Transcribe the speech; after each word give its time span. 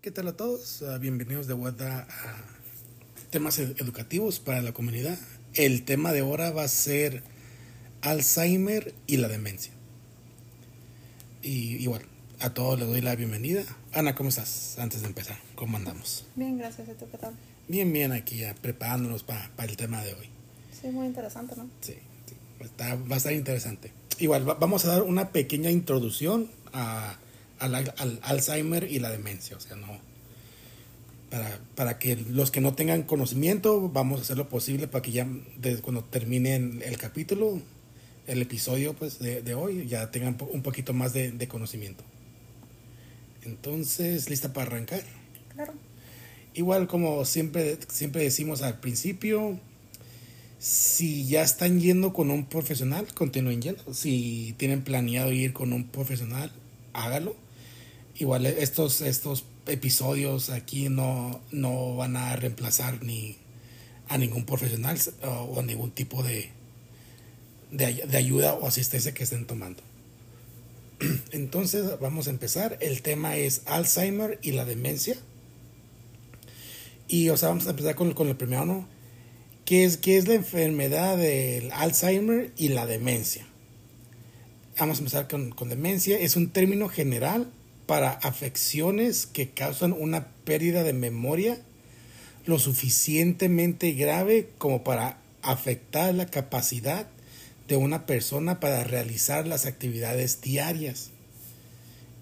¿Qué 0.00 0.12
tal 0.12 0.28
a 0.28 0.36
todos? 0.36 0.80
Uh, 0.80 0.96
bienvenidos 1.00 1.48
de 1.48 1.54
vuelta 1.54 2.06
a 2.08 2.36
temas 3.30 3.58
ed 3.58 3.74
educativos 3.80 4.38
para 4.38 4.62
la 4.62 4.72
comunidad. 4.72 5.18
El 5.54 5.84
tema 5.84 6.12
de 6.12 6.20
ahora 6.20 6.52
va 6.52 6.62
a 6.62 6.68
ser 6.68 7.24
Alzheimer 8.02 8.94
y 9.08 9.16
la 9.16 9.26
demencia. 9.26 9.72
Y 11.42 11.82
igual, 11.82 12.02
a 12.38 12.54
todos 12.54 12.78
les 12.78 12.86
doy 12.86 13.00
la 13.00 13.16
bienvenida. 13.16 13.64
Ana, 13.92 14.14
¿cómo 14.14 14.28
estás? 14.28 14.78
Antes 14.78 15.00
de 15.00 15.08
empezar, 15.08 15.36
¿cómo 15.56 15.76
andamos? 15.76 16.26
Bien, 16.36 16.56
gracias. 16.56 16.88
¿Y 16.88 16.92
tú 16.92 17.10
qué 17.10 17.18
tal? 17.18 17.34
Bien, 17.66 17.92
bien, 17.92 18.12
aquí 18.12 18.36
ya 18.36 18.54
preparándonos 18.54 19.24
para 19.24 19.50
pa 19.56 19.64
el 19.64 19.76
tema 19.76 20.04
de 20.04 20.14
hoy. 20.14 20.28
Sí, 20.80 20.86
muy 20.92 21.08
interesante, 21.08 21.56
¿no? 21.56 21.68
Sí, 21.80 21.94
sí 22.28 22.36
está, 22.60 22.94
va 22.94 23.16
a 23.16 23.18
estar 23.18 23.32
interesante. 23.32 23.90
Igual, 24.20 24.48
va, 24.48 24.54
vamos 24.54 24.84
a 24.84 24.90
dar 24.90 25.02
una 25.02 25.30
pequeña 25.30 25.72
introducción 25.72 26.48
a, 26.72 27.18
al, 27.58 27.74
al, 27.74 28.20
Alzheimer 28.22 28.84
y 28.90 28.98
la 28.98 29.10
demencia. 29.10 29.56
O 29.56 29.60
sea, 29.60 29.76
no. 29.76 29.98
Para, 31.30 31.60
para 31.74 31.98
que 31.98 32.16
los 32.16 32.50
que 32.50 32.60
no 32.60 32.74
tengan 32.74 33.02
conocimiento, 33.02 33.90
vamos 33.90 34.20
a 34.20 34.22
hacer 34.22 34.38
lo 34.38 34.48
posible 34.48 34.88
para 34.88 35.02
que 35.02 35.12
ya 35.12 35.26
desde 35.58 35.82
cuando 35.82 36.02
termine 36.02 36.56
el 36.56 36.96
capítulo, 36.96 37.60
el 38.26 38.40
episodio 38.40 38.94
pues, 38.94 39.18
de, 39.18 39.42
de 39.42 39.54
hoy, 39.54 39.86
ya 39.86 40.10
tengan 40.10 40.38
un 40.52 40.62
poquito 40.62 40.94
más 40.94 41.12
de, 41.12 41.30
de 41.32 41.48
conocimiento. 41.48 42.02
Entonces, 43.44 44.28
¿lista 44.30 44.52
para 44.52 44.68
arrancar? 44.68 45.02
Claro. 45.54 45.74
Igual 46.54 46.86
como 46.86 47.24
siempre, 47.24 47.78
siempre 47.88 48.22
decimos 48.22 48.62
al 48.62 48.80
principio, 48.80 49.58
si 50.58 51.26
ya 51.26 51.42
están 51.42 51.80
yendo 51.80 52.12
con 52.12 52.30
un 52.30 52.46
profesional, 52.46 53.06
continúen 53.14 53.62
yendo. 53.62 53.94
Si 53.94 54.54
tienen 54.58 54.82
planeado 54.82 55.32
ir 55.32 55.52
con 55.52 55.72
un 55.72 55.84
profesional, 55.84 56.50
hágalo. 56.92 57.36
Igual 58.18 58.46
estos, 58.46 59.00
estos 59.00 59.44
episodios 59.66 60.50
aquí 60.50 60.88
no, 60.88 61.40
no 61.52 61.94
van 61.94 62.16
a 62.16 62.34
reemplazar 62.34 63.02
ni 63.04 63.36
a 64.08 64.18
ningún 64.18 64.44
profesional 64.44 64.98
o, 65.22 65.28
o 65.28 65.62
ningún 65.62 65.92
tipo 65.92 66.24
de, 66.24 66.50
de, 67.70 67.94
de, 67.94 68.16
ayuda 68.16 68.54
o 68.54 68.66
asistencia 68.66 69.14
que 69.14 69.22
estén 69.22 69.46
tomando. 69.46 69.82
Entonces 71.30 72.00
vamos 72.00 72.26
a 72.26 72.30
empezar. 72.30 72.76
El 72.80 73.02
tema 73.02 73.36
es 73.36 73.62
Alzheimer 73.66 74.40
y 74.42 74.50
la 74.50 74.64
demencia. 74.64 75.16
Y 77.06 77.28
o 77.28 77.36
sea, 77.36 77.50
vamos 77.50 77.68
a 77.68 77.70
empezar 77.70 77.94
con, 77.94 78.14
con 78.14 78.26
el 78.26 78.36
primero, 78.36 78.66
¿no? 78.66 78.88
¿Qué 79.64 79.84
es, 79.84 79.96
¿Qué 79.96 80.16
es 80.16 80.26
la 80.26 80.34
enfermedad 80.34 81.16
del 81.16 81.70
Alzheimer 81.70 82.52
y 82.56 82.70
la 82.70 82.84
demencia? 82.86 83.46
Vamos 84.76 84.98
a 84.98 85.00
empezar 85.00 85.28
con, 85.28 85.50
con 85.50 85.68
demencia. 85.68 86.18
Es 86.18 86.34
un 86.34 86.50
término 86.50 86.88
general 86.88 87.52
para 87.88 88.10
afecciones 88.10 89.24
que 89.24 89.48
causan 89.48 89.94
una 89.94 90.26
pérdida 90.44 90.82
de 90.84 90.92
memoria 90.92 91.58
lo 92.44 92.58
suficientemente 92.58 93.92
grave 93.92 94.50
como 94.58 94.84
para 94.84 95.16
afectar 95.40 96.14
la 96.14 96.26
capacidad 96.26 97.06
de 97.66 97.76
una 97.76 98.04
persona 98.04 98.60
para 98.60 98.84
realizar 98.84 99.46
las 99.46 99.64
actividades 99.64 100.42
diarias. 100.42 101.12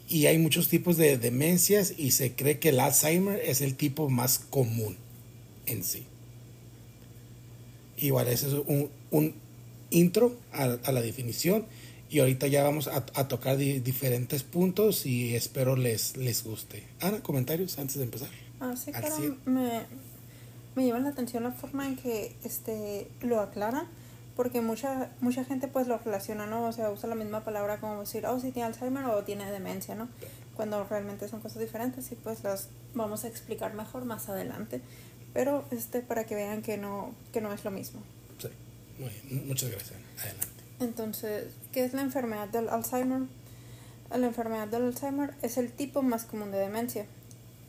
Y 0.08 0.26
hay 0.26 0.38
muchos 0.38 0.68
tipos 0.68 0.96
de 0.96 1.18
demencias 1.18 1.94
y 1.96 2.12
se 2.12 2.30
cree 2.32 2.60
que 2.60 2.68
el 2.68 2.78
Alzheimer 2.78 3.40
es 3.44 3.60
el 3.60 3.74
tipo 3.74 4.08
más 4.08 4.38
común 4.38 4.96
en 5.66 5.82
sí. 5.82 6.04
Igual, 7.96 8.28
ese 8.28 8.46
es 8.46 8.52
un, 8.52 8.88
un 9.10 9.34
intro 9.90 10.38
a, 10.52 10.78
a, 10.84 10.92
la 10.92 11.02
definición 11.02 11.66
y 12.08 12.20
ahorita 12.20 12.46
ya 12.46 12.62
vamos 12.62 12.88
a, 12.88 13.04
a 13.14 13.28
tocar 13.28 13.56
di, 13.56 13.80
diferentes 13.80 14.42
puntos 14.42 15.06
y 15.06 15.34
espero 15.34 15.76
les, 15.76 16.16
les 16.16 16.44
guste. 16.44 16.84
Ana, 17.00 17.20
comentarios 17.22 17.78
antes 17.78 17.96
de 17.96 18.04
empezar. 18.04 18.28
Ah, 18.60 18.74
sí, 18.76 18.92
claro, 18.92 19.36
me, 19.44 19.82
me 20.74 20.86
llama 20.86 21.00
la 21.00 21.08
atención 21.10 21.42
la 21.42 21.52
forma 21.52 21.86
en 21.86 21.96
que 21.96 22.34
este, 22.44 23.08
lo 23.20 23.40
aclaran 23.40 23.86
porque 24.36 24.60
mucha 24.60 25.10
mucha 25.20 25.44
gente 25.44 25.66
pues 25.66 25.88
lo 25.88 25.98
relaciona, 25.98 26.46
¿no? 26.46 26.66
O 26.66 26.72
sea, 26.72 26.90
usa 26.90 27.08
la 27.08 27.14
misma 27.14 27.42
palabra 27.42 27.78
como 27.80 28.00
decir, 28.00 28.26
oh, 28.26 28.38
si 28.38 28.52
tiene 28.52 28.66
Alzheimer 28.66 29.06
o 29.06 29.24
tiene 29.24 29.50
demencia, 29.50 29.94
¿no? 29.94 30.08
Cuando 30.54 30.84
realmente 30.84 31.26
son 31.28 31.40
cosas 31.40 31.60
diferentes 31.60 32.12
y 32.12 32.16
pues 32.16 32.44
las 32.44 32.68
vamos 32.94 33.24
a 33.24 33.28
explicar 33.28 33.74
mejor 33.74 34.04
más 34.04 34.28
adelante. 34.28 34.82
Pero 35.32 35.64
este 35.70 36.00
para 36.00 36.24
que 36.24 36.34
vean 36.34 36.62
que 36.62 36.76
no 36.76 37.14
que 37.32 37.40
no 37.40 37.52
es 37.52 37.64
lo 37.64 37.70
mismo. 37.70 38.00
Sí. 38.38 38.48
Muy 38.98 39.08
bien. 39.08 39.48
Muchas 39.48 39.70
gracias. 39.70 39.98
Adelante. 40.18 40.56
Entonces, 40.80 41.44
¿qué 41.76 41.84
es 41.84 41.92
la 41.92 42.00
enfermedad 42.00 42.48
del 42.48 42.70
Alzheimer? 42.70 43.28
La 44.08 44.26
enfermedad 44.26 44.66
del 44.66 44.84
Alzheimer 44.84 45.34
es 45.42 45.58
el 45.58 45.70
tipo 45.70 46.00
más 46.00 46.24
común 46.24 46.50
de 46.50 46.56
demencia. 46.56 47.04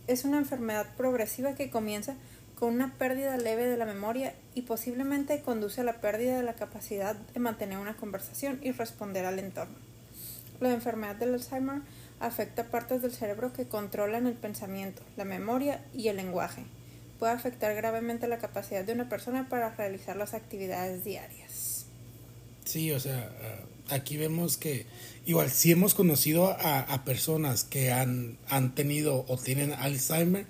Es 0.07 0.23
una 0.23 0.38
enfermedad 0.38 0.95
progresiva 0.95 1.56
que 1.56 1.69
comienza 1.69 2.16
con 2.57 2.73
una 2.73 2.94
pérdida 2.94 3.35
leve 3.35 3.66
de 3.66 3.75
la 3.75 3.84
memoria 3.84 4.34
y 4.56 4.62
posiblemente 4.62 5.41
conduce 5.41 5.81
a 5.81 5.84
la 5.84 6.00
pérdida 6.00 6.38
de 6.38 6.44
la 6.44 6.53
capacidad 6.53 7.18
de 7.18 7.40
mantener 7.41 7.79
una 7.79 7.97
conversación 7.97 8.62
y 8.63 8.72
responder 8.72 9.25
al 9.25 9.40
entorno. 9.40 9.75
La 10.62 10.72
enfermedad 10.72 11.18
del 11.18 11.34
Alzheimer 11.34 11.81
afecta 12.22 12.63
partes 12.63 13.01
del 13.01 13.12
cerebro 13.12 13.51
que 13.51 13.68
controlan 13.68 14.25
el 14.25 14.35
pensamiento, 14.35 15.01
la 15.18 15.25
memoria 15.25 15.84
y 15.94 16.07
el 16.07 16.16
lenguaje. 16.16 16.63
Puede 17.19 17.34
afectar 17.34 17.75
gravemente 17.75 18.29
la 18.29 18.38
capacidad 18.38 18.85
de 18.85 18.94
una 18.94 19.09
persona 19.09 19.50
para 19.50 19.75
realizar 19.75 20.16
las 20.16 20.34
actividades 20.34 21.03
diarias. 21.03 21.88
Sí, 22.63 22.91
o 22.94 23.00
sea, 23.01 23.29
aquí 23.90 24.18
vemos 24.18 24.58
que 24.58 24.86
igual 25.25 25.52
si 25.52 25.72
hemos 25.72 25.94
conocido 25.94 26.50
a, 26.50 26.80
a 26.80 27.03
personas 27.03 27.64
que 27.64 27.92
han, 27.92 28.38
han 28.50 28.75
tenido 28.75 29.25
o 29.28 29.38
tienen 29.38 29.74
Alzheimer, 29.74 30.46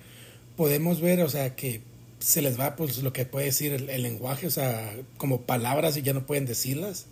podemos 0.56 1.02
ver, 1.02 1.22
o 1.22 1.30
sea, 1.30 1.56
que 1.56 1.82
se 2.20 2.42
les 2.42 2.60
va 2.60 2.76
pues 2.76 3.02
lo 3.04 3.14
que 3.14 3.26
puede 3.26 3.46
decir 3.46 3.74
el, 3.74 3.90
el, 3.90 4.04
lenguaje, 4.04 4.48
o 4.48 4.52
sea, 4.52 4.94
como 5.18 5.42
palabras 5.42 5.98
y 5.98 6.02
ya 6.02 6.14
no 6.14 6.26
pueden 6.26 6.46
decirlas. 6.46 7.06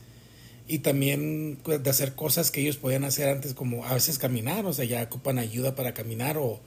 Y 0.68 0.80
también 0.80 1.60
pues, 1.64 1.84
de 1.84 1.90
hacer 1.90 2.16
cosas 2.16 2.50
que 2.50 2.62
ellos 2.62 2.78
podían 2.78 3.04
hacer 3.04 3.30
antes, 3.30 3.54
como 3.54 3.86
a 3.86 3.94
veces 3.94 4.18
caminar, 4.18 4.66
o 4.66 4.74
sea, 4.74 4.86
ya 4.86 5.04
ocupan 5.04 5.38
ayuda 5.38 5.76
para 5.76 5.94
caminar 5.94 6.38
o 6.38 6.60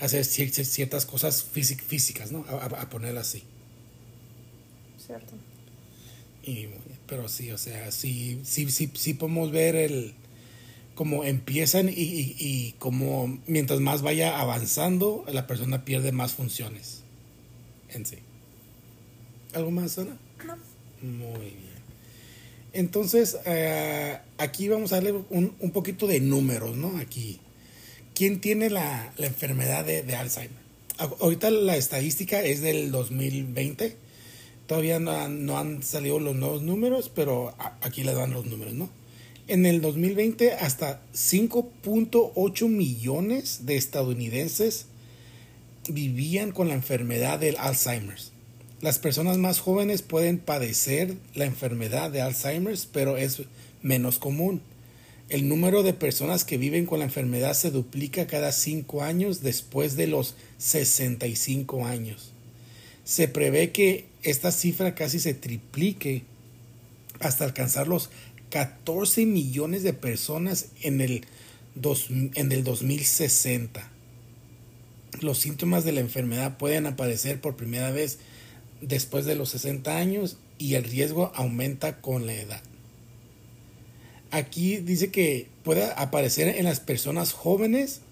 hacer 0.00 0.24
ciertas 0.24 1.06
cosas 1.06 1.42
físicas, 1.42 2.30
¿no? 2.30 2.44
A, 2.48 2.66
a 2.66 2.90
ponerla 2.90 3.22
así. 3.22 3.42
Cierto. 5.04 5.34
Y, 6.42 6.68
pero 7.08 7.28
sí, 7.28 7.50
o 7.50 7.58
sea, 7.58 7.90
sí, 7.90 8.40
sí, 8.44 8.70
sí, 8.70 8.90
sí 8.94 9.14
podemos 9.14 9.50
ver 9.50 9.74
el 9.76 10.14
cómo 10.94 11.24
empiezan 11.24 11.88
y, 11.88 11.92
y, 11.92 12.36
y 12.38 12.74
como 12.78 13.40
mientras 13.46 13.80
más 13.80 14.02
vaya 14.02 14.40
avanzando, 14.40 15.24
la 15.32 15.46
persona 15.46 15.84
pierde 15.84 16.12
más 16.12 16.32
funciones 16.34 17.02
en 17.90 18.06
sí. 18.06 18.18
¿Algo 19.54 19.70
más, 19.70 19.98
Ana? 19.98 20.16
No. 20.46 20.56
Muy 21.00 21.50
bien. 21.50 21.68
Entonces, 22.72 23.38
eh, 23.46 24.18
aquí 24.36 24.68
vamos 24.68 24.92
a 24.92 24.96
darle 24.96 25.12
un, 25.30 25.54
un, 25.58 25.70
poquito 25.70 26.06
de 26.06 26.20
números, 26.20 26.76
¿no? 26.76 26.98
Aquí. 26.98 27.40
¿Quién 28.14 28.40
tiene 28.40 28.68
la, 28.68 29.12
la 29.16 29.26
enfermedad 29.26 29.84
de, 29.84 30.02
de, 30.02 30.16
Alzheimer? 30.16 30.58
Ahorita 30.98 31.50
la 31.50 31.76
estadística 31.76 32.42
es 32.42 32.60
del 32.60 32.90
2020. 32.90 33.96
Todavía 34.68 34.98
no 35.00 35.58
han, 35.58 35.82
salido 35.82 36.20
los 36.20 36.36
nuevos 36.36 36.60
números, 36.60 37.10
pero 37.12 37.54
aquí 37.80 38.04
les 38.04 38.14
dan 38.14 38.34
los 38.34 38.44
números, 38.44 38.74
¿no? 38.74 38.90
En 39.46 39.64
el 39.64 39.80
2020, 39.80 40.52
hasta 40.52 41.00
5.8 41.14 42.68
millones 42.68 43.64
de 43.64 43.78
estadounidenses 43.78 44.84
vivían 45.88 46.52
con 46.52 46.68
la 46.68 46.74
enfermedad 46.74 47.38
del 47.38 47.56
Alzheimer. 47.56 48.18
Las 48.82 48.98
personas 48.98 49.38
más 49.38 49.58
jóvenes 49.58 50.02
pueden 50.02 50.36
padecer 50.36 51.14
la 51.34 51.46
enfermedad 51.46 52.10
de 52.10 52.20
Alzheimer, 52.20 52.76
pero 52.92 53.16
es 53.16 53.40
menos 53.80 54.18
común. 54.18 54.60
El 55.30 55.48
número 55.48 55.82
de 55.82 55.94
personas 55.94 56.44
que 56.44 56.58
viven 56.58 56.84
con 56.84 56.98
la 56.98 57.06
enfermedad 57.06 57.54
se 57.54 57.70
duplica 57.70 58.26
cada 58.26 58.52
cinco 58.52 59.02
años 59.02 59.40
después 59.40 59.96
de 59.96 60.08
los 60.08 60.34
65 60.58 61.86
años. 61.86 62.32
Se 63.04 63.28
prevé 63.28 63.72
que 63.72 64.04
esta 64.22 64.52
cifra 64.52 64.94
casi 64.94 65.20
se 65.20 65.34
triplique 65.34 66.24
hasta 67.20 67.44
alcanzar 67.44 67.88
los 67.88 68.10
14 68.50 69.26
millones 69.26 69.82
de 69.82 69.92
personas 69.92 70.68
en 70.82 71.00
el, 71.00 71.24
dos, 71.74 72.08
en 72.10 72.52
el 72.52 72.64
2060 72.64 73.90
los 75.22 75.38
síntomas 75.38 75.84
de 75.84 75.92
la 75.92 76.00
enfermedad 76.00 76.56
pueden 76.58 76.86
aparecer 76.86 77.40
por 77.40 77.56
primera 77.56 77.90
vez 77.90 78.18
después 78.80 79.24
de 79.24 79.34
los 79.34 79.50
60 79.50 79.96
años 79.96 80.38
y 80.58 80.74
el 80.74 80.84
riesgo 80.84 81.32
aumenta 81.34 82.00
con 82.00 82.26
la 82.26 82.34
edad. 82.34 82.62
Aquí 84.30 84.76
dice 84.78 85.10
que 85.10 85.48
puede 85.64 85.84
aparecer 85.96 86.48
en 86.48 86.64
las 86.64 86.80
personas 86.80 87.32
jóvenes, 87.32 88.02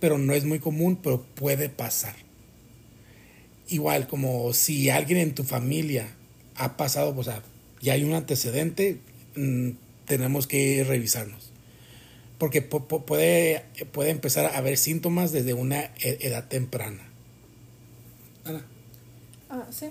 pero 0.00 0.18
no 0.18 0.34
es 0.34 0.44
muy 0.44 0.58
común, 0.58 0.98
pero 1.02 1.22
puede 1.34 1.68
pasar. 1.68 2.14
Igual 3.68 4.06
como 4.06 4.52
si 4.52 4.90
alguien 4.90 5.18
en 5.18 5.34
tu 5.34 5.44
familia 5.44 6.08
ha 6.56 6.76
pasado, 6.76 7.14
o 7.16 7.24
sea, 7.24 7.42
ya 7.80 7.94
hay 7.94 8.04
un 8.04 8.14
antecedente, 8.14 8.98
mmm, 9.36 9.70
tenemos 10.06 10.46
que 10.46 10.84
revisarnos. 10.84 11.50
porque 12.38 12.60
puede, 12.60 13.62
puede 13.92 14.10
empezar 14.10 14.46
a 14.46 14.58
haber 14.58 14.76
síntomas 14.76 15.30
desde 15.30 15.54
una 15.54 15.84
e-, 16.00 16.18
edad 16.22 16.48
temprana. 16.48 17.00
Ana. 18.44 18.64
Ah, 19.48 19.66
sí. 19.70 19.90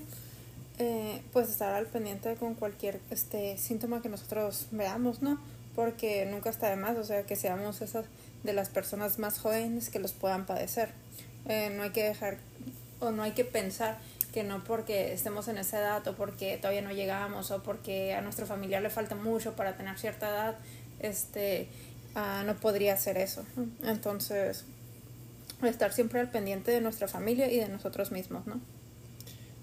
Eh, 0.78 1.22
pues 1.32 1.48
estar 1.48 1.74
al 1.74 1.86
pendiente 1.86 2.36
con 2.36 2.56
cualquier 2.56 3.00
este 3.10 3.58
síntoma 3.58 4.02
que 4.02 4.10
nosotros 4.10 4.68
veamos, 4.72 5.22
¿no? 5.22 5.40
Porque 5.76 6.26
nunca 6.26 6.50
está 6.50 6.70
de 6.70 6.76
más, 6.76 6.98
o 6.98 7.06
sea, 7.06 7.26
que 7.26 7.38
seamos 7.38 7.82
esas 7.82 8.06
de 8.44 8.52
las 8.52 8.68
personas 8.68 9.18
más 9.18 9.40
jóvenes 9.40 9.90
que 9.90 10.00
los 10.00 10.12
puedan 10.12 10.46
padecer. 10.46 10.90
Eh, 11.48 11.72
no 11.74 11.84
hay 11.84 11.92
que 11.92 12.04
dejar 12.04 12.38
o 13.02 13.12
no 13.12 13.24
hay 13.24 13.32
que 13.32 13.44
pensar 13.44 13.98
que 14.32 14.44
no 14.44 14.64
porque 14.64 15.14
estemos 15.14 15.48
en 15.48 15.58
esa 15.58 15.80
edad 15.80 16.08
o 16.08 16.16
porque 16.16 16.58
todavía 16.58 16.82
no 16.82 16.92
llegamos 16.92 17.52
o 17.52 17.62
porque 17.62 18.14
a 18.14 18.22
nuestro 18.22 18.46
familiar 18.46 18.82
le 18.82 18.90
falta 18.90 19.16
mucho 19.16 19.56
para 19.56 19.76
tener 19.76 20.00
cierta 20.00 20.30
edad, 20.30 20.56
este, 21.00 21.68
ah, 22.16 22.44
no 22.46 22.56
podría 22.56 22.94
hacer 22.94 23.18
eso. 23.18 23.44
Entonces, 23.84 24.64
estar 25.64 25.92
siempre 25.92 26.20
al 26.20 26.32
pendiente 26.32 26.72
de 26.72 26.82
nuestra 26.82 27.08
familia 27.08 27.52
y 27.52 27.58
de 27.58 27.68
nosotros 27.68 28.12
mismos, 28.12 28.48
¿no? 28.48 28.60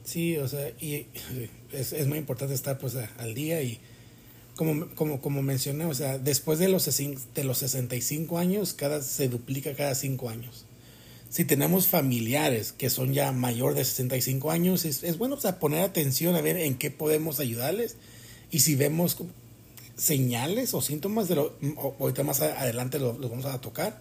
Sí, 0.05 0.37
o 0.37 0.49
sea, 0.49 0.71
y 0.81 1.07
es, 1.73 1.93
es 1.93 2.07
muy 2.07 2.19
importante 2.19 2.55
estar 2.55 2.79
pues 2.79 2.97
al 2.97 3.35
día 3.35 3.63
y 3.63 3.81
como, 4.57 4.89
como, 4.95 5.21
como 5.21 5.43
mencioné, 5.43 5.85
o 5.85 5.95
sea, 5.95 6.19
después 6.19 6.59
de 6.59 6.69
los, 6.69 6.85
de 6.87 7.45
los 7.45 7.59
65 7.59 8.39
años, 8.39 8.75
cada, 8.75 9.03
se 9.03 9.29
duplica 9.29 9.75
cada 9.75 9.95
5 9.95 10.29
años 10.31 10.65
si 11.31 11.45
tenemos 11.45 11.89
familiares 11.89 12.73
que 12.73 12.91
son 12.91 13.13
ya 13.13 13.33
mayor 13.33 13.75
de 13.75 13.85
65 13.85 14.51
años, 14.51 14.85
es, 14.85 15.19
bueno 15.19 15.37
poner 15.61 15.83
atención 15.83 16.37
a 16.37 16.41
ver 16.41 16.57
en 16.57 16.77
qué 16.77 16.91
podemos 16.91 17.41
ayudarles 17.41 17.97
y 18.51 18.61
si 18.61 18.77
vemos 18.77 19.17
señales 19.97 20.73
o 20.75 20.81
síntomas 20.81 21.29
de 21.29 21.35
lo, 21.35 21.55
ahorita 22.01 22.23
más 22.23 22.41
adelante 22.41 22.99
los 22.99 23.19
lo 23.19 23.29
vamos 23.29 23.45
a 23.45 23.61
tocar, 23.61 24.01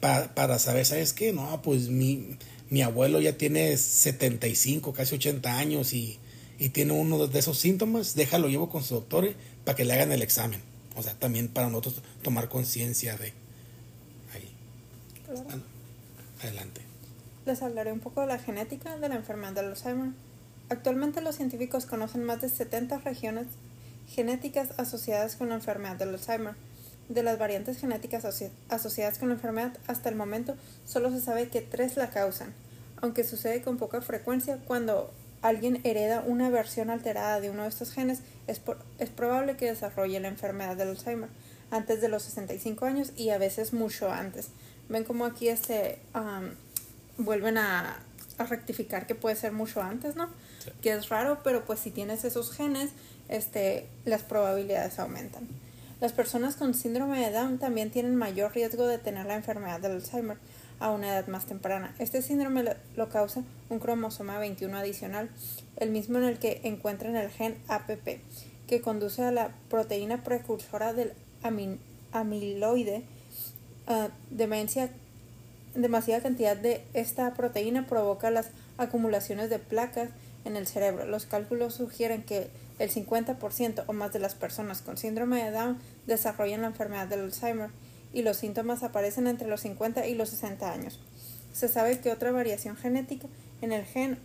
para, 0.00 0.34
para 0.34 0.58
saber, 0.58 0.86
¿sabes 0.86 1.12
qué? 1.12 1.32
No, 1.32 1.60
pues 1.62 1.88
mi, 1.88 2.36
mi 2.70 2.82
abuelo 2.82 3.20
ya 3.20 3.36
tiene 3.36 3.76
75, 3.76 4.92
casi 4.92 5.16
80 5.16 5.58
años 5.58 5.92
y, 5.92 6.18
y 6.58 6.68
tiene 6.70 6.92
uno 6.92 7.26
de 7.26 7.38
esos 7.38 7.58
síntomas, 7.58 8.14
déjalo 8.14 8.48
llevo 8.48 8.68
con 8.70 8.84
su 8.84 8.94
doctor 8.94 9.34
para 9.64 9.76
que 9.76 9.84
le 9.84 9.94
hagan 9.94 10.12
el 10.12 10.22
examen. 10.22 10.60
O 10.96 11.02
sea, 11.02 11.14
también 11.14 11.48
para 11.48 11.68
nosotros 11.68 12.02
tomar 12.22 12.48
conciencia 12.48 13.16
de 13.16 13.32
ahí. 14.34 14.48
Claro. 15.26 15.79
Adelante. 16.42 16.80
Les 17.44 17.62
hablaré 17.62 17.92
un 17.92 18.00
poco 18.00 18.22
de 18.22 18.26
la 18.26 18.38
genética 18.38 18.96
de 18.96 19.08
la 19.08 19.16
enfermedad 19.16 19.52
de 19.52 19.60
Alzheimer. 19.60 20.12
Actualmente 20.68 21.20
los 21.20 21.36
científicos 21.36 21.86
conocen 21.86 22.24
más 22.24 22.40
de 22.40 22.48
70 22.48 22.98
regiones 22.98 23.46
genéticas 24.08 24.70
asociadas 24.78 25.36
con 25.36 25.50
la 25.50 25.56
enfermedad 25.56 25.96
de 25.96 26.04
Alzheimer. 26.04 26.54
De 27.08 27.22
las 27.22 27.38
variantes 27.38 27.78
genéticas 27.78 28.24
asociadas 28.68 29.18
con 29.18 29.28
la 29.28 29.34
enfermedad, 29.34 29.76
hasta 29.88 30.08
el 30.08 30.14
momento 30.14 30.56
solo 30.86 31.10
se 31.10 31.20
sabe 31.20 31.48
que 31.48 31.60
tres 31.60 31.96
la 31.96 32.10
causan, 32.10 32.54
aunque 33.02 33.24
sucede 33.24 33.62
con 33.62 33.78
poca 33.78 34.00
frecuencia 34.00 34.58
cuando 34.64 35.12
alguien 35.42 35.80
hereda 35.84 36.22
una 36.24 36.50
versión 36.50 36.88
alterada 36.88 37.40
de 37.40 37.50
uno 37.50 37.64
de 37.64 37.68
estos 37.68 37.92
genes, 37.92 38.20
es, 38.46 38.60
es 38.98 39.10
probable 39.10 39.56
que 39.56 39.66
desarrolle 39.66 40.20
la 40.20 40.28
enfermedad 40.28 40.76
de 40.76 40.84
Alzheimer 40.84 41.30
antes 41.70 42.00
de 42.00 42.08
los 42.08 42.22
65 42.24 42.84
años 42.84 43.12
y 43.16 43.30
a 43.30 43.38
veces 43.38 43.72
mucho 43.72 44.10
antes. 44.10 44.50
Ven 44.90 45.04
como 45.04 45.24
aquí 45.24 45.48
este 45.48 45.98
vuelven 47.16 47.58
a, 47.58 48.02
rectificar 48.48 49.06
que 49.06 49.14
puede 49.14 49.36
ser 49.36 49.52
mucho 49.52 49.82
antes, 49.82 50.16
¿no? 50.16 50.30
Que 50.80 50.92
es 50.92 51.10
raro, 51.10 51.40
pero 51.44 51.66
pues 51.66 51.78
si 51.78 51.90
tienes 51.90 52.24
esos 52.24 52.52
genes, 52.52 52.90
este, 53.28 53.86
las 54.06 54.22
probabilidades 54.22 54.98
aumentan. 54.98 55.46
Las 56.00 56.14
personas 56.14 56.56
con 56.56 56.72
síndrome 56.72 57.20
de 57.20 57.30
Down 57.30 57.58
también 57.58 57.90
tienen 57.90 58.16
mayor 58.16 58.54
riesgo 58.54 58.86
de 58.86 58.96
tener 58.96 59.26
la 59.26 59.34
enfermedad 59.34 59.78
del 59.80 59.92
Alzheimer 59.92 60.38
a 60.78 60.90
una 60.90 61.08
edad 61.08 61.28
más 61.28 61.44
temprana. 61.44 61.94
Este 61.98 62.22
síndrome 62.22 62.64
lo, 62.96 63.08
causa 63.10 63.42
un 63.68 63.78
cromosoma 63.78 64.38
21 64.38 64.74
adicional, 64.78 65.28
el 65.76 65.90
mismo 65.90 66.16
en 66.16 66.24
el 66.24 66.38
que 66.38 66.62
encuentran 66.64 67.16
el 67.16 67.28
gen 67.28 67.58
APP, 67.68 68.22
que 68.66 68.80
conduce 68.80 69.22
a 69.22 69.30
la 69.30 69.50
proteína 69.68 70.24
precursora 70.24 70.94
del 70.94 71.12
amiloide 72.12 73.04
Ah, 73.92 74.10
demencia, 74.30 74.88
demasiada 75.74 76.22
cantidad 76.22 76.56
de 76.56 76.84
esta 76.94 77.34
proteína 77.34 77.88
provoca 77.88 78.30
las 78.30 78.50
acumulaciones 78.78 79.50
de 79.50 79.58
placas 79.58 80.10
en 80.44 80.54
el 80.54 80.68
cerebro. 80.68 81.06
Los 81.06 81.26
cálculos 81.26 81.74
sugieren 81.74 82.22
que 82.22 82.50
el 82.78 82.88
50% 82.88 83.82
o 83.88 83.92
más 83.92 84.12
de 84.12 84.20
las 84.20 84.36
personas 84.36 84.80
con 84.80 84.96
síndrome 84.96 85.42
de 85.42 85.50
Down 85.50 85.78
desarrollan 86.06 86.60
la 86.60 86.68
enfermedad 86.68 87.08
del 87.08 87.22
Alzheimer 87.22 87.70
y 88.12 88.22
los 88.22 88.36
síntomas 88.36 88.84
aparecen 88.84 89.26
entre 89.26 89.48
los 89.48 89.62
50 89.62 90.06
y 90.06 90.14
los 90.14 90.28
60 90.28 90.72
años. 90.72 91.00
Se 91.52 91.66
sabe 91.66 91.98
que 91.98 92.12
otra 92.12 92.30
variación 92.30 92.76
genética 92.76 93.26
en 93.60 93.72
el 93.72 93.84
gen 93.86 94.20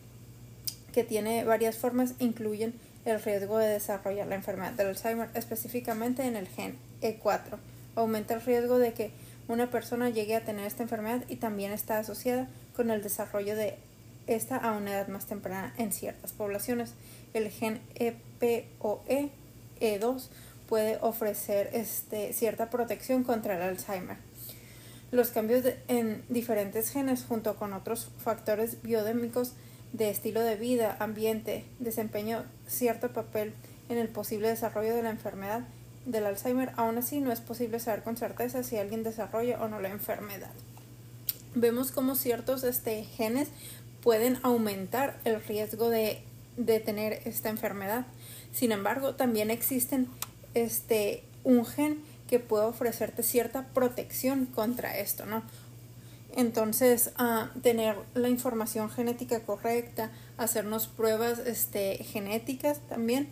que 0.94 1.03
tiene 1.03 1.44
varias 1.44 1.75
formas 1.75 2.13
incluyen 2.19 2.75
el 3.03 3.19
riesgo 3.19 3.57
de 3.57 3.69
desarrollar 3.69 4.27
la 4.27 4.35
enfermedad 4.35 4.73
del 4.73 4.89
Alzheimer, 4.89 5.29
específicamente 5.33 6.21
en 6.27 6.35
el 6.35 6.47
gen 6.47 6.77
E4. 7.01 7.57
Aumenta 7.95 8.35
el 8.35 8.41
riesgo 8.41 8.77
de 8.77 8.94
que 8.94 9.25
una 9.47 9.69
persona 9.69 10.09
llegue 10.09 10.36
a 10.36 10.44
tener 10.44 10.65
esta 10.65 10.83
enfermedad 10.83 11.24
y 11.27 11.36
también 11.38 11.71
está 11.71 12.00
asociada 12.00 12.47
con 12.75 12.89
el 12.89 13.03
desarrollo 13.03 13.56
de 13.56 13.77
esta 14.27 14.57
a 14.57 14.71
una 14.71 14.92
edad 14.92 15.07
más 15.07 15.27
temprana 15.27 15.74
en 15.77 15.92
ciertas 15.92 16.33
poblaciones. 16.33 16.94
El 17.33 17.50
gen 17.50 17.81
EPOE 17.95 19.30
E2 19.80 20.30
puede 20.68 20.97
ofrecer 21.01 21.69
este, 21.74 22.33
cierta 22.33 22.69
protección 22.69 23.24
contra 23.24 23.56
el 23.56 23.62
Alzheimer. 23.62 24.18
Los 25.12 25.30
cambios 25.30 25.63
en 25.88 26.24
diferentes 26.30 26.89
genes 26.89 27.24
junto 27.24 27.56
con 27.56 27.74
otros 27.74 28.09
factores 28.18 28.81
biodémicos 28.81 29.53
de 29.94 30.09
estilo 30.09 30.41
de 30.41 30.56
vida, 30.56 30.98
ambiente, 31.00 31.65
desempeño 31.80 32.44
cierto 32.68 33.13
papel 33.13 33.53
en 33.89 33.98
el 33.98 34.09
posible 34.09 34.50
desarrollo 34.50 34.95
de 34.95 35.03
la 35.03 35.12
enfermedad 35.12 35.62
del 36.05 36.25
Alzheimer, 36.25 36.71
aún 36.77 36.97
así 36.97 37.19
no 37.19 37.31
es 37.31 37.41
posible 37.41 37.79
saber 37.79 38.03
con 38.03 38.17
certeza 38.17 38.63
si 38.63 38.77
alguien 38.77 39.03
desarrolla 39.03 39.61
o 39.61 39.67
no 39.67 39.79
la 39.79 39.89
enfermedad. 39.89 40.51
Vemos 41.55 41.91
cómo 41.91 42.15
ciertos 42.15 42.63
este, 42.63 43.03
genes 43.03 43.49
pueden 44.01 44.37
aumentar 44.43 45.19
el 45.25 45.41
riesgo 45.43 45.89
de, 45.89 46.21
tener 46.85 47.21
esta 47.25 47.49
enfermedad. 47.49 48.05
Sin 48.53 48.71
embargo, 48.71 49.15
también 49.15 49.49
existen 49.49 50.07
este, 50.53 51.23
un 51.43 51.65
gen 51.65 52.01
que 52.29 52.39
puede 52.39 52.65
ofrecerte 52.65 53.23
cierta 53.23 53.67
protección 53.73 54.45
contra 54.45 54.97
esto, 54.97 55.25
¿no? 55.25 55.43
Entonces, 56.35 57.11
uh, 57.19 57.59
tener 57.61 57.95
la 58.13 58.29
información 58.29 58.89
genética 58.89 59.39
correcta, 59.41 60.12
hacernos 60.38 60.88
pruebas 60.88 61.39
este, 61.39 61.97
genéticas 62.03 62.79
también 62.89 63.29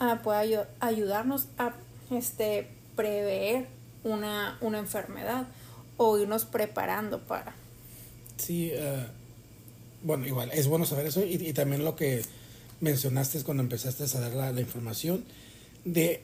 uh, 0.00 0.22
puede 0.22 0.66
ayudarnos 0.80 1.48
a 1.58 1.74
este, 2.10 2.68
prever 2.94 3.66
una, 4.04 4.58
una 4.60 4.78
enfermedad 4.78 5.46
o 5.96 6.18
irnos 6.18 6.44
preparando 6.44 7.20
para. 7.20 7.54
Sí, 8.36 8.72
uh, 8.72 9.06
bueno, 10.02 10.26
igual, 10.26 10.50
es 10.52 10.68
bueno 10.68 10.86
saber 10.86 11.06
eso 11.06 11.24
y, 11.24 11.52
también 11.52 11.84
lo 11.84 11.96
que 11.96 12.22
mencionaste 12.80 13.42
cuando 13.42 13.62
empezaste 13.62 14.04
a 14.04 14.20
dar 14.20 14.32
la, 14.32 14.52
la, 14.52 14.60
información 14.60 15.24
de 15.84 16.22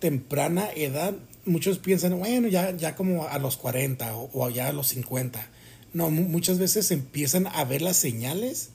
temprana 0.00 0.68
edad, 0.74 1.14
muchos 1.44 1.78
piensan, 1.78 2.18
bueno, 2.18 2.48
ya, 2.48 2.76
ya 2.76 2.96
como 2.96 3.28
a 3.28 3.38
los 3.38 3.56
40 3.56 4.16
o, 4.16 4.30
o 4.32 4.50
ya 4.50 4.68
a 4.68 4.72
los 4.72 4.88
50. 4.88 5.46
No, 5.94 6.10
muchas 6.10 6.58
veces 6.58 6.90
empiezan 6.90 7.46
a 7.46 7.64
ver 7.64 7.82
las 7.82 7.96
señales 7.96 8.70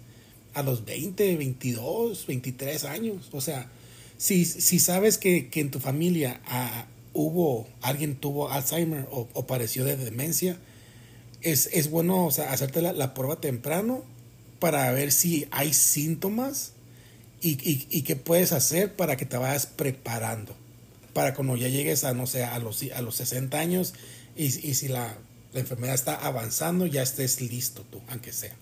a 0.54 0.64
los 0.64 0.86
20, 0.86 1.36
22, 1.36 2.26
23 2.28 2.86
años. 2.86 3.30
O 3.32 3.42
sea, 3.42 3.70
si, 4.18 4.46
si 4.46 4.80
sabes 4.80 5.18
que, 5.18 5.50
que 5.50 5.62
en 5.62 5.72
tu 5.72 5.80
familia 5.80 6.42
ah, 6.46 6.86
hubo, 7.14 7.68
alguien 7.82 8.16
tuvo 8.16 8.52
Alzheimer 8.52 9.08
o, 9.12 9.28
o 9.34 9.48
pareció 9.48 9.86
de 9.86 9.96
demencia, 9.96 10.58
es, 11.42 11.70
es 11.74 11.90
bueno 11.90 12.26
o 12.26 12.32
sea, 12.32 12.52
hacerte 12.52 12.82
la, 12.82 12.94
la, 12.94 13.14
prueba 13.14 13.40
temprano 13.40 14.04
para 14.60 14.92
ver 14.92 15.12
si 15.12 15.48
hay 15.52 15.74
síntomas 15.74 16.74
y, 17.42 17.52
y, 17.70 17.88
y, 17.90 18.02
qué 18.02 18.16
puedes 18.16 18.52
hacer 18.52 18.96
para 18.96 19.16
que 19.16 19.26
te 19.26 19.38
vayas 19.38 19.68
preparando. 19.68 20.56
Para 21.14 21.36
cuando 21.36 21.56
ya 21.56 21.68
llegues 21.68 22.04
a, 22.04 22.14
no 22.14 22.26
sé, 22.26 22.44
a 22.44 22.58
los, 22.58 22.84
a 22.96 23.02
los 23.02 23.16
60 23.16 23.60
años 23.60 23.94
y, 24.36 24.46
y 24.46 24.74
si 24.74 24.88
la, 24.88 25.16
la 25.54 25.60
enfermedad 25.60 25.94
está 25.94 26.16
avanzando, 26.16 26.88
ya 26.88 27.04
estés 27.04 27.42
listo 27.42 27.86
tú, 27.92 28.02
aunque 28.10 28.34
sea. 28.34 28.56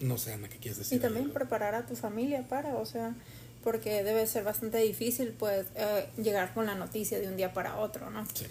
No 0.00 0.18
sé, 0.18 0.32
Ana, 0.32 0.48
¿qué 0.48 0.58
quieres 0.58 0.78
decir? 0.78 0.98
Y 0.98 1.00
también 1.00 1.30
preparar 1.30 1.74
a 1.74 1.86
tu 1.86 1.96
familia 1.96 2.46
para, 2.48 2.76
o 2.76 2.86
sea, 2.86 3.14
porque 3.66 4.04
debe 4.04 4.28
ser 4.28 4.44
bastante 4.44 4.78
difícil 4.78 5.34
pues 5.36 5.66
eh, 5.74 6.06
llegar 6.22 6.54
con 6.54 6.66
la 6.66 6.76
noticia 6.76 7.18
de 7.18 7.26
un 7.26 7.36
día 7.36 7.52
para 7.52 7.78
otro, 7.78 8.10
¿no? 8.10 8.24
Sí. 8.32 8.46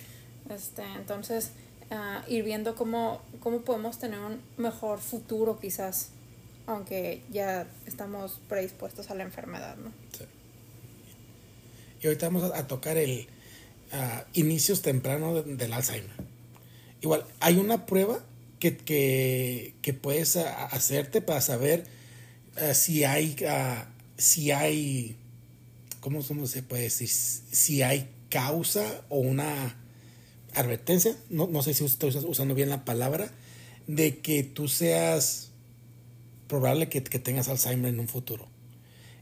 Este, 0.50 0.84
entonces, 0.98 1.52
uh, 1.90 2.30
ir 2.30 2.44
viendo 2.44 2.76
cómo, 2.76 3.22
cómo 3.40 3.62
podemos 3.62 3.98
tener 3.98 4.20
un 4.20 4.42
mejor 4.58 5.00
futuro 5.00 5.58
quizás, 5.58 6.10
aunque 6.68 7.22
ya 7.32 7.66
estamos 7.86 8.42
predispuestos 8.50 9.10
a 9.10 9.16
la 9.16 9.24
enfermedad, 9.24 9.78
¿no? 9.78 9.94
Sí. 10.18 10.26
Y 12.02 12.08
ahorita 12.08 12.28
vamos 12.28 12.52
a, 12.54 12.68
tocar 12.68 12.98
el 12.98 13.26
uh, 13.94 14.22
inicios 14.34 14.82
tempranos 14.82 15.46
del 15.46 15.72
Alzheimer. 15.72 16.12
igual, 17.00 17.24
hay 17.40 17.56
una 17.56 17.86
prueba 17.86 18.20
que, 18.60 18.76
que, 18.76 19.76
que 19.82 19.94
puedes 19.94 20.36
a- 20.36 20.66
hacerte 20.66 21.22
para 21.22 21.40
saber 21.40 21.86
ah, 22.58 22.74
si 22.74 23.06
hay, 23.06 23.38
ah, 23.48 23.88
si 24.18 24.52
hay, 24.52 25.18
¿cómo, 26.00 26.24
cómo 26.24 26.48
se 26.48 26.64
puede 26.64 26.84
decir? 26.84 27.10
Si 27.10 27.82
hay 27.82 28.10
causa 28.30 29.04
o 29.10 29.20
una 29.20 29.78
advertencia, 30.54 31.16
no, 31.30 31.48
no 31.48 31.62
sé 31.64 31.74
si 31.74 31.86
estoy 31.86 32.16
usando 32.28 32.56
bien 32.56 32.70
la 32.70 32.86
palabra, 32.86 33.32
de 33.88 34.20
que 34.20 34.44
tú 34.44 34.68
seas 34.68 35.52
probable 36.48 36.90
que, 36.90 37.04
que 37.04 37.20
tengas 37.20 37.48
Alzheimer 37.50 37.94
en 37.94 38.00
un 38.00 38.08
futuro. 38.08 38.48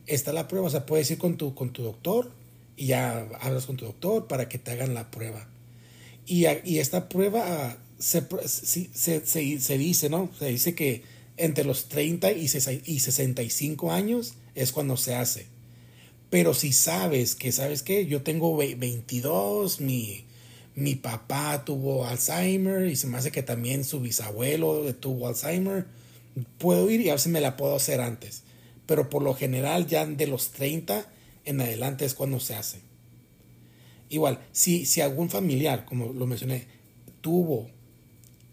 Está 0.05 0.33
la 0.33 0.47
prueba, 0.47 0.67
o 0.67 0.69
sea, 0.69 0.85
puedes 0.85 1.09
ir 1.11 1.17
con 1.17 1.37
tu, 1.37 1.55
con 1.55 1.71
tu 1.71 1.83
doctor 1.83 2.31
y 2.75 2.87
ya 2.87 3.27
hablas 3.39 3.65
con 3.65 3.77
tu 3.77 3.85
doctor 3.85 4.27
para 4.27 4.49
que 4.49 4.57
te 4.59 4.71
hagan 4.71 4.93
la 4.93 5.09
prueba. 5.11 5.47
Y, 6.25 6.45
y 6.65 6.79
esta 6.79 7.09
prueba 7.09 7.43
ah, 7.47 7.77
se, 7.99 8.23
se, 8.45 9.25
se- 9.25 9.59
se 9.59 9.77
dice, 9.77 10.09
¿no? 10.09 10.29
Se 10.37 10.47
dice 10.47 10.75
que 10.75 11.03
entre 11.37 11.63
los 11.63 11.87
30 11.89 12.31
y, 12.33 12.43
y 12.85 12.99
65 12.99 13.91
años 13.91 14.33
es 14.55 14.71
cuando 14.71 14.97
se 14.97 15.15
hace. 15.15 15.47
Pero 16.29 16.53
si 16.53 16.73
sabes 16.73 17.35
que, 17.35 17.51
¿sabes 17.51 17.83
qué? 17.83 18.05
Yo 18.07 18.23
tengo 18.23 18.55
ve- 18.57 18.75
22, 18.75 19.81
mi, 19.81 20.25
mi 20.75 20.95
papá 20.95 21.63
tuvo 21.65 22.05
Alzheimer 22.05 22.87
y 22.87 22.95
se 22.95 23.07
me 23.07 23.17
hace 23.17 23.31
que 23.31 23.43
también 23.43 23.83
su 23.83 23.99
bisabuelo 24.01 24.93
tuvo 24.95 25.27
Alzheimer, 25.27 25.85
puedo 26.57 26.89
ir 26.89 27.01
y 27.01 27.09
a 27.09 27.13
ver 27.13 27.19
si 27.19 27.29
me 27.29 27.41
la 27.41 27.55
puedo 27.57 27.75
hacer 27.75 28.01
antes. 28.01 28.43
Pero 28.87 29.09
por 29.09 29.21
lo 29.21 29.33
general 29.35 29.87
ya 29.87 30.05
de 30.05 30.27
los 30.27 30.49
30 30.51 31.07
en 31.45 31.61
adelante 31.61 32.05
es 32.05 32.15
cuando 32.15 32.39
se 32.39 32.55
hace. 32.55 32.79
Igual, 34.09 34.39
si, 34.51 34.85
si 34.85 35.01
algún 35.01 35.29
familiar, 35.29 35.85
como 35.85 36.13
lo 36.13 36.27
mencioné, 36.27 36.67
tuvo 37.21 37.69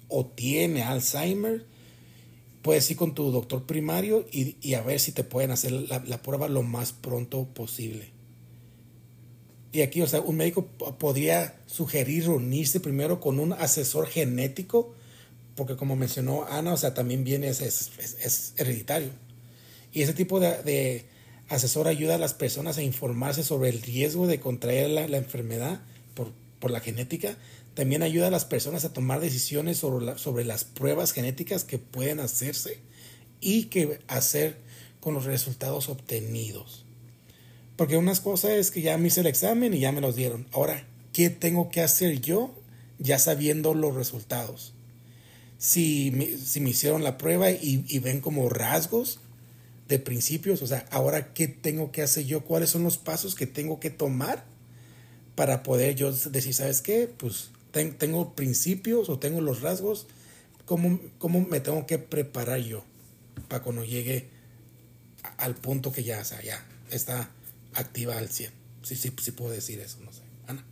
o 0.09 0.27
tiene 0.27 0.83
Alzheimer, 0.83 1.65
puedes 2.63 2.91
ir 2.91 2.97
con 2.97 3.15
tu 3.15 3.31
doctor 3.31 3.65
primario 3.65 4.27
y, 4.33 4.57
y 4.61 4.75
a 4.75 4.83
ver 4.83 5.01
si 5.01 5.13
te 5.13 5.25
pueden 5.25 5.51
hacer 5.51 5.73
la, 5.73 6.03
la 6.07 6.23
prueba 6.23 6.49
lo 6.49 6.63
más 6.63 6.93
pronto 6.93 7.45
posible. 7.47 8.11
Y 9.73 9.83
aquí, 9.83 10.03
o 10.03 10.07
sea, 10.07 10.21
un 10.21 10.37
médico 10.37 10.67
podría 10.99 11.55
sugerir 11.67 12.27
reunirse 12.27 12.81
primero 12.81 13.21
con 13.21 13.39
un 13.39 13.53
asesor 13.53 14.09
genético, 14.09 14.93
porque 15.55 15.77
como 15.77 15.95
mencionó 15.95 16.45
Ana, 16.45 16.73
o 16.73 16.77
sea, 16.77 16.93
también 16.93 17.23
viene, 17.23 17.49
es- 17.49 17.63
es 17.63 18.55
hereditario. 18.57 19.11
Y 19.93 20.03
ese 20.03 20.13
tipo 20.13 20.41
de, 20.41 20.63
de 20.63 21.05
asesor 21.49 21.87
ayuda 21.89 22.17
a 22.17 22.19
las 22.19 22.35
personas 22.35 22.79
a 22.79 22.83
informarse 22.83 23.43
sobre 23.45 23.69
el 23.71 23.81
riesgo 23.83 24.27
de 24.27 24.41
contraer 24.41 24.91
la, 24.91 25.07
la 25.09 25.19
enfermedad 25.19 25.81
por, 26.15 26.33
por 26.59 26.71
la 26.73 26.81
genética. 26.81 27.37
También 27.81 28.03
ayuda 28.03 28.27
a 28.27 28.31
las 28.31 28.45
personas 28.45 28.85
a 28.85 28.93
tomar 28.93 29.21
decisiones 29.21 29.79
sobre, 29.79 30.05
la- 30.05 30.19
sobre 30.19 30.45
las 30.45 30.65
pruebas 30.65 31.13
genéticas 31.13 31.65
que 31.65 31.79
pueden 31.79 32.21
hacerse 32.21 32.77
y 33.41 33.65
que 33.71 34.01
hacer 34.07 34.59
con 35.01 35.15
los 35.15 35.25
resultados 35.25 35.89
obtenidos. 35.89 36.85
Porque 37.77 37.97
unas 37.97 38.21
cosas 38.21 38.51
es 38.51 38.71
que 38.71 38.83
ya 38.83 38.99
me 38.99 39.09
hice 39.09 39.23
el 39.23 39.29
examen 39.29 39.73
y 39.73 39.79
ya 39.81 39.93
me 39.93 40.03
los 40.03 40.15
dieron. 40.15 40.47
Ahora, 40.53 40.87
¿qué 41.15 41.31
tengo 41.31 41.71
que 41.71 41.81
hacer 41.81 42.21
yo 42.21 42.55
ya 42.99 43.19
sabiendo 43.19 43.73
los 43.73 43.95
resultados? 43.95 44.75
Si 45.57 46.11
me, 46.15 46.37
si 46.37 46.61
me 46.61 46.69
hicieron 46.69 47.03
la 47.03 47.17
prueba 47.17 47.51
y, 47.51 47.83
y 47.89 47.99
ven 48.01 48.21
como 48.21 48.51
rasgos 48.51 49.21
de 49.89 49.99
principios, 49.99 50.61
o 50.61 50.67
sea, 50.67 50.85
ahora, 50.91 51.33
¿qué 51.33 51.49
tengo 51.49 51.93
que 51.93 52.03
hacer 52.03 52.27
yo? 52.27 52.43
¿Cuáles 52.45 52.69
son 52.69 52.83
los 52.83 52.99
pasos 52.99 53.35
que 53.35 53.47
tengo 53.47 53.81
que 53.81 53.89
tomar 53.89 54.45
para 55.35 55.63
poder 55.63 55.95
yo 55.95 56.13
decir, 56.13 56.53
¿sabes 56.53 56.83
qué? 56.83 57.09
Pues 57.09 57.53
ten- 57.73 57.97
tengo 57.99 58.35
principios 58.35 59.09
o 59.09 59.19
tengo 59.19 59.41
los 59.41 59.61
rasgos, 59.63 60.07
¿cómo, 60.67 61.01
¿cómo 61.19 61.41
me 61.41 61.61
tengo 61.61 61.87
que 61.87 61.99
preparar 61.99 62.61
yo 62.61 62.85
para 63.49 63.63
cuando 63.63 63.85
llegue 63.85 64.29
al 65.39 65.55
punto 65.55 65.93
que 65.93 66.03
ya, 66.03 66.23
sea, 66.25 66.41
ya 66.43 66.65
está 66.91 67.31
activa 67.75 68.17
al 68.19 68.29
100? 68.29 68.53
Sí, 68.83 68.97
sí, 68.97 69.13
sí 69.21 69.31
puedo 69.33 69.51
decir 69.53 69.81
eso, 69.81 69.99
no 70.05 70.13
sé. 70.13 70.23
Ana. 70.47 70.65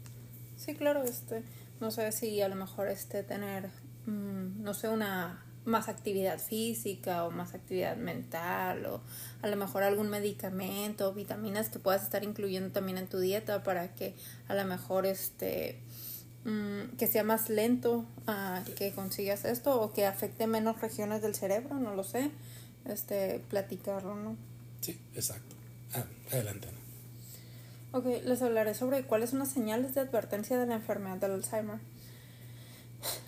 Sí, 0.56 0.74
claro, 0.74 1.02
este, 1.04 1.42
no 1.80 1.90
sé 1.90 2.10
si 2.12 2.40
a 2.40 2.48
lo 2.48 2.54
mejor 2.56 2.88
este 2.88 3.22
tener, 3.22 3.68
mm, 4.06 4.62
no 4.62 4.74
sé, 4.74 4.88
una 4.88 5.44
más 5.64 5.88
actividad 5.88 6.38
física 6.38 7.24
o 7.24 7.30
más 7.30 7.52
actividad 7.52 7.96
mental 7.98 8.86
o 8.86 9.02
a 9.42 9.48
lo 9.48 9.56
mejor 9.56 9.82
algún 9.82 10.08
medicamento 10.08 11.10
o 11.10 11.12
vitaminas 11.12 11.68
que 11.68 11.78
puedas 11.78 12.02
estar 12.02 12.24
incluyendo 12.24 12.70
también 12.72 12.96
en 12.96 13.06
tu 13.06 13.18
dieta 13.18 13.62
para 13.62 13.94
que 13.94 14.14
a 14.48 14.54
lo 14.54 14.64
mejor 14.64 15.04
este 15.04 15.78
mm, 16.48 16.96
que 16.96 17.06
sea 17.06 17.24
más 17.24 17.48
lento 17.48 18.04
ah, 18.26 18.62
que 18.76 18.92
consigas 18.92 19.44
esto 19.44 19.80
o 19.80 19.92
que 19.92 20.06
afecte 20.06 20.46
menos 20.46 20.80
regiones 20.80 21.22
del 21.22 21.34
cerebro, 21.34 21.76
no 21.76 21.94
lo 21.94 22.04
sé, 22.04 22.30
este 22.84 23.40
platicarlo, 23.48 24.14
¿no? 24.14 24.36
Sí, 24.80 24.98
exacto. 25.14 25.54
Ah, 25.94 26.04
adelante, 26.32 26.68
Ana. 26.68 26.78
Ok, 27.92 28.04
les 28.24 28.42
hablaré 28.42 28.74
sobre 28.74 29.04
cuáles 29.04 29.30
son 29.30 29.38
las 29.38 29.50
señales 29.50 29.94
de 29.94 30.00
advertencia 30.00 30.58
de 30.58 30.66
la 30.66 30.74
enfermedad 30.74 31.16
del 31.16 31.32
Alzheimer. 31.32 31.78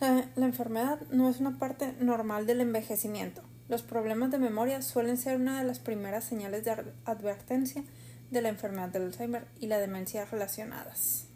La, 0.00 0.28
la 0.36 0.46
enfermedad 0.46 1.00
no 1.10 1.28
es 1.28 1.40
una 1.40 1.58
parte 1.58 1.94
normal 2.00 2.46
del 2.46 2.60
envejecimiento. 2.60 3.42
Los 3.68 3.82
problemas 3.82 4.30
de 4.30 4.38
memoria 4.38 4.82
suelen 4.82 5.16
ser 5.16 5.36
una 5.36 5.60
de 5.60 5.66
las 5.66 5.78
primeras 5.78 6.24
señales 6.24 6.64
de 6.64 6.72
advertencia 7.04 7.84
de 8.30 8.42
la 8.42 8.48
enfermedad 8.48 8.88
del 8.88 9.04
Alzheimer 9.04 9.46
y 9.60 9.66
la 9.66 9.78
demencia 9.78 10.24
relacionadas. 10.24 11.29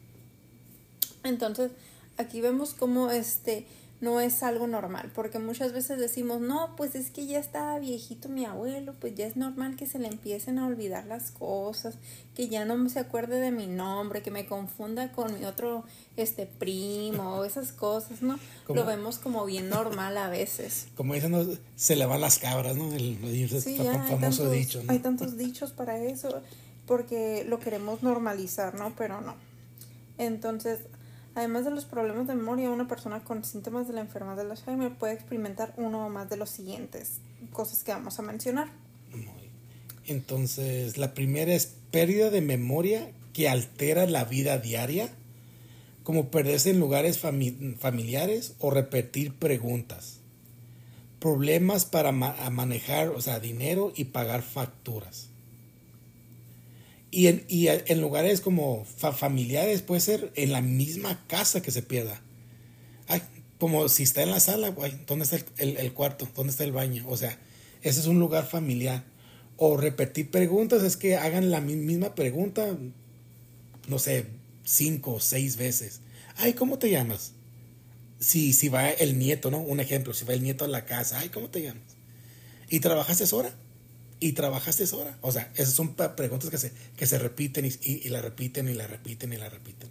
Entonces, 1.25 1.73
aquí 2.17 2.41
vemos 2.41 2.75
cómo 2.75 3.11
este 3.11 3.67
no 4.01 4.21
es 4.21 4.43
algo 4.43 4.67
normal, 4.67 5.11
porque 5.15 5.39
muchas 5.39 5.73
veces 5.73 5.99
decimos, 5.99 6.41
no, 6.41 6.77
pues 6.77 6.95
es 6.95 7.11
que 7.11 7.27
ya 7.27 7.39
está 7.39 7.79
viejito 7.79 8.29
mi 8.29 8.45
abuelo, 8.45 8.93
pues 9.01 9.15
ya 9.15 9.27
es 9.27 9.37
normal 9.37 9.77
que 9.77 9.87
se 9.87 9.99
le 9.99 10.09
empiecen 10.09 10.59
a 10.59 10.67
olvidar 10.67 11.07
las 11.07 11.31
cosas, 11.31 11.97
que 12.35 12.49
ya 12.49 12.67
no 12.67 12.89
se 12.91 12.99
acuerde 12.99 13.41
de 13.41 13.51
mi 13.51 13.67
nombre, 13.67 14.21
que 14.21 14.31
me 14.31 14.45
confunda 14.45 15.11
con 15.13 15.39
mi 15.39 15.47
otro 15.47 15.85
este 16.17 16.45
primo, 16.45 17.45
esas 17.45 17.73
cosas, 17.73 18.21
¿no? 18.21 18.39
¿Cómo? 18.67 18.81
Lo 18.81 18.87
vemos 18.87 19.19
como 19.19 19.47
bien 19.47 19.71
normal 19.71 20.19
a 20.19 20.29
veces. 20.29 20.89
Como 20.97 21.15
dicen, 21.15 21.33
no, 21.33 21.47
se 21.75 21.97
le 21.97 22.05
van 22.05 22.21
las 22.21 22.39
cabras, 22.39 22.77
¿no? 22.77 22.93
El, 22.93 23.19
el 23.25 23.63
Sí, 23.63 23.77
ya 23.79 23.95
famoso 23.95 24.19
tantos, 24.19 24.53
dicho, 24.53 24.83
¿no? 24.83 24.93
hay 24.93 24.99
tantos 24.99 25.39
dichos 25.39 25.73
para 25.73 25.97
eso, 25.99 26.43
porque 26.87 27.45
lo 27.49 27.59
queremos 27.59 28.03
normalizar, 28.03 28.75
¿no? 28.75 28.93
Pero 28.97 29.23
no. 29.23 29.35
Entonces, 30.19 30.81
además 31.35 31.65
de 31.65 31.71
los 31.71 31.85
problemas 31.85 32.27
de 32.27 32.35
memoria, 32.35 32.71
una 32.71 32.89
persona 32.89 33.25
con 33.25 33.45
síntomas 33.45 33.89
de 33.89 33.95
la 33.95 34.01
enfermedad 34.01 34.37
del 34.37 34.51
Alzheimer 34.51 34.93
puede 34.95 35.15
experimentar 35.15 35.75
uno 35.77 36.07
o 36.07 36.11
más 36.11 36.29
de 36.31 36.37
los 36.37 36.51
siguientes 36.51 37.19
cosas 37.53 37.83
que 37.85 37.93
vamos 37.93 38.19
a 38.19 38.23
mencionar. 38.23 38.69
Entonces, 40.07 40.99
la 40.99 41.15
primera 41.15 41.55
es 41.55 41.75
pérdida 41.91 42.31
de 42.31 42.41
memoria 42.41 43.11
que 43.33 43.49
altera 43.49 44.07
la 44.07 44.25
vida 44.25 44.59
diaria, 44.59 45.09
como 46.03 46.31
perderse 46.31 46.71
en 46.71 46.79
lugares 46.81 47.23
fami- 47.23 47.77
familiares 47.77 48.55
o 48.59 48.71
repetir 48.71 49.33
preguntas. 49.35 50.21
Problemas 51.19 51.87
para 51.87 52.13
manejar, 52.13 53.09
o 53.09 53.21
sea, 53.23 53.41
dinero 53.41 53.93
y 53.97 54.05
pagar 54.05 54.43
facturas. 54.43 55.31
Y 57.17 57.29
en, 57.29 57.45
y 57.49 57.69
en 57.69 58.01
lugares 58.01 58.41
como 58.41 58.85
fa- 58.85 59.13
familiares 59.13 59.83
puede 59.83 60.01
ser 60.01 60.33
en 60.35 60.51
la 60.51 60.63
misma 60.63 61.25
casa 61.29 61.63
que 61.63 61.71
se 61.71 61.83
pierda. 61.83 62.21
Ay, 63.07 63.23
como 63.61 63.89
si 63.89 64.03
está 64.03 64.23
en 64.23 64.31
la 64.33 64.41
sala, 64.41 64.75
¿dónde 65.07 65.25
está 65.25 65.37
el, 65.59 65.77
el- 65.77 65.93
cuarto? 65.93 66.29
¿Dónde 66.35 66.51
está 66.51 66.65
el 66.65 66.73
baño? 66.73 67.05
O 67.09 67.17
sea, 67.17 67.39
ese 67.83 68.01
es 68.01 68.07
un 68.07 68.19
lugar 68.19 68.47
familiar. 68.49 69.05
O 69.57 69.77
repetir 69.77 70.31
preguntas 70.33 70.83
es 70.83 70.97
que 70.97 71.17
hagan 71.17 71.53
la 71.53 71.61
mi- 71.61 71.77
misma 71.77 72.17
pregunta, 72.17 72.77
no 73.89 73.99
sé, 73.99 74.27
cinco 74.65 75.15
o 75.15 75.21
seis 75.21 75.57
veces. 75.57 76.01
Ay, 76.37 76.55
¿cómo 76.55 76.79
te 76.79 76.91
llamas? 76.91 77.33
Si, 78.19 78.53
si 78.53 78.69
va 78.69 78.91
el 78.91 79.19
nieto, 79.19 79.51
¿no? 79.51 79.59
Un 79.61 79.81
ejemplo, 79.81 80.15
si 80.15 80.25
va 80.25 80.35
el 80.35 80.43
nieto 80.43 80.65
a 80.65 80.69
la 80.69 80.85
casa, 80.85 81.21
ay, 81.21 81.29
¿cómo 81.29 81.49
te 81.51 81.63
llamas? 81.63 81.83
¿Y 82.71 82.81
trabajaste 82.81 83.25
hora? 83.35 83.55
¿Y 84.21 84.33
trabajaste 84.33 84.85
hora? 84.95 85.19
O 85.21 85.33
sea, 85.33 85.51
esas 85.55 85.75
son 85.75 85.95
preguntas 85.95 86.49
que 86.51 86.59
se, 86.59 86.73
que 86.97 87.07
se 87.07 87.19
repiten 87.19 87.65
y, 87.67 87.69
y, 87.83 88.03
y 88.05 88.09
la 88.09 88.23
repiten 88.23 88.69
y 88.69 88.75
la 88.75 88.87
repiten 88.87 89.33
y 89.33 89.37
la 89.37 89.49
repiten. 89.49 89.91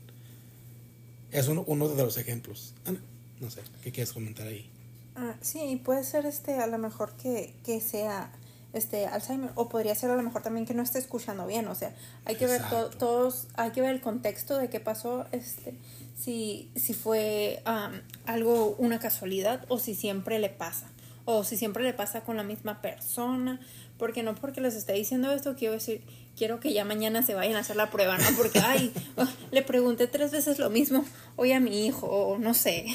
Es 1.32 1.48
uno, 1.48 1.64
uno 1.68 1.88
de 1.90 2.04
los 2.04 2.18
ejemplos. 2.18 2.74
Ana, 2.86 3.00
no 3.40 3.50
sé, 3.50 3.62
¿qué 3.84 3.92
quieres 3.92 4.14
comentar 4.14 4.48
ahí? 4.48 4.70
Ah, 5.16 5.36
sí, 5.42 5.80
puede 5.84 6.04
ser 6.04 6.26
este 6.26 6.56
a 6.56 6.68
lo 6.68 6.78
mejor 6.78 7.14
que, 7.14 7.54
que 7.66 7.82
sea 7.82 8.32
este 8.74 9.06
Alzheimer 9.06 9.52
o 9.54 9.70
podría 9.70 9.94
ser 9.94 10.10
a 10.10 10.16
lo 10.16 10.24
mejor 10.24 10.42
también 10.42 10.66
que 10.66 10.74
no 10.74 10.82
esté 10.82 10.98
escuchando 10.98 11.46
bien, 11.46 11.68
o 11.68 11.76
sea, 11.76 11.94
hay 12.26 12.36
que 12.36 12.48
ver 12.48 12.60
to- 12.62 12.78
Exacto. 12.88 12.98
todos, 12.98 13.48
hay 13.54 13.70
que 13.72 13.82
ver 13.82 13.92
el 13.92 14.02
contexto 14.02 14.58
de 14.58 14.70
qué 14.72 14.80
pasó, 14.80 15.28
este, 15.32 15.76
si, 16.20 16.72
si 16.76 16.96
fue 16.96 17.62
am, 17.66 18.02
algo, 18.26 18.76
una 18.80 19.00
casualidad 19.00 19.64
o 19.70 19.78
si 19.78 19.94
siempre 19.94 20.40
le 20.40 20.50
pasa, 20.50 20.88
o 21.26 21.44
si 21.44 21.56
siempre 21.56 21.84
le 21.84 21.94
pasa 21.94 22.22
con 22.22 22.36
la 22.36 22.44
misma 22.44 22.82
persona, 22.82 23.60
porque 24.04 24.22
no 24.22 24.36
porque 24.36 24.60
les 24.60 24.76
esté 24.76 24.92
diciendo 24.92 25.32
esto 25.32 25.56
quiero 25.56 25.76
decir, 25.76 26.02
quiero 26.36 26.60
que 26.60 26.74
ya 26.74 26.84
mañana 26.84 27.24
se 27.24 27.36
vayan 27.36 27.56
a 27.56 27.60
hacer 27.60 27.78
la 27.78 27.90
prueba, 27.90 28.18
¿no? 28.18 28.26
Porque, 28.36 28.60
ay, 28.60 28.92
le 29.52 29.62
pregunté 29.62 30.08
tres 30.08 30.30
veces 30.34 30.60
lo 30.60 30.70
mismo 30.70 31.06
hoy 31.38 31.54
a 31.54 31.62
mi 31.62 31.86
hijo, 31.86 32.08
o 32.08 32.38
no 32.38 32.54
sé. 32.54 32.86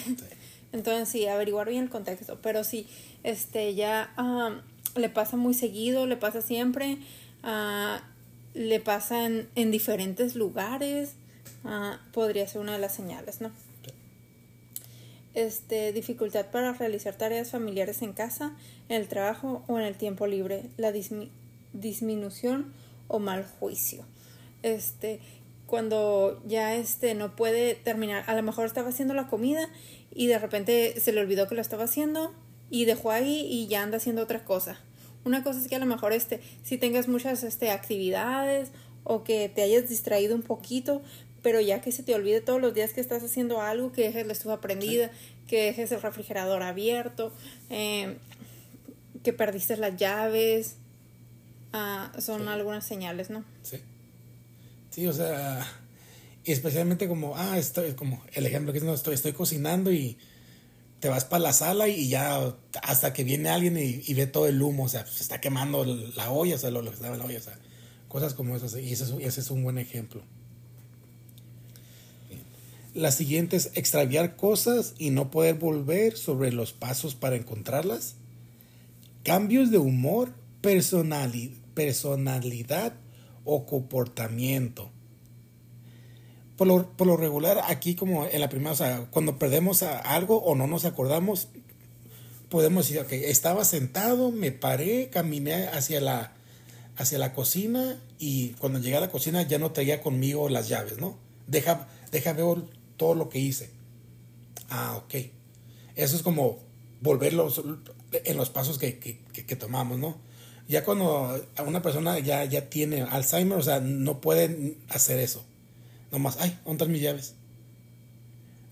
Entonces 0.71 1.09
sí, 1.09 1.27
averiguar 1.27 1.71
bien 1.71 1.85
el 1.85 1.88
contexto. 1.88 2.38
Pero 2.43 2.62
si 2.62 2.87
este, 3.23 3.75
ya 3.75 4.12
ah, 4.19 4.61
le 4.97 5.09
pasa 5.09 5.38
muy 5.38 5.55
seguido, 5.55 6.07
le 6.07 6.19
pasa 6.19 6.43
siempre, 6.43 6.99
ah, 7.43 8.03
le 8.53 8.79
pasa 8.79 9.25
en, 9.25 9.49
en 9.55 9.71
diferentes 9.71 10.35
lugares, 10.35 11.15
ah, 11.65 12.00
podría 12.12 12.47
ser 12.47 12.61
una 12.61 12.75
de 12.75 12.81
las 12.81 12.95
señales, 12.95 13.41
¿no? 13.41 13.50
Este, 15.38 15.92
dificultad 15.92 16.47
para 16.47 16.73
realizar 16.73 17.14
tareas 17.14 17.52
familiares 17.52 18.02
en 18.02 18.12
casa, 18.12 18.57
en 18.88 18.97
el 18.97 19.07
trabajo 19.07 19.62
o 19.68 19.78
en 19.78 19.85
el 19.85 19.95
tiempo 19.95 20.26
libre, 20.26 20.64
la 20.76 20.92
disminución 21.73 22.73
o 23.07 23.21
mal 23.21 23.47
juicio. 23.61 24.04
Este, 24.64 25.21
cuando 25.66 26.42
ya 26.45 26.75
este 26.75 27.14
no 27.14 27.37
puede 27.37 27.76
terminar, 27.76 28.25
a 28.26 28.35
lo 28.35 28.42
mejor 28.42 28.66
estaba 28.66 28.88
haciendo 28.88 29.14
la 29.14 29.28
comida 29.28 29.68
y 30.12 30.26
de 30.26 30.40
repente 30.40 30.99
se 30.99 31.12
le 31.12 31.21
olvidó 31.21 31.47
que 31.47 31.54
lo 31.54 31.61
estaba 31.61 31.85
haciendo 31.85 32.35
y 32.68 32.87
dejó 32.87 33.12
ahí 33.12 33.47
y 33.49 33.68
ya 33.68 33.85
anda 33.85 33.99
haciendo 33.99 34.23
otra 34.23 34.45
cosa. 34.45 34.80
Una 35.25 35.45
cosa 35.45 35.61
es 35.61 35.68
que 35.68 35.76
a 35.76 35.78
lo 35.78 35.87
mejor 35.87 36.12
este 36.12 36.40
si 36.64 36.78
tengas 36.78 37.07
muchas 37.07 37.45
este 37.45 37.71
actividades 37.71 38.73
o 39.04 39.23
que 39.23 39.49
te 39.49 39.62
hayas 39.62 39.88
distraído 39.88 40.35
un 40.35 40.42
poquito, 40.42 41.00
pero 41.42 41.61
ya 41.61 41.80
que 41.80 41.92
se 41.92 42.02
te 42.02 42.14
olvide 42.14 42.40
todos 42.40 42.61
los 42.61 42.75
días 42.75 42.92
que 42.92 43.00
estás 43.00 43.23
haciendo 43.23 43.61
algo, 43.61 43.92
que 43.92 44.02
dejes 44.02 44.26
la 44.26 44.33
estufa 44.33 44.61
prendida, 44.61 45.11
que 45.47 45.64
dejes 45.64 45.92
el 45.92 46.02
refrigerador 46.02 46.62
abierto, 46.62 47.33
em, 47.71 48.16
que 49.23 49.33
perdiste 49.33 49.76
las 49.76 49.97
llaves, 49.97 50.76
ah, 51.73 52.12
son 52.18 52.49
algunas 52.49 52.87
señales, 52.87 53.30
¿no? 53.30 53.45
Sí. 53.62 53.78
Sí, 54.90 55.07
o 55.07 55.12
sea, 55.12 55.66
especialmente 56.45 57.09
como, 57.09 57.37
ah, 57.37 57.59
estoy, 57.59 57.92
como 57.92 58.23
el 58.33 58.47
ejemplo 58.47 58.73
que 58.73 58.78
es, 58.78 58.85
no, 58.85 58.95
estoy, 58.95 59.14
estoy 59.14 59.33
cocinando 59.33 59.92
y 59.92 60.18
te 61.00 61.09
vas 61.09 61.25
para 61.25 61.40
la 61.40 61.52
sala 61.52 61.88
y 61.88 62.09
ya 62.09 62.57
hasta 62.83 63.12
que 63.12 63.23
viene 63.23 63.49
alguien 63.50 63.76
y, 63.78 64.14
ve 64.14 64.26
todo 64.26 64.49
el 64.49 64.61
humo, 64.61 64.85
o 64.85 64.88
sea, 64.88 65.07
se 65.07 65.23
está 65.23 65.40
quemando 65.40 65.85
la 65.85 66.30
olla, 66.30 66.57
o 66.57 66.59
sea, 66.59 66.71
lo, 66.71 66.83
que 66.83 66.90
estaba 66.90 67.14
en 67.14 67.21
la 67.21 67.26
olla, 67.26 67.38
o 67.38 67.42
sea, 67.42 67.59
cosas 68.09 68.35
como 68.35 68.57
esas, 68.57 68.76
y 68.76 68.92
ese, 68.92 69.04
ese 69.25 69.40
es 69.40 69.50
un 69.50 69.62
buen 69.62 69.78
ejemplo. 69.78 70.23
La 72.99 73.12
siguiente 73.12 73.57
es 73.57 73.71
extraviar 73.75 74.35
cosas 74.35 74.95
y 74.99 75.11
no 75.11 75.31
poder 75.31 75.55
volver 75.55 76.17
sobre 76.17 76.50
los 76.50 76.73
pasos 76.73 77.14
para 77.14 77.37
encontrarlas. 77.37 78.17
Cambios 79.23 79.71
de 79.71 79.78
humor, 79.78 80.33
personalidad 80.61 82.95
o 83.45 83.67
comportamiento. 83.67 84.90
Por 86.57 86.67
lo, 86.67 87.17
regular, 87.17 87.61
aquí 87.69 87.95
como 87.95 88.26
en 88.26 88.40
la 88.40 88.49
primera, 88.49 88.73
o 88.73 88.76
sea, 88.76 89.07
cuando 89.12 89.38
perdemos 89.38 89.85
algo 89.85 90.38
o 90.38 90.57
no 90.57 90.67
nos 90.67 90.85
acordamos, 90.85 91.50
podemos 92.49 92.88
decir, 92.88 93.00
ok, 93.00 93.12
estaba 93.12 93.64
sentado, 93.64 94.33
me 94.33 94.50
paré, 94.50 95.09
caminé 95.09 95.69
hacia 95.69 96.00
la, 96.00 96.33
hacia 96.97 97.19
la 97.19 97.33
cocina 97.33 98.02
y 98.19 98.55
cuando 98.55 98.81
llegué 98.81 98.97
a 98.97 99.02
la 99.02 99.12
cocina 99.12 99.43
ya 99.43 99.61
no 99.61 99.71
traía 99.71 100.02
conmigo 100.02 100.49
las 100.49 100.69
llaves, 100.69 100.99
¿no? 100.99 101.17
Deja, 101.47 101.87
deja 102.11 102.33
ver 102.33 102.78
todo 102.99 103.14
lo 103.14 103.31
que 103.31 103.38
hice. 103.38 103.71
Ah, 104.69 105.00
ok. 105.02 105.14
Eso 105.95 106.17
es 106.17 106.23
como 106.23 106.59
volverlos 107.00 107.62
en 108.12 108.37
los 108.37 108.50
pasos 108.50 108.78
que, 108.78 108.99
que, 108.99 109.19
que 109.23 109.57
tomamos, 109.57 109.99
¿no? 109.99 110.28
ya 110.69 110.85
cuando 110.85 111.43
una 111.67 111.81
persona 111.81 112.19
ya, 112.19 112.45
ya 112.45 112.69
tiene 112.69 113.00
Alzheimer, 113.00 113.59
o 113.59 113.62
sea, 113.62 113.81
no 113.81 114.21
pueden 114.21 114.76
hacer 114.90 115.19
eso. 115.19 115.43
Nomás, 116.12 116.37
ay, 116.40 116.59
¿dónde 116.64 116.85
están 116.85 116.93
mis 116.93 117.00
llaves? 117.00 117.35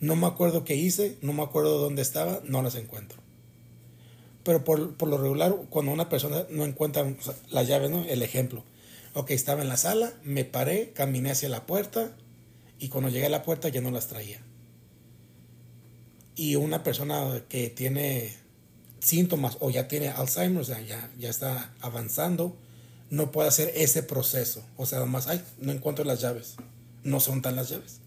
No 0.01 0.15
me 0.15 0.27
acuerdo 0.27 0.63
qué 0.63 0.77
hice, 0.77 1.17
no 1.23 1.33
me 1.33 1.43
acuerdo 1.43 1.79
dónde 1.79 2.03
estaba, 2.03 2.43
no 2.45 2.63
las 2.63 2.75
encuentro. 2.75 3.19
Pero 4.45 4.63
por, 4.63 4.95
por 4.97 5.09
lo 5.09 5.17
regular, 5.17 5.57
cuando 5.71 5.91
una 5.91 6.11
persona 6.11 6.45
no 6.51 6.67
encuentra 6.67 7.11
las 7.51 7.67
llaves, 7.67 7.91
¿no? 7.91 8.05
El 8.05 8.23
ejemplo. 8.23 8.63
Ok, 9.15 9.31
estaba 9.31 9.63
en 9.63 9.71
la 9.71 9.79
sala, 9.79 10.13
me 10.23 10.45
paré, 10.45 10.93
caminé 10.95 11.31
hacia 11.31 11.49
la 11.49 11.65
puerta 11.65 12.15
y 12.79 12.89
cuando 12.89 13.11
llegué 13.11 13.27
a 13.27 13.31
la 13.31 13.43
puerta 13.43 13.69
ya 13.69 13.81
no 13.81 13.91
las 13.91 14.09
traía. 14.09 14.41
Y 16.35 16.57
una 16.57 16.83
persona 16.83 17.43
que 17.49 17.71
tiene 17.71 18.35
síntomas 18.99 19.57
o 19.61 19.71
ya 19.71 19.89
tiene 19.89 20.09
Alzheimer, 20.09 20.61
o 20.61 20.65
sea, 20.65 20.81
ya, 20.81 21.11
ya 21.19 21.31
está 21.31 21.73
avanzando, 21.81 22.57
no 23.11 23.31
puede 23.33 23.49
hacer 23.49 23.73
ese 23.75 24.03
proceso. 24.03 24.65
O 24.77 24.85
sea, 24.85 25.05
más, 25.07 25.29
ay, 25.29 25.43
no 25.59 25.73
encuentro 25.73 26.05
las 26.05 26.21
llaves. 26.21 26.57
No 27.03 27.21
son 27.21 27.41
tan 27.41 27.57
las 27.57 27.71
llaves. 27.71 28.01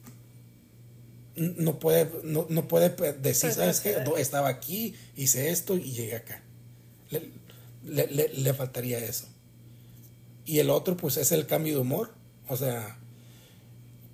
No 1.36 1.80
puede, 1.80 2.10
no, 2.24 2.68
puede 2.68 2.90
decir, 3.14 3.54
¿sabes 3.54 3.80
qué? 3.80 3.96
Estaba 4.18 4.50
aquí, 4.50 4.94
hice 5.16 5.52
esto 5.52 5.78
y 5.78 5.92
llegué 5.92 6.18
acá. 6.18 6.44
Le, 7.84 8.08
le, 8.08 8.54
faltaría 8.54 9.00
eso. 9.00 9.26
Y 10.46 10.60
el 10.60 10.70
otro, 10.70 10.98
pues, 10.98 11.16
es 11.16 11.32
el 11.32 11.48
cambio 11.48 11.76
de 11.76 11.80
humor. 11.80 12.14
O 12.50 12.58
sea, 12.58 13.00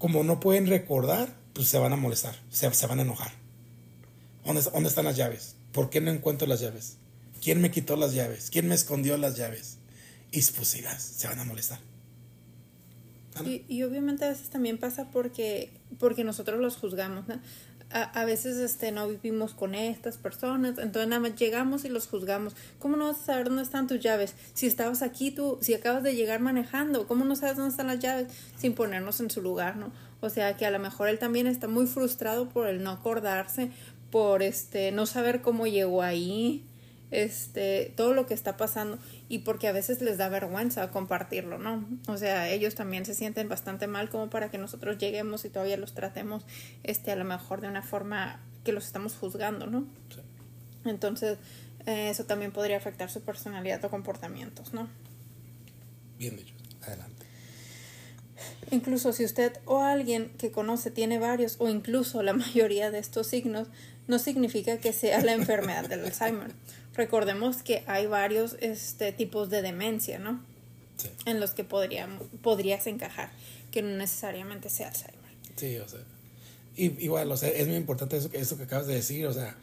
como 0.06 0.24
no 0.24 0.40
pueden 0.40 0.68
recordar, 0.68 1.36
pues 1.54 1.68
se 1.68 1.80
van 1.80 1.92
a 1.92 1.96
molestar, 1.96 2.36
se, 2.52 2.72
se 2.72 2.86
van 2.86 3.00
a 3.00 3.02
enojar. 3.02 3.32
¿Dónde, 4.46 4.62
¿Dónde 4.62 4.88
están 4.88 5.06
las 5.06 5.18
llaves? 5.18 5.56
¿Por 5.72 5.90
qué 5.90 6.00
no 6.00 6.12
encuentro 6.12 6.48
las 6.48 6.60
llaves? 6.60 6.98
¿Quién 7.42 7.60
me 7.60 7.72
quitó 7.72 7.96
las 7.96 8.14
llaves? 8.14 8.52
¿Quién 8.52 8.68
me 8.68 8.76
escondió 8.76 9.18
las 9.18 9.36
llaves? 9.36 9.80
Y 10.32 10.44
pues 10.44 10.68
se 10.68 11.28
van 11.28 11.40
a 11.40 11.44
molestar. 11.44 11.80
Y, 13.68 13.82
obviamente 13.82 14.26
a 14.26 14.30
veces 14.30 14.52
también 14.52 14.78
pasa 14.78 15.10
porque, 15.10 15.72
porque 15.98 16.24
nosotros 16.24 16.60
los 16.60 16.78
juzgamos. 16.78 17.26
A, 17.92 18.26
veces 18.26 18.58
este, 18.58 18.92
no 18.92 19.08
vivimos 19.08 19.54
con 19.54 19.74
estas 19.74 20.18
personas, 20.18 20.78
entonces 20.78 21.08
nada 21.08 21.22
más 21.22 21.36
llegamos 21.36 21.86
y 21.86 21.90
los 21.90 22.08
juzgamos. 22.08 22.54
¿Cómo 22.78 22.98
no 22.98 23.06
vas 23.06 23.22
a 23.22 23.26
saber 23.26 23.48
dónde 23.48 23.62
están 23.62 23.88
tus 23.88 24.02
llaves? 24.02 24.34
Si 24.54 24.66
estabas 24.66 25.02
aquí 25.02 25.32
tú, 25.32 25.60
si 25.62 25.74
acabas 25.74 26.04
de 26.04 26.14
llegar 26.14 26.42
manejando, 26.42 27.08
¿cómo 27.08 27.24
no 27.24 27.38
sabes 27.38 27.56
dónde 27.56 27.72
están 27.72 27.88
las 27.88 28.00
llaves 28.00 28.28
sin 28.58 28.74
ponernos 28.74 29.22
en 29.22 29.30
su 29.30 29.42
lugar, 29.42 29.78
no? 29.78 29.92
O 30.20 30.30
sea 30.30 30.58
que 30.58 30.66
a 30.66 30.72
lo 30.72 30.80
mejor 30.80 31.08
él 31.08 31.20
también 31.20 31.48
está 31.48 31.68
muy 31.68 31.86
frustrado 31.86 32.50
por 32.50 32.68
el 32.68 32.84
no 32.84 32.92
acordarse, 32.92 33.72
por 34.12 34.44
este 34.44 34.92
no 34.92 35.06
saber 35.06 35.42
cómo 35.42 35.68
llegó 35.68 36.02
ahí, 36.02 36.66
este, 37.12 37.94
todo 37.96 38.14
lo 38.14 38.26
que 38.26 38.34
está 38.34 38.58
pasando 38.58 39.00
y 39.30 39.40
porque 39.40 39.68
a 39.68 39.72
veces 39.72 40.02
les 40.02 40.18
da 40.18 40.30
vergüenza 40.30 40.92
compartirlo, 40.92 41.58
¿no? 41.58 41.86
O 42.08 42.18
sea, 42.18 42.50
ellos 42.50 42.76
también 42.76 43.06
se 43.06 43.14
sienten 43.14 43.48
bastante 43.50 43.88
mal 43.88 44.10
como 44.10 44.30
para 44.30 44.50
que 44.50 44.58
nosotros 44.58 44.98
lleguemos 44.98 45.46
y 45.46 45.50
todavía 45.50 45.78
los 45.78 45.94
tratemos 45.94 46.46
este 46.84 47.12
a 47.12 47.16
lo 47.16 47.26
mejor 47.26 47.62
de 47.62 47.68
una 47.68 47.82
forma 47.82 48.40
que 48.64 48.72
los 48.72 48.86
estamos 48.86 49.16
juzgando, 49.16 49.68
¿no? 49.68 49.86
Entonces, 50.86 51.38
eh, 51.86 52.10
eso 52.10 52.26
también 52.26 52.52
podría 52.52 52.78
afectar 52.78 53.10
su 53.10 53.22
personalidad 53.22 53.84
o 53.86 53.90
comportamientos, 53.90 54.74
¿no? 54.74 54.88
Bien 56.18 56.36
dicho. 56.36 56.54
Adelante. 56.82 57.26
Incluso 58.72 59.14
si 59.14 59.24
usted 59.24 59.54
o 59.66 59.82
alguien 59.82 60.32
que 60.38 60.52
conoce 60.52 60.92
tiene 60.92 61.20
varios 61.20 61.56
o 61.60 61.70
incluso 61.70 62.24
la 62.24 62.34
mayoría 62.34 62.92
de 62.92 63.00
estos 63.00 63.28
signos, 63.28 63.68
no 64.08 64.20
significa 64.20 64.78
que 64.78 64.94
sea 64.94 65.22
la 65.22 65.34
enfermedad 65.34 65.88
del 65.88 66.06
Alzheimer. 66.06 66.52
Recordemos 66.96 67.58
que 67.58 67.84
hay 67.88 68.06
varios 68.06 68.56
este, 68.62 69.12
tipos 69.12 69.50
de 69.50 69.62
demencia, 69.62 70.20
¿no? 70.20 70.42
Sí. 70.98 71.10
En 71.26 71.40
los 71.40 71.52
que 71.52 71.64
podrías 71.66 72.88
encajar, 72.88 73.30
que 73.72 73.82
no 73.82 73.98
necesariamente 73.98 74.70
sea 74.70 74.88
Alzheimer. 74.88 75.32
Sí, 75.56 75.78
o 75.78 75.88
sea. 75.88 76.00
igual, 76.78 77.32
o 77.32 77.38
sea, 77.38 77.50
es 77.50 77.68
muy 77.68 77.76
importante 77.76 78.18
eso, 78.18 78.30
eso 78.34 78.58
que 78.58 78.64
acabas 78.64 78.88
de 78.88 78.96
decir, 78.96 79.26
o 79.28 79.34
sea, 79.34 79.58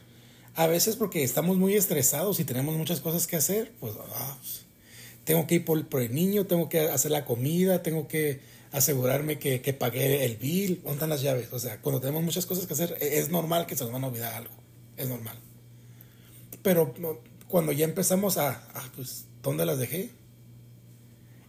a 0.55 0.67
veces 0.67 0.95
porque 0.95 1.23
estamos 1.23 1.57
muy 1.57 1.75
estresados 1.75 2.39
y 2.39 2.43
tenemos 2.43 2.75
muchas 2.75 2.99
cosas 2.99 3.25
que 3.25 3.35
hacer, 3.35 3.71
pues, 3.79 3.93
ah, 4.15 4.37
pues 4.39 4.65
tengo 5.25 5.47
que 5.47 5.55
ir 5.55 5.65
por, 5.65 5.87
por, 5.87 6.01
el 6.01 6.13
niño, 6.13 6.45
tengo 6.45 6.69
que 6.69 6.81
hacer 6.81 7.11
la 7.11 7.25
comida, 7.25 7.81
tengo 7.81 8.07
que 8.07 8.41
asegurarme 8.71 9.39
que, 9.39 9.61
que 9.61 9.73
pagué 9.73 10.25
el 10.25 10.37
bill, 10.37 10.81
¿dónde 10.83 11.07
las 11.07 11.21
llaves? 11.21 11.51
O 11.51 11.59
sea, 11.59 11.81
cuando 11.81 12.01
tenemos 12.01 12.23
muchas 12.23 12.45
cosas 12.45 12.67
que 12.67 12.73
hacer, 12.73 12.97
e, 12.99 13.19
es 13.19 13.29
normal 13.29 13.65
que 13.65 13.75
se 13.75 13.83
nos 13.83 13.93
van 13.93 14.03
a 14.03 14.07
olvidar 14.07 14.33
algo, 14.33 14.53
es 14.97 15.07
normal. 15.07 15.37
Pero 16.63 16.93
cuando 17.47 17.71
ya 17.71 17.85
empezamos 17.85 18.37
a, 18.37 18.67
ah, 18.73 18.89
pues, 18.95 19.25
¿dónde 19.43 19.65
las 19.65 19.77
dejé? 19.77 20.09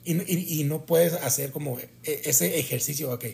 Y, 0.05 0.61
y, 0.61 0.65
no 0.65 0.85
puedes 0.85 1.15
hacer 1.15 1.51
como 1.51 1.79
e, 1.79 1.89
ese 2.03 2.59
ejercicio, 2.59 3.11
ok, 3.11 3.25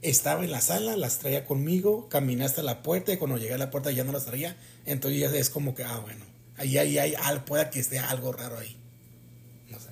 estaba 0.00 0.44
en 0.44 0.52
la 0.52 0.60
sala, 0.60 0.96
las 0.96 1.18
traía 1.18 1.44
conmigo, 1.44 2.08
caminé 2.08 2.44
hasta 2.44 2.62
la 2.62 2.84
puerta 2.84 3.12
y 3.12 3.16
cuando 3.16 3.36
llegué 3.36 3.54
a 3.54 3.58
la 3.58 3.70
puerta 3.70 3.90
ya 3.90 4.04
no 4.04 4.12
las 4.12 4.26
traía, 4.26 4.56
entonces 4.86 5.18
ya 5.18 5.28
es 5.36 5.50
como 5.50 5.74
que, 5.74 5.82
ah, 5.82 5.98
bueno, 5.98 6.24
ahí, 6.56 6.78
ahí, 6.78 6.98
ahí, 6.98 7.14
pueda 7.46 7.70
que 7.70 7.80
esté 7.80 7.98
algo 7.98 8.32
raro 8.32 8.58
ahí. 8.58 8.76
No 9.70 9.80
sé, 9.80 9.90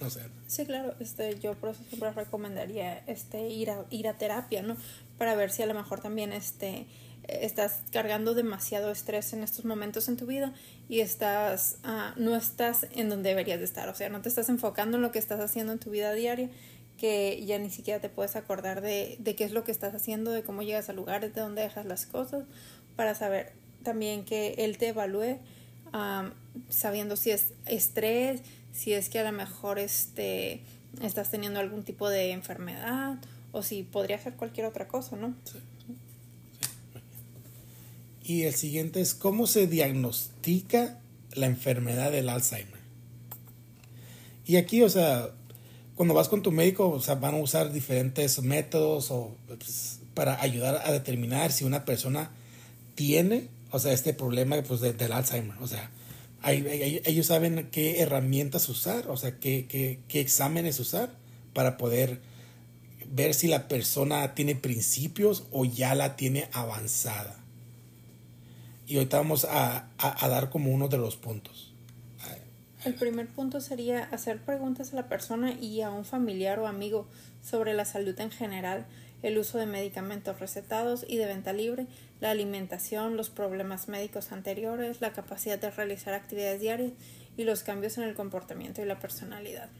no 0.00 0.10
sé. 0.10 0.20
Sí, 0.46 0.66
claro, 0.66 0.94
este, 1.00 1.40
yo 1.40 1.54
por 1.54 1.70
eso 1.70 1.80
siempre 1.88 2.12
recomendaría 2.12 2.98
este, 3.08 3.48
ir, 3.48 3.70
a, 3.70 3.84
ir 3.90 4.06
a 4.06 4.16
terapia, 4.18 4.62
¿no? 4.62 4.76
Para 5.18 5.34
ver 5.34 5.50
si 5.50 5.62
a 5.62 5.66
lo 5.66 5.74
mejor 5.74 6.00
también 6.00 6.32
este, 6.32 6.86
estás 7.28 7.82
cargando 7.92 8.34
demasiado 8.34 8.90
estrés 8.90 9.32
en 9.32 9.42
estos 9.42 9.64
momentos 9.64 10.08
en 10.08 10.16
tu 10.16 10.26
vida 10.26 10.52
y 10.88 11.00
estás, 11.00 11.78
uh, 11.84 12.18
no 12.20 12.36
estás 12.36 12.86
en 12.92 13.08
donde 13.08 13.30
deberías 13.30 13.58
de 13.58 13.64
estar, 13.64 13.88
o 13.88 13.94
sea, 13.94 14.08
no 14.08 14.20
te 14.22 14.28
estás 14.28 14.48
enfocando 14.48 14.96
en 14.96 15.02
lo 15.02 15.12
que 15.12 15.18
estás 15.18 15.40
haciendo 15.40 15.72
en 15.72 15.78
tu 15.78 15.90
vida 15.90 16.12
diaria, 16.12 16.50
que 16.98 17.44
ya 17.44 17.58
ni 17.58 17.70
siquiera 17.70 18.00
te 18.00 18.08
puedes 18.08 18.36
acordar 18.36 18.80
de, 18.80 19.16
de 19.18 19.34
qué 19.34 19.44
es 19.44 19.52
lo 19.52 19.64
que 19.64 19.72
estás 19.72 19.94
haciendo, 19.94 20.30
de 20.30 20.42
cómo 20.42 20.62
llegas 20.62 20.88
a 20.88 20.92
lugares, 20.92 21.34
de 21.34 21.40
dónde 21.40 21.62
dejas 21.62 21.86
las 21.86 22.06
cosas, 22.06 22.44
para 22.96 23.14
saber 23.14 23.52
también 23.82 24.24
que 24.24 24.54
él 24.58 24.78
te 24.78 24.88
evalúe 24.88 25.38
sabiendo 26.68 27.16
si 27.16 27.30
es 27.30 27.52
estrés, 27.66 28.42
si 28.72 28.92
es 28.92 29.08
que 29.08 29.20
a 29.20 29.24
lo 29.24 29.32
mejor 29.32 29.78
este, 29.78 30.62
estás 31.00 31.30
teniendo 31.30 31.60
algún 31.60 31.84
tipo 31.84 32.08
de 32.08 32.32
enfermedad 32.32 33.18
o 33.52 33.62
si 33.62 33.84
podría 33.84 34.18
ser 34.18 34.34
cualquier 34.34 34.66
otra 34.66 34.88
cosa, 34.88 35.16
¿no? 35.16 35.34
Sí. 35.44 35.58
Y 38.24 38.44
el 38.44 38.54
siguiente 38.54 39.02
es 39.02 39.14
cómo 39.14 39.46
se 39.46 39.66
diagnostica 39.66 40.98
la 41.34 41.46
enfermedad 41.46 42.10
del 42.10 42.30
Alzheimer. 42.30 42.80
Y 44.46 44.56
aquí, 44.56 44.82
o 44.82 44.88
sea, 44.88 45.30
cuando 45.94 46.14
vas 46.14 46.28
con 46.28 46.42
tu 46.42 46.50
médico, 46.50 46.88
o 46.88 47.00
sea, 47.00 47.16
van 47.16 47.34
a 47.34 47.38
usar 47.38 47.70
diferentes 47.70 48.42
métodos 48.42 49.10
o, 49.10 49.36
pues, 49.46 50.00
para 50.14 50.40
ayudar 50.40 50.82
a 50.84 50.90
determinar 50.90 51.52
si 51.52 51.64
una 51.64 51.84
persona 51.84 52.30
tiene, 52.94 53.48
o 53.70 53.78
sea, 53.78 53.92
este 53.92 54.14
problema 54.14 54.56
pues, 54.62 54.80
del 54.80 55.12
Alzheimer. 55.12 55.56
O 55.60 55.68
sea, 55.68 55.90
ellos 56.46 57.26
saben 57.26 57.68
qué 57.70 58.00
herramientas 58.00 58.68
usar, 58.70 59.08
o 59.08 59.16
sea, 59.18 59.38
qué, 59.38 59.66
qué, 59.68 60.00
qué 60.08 60.20
exámenes 60.20 60.80
usar 60.80 61.14
para 61.52 61.76
poder 61.76 62.20
ver 63.10 63.34
si 63.34 63.48
la 63.48 63.68
persona 63.68 64.34
tiene 64.34 64.54
principios 64.54 65.44
o 65.50 65.64
ya 65.64 65.94
la 65.94 66.16
tiene 66.16 66.48
avanzada. 66.52 67.43
Y 68.86 68.96
ahorita 68.96 69.18
vamos 69.18 69.44
a, 69.44 69.88
a, 69.98 70.28
dar 70.28 70.50
como 70.50 70.70
uno 70.70 70.88
de 70.88 70.98
los 70.98 71.16
puntos. 71.16 71.74
El 72.84 72.94
primer 72.94 73.28
punto 73.28 73.62
sería 73.62 74.04
hacer 74.04 74.42
preguntas 74.42 74.92
a 74.92 74.96
la 74.96 75.08
persona 75.08 75.52
y 75.58 75.80
a 75.80 75.90
un 75.90 76.04
familiar 76.04 76.58
o 76.58 76.66
amigo 76.66 77.06
sobre 77.42 77.72
la 77.72 77.86
salud 77.86 78.18
en 78.20 78.30
general, 78.30 78.84
el 79.22 79.38
uso 79.38 79.56
de 79.56 79.64
medicamentos 79.64 80.38
recetados 80.38 81.06
y 81.08 81.16
de 81.16 81.24
venta 81.24 81.54
libre, 81.54 81.86
la 82.20 82.30
alimentación, 82.30 83.16
los 83.16 83.30
problemas 83.30 83.88
médicos 83.88 84.32
anteriores, 84.32 85.00
la 85.00 85.14
capacidad 85.14 85.58
de 85.58 85.70
realizar 85.70 86.12
actividades 86.12 86.60
diarias 86.60 86.92
y 87.38 87.44
los 87.44 87.62
cambios 87.62 87.96
en 87.96 88.04
el 88.04 88.14
comportamiento 88.14 88.82
y 88.82 88.84
la 88.84 88.98
personalidad. 88.98 89.70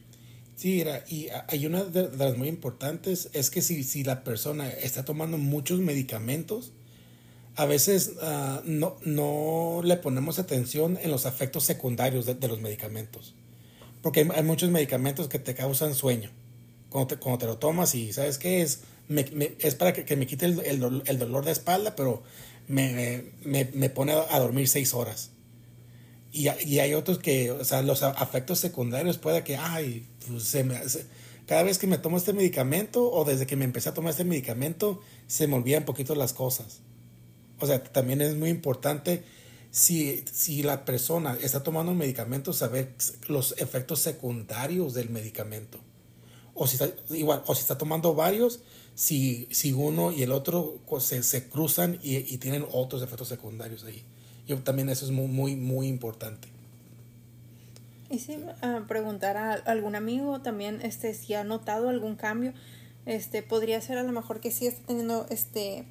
Sí, 0.55 0.83
y 1.09 1.27
hay 1.47 1.65
una 1.65 1.83
de 1.83 2.09
las 2.17 2.37
muy 2.37 2.47
importantes, 2.47 3.29
es 3.33 3.51
que 3.51 3.61
si, 3.61 3.83
si 3.83 4.03
la 4.03 4.23
persona 4.23 4.69
está 4.69 5.03
tomando 5.03 5.37
muchos 5.37 5.79
medicamentos, 5.79 6.71
a 7.55 7.65
veces 7.65 8.13
ah, 8.21 8.61
no, 8.65 8.97
no, 9.03 9.81
le 9.83 9.97
ponemos 9.97 10.39
atención 10.39 10.97
en 11.01 11.11
los 11.11 11.25
efectos 11.25 11.63
secundarios 11.63 12.25
de, 12.25 12.47
los 12.47 12.59
medicamentos. 12.59 13.35
Porque 14.01 14.27
hay, 14.33 14.43
muchos 14.43 14.69
medicamentos 14.69 15.27
que 15.27 15.39
te 15.39 15.55
causan 15.55 15.95
sueño. 15.95 16.31
Cuando 16.89 17.07
te, 17.07 17.17
cuando 17.17 17.39
te 17.39 17.45
lo 17.45 17.57
tomas 17.57 17.95
y 17.95 18.13
sabes 18.13 18.37
qué 18.37 18.61
es, 18.61 18.81
es 19.59 19.75
para 19.75 19.93
que, 19.93 20.15
me 20.15 20.27
quite 20.27 20.45
el, 20.45 21.03
el, 21.05 21.19
dolor 21.19 21.45
de 21.45 21.51
espalda, 21.51 21.95
pero 21.95 22.23
me, 22.67 23.25
me, 23.43 23.65
me 23.73 23.89
pone 23.89 24.13
a 24.13 24.39
dormir 24.39 24.67
seis 24.67 24.93
horas. 24.93 25.31
Y, 26.31 26.49
y, 26.65 26.79
hay 26.79 26.93
otros 26.93 27.17
que, 27.17 27.51
o 27.51 27.63
sea, 27.63 27.81
los 27.81 28.01
efectos 28.03 28.59
secundarios 28.59 29.17
puede 29.17 29.43
que, 29.43 29.55
ay, 29.55 30.05
pues 30.27 30.43
se 30.43 30.65
me, 30.65 30.77
cada 31.47 31.63
vez 31.63 31.77
que 31.77 31.87
me 31.87 31.97
tomo 31.97 32.17
este 32.17 32.33
medicamento 32.33 33.09
o 33.11 33.23
desde 33.23 33.45
que 33.45 33.55
me 33.55 33.65
empecé 33.65 33.89
a 33.89 33.93
tomar 33.93 34.11
este 34.11 34.25
medicamento, 34.25 35.01
se 35.27 35.47
me 35.47 35.55
olvidan 35.55 35.85
poquito 35.85 36.15
las 36.15 36.33
cosas. 36.33 36.81
O 37.59 37.67
sea, 37.67 37.83
también 37.83 38.21
es 38.21 38.35
muy 38.35 38.49
importante 38.49 39.23
si, 39.71 40.23
si 40.31 40.63
la 40.63 40.85
persona 40.85 41.37
está 41.41 41.63
tomando 41.63 41.91
un 41.91 41.97
medicamento, 41.97 42.53
saber 42.53 42.93
los 43.27 43.55
efectos 43.57 43.99
secundarios 43.99 44.93
del 44.93 45.09
medicamento. 45.09 45.79
O 46.53 46.67
si 46.67 46.75
está, 46.75 46.89
igual, 47.13 47.43
o 47.45 47.55
si 47.55 47.61
está 47.61 47.77
tomando 47.77 48.15
varios, 48.15 48.61
si, 48.93 49.49
si 49.51 49.73
uno 49.73 50.11
y 50.11 50.23
el 50.23 50.31
otro 50.31 50.79
se, 50.99 51.21
se 51.23 51.49
cruzan 51.49 51.99
y, 52.01 52.15
y, 52.15 52.37
tienen 52.37 52.65
otros 52.71 53.01
efectos 53.01 53.27
secundarios 53.27 53.83
ahí. 53.83 54.03
Yo 54.47 54.57
también 54.59 54.87
eso 54.89 55.05
es 55.05 55.11
muy, 55.11 55.27
muy, 55.27 55.55
muy 55.55 55.87
importante. 55.87 56.47
Y 58.09 58.19
si 58.19 58.37
preguntar 58.87 59.35
a 59.35 59.53
algún 59.53 59.95
amigo 59.95 60.39
también 60.39 60.79
este, 60.83 61.13
si 61.13 61.33
ha 61.33 61.43
notado 61.43 61.89
algún 61.89 62.15
cambio, 62.15 62.53
este, 63.05 63.43
podría 63.43 63.81
ser 63.81 63.97
a 63.97 64.03
lo 64.03 64.11
mejor 64.11 64.39
que 64.39 64.51
sí 64.51 64.67
está 64.67 64.85
teniendo 64.85 65.25
este 65.29 65.85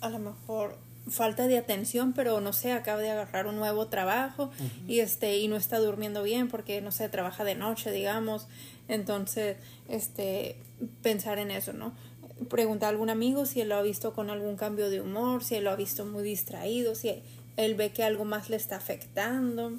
a 0.00 0.08
lo 0.08 0.18
mejor 0.18 0.78
falta 1.10 1.46
de 1.46 1.58
atención, 1.58 2.12
pero 2.12 2.40
no 2.40 2.52
sé, 2.52 2.72
acaba 2.72 3.00
de 3.00 3.10
agarrar 3.10 3.46
un 3.46 3.56
nuevo 3.56 3.86
trabajo 3.88 4.50
y 4.86 5.00
este 5.00 5.38
y 5.38 5.48
no 5.48 5.56
está 5.56 5.78
durmiendo 5.78 6.22
bien 6.22 6.48
porque 6.48 6.80
no 6.80 6.92
sé, 6.92 7.08
trabaja 7.08 7.44
de 7.44 7.54
noche, 7.54 7.90
digamos. 7.90 8.46
Entonces, 8.88 9.56
este 9.88 10.56
pensar 11.02 11.38
en 11.38 11.50
eso, 11.50 11.72
¿no? 11.72 11.92
Preguntar 12.48 12.88
a 12.88 12.90
algún 12.90 13.10
amigo 13.10 13.46
si 13.46 13.60
él 13.60 13.70
lo 13.70 13.76
ha 13.76 13.82
visto 13.82 14.12
con 14.12 14.30
algún 14.30 14.56
cambio 14.56 14.90
de 14.90 15.00
humor, 15.00 15.44
si 15.44 15.56
él 15.56 15.64
lo 15.64 15.70
ha 15.70 15.76
visto 15.76 16.04
muy 16.04 16.22
distraído, 16.22 16.94
si 16.94 17.22
él 17.56 17.74
ve 17.74 17.90
que 17.90 18.04
algo 18.04 18.24
más 18.24 18.48
le 18.50 18.56
está 18.56 18.76
afectando, 18.76 19.72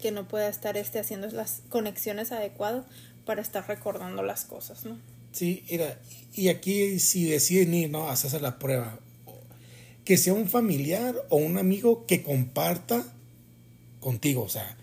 que 0.00 0.10
no 0.10 0.26
pueda 0.26 0.48
estar 0.48 0.76
este 0.76 0.98
haciendo 0.98 1.28
las 1.28 1.62
conexiones 1.68 2.32
adecuadas 2.32 2.84
para 3.24 3.40
estar 3.40 3.66
recordando 3.68 4.22
las 4.22 4.44
cosas, 4.44 4.84
¿no? 4.84 4.98
Sí, 5.30 5.64
mira, 5.70 5.98
y 6.34 6.48
aquí 6.48 6.98
si 6.98 7.24
deciden 7.24 7.72
ir, 7.72 7.90
¿no? 7.90 8.08
A 8.08 8.12
hacerse 8.12 8.40
la 8.40 8.58
prueba, 8.58 8.98
que 10.04 10.16
sea 10.16 10.32
un 10.32 10.48
familiar 10.48 11.14
o 11.28 11.36
un 11.36 11.58
amigo 11.58 12.06
que 12.06 12.22
comparta 12.22 13.04
contigo, 14.00 14.42
o 14.42 14.48
sea, 14.48 14.76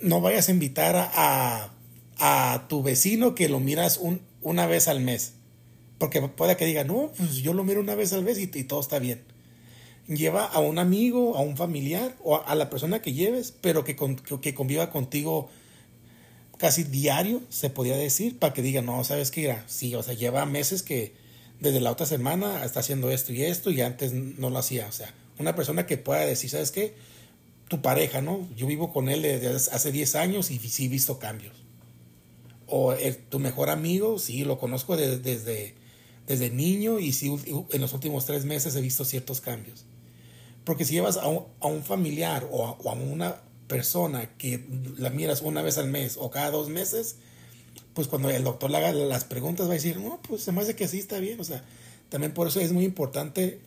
no 0.00 0.20
vayas 0.20 0.48
a 0.48 0.52
invitar 0.52 0.96
a, 0.96 1.72
a, 2.18 2.66
tu 2.68 2.82
vecino 2.82 3.34
que 3.34 3.48
lo 3.48 3.60
miras 3.60 3.98
un, 3.98 4.20
una 4.42 4.66
vez 4.66 4.88
al 4.88 5.00
mes, 5.00 5.34
porque 5.98 6.22
puede 6.22 6.56
que 6.56 6.66
diga, 6.66 6.84
no, 6.84 7.10
pues 7.16 7.36
yo 7.36 7.52
lo 7.52 7.64
miro 7.64 7.80
una 7.80 7.94
vez 7.94 8.12
al 8.12 8.22
mes 8.22 8.38
y, 8.38 8.46
todo 8.46 8.80
está 8.80 8.98
bien. 8.98 9.22
Lleva 10.06 10.44
a 10.44 10.60
un 10.60 10.78
amigo, 10.78 11.36
a 11.36 11.40
un 11.40 11.56
familiar 11.56 12.14
o 12.22 12.36
a, 12.36 12.54
la 12.54 12.68
persona 12.68 13.00
que 13.00 13.14
lleves, 13.14 13.54
pero 13.60 13.84
que, 13.84 13.96
que 14.40 14.54
conviva 14.54 14.90
contigo 14.90 15.48
casi 16.58 16.84
diario, 16.84 17.42
se 17.48 17.70
podía 17.70 17.96
decir, 17.96 18.38
para 18.38 18.52
que 18.52 18.62
diga, 18.62 18.82
no, 18.82 19.02
¿sabes 19.02 19.30
qué? 19.30 19.56
sí, 19.66 19.94
o 19.94 20.02
sea, 20.02 20.14
lleva 20.14 20.46
meses 20.46 20.82
que 20.82 21.14
desde 21.60 21.80
la 21.80 21.90
otra 21.90 22.06
semana 22.06 22.64
está 22.64 22.80
haciendo 22.80 23.10
esto 23.10 23.32
y 23.32 23.42
esto 23.42 23.70
y 23.70 23.80
antes 23.80 24.12
no 24.12 24.50
lo 24.50 24.58
hacía. 24.58 24.86
O 24.88 24.92
sea, 24.92 25.12
una 25.38 25.54
persona 25.54 25.86
que 25.86 25.96
pueda 25.96 26.20
decir, 26.20 26.50
¿sabes 26.50 26.70
qué? 26.70 26.94
Tu 27.68 27.80
pareja, 27.80 28.20
¿no? 28.20 28.48
Yo 28.56 28.66
vivo 28.66 28.92
con 28.92 29.08
él 29.08 29.22
desde 29.22 29.48
hace 29.48 29.92
10 29.92 30.14
años 30.16 30.50
y 30.50 30.58
sí 30.58 30.86
he 30.86 30.88
visto 30.88 31.18
cambios. 31.18 31.54
O 32.66 32.94
tu 33.28 33.38
mejor 33.38 33.70
amigo, 33.70 34.18
sí, 34.18 34.44
lo 34.44 34.58
conozco 34.58 34.96
desde, 34.96 35.74
desde 36.26 36.50
niño 36.50 36.98
y 36.98 37.12
sí, 37.12 37.34
en 37.70 37.80
los 37.80 37.92
últimos 37.92 38.26
tres 38.26 38.44
meses 38.44 38.74
he 38.76 38.80
visto 38.80 39.04
ciertos 39.04 39.40
cambios. 39.40 39.84
Porque 40.64 40.84
si 40.84 40.94
llevas 40.94 41.16
a 41.16 41.28
un, 41.28 41.44
a 41.60 41.66
un 41.66 41.82
familiar 41.82 42.48
o 42.50 42.66
a 42.88 42.92
una 42.92 43.42
persona 43.66 44.36
que 44.36 44.64
la 44.98 45.10
miras 45.10 45.42
una 45.42 45.62
vez 45.62 45.78
al 45.78 45.88
mes 45.88 46.16
o 46.18 46.30
cada 46.30 46.50
dos 46.50 46.68
meses, 46.68 47.16
pues 47.94 48.08
cuando 48.08 48.28
el 48.28 48.44
doctor 48.44 48.70
le 48.70 48.78
haga 48.78 48.92
las 48.92 49.24
preguntas 49.24 49.66
va 49.66 49.70
a 49.70 49.74
decir, 49.74 49.98
no, 49.98 50.20
pues 50.28 50.42
se 50.42 50.52
me 50.52 50.60
hace 50.60 50.74
que 50.76 50.88
sí 50.88 50.98
está 50.98 51.18
bien. 51.18 51.40
O 51.40 51.44
sea, 51.44 51.62
también 52.08 52.34
por 52.34 52.48
eso 52.48 52.60
es 52.60 52.72
muy 52.72 52.84
importante 52.84 53.60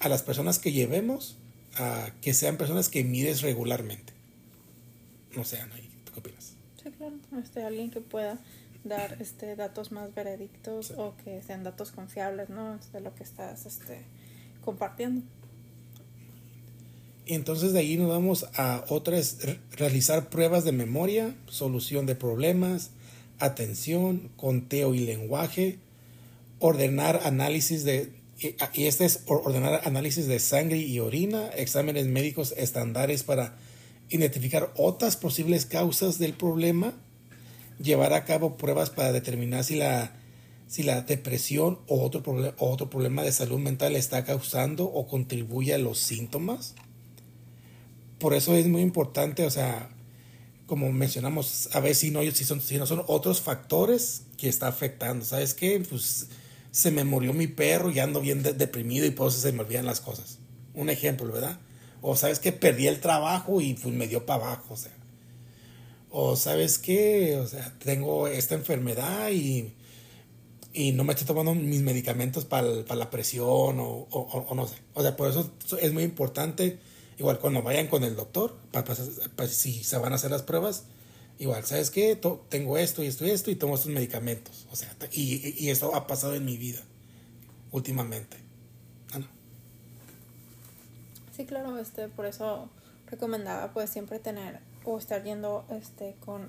a 0.00 0.08
las 0.08 0.22
personas 0.22 0.58
que 0.58 0.72
llevemos 0.72 1.36
a 1.76 2.10
que 2.22 2.32
sean 2.34 2.56
personas 2.56 2.88
que 2.88 3.04
mides 3.04 3.42
regularmente. 3.42 4.14
No 5.34 5.44
sean 5.44 5.70
ahí. 5.72 5.90
¿Tú 6.04 6.12
qué 6.12 6.20
opinas? 6.20 6.54
Sí, 6.82 6.90
claro. 6.90 7.16
Este, 7.42 7.62
alguien 7.64 7.90
que 7.90 8.00
pueda 8.00 8.38
dar 8.84 9.18
este, 9.20 9.56
datos 9.56 9.92
más 9.92 10.14
veredictos 10.14 10.92
o 10.96 11.14
que 11.22 11.42
sean 11.42 11.64
datos 11.64 11.92
confiables, 11.92 12.48
¿no? 12.48 12.78
De 12.92 13.00
lo 13.00 13.14
que 13.14 13.24
estás 13.24 13.66
este, 13.66 14.04
compartiendo. 14.64 15.22
Y 17.26 17.34
entonces 17.34 17.72
de 17.72 17.80
ahí 17.80 17.96
nos 17.96 18.08
vamos 18.08 18.46
a 18.54 18.84
otras, 18.88 19.38
realizar 19.72 20.30
pruebas 20.30 20.64
de 20.64 20.72
memoria, 20.72 21.34
solución 21.48 22.06
de 22.06 22.14
problemas, 22.14 22.92
atención, 23.38 24.30
conteo 24.36 24.94
y 24.94 25.00
lenguaje, 25.00 25.78
ordenar 26.58 27.20
análisis 27.24 27.84
de, 27.84 28.12
y 28.74 28.84
este 28.84 29.04
es 29.04 29.22
ordenar 29.26 29.80
análisis 29.84 30.26
de 30.26 30.38
sangre 30.38 30.78
y 30.78 30.98
orina, 31.00 31.48
exámenes 31.48 32.06
médicos 32.06 32.54
estándares 32.56 33.22
para 33.22 33.56
identificar 34.08 34.72
otras 34.76 35.16
posibles 35.16 35.66
causas 35.66 36.18
del 36.18 36.34
problema, 36.34 36.94
llevar 37.82 38.12
a 38.12 38.24
cabo 38.24 38.56
pruebas 38.56 38.90
para 38.90 39.12
determinar 39.12 39.64
si 39.64 39.76
la, 39.76 40.12
si 40.66 40.82
la 40.82 41.02
depresión 41.02 41.78
o 41.88 42.02
otro, 42.02 42.22
o 42.58 42.70
otro 42.70 42.90
problema 42.90 43.22
de 43.22 43.32
salud 43.32 43.58
mental 43.58 43.96
está 43.96 44.24
causando 44.24 44.84
o 44.84 45.06
contribuye 45.06 45.74
a 45.74 45.78
los 45.78 45.98
síntomas. 45.98 46.74
Por 48.18 48.34
eso 48.34 48.54
es 48.54 48.66
muy 48.66 48.82
importante, 48.82 49.44
o 49.44 49.50
sea, 49.50 49.90
como 50.66 50.92
mencionamos, 50.92 51.68
a 51.72 51.80
ver 51.80 51.94
si 51.94 52.10
no, 52.10 52.20
si, 52.32 52.44
son, 52.44 52.60
si 52.60 52.76
no 52.76 52.86
son 52.86 53.02
otros 53.06 53.40
factores 53.40 54.22
que 54.36 54.48
está 54.48 54.68
afectando. 54.68 55.24
¿Sabes 55.24 55.54
qué? 55.54 55.80
Pues 55.88 56.26
se 56.70 56.90
me 56.90 57.04
murió 57.04 57.32
mi 57.32 57.46
perro 57.46 57.90
y 57.90 58.00
ando 58.00 58.20
bien 58.20 58.42
deprimido 58.42 59.06
y 59.06 59.10
por 59.10 59.28
eso 59.28 59.38
se 59.38 59.52
me 59.52 59.62
olvidan 59.62 59.86
las 59.86 60.00
cosas. 60.00 60.38
Un 60.74 60.90
ejemplo, 60.90 61.32
¿verdad? 61.32 61.58
O 62.02 62.16
sabes 62.16 62.38
que 62.38 62.52
perdí 62.52 62.86
el 62.86 63.00
trabajo 63.00 63.60
y 63.60 63.74
pues 63.74 63.94
me 63.94 64.08
dio 64.08 64.26
para 64.26 64.44
abajo, 64.44 64.74
o. 64.74 64.76
O 66.10 66.36
sabes 66.36 66.78
qué, 66.78 67.36
o 67.36 67.46
sea, 67.46 67.74
tengo 67.78 68.26
esta 68.26 68.54
enfermedad 68.54 69.30
y, 69.30 69.74
y 70.72 70.92
no 70.92 71.04
me 71.04 71.12
estoy 71.12 71.26
tomando 71.26 71.54
mis 71.54 71.82
medicamentos 71.82 72.44
para 72.44 72.68
la 72.94 73.10
presión 73.10 73.80
o, 73.80 74.06
o, 74.10 74.54
no 74.54 74.66
sé. 74.66 74.76
O 74.94 75.02
sea, 75.02 75.16
por 75.16 75.30
eso 75.30 75.50
es 75.80 75.92
muy 75.92 76.04
importante, 76.04 76.78
igual 77.18 77.38
cuando 77.38 77.62
vayan 77.62 77.88
con 77.88 78.04
el 78.04 78.16
doctor, 78.16 78.56
para, 78.72 78.94
si 79.48 79.84
se 79.84 79.98
van 79.98 80.12
a 80.12 80.16
hacer 80.16 80.30
las 80.30 80.42
pruebas, 80.42 80.84
igual, 81.38 81.64
¿sabes 81.64 81.90
qué? 81.90 82.18
tengo 82.48 82.78
esto 82.78 83.02
y 83.02 83.06
esto 83.06 83.26
y 83.26 83.30
esto 83.30 83.50
y 83.50 83.56
tomo 83.56 83.74
estos 83.74 83.90
medicamentos. 83.90 84.66
O 84.70 84.76
sea, 84.76 84.94
y, 85.12 85.64
y, 85.64 85.70
eso 85.70 85.94
ha 85.94 86.06
pasado 86.06 86.34
en 86.34 86.44
mi 86.44 86.56
vida 86.56 86.80
últimamente. 87.72 88.36
Ana. 89.12 89.28
Sí, 91.36 91.44
claro, 91.46 91.78
este, 91.78 92.08
por 92.08 92.26
eso 92.26 92.68
recomendaba 93.06 93.72
pues 93.72 93.90
siempre 93.90 94.18
tener 94.18 94.60
o 94.84 94.98
estar 94.98 95.22
yendo 95.22 95.64
este 95.70 96.16
con 96.24 96.48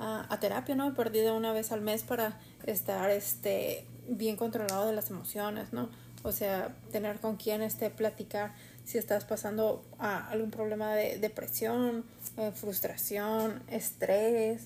a, 0.00 0.38
terapia, 0.40 0.74
¿no? 0.74 0.94
Perdido 0.94 1.36
una 1.36 1.52
vez 1.52 1.72
al 1.72 1.80
mes 1.80 2.02
para 2.02 2.38
estar 2.66 3.10
este, 3.10 3.86
bien 4.08 4.36
controlado 4.36 4.86
de 4.86 4.92
las 4.92 5.10
emociones, 5.10 5.72
¿no? 5.72 5.88
O 6.22 6.32
sea, 6.32 6.74
tener 6.92 7.20
con 7.20 7.36
quién 7.36 7.62
este, 7.62 7.90
platicar 7.90 8.54
si 8.88 8.96
estás 8.96 9.26
pasando 9.26 9.84
a 9.98 10.30
algún 10.30 10.50
problema 10.50 10.94
de 10.94 11.18
depresión, 11.18 12.06
eh, 12.38 12.52
frustración, 12.54 13.62
estrés 13.70 14.62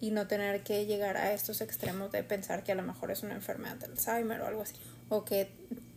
y 0.00 0.12
no 0.12 0.28
tener 0.28 0.62
que 0.62 0.86
llegar 0.86 1.16
a 1.16 1.32
estos 1.32 1.60
extremos 1.60 2.12
de 2.12 2.22
pensar 2.22 2.62
que 2.62 2.70
a 2.70 2.76
lo 2.76 2.84
mejor 2.84 3.10
es 3.10 3.24
una 3.24 3.34
enfermedad 3.34 3.74
de 3.74 3.86
Alzheimer 3.86 4.40
o 4.42 4.46
algo 4.46 4.62
así. 4.62 4.74
O 5.08 5.24
que 5.24 5.48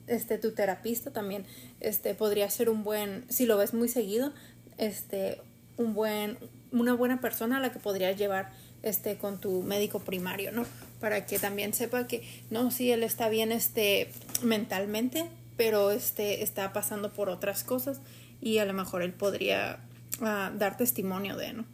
este, 0.07 0.39
tu 0.39 0.53
terapista 0.53 1.11
también 1.11 1.45
este, 1.79 2.15
podría 2.15 2.49
ser 2.49 2.71
un 2.71 2.83
buen, 2.83 3.25
si 3.29 3.45
lo 3.45 3.57
ves 3.57 3.75
muy 3.75 3.89
seguido, 3.89 4.33
este, 4.79 5.39
un 5.77 5.93
buen, 5.93 6.39
una 6.71 6.95
buena 6.95 7.21
persona 7.21 7.57
a 7.57 7.59
la 7.59 7.71
que 7.71 7.77
podrías 7.77 8.17
llevar 8.17 8.53
este, 8.81 9.19
con 9.19 9.39
tu 9.39 9.61
médico 9.61 9.99
primario, 9.99 10.51
¿no? 10.51 10.65
Para 10.99 11.27
que 11.27 11.37
también 11.37 11.75
sepa 11.75 12.07
que, 12.07 12.27
no, 12.49 12.71
sí, 12.71 12.91
él 12.91 13.03
está 13.03 13.29
bien 13.29 13.51
este, 13.51 14.09
mentalmente, 14.41 15.29
pero 15.57 15.91
este, 15.91 16.43
está 16.43 16.71
pasando 16.71 17.11
por 17.11 17.29
otras 17.29 17.63
cosas 17.63 17.99
y 18.39 18.59
a 18.59 18.65
lo 18.65 18.73
mejor 18.73 19.01
él 19.01 19.13
podría 19.13 19.79
ah, 20.21 20.51
dar 20.55 20.77
testimonio 20.77 21.35
de, 21.35 21.53
¿no? 21.53 21.65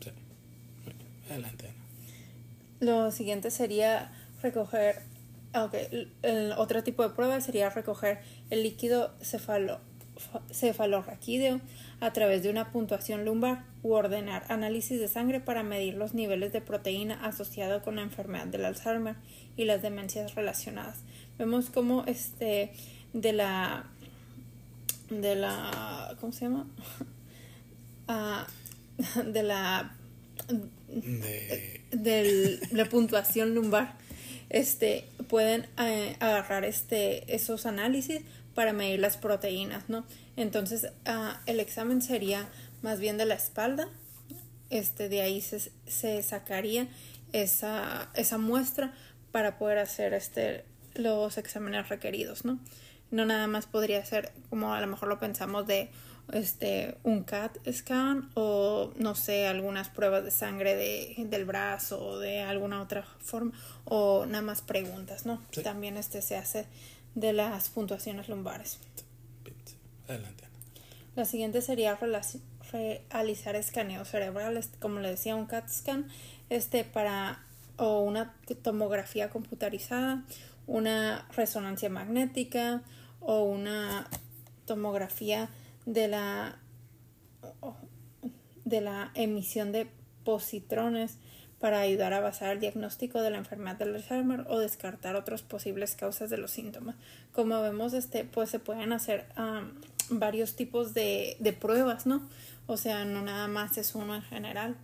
Sí. 0.00 0.10
Adelante. 1.30 1.72
Lo 2.80 3.10
siguiente 3.10 3.50
sería 3.50 4.12
recoger, 4.42 5.02
ok, 5.54 5.74
el, 6.22 6.52
otro 6.56 6.82
tipo 6.82 7.02
de 7.02 7.10
prueba 7.10 7.40
sería 7.40 7.70
recoger 7.70 8.20
el 8.50 8.62
líquido 8.62 9.14
cefalo, 9.20 9.80
cefalorraquídeo 10.52 11.60
a 12.00 12.12
través 12.12 12.42
de 12.42 12.50
una 12.50 12.70
puntuación 12.72 13.24
lumbar 13.24 13.64
u 13.82 13.92
ordenar 13.92 14.44
análisis 14.48 15.00
de 15.00 15.08
sangre 15.08 15.40
para 15.40 15.62
medir 15.62 15.94
los 15.94 16.14
niveles 16.14 16.52
de 16.52 16.60
proteína 16.60 17.24
asociado 17.24 17.82
con 17.82 17.96
la 17.96 18.02
enfermedad 18.02 18.46
del 18.46 18.64
Alzheimer 18.64 19.16
y 19.56 19.64
las 19.64 19.82
demencias 19.82 20.34
relacionadas. 20.34 21.02
Vemos 21.38 21.70
cómo 21.70 22.04
este 22.06 22.72
de 23.20 23.32
la 23.32 23.84
de 25.10 25.34
la 25.36 26.16
¿cómo 26.20 26.32
se 26.32 26.44
llama? 26.46 26.66
Ah, 28.10 28.46
de 29.26 29.42
la 29.42 29.94
de, 31.92 32.58
la 32.72 32.86
puntuación 32.86 33.54
lumbar 33.54 33.96
este 34.48 35.04
pueden 35.28 35.66
eh, 35.78 36.16
agarrar 36.20 36.64
este 36.64 37.34
esos 37.34 37.66
análisis 37.66 38.22
para 38.54 38.72
medir 38.72 38.98
las 38.98 39.18
proteínas, 39.18 39.88
¿no? 39.88 40.06
Entonces, 40.36 40.88
ah, 41.04 41.40
el 41.46 41.60
examen 41.60 42.00
sería 42.00 42.48
más 42.82 42.98
bien 42.98 43.18
de 43.18 43.26
la 43.26 43.34
espalda. 43.34 43.88
Este, 44.70 45.08
de 45.08 45.20
ahí 45.20 45.40
se, 45.40 45.70
se 45.86 46.22
sacaría 46.22 46.88
esa, 47.32 48.10
esa 48.14 48.38
muestra 48.38 48.94
para 49.32 49.58
poder 49.58 49.78
hacer 49.78 50.14
este, 50.14 50.64
los 50.94 51.38
exámenes 51.38 51.88
requeridos, 51.88 52.44
¿no? 52.44 52.58
No 53.10 53.24
nada 53.24 53.46
más 53.46 53.66
podría 53.66 54.04
ser 54.04 54.32
como 54.50 54.74
a 54.74 54.80
lo 54.80 54.86
mejor 54.86 55.08
lo 55.08 55.18
pensamos 55.18 55.66
de 55.66 55.90
este 56.32 56.98
un 57.04 57.24
CAT 57.24 57.56
scan 57.72 58.30
o 58.34 58.92
no 58.96 59.14
sé 59.14 59.46
algunas 59.46 59.88
pruebas 59.88 60.24
de 60.24 60.30
sangre 60.30 60.76
de, 60.76 61.14
del 61.26 61.46
brazo 61.46 62.04
o 62.04 62.18
de 62.18 62.42
alguna 62.42 62.82
otra 62.82 63.02
forma 63.20 63.52
o 63.86 64.26
nada 64.26 64.42
más 64.42 64.60
preguntas 64.60 65.24
no 65.24 65.40
también 65.64 65.96
este 65.96 66.20
se 66.20 66.36
hace 66.36 66.66
de 67.14 67.32
las 67.32 67.70
puntuaciones 67.70 68.28
lumbares. 68.28 68.78
Adelante. 70.06 70.44
La 71.16 71.24
siguiente 71.24 71.62
sería 71.62 71.98
realizar 72.70 73.56
escaneos 73.56 74.08
cerebrales, 74.08 74.70
como 74.78 75.00
le 75.00 75.10
decía, 75.10 75.34
un 75.34 75.46
CAT 75.46 75.68
scan, 75.68 76.08
este 76.48 76.84
para 76.84 77.42
o 77.76 78.00
una 78.00 78.34
tomografía 78.62 79.28
computarizada, 79.28 80.24
una 80.68 81.26
resonancia 81.34 81.88
magnética 81.88 82.82
o 83.18 83.42
una 83.42 84.08
tomografía 84.66 85.48
de 85.86 86.06
la 86.06 86.60
de 88.64 88.80
la 88.82 89.10
emisión 89.14 89.72
de 89.72 89.88
positrones 90.24 91.16
para 91.58 91.80
ayudar 91.80 92.12
a 92.12 92.20
basar 92.20 92.50
el 92.50 92.60
diagnóstico 92.60 93.20
de 93.22 93.30
la 93.30 93.38
enfermedad 93.38 93.76
del 93.76 93.94
Alzheimer 93.94 94.44
o 94.48 94.58
descartar 94.58 95.16
otras 95.16 95.42
posibles 95.42 95.96
causas 95.96 96.30
de 96.30 96.36
los 96.36 96.50
síntomas. 96.50 96.94
Como 97.32 97.60
vemos, 97.60 97.94
este, 97.94 98.24
pues 98.24 98.50
se 98.50 98.60
pueden 98.60 98.92
hacer 98.92 99.26
varios 100.10 100.54
tipos 100.54 100.94
de, 100.94 101.36
de, 101.40 101.52
pruebas, 101.52 102.06
¿no? 102.06 102.28
O 102.66 102.76
sea, 102.76 103.04
no 103.04 103.22
nada 103.22 103.48
más 103.48 103.78
es 103.78 103.94
uno 103.94 104.14
en 104.14 104.22
general. 104.22 104.76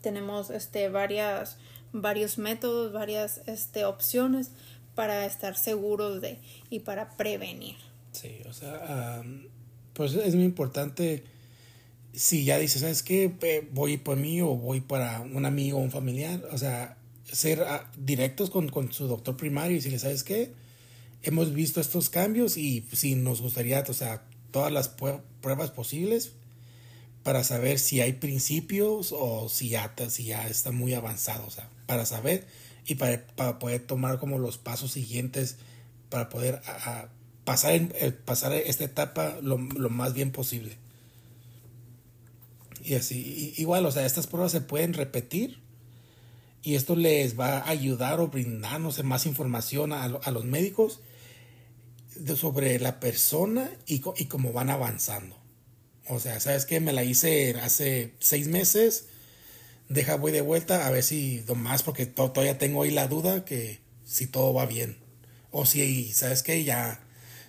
Tenemos 0.00 0.50
este, 0.50 0.88
varias, 0.88 1.58
varios 1.92 2.38
métodos, 2.38 2.92
varias 2.92 3.42
este, 3.46 3.84
opciones 3.84 4.52
para 4.94 5.26
estar 5.26 5.56
seguros 5.56 6.20
de 6.20 6.38
y 6.70 6.80
para 6.80 7.16
prevenir. 7.16 7.76
Sí, 8.12 8.38
o 8.48 8.52
sea, 8.52 9.22
pues 9.92 10.14
es 10.14 10.34
muy 10.34 10.44
importante 10.44 11.24
si 12.12 12.44
ya 12.44 12.58
dices, 12.58 12.82
¿sabes 12.82 13.02
qué? 13.02 13.66
Voy 13.72 13.96
por 13.96 14.16
mí 14.16 14.40
o 14.40 14.54
voy 14.56 14.80
para 14.80 15.20
un 15.20 15.44
amigo 15.46 15.78
o 15.78 15.80
un 15.80 15.90
familiar, 15.90 16.42
o 16.52 16.58
sea, 16.58 16.96
ser 17.30 17.62
ah, 17.62 17.90
directos 17.98 18.50
con, 18.50 18.68
con, 18.68 18.92
su 18.92 19.08
doctor 19.08 19.36
primario 19.36 19.72
y 19.72 19.76
decirle, 19.76 19.98
¿sabes 19.98 20.22
qué? 20.22 20.52
Hemos 21.22 21.52
visto 21.52 21.80
estos 21.80 22.10
cambios 22.10 22.56
y 22.56 22.86
si 22.92 23.14
nos 23.16 23.40
gustaría, 23.40 23.82
o 23.88 23.94
sea, 23.94 24.22
todas 24.50 24.72
las 24.72 24.88
pruebas 24.88 25.70
posibles 25.70 26.32
para 27.24 27.42
saber 27.42 27.78
si 27.78 28.00
hay 28.00 28.12
principios 28.12 29.12
o 29.12 29.48
si 29.48 29.70
ya, 29.70 29.92
si 30.08 30.24
ya 30.24 30.46
está 30.46 30.70
muy 30.70 30.94
avanzado, 30.94 31.46
o 31.46 31.50
sea, 31.50 31.68
para 31.86 32.06
saber 32.06 32.46
y 32.86 32.96
para, 32.96 33.26
para 33.26 33.58
poder 33.58 33.86
tomar 33.86 34.18
como 34.18 34.38
los 34.38 34.58
pasos 34.58 34.92
siguientes 34.92 35.56
para 36.10 36.28
poder 36.28 36.62
a, 36.66 37.08
pasar, 37.44 37.88
pasar 38.24 38.52
esta 38.52 38.84
etapa 38.84 39.36
lo, 39.42 39.58
lo 39.58 39.90
más 39.90 40.14
bien 40.14 40.30
posible. 40.30 40.76
Y 42.84 42.94
así, 42.94 43.54
igual, 43.56 43.86
o 43.86 43.90
sea, 43.90 44.04
estas 44.04 44.26
pruebas 44.26 44.52
se 44.52 44.60
pueden 44.60 44.92
repetir 44.92 45.58
y 46.62 46.74
esto 46.74 46.96
les 46.96 47.38
va 47.38 47.58
a 47.58 47.68
ayudar 47.68 48.20
o 48.20 48.28
brindarnos 48.28 49.02
más 49.02 49.26
información 49.26 49.92
a, 49.92 50.04
a 50.04 50.30
los 50.30 50.44
médicos 50.44 51.00
sobre 52.36 52.78
la 52.78 53.00
persona 53.00 53.70
y, 53.86 54.02
y 54.16 54.26
cómo 54.26 54.52
van 54.52 54.70
avanzando. 54.70 55.36
O 56.06 56.20
sea, 56.20 56.38
¿sabes 56.40 56.66
qué? 56.66 56.80
Me 56.80 56.92
la 56.92 57.04
hice 57.04 57.58
hace 57.62 58.14
seis 58.20 58.48
meses. 58.48 59.08
Deja, 59.94 60.16
voy 60.16 60.32
de 60.32 60.40
vuelta 60.40 60.88
a 60.88 60.90
ver 60.90 61.04
si 61.04 61.44
más, 61.54 61.84
porque 61.84 62.04
todavía 62.04 62.58
tengo 62.58 62.82
ahí 62.82 62.90
la 62.90 63.06
duda 63.06 63.44
que 63.44 63.78
si 64.04 64.26
todo 64.26 64.52
va 64.52 64.66
bien. 64.66 64.96
O 65.52 65.66
si, 65.66 66.12
¿sabes 66.12 66.42
qué? 66.42 66.64
Ya 66.64 67.00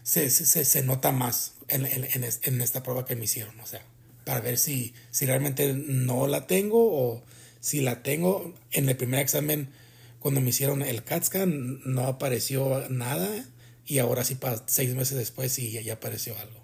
se, 0.04 0.30
se, 0.30 0.64
se 0.64 0.84
nota 0.84 1.12
más 1.12 1.56
en, 1.70 1.88
en, 1.88 2.24
en, 2.24 2.62
esta 2.62 2.84
prueba 2.84 3.04
que 3.04 3.16
me 3.16 3.24
hicieron. 3.24 3.60
O 3.62 3.66
sea, 3.66 3.82
para 4.26 4.42
ver 4.42 4.60
si, 4.60 4.94
si 5.10 5.26
realmente 5.26 5.74
no 5.74 6.28
la 6.28 6.46
tengo 6.46 6.94
o 6.94 7.24
si 7.62 7.82
la 7.82 8.04
tengo. 8.04 8.54
En 8.72 8.90
el 8.90 8.96
primer 8.96 9.22
examen, 9.22 9.70
cuando 10.20 10.40
me 10.40 10.50
hicieron 10.50 10.84
el 10.84 11.04
CAT 11.04 11.24
scan, 11.24 11.82
no 11.84 12.04
apareció 12.04 12.88
nada 12.92 13.28
y 13.88 13.98
ahora 13.98 14.24
sí, 14.24 14.38
seis 14.68 14.94
meses 14.94 15.18
después, 15.18 15.52
sí 15.52 15.72
ya, 15.72 15.94
apareció 15.94 16.38
algo. 16.38 16.62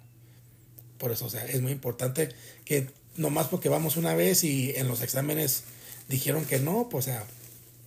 Por 0.98 1.10
eso, 1.10 1.26
o 1.26 1.30
sea, 1.30 1.44
es 1.44 1.60
muy 1.60 1.72
importante 1.72 2.28
que 2.64 2.86
nomás 3.16 3.48
porque 3.48 3.68
vamos 3.68 3.96
una 3.96 4.14
vez 4.14 4.44
y 4.44 4.72
en 4.76 4.88
los 4.88 5.02
exámenes 5.02 5.64
dijeron 6.08 6.44
que 6.44 6.58
no, 6.58 6.88
pues, 6.88 7.06
sea, 7.06 7.24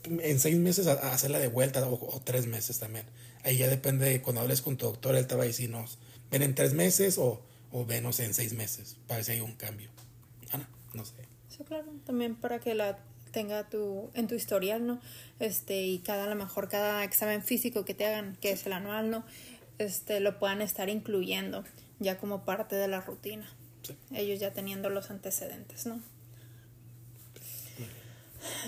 en 0.04 0.40
seis 0.40 0.58
meses 0.58 0.88
hacerla 0.88 1.40
de 1.40 1.48
vuelta 1.48 1.88
o, 1.88 2.22
tres 2.24 2.48
meses 2.48 2.80
también. 2.80 3.06
Ahí 3.44 3.58
ya 3.58 3.68
depende, 3.68 4.22
cuando 4.22 4.42
hables 4.42 4.62
con 4.62 4.78
tu 4.78 4.86
doctor, 4.86 5.16
él 5.16 5.28
te 5.28 5.36
va 5.36 5.44
a 5.44 5.48
decir, 5.48 5.72
ven 6.32 6.42
en 6.42 6.56
tres 6.56 6.74
meses 6.74 7.18
o 7.18 7.42
o 7.76 7.84
menos 7.84 8.22
en 8.22 8.34
seis 8.34 8.54
meses, 8.54 8.96
para 9.06 9.22
que 9.22 9.34
hay 9.34 9.42
un 9.42 9.54
cambio. 9.54 9.90
Ana, 10.54 10.66
no 10.94 11.04
sé. 11.04 11.14
Sí, 11.50 11.66
claro, 11.66 11.92
también 12.06 12.36
para 12.36 12.60
que 12.60 12.74
la 12.74 12.98
tenga 13.32 13.68
tu, 13.68 14.10
en 14.14 14.28
tu 14.28 14.36
historial, 14.36 14.88
¿no? 14.88 15.02
Este, 15.40 15.82
y 15.82 16.00
cada, 16.00 16.24
a 16.24 16.28
lo 16.28 16.36
mejor 16.36 16.70
cada 16.70 17.04
examen 17.04 17.44
físico 17.44 17.84
que 17.84 17.94
te 17.94 18.06
hagan, 18.06 18.38
que 18.40 18.52
es 18.52 18.66
el 18.66 18.72
anual, 18.72 19.12
¿no? 19.12 19.26
Este, 19.78 20.22
lo 20.22 20.40
puedan 20.40 20.62
estar 20.62 20.88
incluyendo 20.88 21.66
ya 22.00 22.18
como 22.18 22.46
parte 22.46 22.78
de 22.78 22.88
la 22.88 23.02
rutina. 23.02 23.46
Ellos 24.12 24.40
ya 24.40 24.52
teniendo 24.52 24.90
los 24.90 25.12
antecedentes, 25.12 25.86
¿no? 25.86 26.02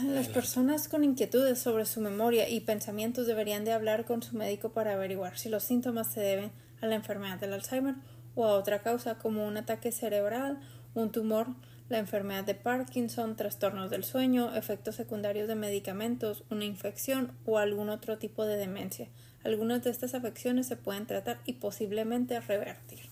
Las 0.03 0.27
personas 0.27 0.87
con 0.87 1.03
inquietudes 1.03 1.59
sobre 1.59 1.85
su 1.85 2.01
memoria 2.01 2.49
y 2.49 2.61
pensamientos 2.61 3.27
deberían 3.27 3.63
de 3.63 3.73
hablar 3.73 4.05
con 4.05 4.23
su 4.23 4.35
médico 4.35 4.69
para 4.69 4.93
averiguar 4.93 5.37
si 5.37 5.49
los 5.49 5.63
síntomas 5.63 6.11
se 6.11 6.21
deben 6.21 6.51
a 6.81 6.87
la 6.87 6.95
enfermedad 6.95 7.39
del 7.39 7.53
Alzheimer 7.53 7.95
o 8.35 8.45
a 8.45 8.53
otra 8.53 8.81
causa 8.81 9.17
como 9.17 9.45
un 9.45 9.57
ataque 9.57 9.91
cerebral, 9.91 10.59
un 10.93 11.11
tumor, 11.11 11.47
la 11.89 11.99
enfermedad 11.99 12.43
de 12.43 12.55
Parkinson, 12.55 13.35
trastornos 13.35 13.89
del 13.89 14.03
sueño, 14.03 14.53
efectos 14.55 14.95
secundarios 14.95 15.47
de 15.47 15.55
medicamentos, 15.55 16.43
una 16.49 16.65
infección 16.65 17.31
o 17.45 17.57
algún 17.57 17.89
otro 17.89 18.17
tipo 18.17 18.45
de 18.45 18.57
demencia. 18.57 19.07
Algunas 19.43 19.83
de 19.83 19.91
estas 19.91 20.13
afecciones 20.13 20.67
se 20.67 20.75
pueden 20.75 21.05
tratar 21.05 21.39
y 21.45 21.53
posiblemente 21.53 22.39
revertir. 22.39 23.06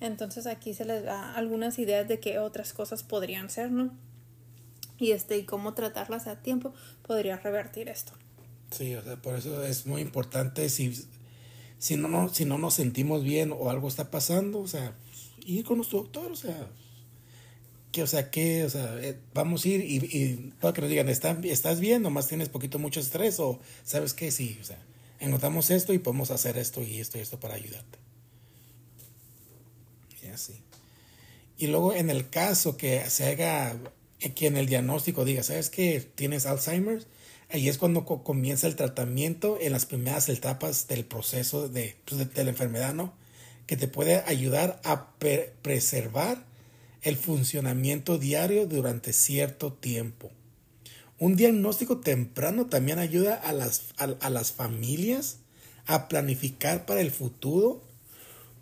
Entonces 0.00 0.46
aquí 0.46 0.74
se 0.74 0.84
les 0.84 1.04
da 1.04 1.34
algunas 1.34 1.78
ideas 1.78 2.08
de 2.08 2.20
qué 2.20 2.38
otras 2.38 2.72
cosas 2.72 3.02
podrían 3.02 3.50
ser, 3.50 3.70
¿no? 3.70 3.92
Y 4.98 5.12
este 5.12 5.38
y 5.38 5.44
cómo 5.44 5.74
tratarlas 5.74 6.26
a 6.26 6.42
tiempo 6.42 6.74
podría 7.02 7.36
revertir 7.36 7.88
esto. 7.88 8.12
Sí, 8.70 8.94
o 8.94 9.02
sea, 9.02 9.16
por 9.16 9.34
eso 9.34 9.62
es 9.64 9.86
muy 9.86 10.00
importante 10.00 10.68
si 10.68 10.94
si 11.78 11.96
no, 11.96 12.08
no 12.08 12.28
si 12.28 12.44
no 12.44 12.58
nos 12.58 12.74
sentimos 12.74 13.24
bien 13.24 13.52
o 13.52 13.70
algo 13.70 13.88
está 13.88 14.10
pasando, 14.10 14.60
o 14.60 14.68
sea, 14.68 14.94
ir 15.44 15.64
con 15.64 15.78
nuestro 15.78 16.00
doctor, 16.00 16.30
o 16.30 16.36
sea, 16.36 16.68
que, 17.90 18.02
o 18.02 18.06
sea, 18.06 18.30
que, 18.30 18.64
o 18.64 18.70
sea, 18.70 18.96
eh, 19.00 19.18
vamos 19.34 19.64
a 19.64 19.68
ir 19.68 19.84
y, 19.84 20.52
para 20.60 20.72
que 20.72 20.82
nos 20.82 20.90
digan, 20.90 21.08
¿estás 21.08 21.80
bien? 21.80 22.02
Nomás 22.02 22.28
tienes 22.28 22.48
poquito 22.48 22.78
mucho 22.78 23.00
estrés 23.00 23.40
o, 23.40 23.60
¿sabes 23.82 24.14
qué? 24.14 24.30
Sí, 24.30 24.58
o 24.60 24.64
sea, 24.64 24.78
encontramos 25.18 25.70
esto 25.70 25.92
y 25.92 25.98
podemos 25.98 26.30
hacer 26.30 26.56
esto 26.58 26.82
y 26.82 27.00
esto 27.00 27.18
y 27.18 27.22
esto 27.22 27.40
para 27.40 27.54
ayudarte. 27.54 27.98
Y. 30.38 30.54
Y 31.58 31.66
luego 31.66 31.94
en 31.94 32.10
el 32.10 32.30
caso 32.30 32.76
que 32.76 33.08
se 33.10 33.26
haga, 33.26 33.76
que 34.34 34.46
en 34.46 34.56
el 34.56 34.66
diagnóstico 34.66 35.24
diga, 35.24 35.42
¿sabes 35.42 35.70
que 35.70 36.00
tienes 36.00 36.46
Alzheimer? 36.46 37.06
Ahí 37.52 37.68
es 37.68 37.78
cuando 37.78 38.04
comienza 38.04 38.66
el 38.66 38.76
tratamiento 38.76 39.58
en 39.60 39.72
las 39.72 39.84
primeras 39.84 40.28
etapas 40.28 40.86
del 40.86 41.04
proceso 41.04 41.68
de, 41.68 41.96
pues, 42.04 42.32
de, 42.32 42.44
la 42.44 42.50
enfermedad, 42.50 42.94
¿no? 42.94 43.12
Que 43.66 43.76
te 43.76 43.88
puede 43.88 44.22
ayudar 44.26 44.80
a 44.84 45.10
preservar 45.62 46.44
el 47.02 47.16
funcionamiento 47.16 48.18
diario 48.18 48.66
durante 48.66 49.12
cierto 49.12 49.72
tiempo. 49.72 50.30
Un 51.18 51.36
diagnóstico 51.36 51.98
temprano 51.98 52.66
también 52.66 52.98
ayuda 52.98 53.34
a 53.34 53.52
las, 53.52 53.82
a, 53.98 54.30
las 54.30 54.52
familias 54.52 55.38
a 55.86 56.08
planificar 56.08 56.86
para 56.86 57.00
el 57.00 57.10
futuro. 57.10 57.82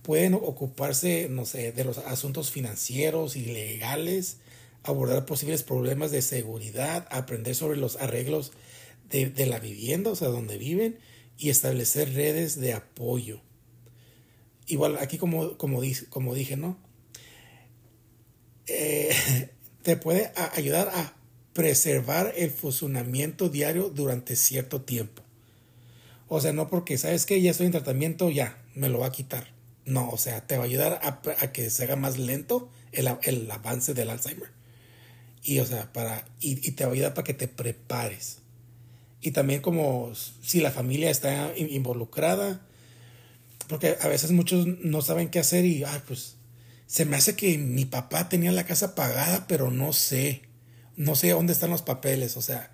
Pueden 0.08 0.32
ocuparse, 0.32 1.28
no 1.28 1.44
sé, 1.44 1.70
de 1.70 1.84
los 1.84 1.98
asuntos 1.98 2.50
financieros 2.50 3.36
y 3.36 3.44
legales, 3.44 4.38
abordar 4.82 5.26
posibles 5.26 5.62
problemas 5.62 6.10
de 6.10 6.22
seguridad, 6.22 7.06
aprender 7.10 7.54
sobre 7.54 7.76
los 7.76 7.96
arreglos 7.96 8.52
de, 9.10 9.28
de 9.28 9.44
la 9.44 9.58
vivienda, 9.58 10.10
o 10.10 10.16
sea, 10.16 10.28
donde 10.28 10.56
viven, 10.56 10.98
y 11.36 11.50
establecer 11.50 12.14
redes 12.14 12.58
de 12.58 12.72
apoyo. 12.72 13.42
Igual, 14.66 14.96
aquí 14.96 15.18
como, 15.18 15.58
como, 15.58 15.82
como 16.08 16.34
dije, 16.34 16.56
¿no? 16.56 16.78
Eh, 18.66 19.14
te 19.82 19.98
puede 19.98 20.32
ayudar 20.54 20.88
a 20.88 21.18
preservar 21.52 22.32
el 22.34 22.50
funcionamiento 22.50 23.50
diario 23.50 23.90
durante 23.90 24.36
cierto 24.36 24.80
tiempo. 24.80 25.22
O 26.28 26.40
sea, 26.40 26.54
no 26.54 26.70
porque 26.70 26.96
sabes 26.96 27.26
que 27.26 27.42
ya 27.42 27.50
estoy 27.50 27.66
en 27.66 27.72
tratamiento, 27.72 28.30
ya 28.30 28.56
me 28.74 28.88
lo 28.88 29.00
va 29.00 29.08
a 29.08 29.12
quitar. 29.12 29.57
No, 29.88 30.10
o 30.10 30.18
sea, 30.18 30.46
te 30.46 30.56
va 30.56 30.64
a 30.64 30.66
ayudar 30.66 31.00
a, 31.02 31.52
que 31.52 31.70
se 31.70 31.84
haga 31.84 31.96
más 31.96 32.18
lento 32.18 32.70
el, 32.92 33.08
el, 33.22 33.50
avance 33.50 33.94
del 33.94 34.10
Alzheimer. 34.10 34.50
Y, 35.42 35.60
o 35.60 35.66
sea, 35.66 35.92
para, 35.92 36.26
y, 36.40 36.66
y, 36.66 36.72
te 36.72 36.84
va 36.84 36.90
a 36.90 36.94
ayudar 36.94 37.14
para 37.14 37.24
que 37.24 37.34
te 37.34 37.48
prepares. 37.48 38.38
Y 39.22 39.30
también 39.30 39.62
como 39.62 40.12
si 40.42 40.60
la 40.60 40.70
familia 40.70 41.10
está 41.10 41.52
involucrada, 41.56 42.60
porque 43.66 43.96
a 44.00 44.08
veces 44.08 44.30
muchos 44.30 44.66
no 44.66 45.00
saben 45.00 45.30
qué 45.30 45.38
hacer 45.38 45.64
y, 45.64 45.84
ay, 45.84 46.02
pues 46.06 46.36
se 46.86 47.06
me 47.06 47.16
hace 47.16 47.34
que 47.34 47.56
mi 47.56 47.86
papá 47.86 48.28
tenía 48.28 48.52
la 48.52 48.66
casa 48.66 48.94
pagada, 48.94 49.46
pero 49.48 49.70
no 49.70 49.92
sé. 49.92 50.42
No 50.96 51.16
sé 51.16 51.30
dónde 51.30 51.52
están 51.52 51.70
los 51.70 51.82
papeles, 51.82 52.36
o 52.36 52.42
sea. 52.42 52.70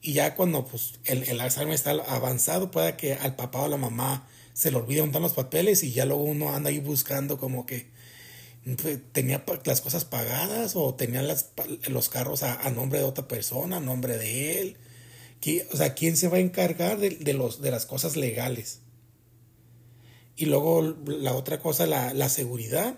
Y 0.00 0.14
ya 0.14 0.34
cuando 0.34 0.66
pues, 0.66 0.94
el, 1.04 1.24
el 1.24 1.40
Alzheimer 1.40 1.74
está 1.74 1.90
avanzado, 1.90 2.70
puede 2.70 2.96
que 2.96 3.14
al 3.14 3.36
papá 3.36 3.60
o 3.60 3.64
a 3.66 3.68
la 3.68 3.76
mamá 3.76 4.26
se 4.54 4.70
le 4.70 4.78
dónde 4.78 5.04
están 5.04 5.20
los 5.20 5.34
papeles 5.34 5.82
y 5.82 5.92
ya 5.92 6.06
luego 6.06 6.22
uno 6.22 6.54
anda 6.54 6.70
ahí 6.70 6.78
buscando 6.78 7.36
como 7.36 7.66
que 7.66 7.90
pues, 8.80 9.00
tenía 9.12 9.44
las 9.64 9.82
cosas 9.82 10.06
pagadas 10.06 10.76
o 10.76 10.94
tenía 10.94 11.22
los 11.88 12.08
carros 12.08 12.42
a, 12.42 12.70
nombre 12.70 13.00
de 13.00 13.04
otra 13.04 13.28
persona, 13.28 13.76
a 13.76 13.80
nombre 13.80 14.16
de 14.16 14.60
él. 14.60 14.76
O 15.70 15.76
sea, 15.76 15.92
¿quién 15.92 16.16
se 16.16 16.28
va 16.28 16.38
a 16.38 16.40
encargar 16.40 16.98
de, 16.98 17.10
de, 17.10 17.34
los, 17.34 17.60
de 17.60 17.70
las 17.70 17.84
cosas 17.84 18.16
legales? 18.16 18.80
Y 20.36 20.46
luego 20.46 20.96
la 21.06 21.34
otra 21.34 21.60
cosa, 21.60 21.86
la, 21.86 22.14
la 22.14 22.30
seguridad 22.30 22.96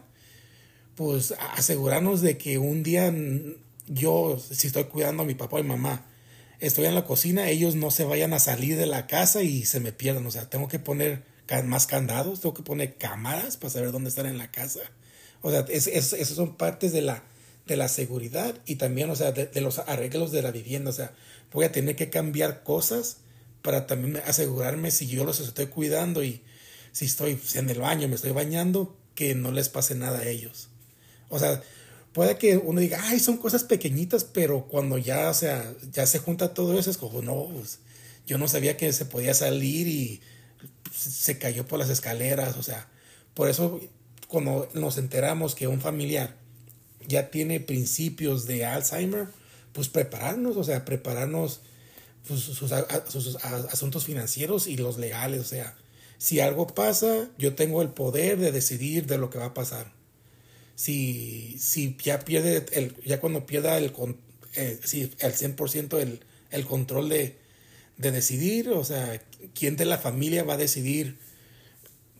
pues 0.97 1.35
asegurarnos 1.55 2.23
de 2.23 2.38
que 2.38 2.59
un 2.59 2.83
día 2.83 3.14
yo, 3.87 4.38
si 4.38 4.66
estoy 4.66 4.85
cuidando 4.85 5.23
a 5.23 5.27
mi 5.27 5.35
papá 5.35 5.61
y 5.61 5.62
mamá, 5.62 6.07
estoy 6.59 6.87
en 6.87 6.95
la 6.95 7.05
cocina, 7.05 7.49
ellos 7.51 7.75
no 7.75 7.90
se 7.90 8.05
vayan 8.05 8.33
a 8.33 8.38
salir 8.38 8.77
de 8.77 8.87
la 8.87 9.07
casa 9.07 9.42
y 9.42 9.66
se 9.66 9.79
me 9.79 9.92
pierdan. 9.92 10.27
O 10.27 10.31
sea, 10.31 10.49
tengo 10.49 10.69
que 10.69 10.79
poner 10.79 11.23
más 11.65 11.87
candados, 11.87 12.41
tengo 12.41 12.55
que 12.55 12.63
poner 12.63 12.97
cámaras 12.97 13.57
para 13.57 13.71
saber 13.71 13.93
dónde 13.93 14.09
están 14.09 14.27
en 14.27 14.39
la 14.39 14.51
casa. 14.51 14.81
O 15.43 15.51
sea, 15.51 15.65
es, 15.69 15.87
esas 15.87 16.29
son 16.29 16.57
partes 16.57 16.93
de 16.93 17.03
la, 17.03 17.23
de 17.67 17.77
la 17.77 17.89
seguridad 17.89 18.55
y 18.67 18.77
también, 18.77 19.11
o 19.11 19.17
sea, 19.17 19.33
de, 19.33 19.47
de, 19.47 19.61
los 19.61 19.79
arreglos 19.79 20.33
de 20.33 20.43
la 20.43 20.51
vivienda. 20.51 20.91
O 20.91 20.95
sea, 20.95 21.13
voy 21.53 21.65
a 21.65 21.73
tener 21.73 21.97
que 21.97 22.11
cambiar 22.11 22.63
cosas 22.63 23.19
para 23.63 23.87
también 23.87 24.17
asegurarme 24.27 24.91
si 24.91 25.07
yo 25.07 25.25
los 25.25 25.41
estoy 25.41 25.67
cuidando 25.67 26.23
y 26.23 26.43
si 26.93 27.05
estoy 27.05 27.39
en 27.55 27.69
el 27.69 27.81
baño, 27.81 28.09
me 28.09 28.15
estoy 28.15 28.31
bañando, 28.31 28.97
que 29.15 29.35
no 29.35 29.53
les 29.53 29.69
pase 29.69 29.95
nada 29.95 30.21
a 30.21 30.29
ellos. 30.29 30.69
O 31.29 31.39
sea, 31.39 31.63
puede 32.13 32.39
que 32.39 32.57
uno 32.57 32.81
diga, 32.81 33.01
ay, 33.03 33.21
son 33.21 33.37
cosas 33.37 33.65
pequeñitas, 33.65 34.25
pero 34.25 34.67
cuando 34.69 34.97
ya, 34.97 35.29
o 35.29 35.35
sea, 35.35 35.75
ya 35.93 36.07
se 36.07 36.19
junta 36.19 36.55
todo 36.55 36.79
eso, 36.79 36.91
es 36.91 36.97
como, 36.97 37.21
no, 37.23 37.49
pues, 37.53 37.81
yo 38.27 38.39
no 38.39 38.49
sabía 38.49 38.77
que 38.77 38.93
se 38.93 39.05
podía 39.05 39.35
salir 39.35 39.87
y 39.87 40.21
se 40.97 41.39
cayó 41.39 41.67
por 41.67 41.79
las 41.79 41.91
escaleras, 41.91 42.57
o 42.57 42.63
sea, 42.63 42.89
por 43.35 43.49
eso 43.49 43.81
cuando 44.29 44.69
nos 44.75 44.99
enteramos 44.99 45.55
que 45.55 45.69
un 45.69 45.81
familiar 45.81 46.35
ya 47.07 47.31
tiene 47.31 47.61
principios 47.61 48.47
de 48.47 48.65
Alzheimer, 48.65 49.29
pues 49.73 49.89
prepararnos, 49.89 50.57
o 50.57 50.65
sea, 50.65 50.85
prepararnos 50.85 51.61
pues, 52.27 52.41
sus, 52.41 52.59
sus, 52.59 53.37
asuntos 53.37 54.05
financieros 54.05 54.67
y 54.67 54.77
los 54.77 54.99
legales, 54.99 55.41
o 55.41 55.45
sea, 55.45 55.77
si 56.19 56.41
algo 56.41 56.67
pasa, 56.67 57.29
yo 57.39 57.55
tengo 57.55 57.83
el 57.83 57.91
poder 57.91 58.39
de 58.39 58.51
decidir 58.53 59.07
de 59.07 59.19
lo 59.19 59.29
que 59.31 59.39
va 59.39 59.47
a 59.47 59.55
pasar. 59.55 59.93
Si, 60.75 61.57
si 61.59 61.97
ya 62.03 62.21
pierde, 62.21 62.67
el, 62.73 62.97
ya 63.05 63.21
cuando 63.21 63.47
pierda 63.47 63.79
el, 63.79 63.93
eh, 64.55 64.81
si 64.83 65.03
el 65.03 65.35
100% 65.35 65.99
el, 66.01 66.21
el 66.51 66.67
control 66.67 67.09
de, 67.09 67.37
de 67.99 68.11
decidir, 68.11 68.71
o 68.71 68.85
sea, 68.85 69.23
quién 69.55 69.77
de 69.77 69.85
la 69.85 69.99
familia 69.99 70.45
va 70.45 70.55
a 70.55 70.59
decidir 70.59 71.19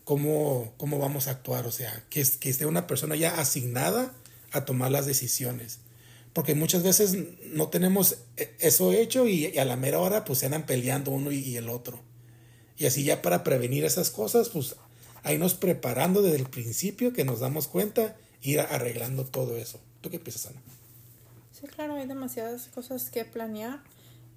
cómo, 0.03 0.73
cómo 0.77 0.99
vamos 0.99 1.27
a 1.27 1.31
actuar, 1.31 1.67
o 1.67 1.71
sea, 1.71 2.03
que, 2.09 2.25
que 2.39 2.49
esté 2.49 2.65
una 2.65 2.87
persona 2.87 3.15
ya 3.15 3.39
asignada 3.39 4.13
a 4.51 4.65
tomar 4.65 4.91
las 4.91 5.05
decisiones. 5.05 5.79
Porque 6.33 6.55
muchas 6.55 6.83
veces 6.83 7.17
no 7.51 7.69
tenemos 7.69 8.19
e, 8.37 8.55
eso 8.59 8.93
hecho 8.93 9.27
y, 9.27 9.57
a 9.57 9.65
la 9.65 9.75
mera 9.75 9.99
hora 9.99 10.23
pues 10.23 10.39
se 10.39 10.45
andan 10.45 10.65
peleando 10.65 11.11
uno 11.11 11.31
y, 11.31 11.39
y, 11.39 11.57
el 11.57 11.67
otro. 11.67 11.99
Y 12.77 12.85
así 12.85 13.03
ya 13.03 13.21
para 13.21 13.43
prevenir 13.43 13.85
esas 13.85 14.09
cosas, 14.11 14.49
pues 14.49 14.75
ahí 15.23 15.37
nos 15.37 15.55
preparando 15.55 16.21
desde 16.21 16.37
el 16.37 16.49
principio 16.49 17.11
que 17.11 17.25
nos 17.25 17.39
damos 17.39 17.67
cuenta 17.67 18.15
ir 18.41 18.59
arreglando 18.59 19.25
todo 19.25 19.57
eso. 19.57 19.79
¿Tú 20.01 20.09
qué 20.09 20.19
piensas, 20.19 20.51
Ana? 20.51 20.61
Sí, 21.59 21.67
claro, 21.67 21.95
hay 21.95 22.07
demasiadas 22.07 22.67
cosas 22.67 23.09
que 23.09 23.25
planear 23.25 23.81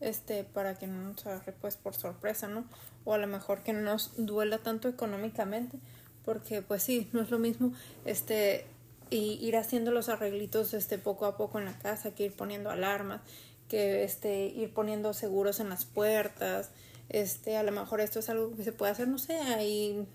este 0.01 0.45
para 0.45 0.75
que 0.75 0.87
no 0.87 1.03
nos 1.03 1.27
agarre 1.27 1.53
pues 1.53 1.77
por 1.77 1.95
sorpresa, 1.95 2.49
¿no? 2.49 2.65
O 3.05 3.15
a 3.15 3.19
lo 3.19 3.27
mejor 3.27 3.63
que 3.63 3.73
no 3.73 3.81
nos 3.81 4.13
duela 4.17 4.59
tanto 4.59 4.89
económicamente, 4.89 5.79
porque 6.25 6.63
pues 6.63 6.83
sí, 6.83 7.09
no 7.13 7.23
es 7.23 7.31
lo 7.31 7.39
mismo 7.39 7.73
este 8.05 8.67
y 9.11 9.39
ir 9.45 9.57
haciendo 9.57 9.91
los 9.91 10.09
arreglitos 10.09 10.73
este 10.73 10.97
poco 10.97 11.27
a 11.27 11.37
poco 11.37 11.59
en 11.59 11.65
la 11.65 11.77
casa, 11.79 12.15
que 12.15 12.27
ir 12.27 12.33
poniendo 12.33 12.71
alarmas, 12.71 13.21
que 13.69 14.05
este 14.05 14.47
ir 14.47 14.73
poniendo 14.73 15.13
seguros 15.13 15.61
en 15.61 15.69
las 15.69 15.85
puertas, 15.85 16.71
este, 17.11 17.57
a 17.57 17.63
lo 17.63 17.73
mejor 17.73 18.01
esto 18.01 18.21
es 18.21 18.31
algo 18.31 18.57
que 18.57 18.65
se 18.65 18.73
puede 18.73 18.93
hacer, 18.93 19.09
no 19.09 19.19
sé, 19.19 19.37
ahí 19.39 20.07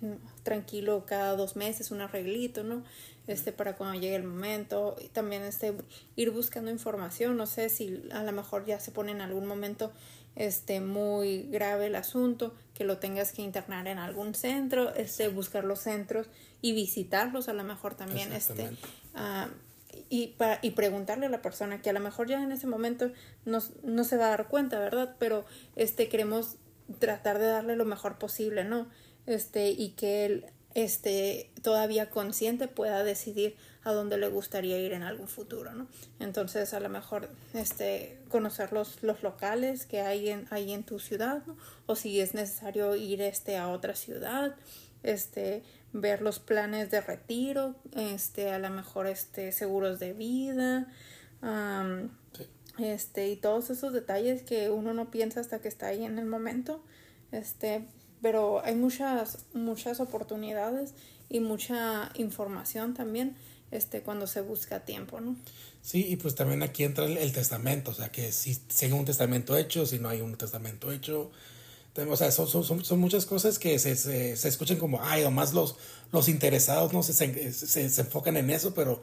tranquilo 0.43 1.05
cada 1.05 1.35
dos 1.35 1.55
meses, 1.55 1.91
un 1.91 2.01
arreglito, 2.01 2.63
¿no? 2.63 2.83
este, 3.27 3.51
para 3.51 3.75
cuando 3.75 3.99
llegue 3.99 4.15
el 4.15 4.23
momento. 4.23 4.95
Y 5.03 5.07
también 5.09 5.43
este, 5.43 5.73
ir 6.15 6.31
buscando 6.31 6.71
información. 6.71 7.37
No 7.37 7.45
sé 7.45 7.69
si 7.69 8.03
a 8.11 8.23
lo 8.23 8.31
mejor 8.31 8.65
ya 8.65 8.79
se 8.79 8.91
pone 8.91 9.11
en 9.11 9.21
algún 9.21 9.45
momento 9.45 9.91
este, 10.35 10.81
muy 10.81 11.43
grave 11.43 11.87
el 11.87 11.95
asunto, 11.95 12.53
que 12.73 12.83
lo 12.83 12.97
tengas 12.97 13.31
que 13.31 13.41
internar 13.41 13.87
en 13.87 13.97
algún 13.97 14.35
centro, 14.35 14.93
este, 14.95 15.27
buscar 15.29 15.63
los 15.63 15.79
centros 15.79 16.27
y 16.61 16.73
visitarlos 16.73 17.47
a 17.47 17.53
lo 17.53 17.63
mejor 17.63 17.95
también. 17.95 18.33
Este, 18.33 18.69
uh, 19.15 19.49
y, 20.09 20.27
para, 20.37 20.59
y 20.61 20.71
preguntarle 20.71 21.27
a 21.27 21.29
la 21.29 21.41
persona 21.41 21.81
que 21.81 21.89
a 21.89 21.93
lo 21.93 22.01
mejor 22.01 22.27
ya 22.27 22.43
en 22.43 22.51
ese 22.51 22.67
momento 22.67 23.11
no, 23.45 23.59
no 23.83 24.03
se 24.03 24.17
va 24.17 24.25
a 24.25 24.29
dar 24.29 24.47
cuenta, 24.49 24.77
¿verdad? 24.77 25.15
Pero 25.19 25.45
este 25.77 26.09
queremos 26.09 26.57
tratar 26.99 27.39
de 27.39 27.47
darle 27.47 27.75
lo 27.75 27.85
mejor 27.85 28.17
posible, 28.17 28.63
¿no? 28.63 28.87
Este, 29.25 29.69
y 29.69 29.89
que 29.89 30.25
él 30.25 30.45
este, 30.75 31.49
todavía 31.61 32.09
consciente 32.09 32.67
pueda 32.67 33.03
decidir 33.03 33.55
a 33.83 33.93
dónde 33.93 34.17
le 34.17 34.27
gustaría 34.27 34.77
ir 34.79 34.93
en 34.93 35.03
algún 35.03 35.27
futuro, 35.27 35.73
¿no? 35.73 35.87
Entonces, 36.19 36.73
a 36.73 36.79
lo 36.79 36.89
mejor 36.89 37.29
este, 37.53 38.19
conocer 38.29 38.73
los, 38.73 39.01
los 39.03 39.23
locales 39.23 39.85
que 39.85 40.01
hay 40.01 40.29
en, 40.29 40.47
hay 40.49 40.73
en 40.73 40.83
tu 40.83 40.99
ciudad, 40.99 41.43
¿no? 41.45 41.55
O 41.85 41.95
si 41.95 42.19
es 42.19 42.33
necesario 42.33 42.95
ir 42.95 43.21
este, 43.21 43.57
a 43.57 43.69
otra 43.69 43.95
ciudad, 43.95 44.55
este, 45.03 45.63
ver 45.93 46.21
los 46.21 46.39
planes 46.39 46.91
de 46.91 46.99
retiro, 46.99 47.75
este, 47.95 48.51
a 48.51 48.59
lo 48.59 48.69
mejor 48.69 49.07
este, 49.07 49.51
seguros 49.51 49.99
de 49.99 50.13
vida, 50.13 50.87
este, 52.77 53.29
y 53.29 53.35
todos 53.35 53.69
esos 53.69 53.93
detalles 53.93 54.43
que 54.43 54.69
uno 54.69 54.93
no 54.93 55.11
piensa 55.11 55.39
hasta 55.39 55.59
que 55.59 55.67
está 55.67 55.87
ahí 55.87 56.03
en 56.03 56.19
el 56.19 56.25
momento, 56.25 56.83
este, 57.31 57.85
pero 58.21 58.63
hay 58.63 58.75
muchas, 58.75 59.45
muchas 59.53 59.99
oportunidades 59.99 60.93
y 61.29 61.39
mucha 61.39 62.11
información 62.15 62.93
también, 62.93 63.35
este, 63.71 64.01
cuando 64.01 64.27
se 64.27 64.41
busca 64.41 64.85
tiempo, 64.85 65.19
¿no? 65.19 65.35
Sí, 65.81 66.05
y 66.07 66.15
pues 66.15 66.35
también 66.35 66.63
aquí 66.63 66.83
entra 66.83 67.05
el, 67.05 67.31
testamento, 67.31 67.91
o 67.91 67.93
sea, 67.93 68.11
que 68.11 68.31
si, 68.31 68.59
hay 68.81 68.91
un 68.91 69.05
testamento 69.05 69.55
hecho, 69.55 69.85
si 69.85 69.99
no 69.99 70.09
hay 70.09 70.21
un 70.21 70.35
testamento 70.35 70.91
hecho, 70.91 71.31
o 72.09 72.17
sea, 72.17 72.31
son, 72.31 72.47
son, 72.47 72.83
son, 72.83 72.99
muchas 72.99 73.25
cosas 73.25 73.57
que 73.57 73.77
se, 73.79 73.95
se, 73.95 74.35
se, 74.35 74.47
escuchan 74.47 74.77
como, 74.77 75.01
ay, 75.01 75.23
nomás 75.23 75.53
los, 75.53 75.77
los 76.11 76.27
interesados 76.27 76.91
no 76.91 77.03
se, 77.03 77.13
se, 77.13 78.01
enfocan 78.01 78.35
en 78.35 78.49
eso, 78.49 78.73
pero 78.73 79.01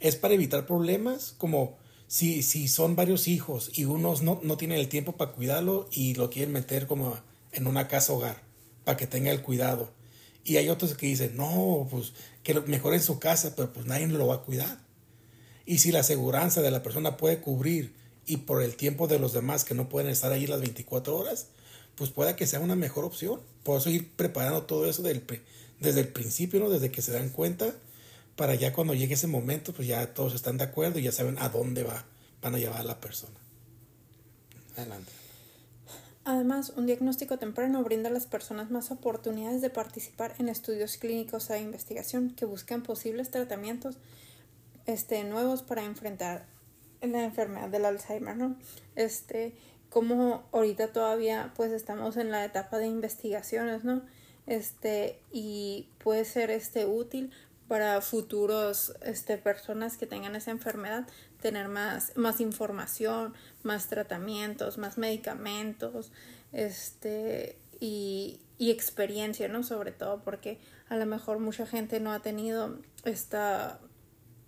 es 0.00 0.16
para 0.16 0.34
evitar 0.34 0.66
problemas, 0.66 1.34
como 1.38 1.76
si, 2.12 2.42
si 2.42 2.68
son 2.68 2.94
varios 2.94 3.26
hijos 3.26 3.70
y 3.72 3.86
unos 3.86 4.20
no, 4.20 4.38
no 4.42 4.58
tienen 4.58 4.78
el 4.78 4.90
tiempo 4.90 5.12
para 5.12 5.32
cuidarlo 5.32 5.88
y 5.90 6.12
lo 6.12 6.28
quieren 6.28 6.52
meter 6.52 6.86
como 6.86 7.16
en 7.52 7.66
una 7.66 7.88
casa 7.88 8.12
hogar, 8.12 8.42
para 8.84 8.98
que 8.98 9.06
tenga 9.06 9.30
el 9.30 9.40
cuidado. 9.40 9.90
Y 10.44 10.58
hay 10.58 10.68
otros 10.68 10.92
que 10.92 11.06
dicen, 11.06 11.38
no, 11.38 11.88
pues 11.90 12.12
que 12.42 12.52
mejor 12.52 12.92
en 12.92 13.00
su 13.00 13.18
casa, 13.18 13.56
pero 13.56 13.72
pues 13.72 13.86
nadie 13.86 14.08
lo 14.08 14.26
va 14.26 14.34
a 14.34 14.42
cuidar. 14.42 14.78
Y 15.64 15.78
si 15.78 15.90
la 15.90 16.00
aseguranza 16.00 16.60
de 16.60 16.70
la 16.70 16.82
persona 16.82 17.16
puede 17.16 17.40
cubrir 17.40 17.94
y 18.26 18.36
por 18.36 18.62
el 18.62 18.76
tiempo 18.76 19.08
de 19.08 19.18
los 19.18 19.32
demás 19.32 19.64
que 19.64 19.72
no 19.72 19.88
pueden 19.88 20.10
estar 20.10 20.32
ahí 20.32 20.46
las 20.46 20.60
24 20.60 21.16
horas, 21.16 21.46
pues 21.94 22.10
pueda 22.10 22.36
que 22.36 22.46
sea 22.46 22.60
una 22.60 22.76
mejor 22.76 23.06
opción. 23.06 23.40
Por 23.62 23.80
eso 23.80 23.88
ir 23.88 24.10
preparando 24.10 24.64
todo 24.64 24.84
eso 24.84 25.00
del, 25.00 25.24
desde 25.80 26.00
el 26.00 26.08
principio, 26.08 26.60
¿no? 26.60 26.68
Desde 26.68 26.90
que 26.90 27.00
se 27.00 27.12
dan 27.12 27.30
cuenta, 27.30 27.74
para 28.36 28.54
ya 28.54 28.72
cuando 28.72 28.94
llegue 28.94 29.14
ese 29.14 29.26
momento, 29.26 29.72
pues 29.72 29.88
ya 29.88 30.14
todos 30.14 30.34
están 30.34 30.58
de 30.58 30.64
acuerdo 30.64 30.98
y 30.98 31.02
ya 31.02 31.12
saben 31.12 31.38
a 31.38 31.48
dónde 31.48 31.84
va, 31.84 32.04
van 32.40 32.54
a 32.54 32.58
llevar 32.58 32.80
a 32.80 32.84
la 32.84 33.00
persona. 33.00 33.38
Adelante. 34.76 35.12
Además, 36.24 36.72
un 36.76 36.86
diagnóstico 36.86 37.38
temprano 37.38 37.82
brinda 37.82 38.08
a 38.08 38.12
las 38.12 38.26
personas 38.26 38.70
más 38.70 38.92
oportunidades 38.92 39.60
de 39.60 39.70
participar 39.70 40.34
en 40.38 40.48
estudios 40.48 40.96
clínicos 40.96 41.48
de 41.48 41.60
investigación 41.60 42.30
que 42.30 42.44
buscan 42.44 42.82
posibles 42.82 43.30
tratamientos 43.30 43.96
este, 44.86 45.24
nuevos 45.24 45.62
para 45.62 45.84
enfrentar 45.84 46.46
la 47.00 47.24
enfermedad 47.24 47.68
del 47.68 47.84
Alzheimer, 47.84 48.36
¿no? 48.36 48.56
Este, 48.94 49.52
como 49.90 50.44
ahorita 50.52 50.92
todavía 50.92 51.52
pues 51.56 51.72
estamos 51.72 52.16
en 52.16 52.30
la 52.30 52.44
etapa 52.44 52.78
de 52.78 52.86
investigaciones, 52.86 53.82
¿no? 53.82 54.02
Este, 54.46 55.18
y 55.32 55.88
puede 56.02 56.24
ser 56.24 56.50
este 56.50 56.86
útil 56.86 57.32
para 57.72 58.02
futuros 58.02 58.92
este, 59.00 59.38
personas 59.38 59.96
que 59.96 60.06
tengan 60.06 60.36
esa 60.36 60.50
enfermedad 60.50 61.06
tener 61.40 61.68
más, 61.68 62.14
más 62.18 62.38
información, 62.42 63.32
más 63.62 63.86
tratamientos, 63.86 64.76
más 64.76 64.98
medicamentos, 64.98 66.12
este, 66.52 67.56
y, 67.80 68.40
y 68.58 68.72
experiencia, 68.72 69.48
¿no? 69.48 69.62
Sobre 69.62 69.90
todo 69.90 70.22
porque 70.22 70.58
a 70.90 70.98
lo 70.98 71.06
mejor 71.06 71.38
mucha 71.38 71.64
gente 71.64 71.98
no 71.98 72.12
ha 72.12 72.20
tenido 72.20 72.76
esta 73.04 73.80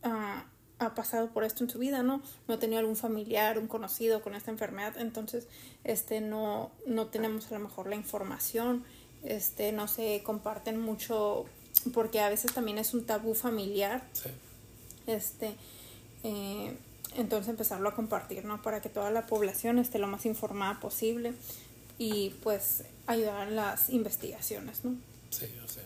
uh, 0.05 0.85
ha 0.85 0.95
pasado 0.95 1.31
por 1.31 1.45
esto 1.45 1.65
en 1.65 1.71
su 1.71 1.79
vida, 1.79 2.03
¿no? 2.03 2.21
No 2.47 2.57
ha 2.57 2.59
tenido 2.59 2.81
algún 2.81 2.95
familiar, 2.95 3.59
un 3.59 3.69
conocido 3.69 4.21
con 4.21 4.35
esta 4.35 4.51
enfermedad, 4.51 4.99
entonces 4.99 5.49
este 5.83 6.21
no, 6.21 6.73
no 6.87 7.07
tenemos 7.07 7.51
a 7.51 7.55
lo 7.55 7.61
mejor 7.61 7.89
la 7.89 7.97
información, 7.97 8.85
este 9.23 9.73
no 9.73 9.89
se 9.89 10.23
comparten 10.23 10.79
mucho 10.79 11.47
porque 11.93 12.21
a 12.21 12.29
veces 12.29 12.53
también 12.53 12.79
es 12.79 12.95
un 12.95 13.05
tabú 13.05 13.35
familiar. 13.35 14.03
Sí. 14.13 14.31
Este 15.07 15.55
eh, 16.23 16.75
entonces 17.17 17.49
empezarlo 17.49 17.89
a 17.89 17.95
compartir, 17.95 18.45
¿no? 18.45 18.61
Para 18.63 18.81
que 18.81 18.89
toda 18.89 19.11
la 19.11 19.27
población 19.27 19.79
esté 19.79 19.99
lo 19.99 20.07
más 20.07 20.27
informada 20.27 20.81
posible 20.81 21.33
y 21.99 22.31
pues 22.43 22.85
ayudar 23.07 23.49
en 23.49 23.57
las 23.57 23.91
investigaciones, 23.91 24.85
¿no? 24.85 24.97
Sí, 25.31 25.47
o 25.65 25.69
sea, 25.69 25.85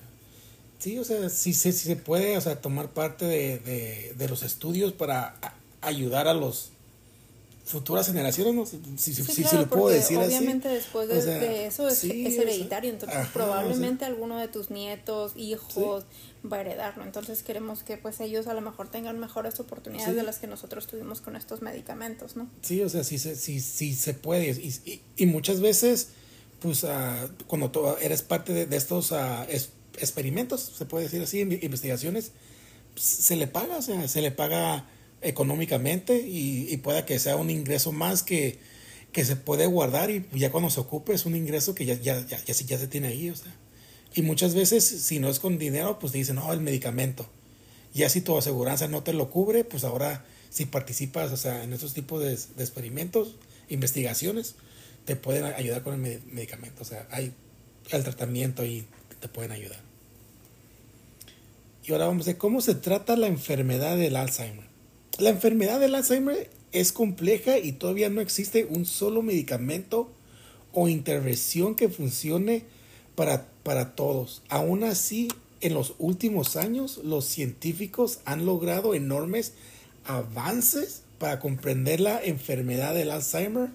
Sí, 0.79 0.97
o 0.99 1.05
sea, 1.05 1.29
sí, 1.29 1.55
sí, 1.55 1.73
se 1.73 1.97
puede, 1.97 2.37
o 2.37 2.41
sea, 2.41 2.61
tomar 2.61 2.91
parte 2.91 3.25
de, 3.25 4.15
de, 4.17 4.29
los 4.29 4.45
estudios 4.45 4.93
para 4.93 5.35
ayudar 5.81 6.29
a 6.29 6.35
los 6.35 6.71
futuras 7.69 8.07
generaciones, 8.07 8.55
¿no? 8.55 8.65
Si, 8.65 8.81
si, 8.97 9.23
sí, 9.23 9.45
lo 9.53 9.69
puedo 9.69 9.89
decir 9.89 10.17
obviamente 10.17 10.69
después 10.69 11.09
de, 11.09 11.67
eso 11.67 11.87
es, 11.87 12.03
hereditario, 12.03 12.91
entonces 12.91 13.27
probablemente 13.33 14.07
alguno 14.07 14.39
de 14.39 14.49
tus 14.49 14.71
nietos, 14.71 15.33
hijos 15.37 16.05
va 16.51 16.57
a 16.57 16.61
heredarlo, 16.63 17.05
entonces 17.05 17.43
queremos 17.43 17.83
que 17.83 17.99
pues 17.99 18.21
ellos 18.21 18.47
a 18.47 18.55
lo 18.55 18.63
mejor 18.63 18.91
tengan 18.91 19.19
mejores 19.19 19.61
oportunidades 19.61 20.17
de 20.17 20.23
las 20.23 20.39
que 20.39 20.47
nosotros 20.47 20.87
tuvimos 20.87 21.21
con 21.21 21.37
estos 21.37 21.61
medicamentos, 21.61 22.37
¿no? 22.37 22.49
Sí, 22.63 22.81
o 22.81 22.89
sea, 22.89 23.05
sí, 23.05 23.19
sí, 23.19 23.61
sí, 23.61 23.95
se 23.95 24.15
puede. 24.15 24.51
Y, 24.51 25.03
y, 25.17 25.27
muchas 25.27 25.61
veces, 25.61 26.09
pues 26.61 26.85
uh, 26.85 26.89
cuando 27.47 27.99
eres 28.01 28.23
parte 28.23 28.67
de, 28.67 28.77
estos 28.77 29.13
uh, 29.13 29.45
experimentos, 29.99 30.73
se 30.77 30.87
puede 30.87 31.05
decir 31.05 31.23
así, 31.23 31.41
investigaciones, 31.41 32.33
se 32.97 33.37
le 33.37 33.47
paga, 33.47 33.77
o 33.77 33.83
sea, 33.83 34.09
se 34.09 34.23
le 34.23 34.31
paga 34.31 34.87
económicamente 35.23 36.21
y, 36.21 36.73
y 36.73 36.77
pueda 36.79 37.05
que 37.05 37.19
sea 37.19 37.37
un 37.37 37.51
ingreso 37.51 37.93
más 37.93 38.23
que, 38.23 38.59
que 39.13 39.25
se 39.25 39.37
puede 39.37 39.67
guardar 39.67 40.11
y 40.11 40.27
ya 40.33 40.51
cuando 40.51 40.71
se 40.71 40.81
ocupe 40.81 41.13
es 41.13 41.27
un 41.27 41.35
ingreso 41.35 41.75
que 41.75 41.85
ya, 41.85 41.95
ya, 41.95 42.25
ya, 42.27 42.39
ya, 42.45 42.55
ya 42.55 42.79
se 42.79 42.87
tiene 42.87 43.09
ahí, 43.09 43.31
o 43.31 43.37
sea. 43.37 43.55
Y 44.15 44.23
muchas 44.23 44.55
veces, 44.55 44.85
si 44.85 45.19
no 45.19 45.29
es 45.29 45.39
con 45.39 45.59
dinero, 45.59 45.99
pues 45.99 46.13
te 46.13 46.19
dicen, 46.19 46.37
no, 46.37 46.53
el 46.53 46.61
medicamento. 46.61 47.29
Ya 47.95 48.09
si 48.09 48.21
tu 48.21 48.37
aseguranza 48.37 48.89
no 48.89 49.03
te 49.03 49.13
lo 49.13 49.31
cubre, 49.31 49.65
pues 49.65 49.85
ahora 49.85 50.25
si 50.51 50.65
participas, 50.65 51.31
o 51.33 51.37
sea, 51.37 51.63
en 51.63 51.73
estos 51.73 51.95
tipos 51.95 52.23
de, 52.23 52.31
de 52.31 52.65
experimentos, 52.65 53.37
investigaciones, 53.69 54.55
te 55.05 55.17
pueden 55.17 55.45
ayudar 55.45 55.83
con 55.83 56.05
el 56.05 56.23
medicamento. 56.31 56.83
O 56.83 56.85
sea, 56.85 57.07
hay 57.11 57.33
el 57.91 58.05
tratamiento 58.05 58.65
y 58.65 58.87
te 59.21 59.29
pueden 59.29 59.53
ayudar. 59.53 59.81
Y 61.85 61.93
ahora 61.93 62.07
vamos 62.07 62.27
a 62.27 62.31
ver 62.31 62.39
cómo 62.39 62.61
se 62.61 62.75
trata 62.75 63.17
la 63.17 63.27
enfermedad 63.27 63.97
del 63.97 64.17
Alzheimer. 64.17 64.68
La 65.19 65.31
enfermedad 65.31 65.81
del 65.81 65.97
Alzheimer 65.97 66.49
es 66.71 66.93
compleja 66.93 67.59
y 67.59 67.73
todavía 67.73 68.09
no 68.09 68.21
existe 68.21 68.67
un 68.67 68.87
solo 68.87 69.21
medicamento 69.21 70.13
o 70.73 70.87
intervención 70.87 71.75
que 71.75 71.89
funcione 71.89 72.63
para, 73.17 73.49
para 73.65 73.97
todos. 73.97 74.43
Aún 74.49 74.85
así, 74.85 75.27
en 75.61 75.75
los 75.75 75.95
últimos 75.99 76.55
años, 76.55 77.01
los 77.03 77.25
científicos 77.25 78.21
han 78.27 78.47
logrado 78.47 78.95
enormes 78.95 79.55
avances 80.05 81.03
para 81.19 81.41
comprender 81.41 81.99
la 81.99 82.23
enfermedad 82.23 82.95
del 82.95 83.11
Alzheimer, 83.11 83.71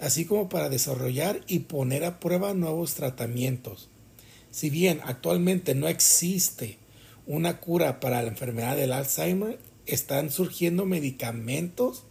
así 0.00 0.26
como 0.26 0.50
para 0.50 0.68
desarrollar 0.68 1.40
y 1.46 1.60
poner 1.60 2.04
a 2.04 2.20
prueba 2.20 2.52
nuevos 2.52 2.92
tratamientos. 2.92 3.88
Si 4.50 4.68
bien 4.68 5.00
actualmente 5.04 5.74
no 5.74 5.88
existe 5.88 6.76
una 7.26 7.58
cura 7.58 8.00
para 8.00 8.20
la 8.20 8.28
enfermedad 8.28 8.76
del 8.76 8.92
Alzheimer, 8.92 9.58
están 9.86 10.30
surgiendo 10.30 10.86
medicamentos 10.86 12.04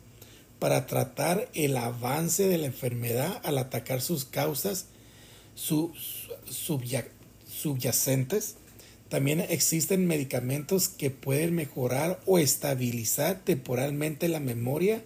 para 0.59 0.86
tratar 0.86 1.49
el 1.53 1.76
avance 1.76 2.47
de 2.47 2.57
la 2.57 2.67
enfermedad 2.67 3.41
al 3.43 3.57
atacar 3.57 4.01
sus 4.01 4.26
causas 4.26 4.86
subyacentes. 5.55 8.55
También 9.09 9.41
existen 9.41 10.07
medicamentos 10.07 10.88
que 10.88 11.09
pueden 11.09 11.53
mejorar 11.53 12.21
o 12.26 12.39
estabilizar 12.39 13.41
temporalmente 13.43 14.28
la 14.28 14.39
memoria 14.39 15.03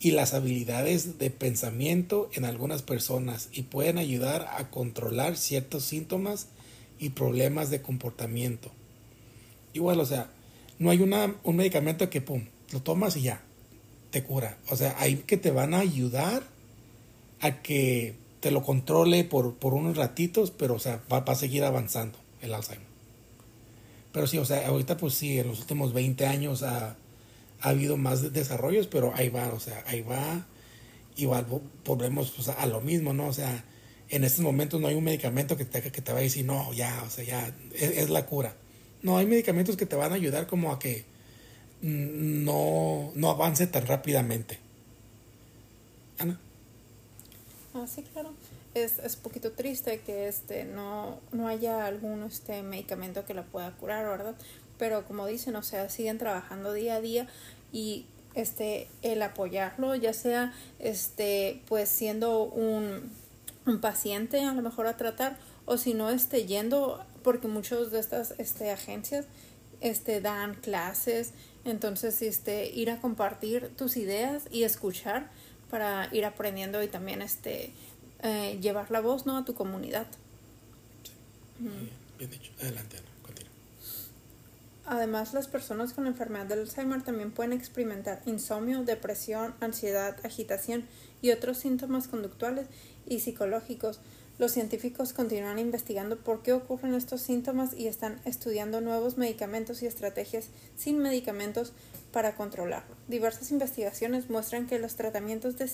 y 0.00 0.10
las 0.10 0.34
habilidades 0.34 1.18
de 1.18 1.30
pensamiento 1.30 2.28
en 2.34 2.44
algunas 2.44 2.82
personas 2.82 3.48
y 3.52 3.62
pueden 3.62 3.96
ayudar 3.96 4.48
a 4.52 4.70
controlar 4.70 5.38
ciertos 5.38 5.84
síntomas 5.84 6.48
y 6.98 7.10
problemas 7.10 7.70
de 7.70 7.80
comportamiento. 7.80 8.70
Igual, 9.72 10.00
o 10.00 10.06
sea, 10.06 10.30
no 10.78 10.90
hay 10.90 11.00
una, 11.00 11.34
un 11.44 11.56
medicamento 11.56 12.08
que, 12.10 12.20
pum, 12.20 12.46
lo 12.72 12.82
tomas 12.82 13.16
y 13.16 13.22
ya, 13.22 13.42
te 14.10 14.22
cura. 14.22 14.58
O 14.68 14.76
sea, 14.76 14.94
hay 14.98 15.16
que 15.16 15.36
te 15.36 15.50
van 15.50 15.74
a 15.74 15.80
ayudar 15.80 16.42
a 17.40 17.62
que 17.62 18.14
te 18.40 18.50
lo 18.50 18.62
controle 18.62 19.24
por, 19.24 19.54
por 19.54 19.74
unos 19.74 19.96
ratitos, 19.96 20.50
pero, 20.50 20.74
o 20.74 20.78
sea, 20.78 21.02
va, 21.12 21.18
a 21.18 21.34
seguir 21.34 21.64
avanzando 21.64 22.18
el 22.42 22.54
Alzheimer. 22.54 22.86
Pero 24.12 24.26
sí, 24.26 24.38
o 24.38 24.44
sea, 24.44 24.66
ahorita 24.68 24.96
pues 24.96 25.14
sí, 25.14 25.38
en 25.38 25.48
los 25.48 25.60
últimos 25.60 25.92
20 25.92 26.26
años 26.26 26.62
ha, 26.62 26.96
ha 27.60 27.68
habido 27.68 27.96
más 27.96 28.32
desarrollos, 28.32 28.86
pero 28.86 29.12
ahí 29.14 29.28
va, 29.28 29.48
o 29.48 29.60
sea, 29.60 29.82
ahí 29.86 30.02
va. 30.02 30.46
Igual 31.16 31.46
volvemos 31.84 32.32
pues, 32.32 32.48
a 32.48 32.66
lo 32.66 32.80
mismo, 32.80 33.12
¿no? 33.12 33.26
O 33.26 33.32
sea, 33.32 33.64
en 34.08 34.24
estos 34.24 34.40
momentos 34.40 34.80
no 34.80 34.88
hay 34.88 34.94
un 34.94 35.04
medicamento 35.04 35.56
que 35.56 35.64
te, 35.64 35.82
que 35.90 36.02
te 36.02 36.12
va 36.12 36.18
a 36.18 36.22
decir, 36.22 36.44
no, 36.44 36.72
ya, 36.72 37.02
o 37.06 37.10
sea, 37.10 37.24
ya, 37.24 37.54
es, 37.74 38.10
la 38.10 38.26
cura. 38.26 38.56
No, 39.04 39.18
hay 39.18 39.26
medicamentos 39.26 39.76
que 39.76 39.84
te 39.84 39.96
van 39.96 40.12
a 40.12 40.14
ayudar 40.14 40.46
como 40.46 40.72
a 40.72 40.78
que 40.78 41.04
no, 41.82 43.12
no 43.14 43.30
avance 43.30 43.66
tan 43.66 43.86
rápidamente. 43.86 44.58
Ana. 46.18 46.40
Ah, 47.74 47.84
sí, 47.86 48.02
claro. 48.02 48.32
Es, 48.72 48.98
es 48.98 49.16
poquito 49.16 49.52
triste 49.52 50.00
que 50.00 50.26
este 50.26 50.64
no, 50.64 51.20
no 51.32 51.48
haya 51.48 51.84
algún 51.84 52.22
este 52.22 52.62
medicamento 52.62 53.26
que 53.26 53.34
la 53.34 53.42
pueda 53.42 53.70
curar, 53.72 54.06
¿verdad? 54.06 54.34
Pero 54.78 55.04
como 55.04 55.26
dicen, 55.26 55.54
o 55.54 55.62
sea, 55.62 55.90
siguen 55.90 56.16
trabajando 56.16 56.72
día 56.72 56.96
a 56.96 57.00
día 57.02 57.28
y 57.72 58.06
este 58.34 58.88
el 59.02 59.20
apoyarlo, 59.20 59.94
ya 59.96 60.14
sea 60.14 60.54
este 60.78 61.60
pues 61.68 61.90
siendo 61.90 62.44
un 62.44 63.12
un 63.66 63.80
paciente 63.80 64.40
a 64.40 64.54
lo 64.54 64.62
mejor 64.62 64.86
a 64.86 64.96
tratar 64.96 65.36
o 65.66 65.76
si 65.76 65.92
no 65.92 66.08
esté 66.10 66.46
yendo 66.46 67.04
porque 67.24 67.48
muchos 67.48 67.90
de 67.90 67.98
estas 67.98 68.34
este, 68.38 68.70
agencias 68.70 69.26
este, 69.80 70.20
dan 70.20 70.54
clases 70.54 71.32
entonces 71.64 72.20
este, 72.22 72.70
ir 72.70 72.90
a 72.90 73.00
compartir 73.00 73.70
tus 73.76 73.96
ideas 73.96 74.44
y 74.50 74.62
escuchar 74.62 75.30
para 75.70 76.08
ir 76.12 76.24
aprendiendo 76.24 76.82
y 76.82 76.88
también 76.88 77.22
este, 77.22 77.72
eh, 78.22 78.58
llevar 78.60 78.90
la 78.90 79.00
voz 79.00 79.26
¿no? 79.26 79.36
a 79.36 79.44
tu 79.44 79.54
comunidad. 79.54 80.06
bien, 81.58 82.30
dicho. 82.30 82.52
Adelante, 82.60 82.98
Ana. 82.98 83.06
Continúa. 83.22 83.52
Además, 84.86 85.32
las 85.32 85.48
personas 85.48 85.94
con 85.94 86.04
la 86.04 86.10
enfermedad 86.10 86.46
del 86.46 86.60
Alzheimer 86.60 87.02
también 87.02 87.30
pueden 87.30 87.54
experimentar 87.54 88.22
insomnio, 88.26 88.84
depresión, 88.84 89.54
ansiedad, 89.60 90.16
agitación 90.24 90.84
y 91.22 91.30
otros 91.30 91.58
síntomas 91.58 92.08
conductuales 92.08 92.66
y 93.06 93.20
psicológicos. 93.20 94.00
Los 94.36 94.50
científicos 94.50 95.12
continúan 95.12 95.60
investigando 95.60 96.16
por 96.16 96.42
qué 96.42 96.52
ocurren 96.52 96.94
estos 96.94 97.20
síntomas 97.20 97.72
y 97.72 97.86
están 97.86 98.20
estudiando 98.24 98.80
nuevos 98.80 99.16
medicamentos 99.16 99.82
y 99.82 99.86
estrategias 99.86 100.46
sin 100.76 100.98
medicamentos 100.98 101.72
para 102.12 102.34
controlarlo. 102.34 102.96
Diversas 103.06 103.52
investigaciones 103.52 104.28
muestran 104.30 104.66
que 104.66 104.80
los 104.80 104.96
tratamientos 104.96 105.56
de 105.56 105.70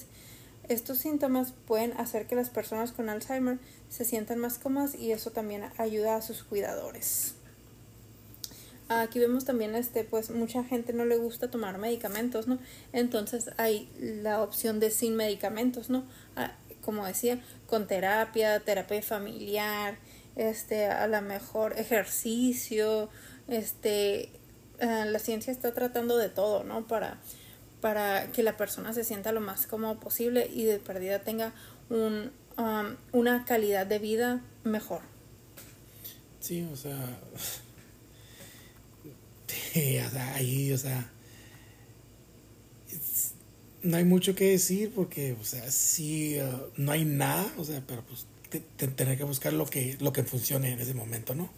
estos 0.68 0.98
síntomas 0.98 1.54
pueden 1.66 1.92
hacer 1.94 2.26
que 2.26 2.36
las 2.36 2.50
personas 2.50 2.92
con 2.92 3.08
Alzheimer 3.08 3.58
se 3.88 4.04
sientan 4.04 4.38
más 4.38 4.58
cómodas 4.58 4.94
y 4.94 5.12
eso 5.12 5.30
también 5.30 5.64
ayuda 5.78 6.16
a 6.16 6.22
sus 6.22 6.44
cuidadores. 6.44 7.34
Aquí 8.88 9.20
vemos 9.20 9.44
también 9.44 9.74
este 9.74 10.04
pues 10.04 10.30
mucha 10.30 10.64
gente 10.64 10.92
no 10.92 11.04
le 11.04 11.16
gusta 11.16 11.50
tomar 11.50 11.78
medicamentos, 11.78 12.48
¿no? 12.48 12.58
Entonces 12.92 13.50
hay 13.56 13.88
la 13.98 14.42
opción 14.42 14.80
de 14.80 14.90
sin 14.90 15.14
medicamentos, 15.16 15.90
¿no? 15.90 16.04
Como 16.80 17.06
decía, 17.06 17.38
con 17.66 17.86
terapia, 17.86 18.60
terapia 18.60 19.02
familiar, 19.02 19.98
este, 20.36 20.86
a 20.86 21.06
lo 21.06 21.20
mejor 21.22 21.78
ejercicio, 21.78 23.08
este, 23.48 24.30
eh, 24.78 25.04
la 25.06 25.18
ciencia 25.18 25.52
está 25.52 25.74
tratando 25.74 26.16
de 26.16 26.28
todo, 26.28 26.64
¿no? 26.64 26.86
Para, 26.86 27.18
para 27.80 28.30
que 28.32 28.42
la 28.42 28.56
persona 28.56 28.92
se 28.92 29.04
sienta 29.04 29.32
lo 29.32 29.40
más 29.40 29.66
cómodo 29.66 30.00
posible 30.00 30.48
y 30.52 30.64
de 30.64 30.78
perdida 30.78 31.20
tenga 31.20 31.52
un, 31.90 32.32
um, 32.56 32.96
una 33.12 33.44
calidad 33.44 33.86
de 33.86 33.98
vida 33.98 34.40
mejor. 34.64 35.02
Sí, 36.40 36.66
o 36.72 36.76
sea, 36.76 36.96
o 39.46 40.10
sea 40.10 40.34
ahí, 40.34 40.72
o 40.72 40.78
sea, 40.78 41.10
no 43.82 43.96
hay 43.96 44.04
mucho 44.04 44.34
que 44.34 44.50
decir 44.50 44.92
porque, 44.94 45.36
o 45.40 45.44
sea, 45.44 45.70
sí, 45.70 46.38
uh, 46.40 46.70
no 46.76 46.92
hay 46.92 47.04
nada, 47.04 47.52
o 47.58 47.64
sea, 47.64 47.82
pero 47.86 48.02
pues 48.02 48.26
tener 48.96 49.16
que 49.16 49.24
buscar 49.24 49.52
lo 49.52 49.66
que, 49.66 49.96
lo 50.00 50.12
que 50.12 50.24
funcione 50.24 50.72
en 50.72 50.80
ese 50.80 50.94
momento, 50.94 51.34
¿no? 51.34 51.50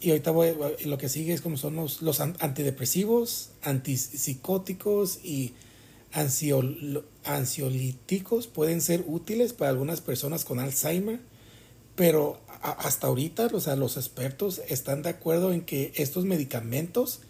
Y 0.00 0.10
ahorita 0.10 0.30
voy, 0.30 0.54
lo 0.84 0.98
que 0.98 1.08
sigue 1.08 1.32
es 1.32 1.40
como 1.40 1.56
son 1.56 1.74
los, 1.74 2.02
los 2.02 2.20
antidepresivos, 2.20 3.50
antipsicóticos 3.62 5.18
y 5.24 5.54
ansiolíticos 7.24 8.46
pueden 8.46 8.80
ser 8.80 9.04
útiles 9.06 9.52
para 9.52 9.70
algunas 9.70 10.00
personas 10.00 10.44
con 10.44 10.60
Alzheimer, 10.60 11.18
pero 11.96 12.40
hasta 12.62 13.08
ahorita, 13.08 13.48
o 13.52 13.60
sea, 13.60 13.74
los 13.74 13.96
expertos 13.96 14.60
están 14.68 15.02
de 15.02 15.10
acuerdo 15.10 15.52
en 15.52 15.62
que 15.62 15.92
estos 15.96 16.24
medicamentos 16.24 17.20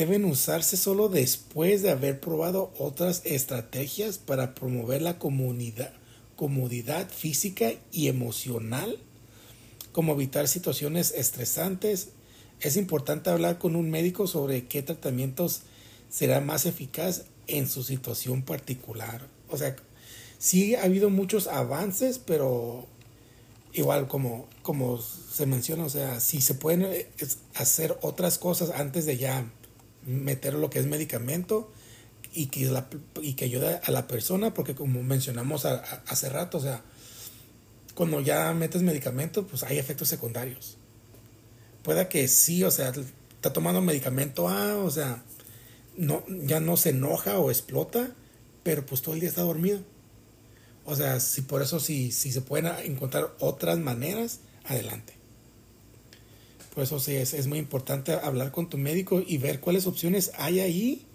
deben 0.00 0.24
usarse 0.24 0.78
solo 0.78 1.10
después 1.10 1.82
de 1.82 1.90
haber 1.90 2.20
probado 2.20 2.72
otras 2.78 3.20
estrategias 3.26 4.16
para 4.16 4.54
promover 4.54 5.02
la 5.02 5.18
comunidad, 5.18 5.92
comodidad 6.36 7.10
física 7.10 7.72
y 7.92 8.08
emocional, 8.08 8.98
como 9.92 10.14
evitar 10.14 10.48
situaciones 10.48 11.12
estresantes. 11.14 12.12
Es 12.62 12.78
importante 12.78 13.28
hablar 13.28 13.58
con 13.58 13.76
un 13.76 13.90
médico 13.90 14.26
sobre 14.26 14.66
qué 14.68 14.80
tratamientos 14.80 15.64
será 16.08 16.40
más 16.40 16.64
eficaz 16.64 17.24
en 17.46 17.68
su 17.68 17.82
situación 17.82 18.40
particular. 18.40 19.28
O 19.50 19.58
sea, 19.58 19.76
sí 20.38 20.76
ha 20.76 20.84
habido 20.84 21.10
muchos 21.10 21.46
avances, 21.46 22.18
pero 22.18 22.86
igual 23.74 24.08
como, 24.08 24.48
como 24.62 24.98
se 24.98 25.44
menciona, 25.44 25.84
o 25.84 25.90
sea, 25.90 26.20
si 26.20 26.40
se 26.40 26.54
pueden 26.54 26.84
eh, 26.84 27.06
hacer 27.54 27.98
otras 28.00 28.38
cosas 28.38 28.70
antes 28.70 29.04
de 29.04 29.18
ya 29.18 29.44
meter 30.06 30.54
lo 30.54 30.70
que 30.70 30.78
es 30.78 30.86
medicamento 30.86 31.70
y 32.32 32.46
que, 32.46 32.66
la, 32.66 32.88
y 33.20 33.34
que 33.34 33.44
ayude 33.44 33.80
a 33.82 33.90
la 33.90 34.06
persona, 34.06 34.54
porque 34.54 34.74
como 34.74 35.02
mencionamos 35.02 35.64
hace 35.64 36.28
rato, 36.28 36.58
o 36.58 36.60
sea, 36.60 36.82
cuando 37.94 38.20
ya 38.20 38.52
metes 38.54 38.82
medicamento, 38.82 39.46
pues 39.46 39.62
hay 39.62 39.78
efectos 39.78 40.08
secundarios. 40.08 40.76
Puede 41.82 42.08
que 42.08 42.28
sí, 42.28 42.62
o 42.64 42.70
sea, 42.70 42.92
está 43.34 43.52
tomando 43.52 43.80
medicamento 43.80 44.48
A, 44.48 44.76
o 44.76 44.90
sea, 44.90 45.22
no, 45.96 46.24
ya 46.28 46.60
no 46.60 46.76
se 46.76 46.90
enoja 46.90 47.38
o 47.38 47.50
explota, 47.50 48.10
pero 48.62 48.86
pues 48.86 49.02
todo 49.02 49.14
el 49.14 49.20
día 49.20 49.28
está 49.28 49.42
dormido. 49.42 49.80
O 50.84 50.96
sea, 50.96 51.20
si 51.20 51.42
por 51.42 51.62
eso 51.62 51.80
si, 51.80 52.12
si 52.12 52.32
se 52.32 52.40
pueden 52.40 52.72
encontrar 52.84 53.34
otras 53.38 53.78
maneras, 53.78 54.40
adelante. 54.64 55.19
Eso 56.82 57.00
sí, 57.00 57.16
es, 57.16 57.34
es 57.34 57.46
muy 57.46 57.58
importante 57.58 58.12
hablar 58.14 58.50
con 58.50 58.68
tu 58.68 58.78
médico 58.78 59.22
y 59.26 59.38
ver 59.38 59.60
cuáles 59.60 59.86
opciones 59.86 60.32
hay 60.38 60.60
ahí 60.60 61.06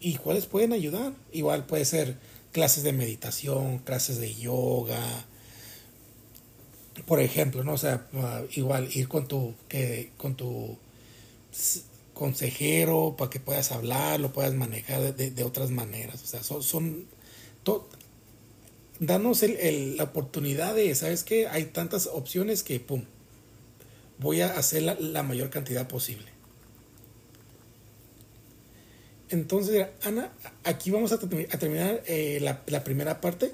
y 0.00 0.16
cuáles 0.16 0.46
pueden 0.46 0.72
ayudar. 0.72 1.12
Igual 1.32 1.66
puede 1.66 1.84
ser 1.84 2.16
clases 2.52 2.84
de 2.84 2.92
meditación, 2.92 3.78
clases 3.78 4.18
de 4.18 4.34
yoga, 4.34 5.26
por 7.06 7.20
ejemplo, 7.20 7.64
¿no? 7.64 7.72
O 7.72 7.78
sea, 7.78 8.06
ah, 8.14 8.42
igual 8.52 8.88
ir 8.94 9.08
con 9.08 9.26
tu, 9.26 9.54
que, 9.68 10.12
con 10.16 10.36
tu 10.36 10.78
consejero 12.14 13.16
para 13.18 13.30
que 13.30 13.40
puedas 13.40 13.72
hablar, 13.72 14.20
lo 14.20 14.32
puedas 14.32 14.54
manejar 14.54 15.14
de, 15.14 15.44
otras 15.44 15.70
maneras. 15.70 16.22
O 16.22 16.26
sea, 16.26 16.42
son, 16.42 16.62
son 16.62 17.06
danos 19.00 19.42
el, 19.42 19.96
la 19.96 20.04
oportunidad 20.04 20.74
de, 20.74 20.94
¿sabes 20.94 21.24
qué? 21.24 21.48
Hay 21.48 21.66
tantas 21.66 22.06
opciones 22.06 22.62
que, 22.62 22.80
¡pum! 22.80 23.04
Voy 24.18 24.40
a 24.40 24.56
hacer 24.56 24.82
la, 24.82 25.22
mayor 25.22 25.50
cantidad 25.50 25.88
posible. 25.88 26.26
Entonces, 29.30 29.88
Ana, 30.02 30.32
aquí 30.64 30.90
vamos 30.90 31.12
a, 31.12 31.18
terminar 31.18 32.02
eh, 32.06 32.38
la, 32.40 32.84
primera 32.84 33.20
parte. 33.20 33.52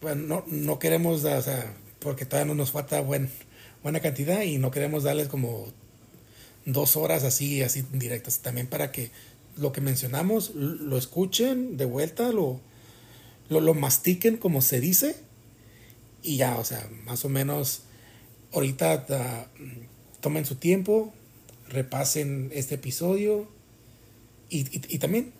Bueno, 0.00 0.44
no, 0.46 0.78
queremos, 0.78 1.24
o 1.24 1.42
sea, 1.42 1.74
porque 1.98 2.24
todavía 2.24 2.52
no 2.52 2.54
nos 2.54 2.70
falta 2.70 3.00
buen, 3.00 3.30
buena 3.82 4.00
cantidad 4.00 4.42
y 4.42 4.58
no 4.58 4.70
queremos 4.70 5.02
darles 5.02 5.28
como 5.28 5.66
dos 6.64 6.96
horas 6.96 7.24
así, 7.24 7.62
así 7.62 7.84
directas. 7.92 8.40
También 8.40 8.66
para 8.66 8.92
que 8.92 9.10
lo 9.56 9.72
que 9.72 9.80
mencionamos 9.80 10.54
lo 10.54 10.96
escuchen 10.96 11.76
de 11.76 11.84
vuelta, 11.84 12.32
lo, 12.32 12.60
lo, 13.48 13.60
lo 13.60 13.74
mastiquen 13.74 14.36
como 14.36 14.62
se 14.62 14.80
dice 14.80 15.16
y 16.24 16.38
ya, 16.38 16.58
o 16.58 16.64
sea, 16.64 16.88
más 17.04 17.24
o 17.26 17.28
menos 17.28 17.82
ahorita 18.54 19.06
ah, 19.10 19.46
tomen 20.20 20.46
su 20.46 20.54
tiempo, 20.56 21.12
repasen 21.68 22.50
este 22.54 22.76
episodio 22.76 23.48
y, 24.48 24.98
también 24.98 25.32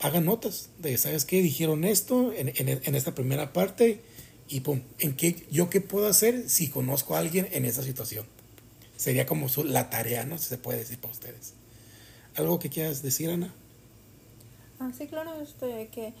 hagan 0.00 0.26
notas 0.26 0.68
de, 0.78 0.96
¿sabes 0.96 1.24
qué? 1.24 1.42
Dijeron 1.42 1.84
esto 1.84 2.32
en, 2.32 2.52
en, 2.54 2.94
esta 2.94 3.14
primera 3.14 3.52
parte 3.52 4.00
y 4.48 4.60
pum, 4.60 4.82
¿en 4.98 5.16
qué, 5.16 5.46
yo 5.50 5.70
qué 5.70 5.80
puedo 5.80 6.06
hacer 6.06 6.48
si 6.48 6.68
conozco 6.68 7.16
a 7.16 7.18
alguien 7.18 7.48
en 7.50 7.64
esa 7.64 7.82
situación? 7.82 8.26
Sería 8.96 9.26
como 9.26 9.48
su, 9.48 9.64
la 9.64 9.90
tarea, 9.90 10.24
¿no? 10.24 10.38
Si 10.38 10.48
se 10.48 10.58
puede 10.58 10.78
decir 10.78 10.98
para 10.98 11.12
ustedes. 11.12 11.54
¿Algo 12.36 12.58
que 12.58 12.68
quieras 12.68 13.02
decir, 13.02 13.30
Ana? 13.30 13.52
Ah, 14.78 14.92
sí, 14.96 15.06
claro, 15.08 15.40
este, 15.40 15.88
que 15.88 16.12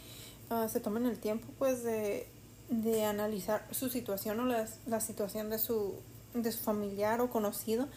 ah, 0.50 0.68
se 0.72 0.80
tomen 0.80 1.06
el 1.06 1.18
tiempo, 1.18 1.46
pues, 1.58 1.84
de, 1.84 2.26
de 2.68 3.04
analizar 3.04 3.66
su 3.70 3.90
situación 3.90 4.40
o 4.40 4.46
la, 4.46 4.66
la 4.86 5.00
situación 5.00 5.50
de 5.50 5.58
su, 5.58 5.94
de 6.34 6.52
su 6.52 6.62
familiar 6.62 7.20
o 7.20 7.30
conocido 7.30 7.88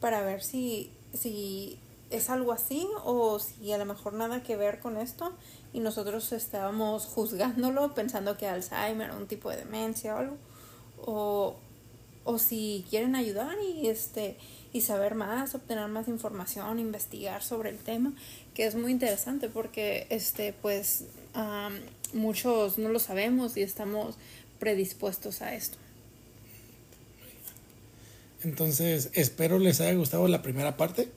para 0.00 0.22
ver 0.22 0.42
si, 0.42 0.90
si 1.14 1.78
es 2.10 2.30
algo 2.30 2.52
así 2.52 2.86
o 3.04 3.38
si 3.38 3.72
a 3.72 3.78
lo 3.78 3.84
mejor 3.84 4.12
nada 4.12 4.42
que 4.42 4.56
ver 4.56 4.78
con 4.80 4.96
esto 4.96 5.32
y 5.72 5.80
nosotros 5.80 6.32
estábamos 6.32 7.06
juzgándolo 7.06 7.94
pensando 7.94 8.36
que 8.36 8.46
Alzheimer 8.46 9.10
o 9.10 9.16
un 9.16 9.26
tipo 9.26 9.50
de 9.50 9.56
demencia 9.56 10.14
o 10.14 10.18
algo 10.18 10.36
o, 11.04 11.56
o 12.24 12.38
si 12.38 12.84
quieren 12.90 13.16
ayudar 13.16 13.56
y 13.60 13.88
este 13.88 14.36
y 14.72 14.82
saber 14.82 15.14
más, 15.14 15.54
obtener 15.54 15.88
más 15.88 16.06
información, 16.06 16.78
investigar 16.78 17.42
sobre 17.42 17.70
el 17.70 17.78
tema, 17.78 18.12
que 18.52 18.66
es 18.66 18.74
muy 18.74 18.92
interesante 18.92 19.48
porque 19.48 20.06
este 20.10 20.52
pues 20.52 21.06
muchos 22.12 22.76
no 22.76 22.90
lo 22.90 22.98
sabemos 22.98 23.56
y 23.56 23.62
estamos 23.62 24.16
predispuestos 24.58 25.40
a 25.42 25.54
esto. 25.54 25.78
Entonces, 28.42 29.10
espero 29.14 29.58
les 29.58 29.80
haya 29.80 29.94
gustado 29.94 30.28
la 30.28 30.42
primera 30.42 30.76
parte. 30.76 31.08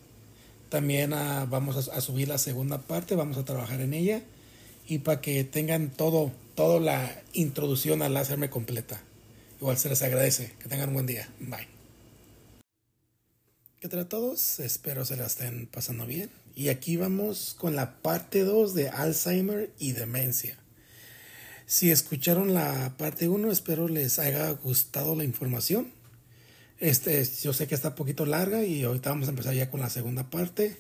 También 0.69 1.13
ah, 1.13 1.47
vamos 1.49 1.89
a, 1.89 2.01
subir 2.01 2.27
la 2.27 2.37
segunda 2.37 2.79
parte, 2.79 3.15
vamos 3.15 3.37
a 3.37 3.45
trabajar 3.45 3.81
en 3.81 3.93
ella 3.93 4.21
y 4.87 4.99
para 4.99 5.19
que 5.19 5.43
tengan 5.43 5.89
todo, 5.89 6.31
toda 6.55 6.79
la 6.79 7.21
introducción 7.33 8.01
al 8.01 8.15
hacerme 8.17 8.49
completa. 8.49 9.01
Igual 9.59 9.77
se 9.77 9.89
les 9.89 10.01
agradece. 10.01 10.53
Que 10.59 10.69
tengan 10.69 10.89
un 10.89 10.95
buen 10.95 11.05
día. 11.05 11.29
Bye. 11.39 11.67
¿Qué 13.79 13.87
tal 13.87 13.99
a 13.99 14.09
todos? 14.09 14.59
Espero 14.59 15.05
se 15.05 15.17
la 15.17 15.25
estén 15.25 15.67
pasando 15.67 16.05
bien. 16.05 16.29
Y 16.55 16.69
aquí 16.69 16.97
vamos 16.97 17.55
con 17.57 17.75
la 17.75 18.01
parte 18.01 18.43
2 18.43 18.73
de 18.73 18.89
Alzheimer 18.89 19.71
y 19.79 19.93
demencia. 19.93 20.57
Si 21.65 21.91
escucharon 21.91 22.53
la 22.53 22.95
parte 22.97 23.29
1, 23.29 23.51
espero 23.51 23.87
les 23.87 24.17
haya 24.19 24.49
gustado 24.49 25.15
la 25.15 25.23
información. 25.23 25.91
Este, 26.79 27.25
yo 27.41 27.51
sé 27.51 27.67
que 27.67 27.75
está 27.75 27.89
un 27.89 27.95
poquito 27.95 28.25
larga 28.25 28.63
y 28.63 28.83
ahorita 28.83 29.09
vamos 29.09 29.27
a 29.27 29.31
empezar 29.31 29.53
ya 29.53 29.69
con 29.69 29.81
la 29.81 29.89
segunda 29.89 30.29
parte. 30.29 30.77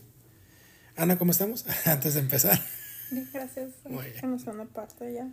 Ana, 0.95 1.17
¿cómo 1.17 1.31
estamos? 1.31 1.65
Antes 1.85 2.13
de 2.13 2.21
empezar. 2.21 2.59
Bien, 3.11 3.29
gracias. 3.33 3.71
Muy 3.83 4.05
bien. 4.05 4.23
En 4.23 4.31
la 4.31 4.39
segunda 4.39 4.65
parte 4.65 5.13
ya. 5.13 5.29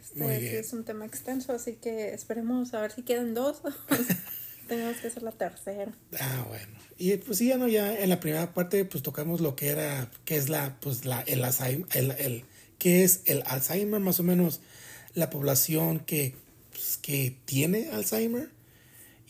Este 0.00 0.58
es 0.58 0.72
un 0.72 0.84
tema 0.84 1.04
extenso, 1.04 1.52
así 1.52 1.74
que 1.74 2.14
esperemos 2.14 2.72
a 2.72 2.80
ver 2.80 2.92
si 2.92 3.02
quedan 3.02 3.34
dos. 3.34 3.62
Tenemos 4.68 4.96
que 4.98 5.08
hacer 5.08 5.22
la 5.22 5.32
tercera. 5.32 5.92
Ah, 6.20 6.44
bueno. 6.48 6.66
Y 6.98 7.16
pues 7.16 7.38
sí, 7.38 7.48
ya 7.48 7.56
no, 7.56 7.68
ya 7.68 7.98
en 7.98 8.08
la 8.08 8.20
primera 8.20 8.52
parte 8.52 8.84
pues 8.84 9.02
tocamos 9.02 9.40
lo 9.40 9.56
que 9.56 9.68
era, 9.68 10.10
que 10.24 10.36
es 10.36 10.48
la, 10.48 10.78
pues 10.80 11.04
la, 11.04 11.22
el 11.22 11.42
Alzheimer, 11.42 11.86
el, 11.94 12.10
el, 12.12 12.44
qué 12.78 13.02
es 13.02 13.22
el 13.24 13.42
Alzheimer, 13.46 14.00
más 14.00 14.20
o 14.20 14.22
menos 14.22 14.60
la 15.14 15.30
población 15.30 16.00
que, 16.00 16.36
pues, 16.70 16.98
que 16.98 17.36
tiene 17.44 17.90
Alzheimer 17.90 18.50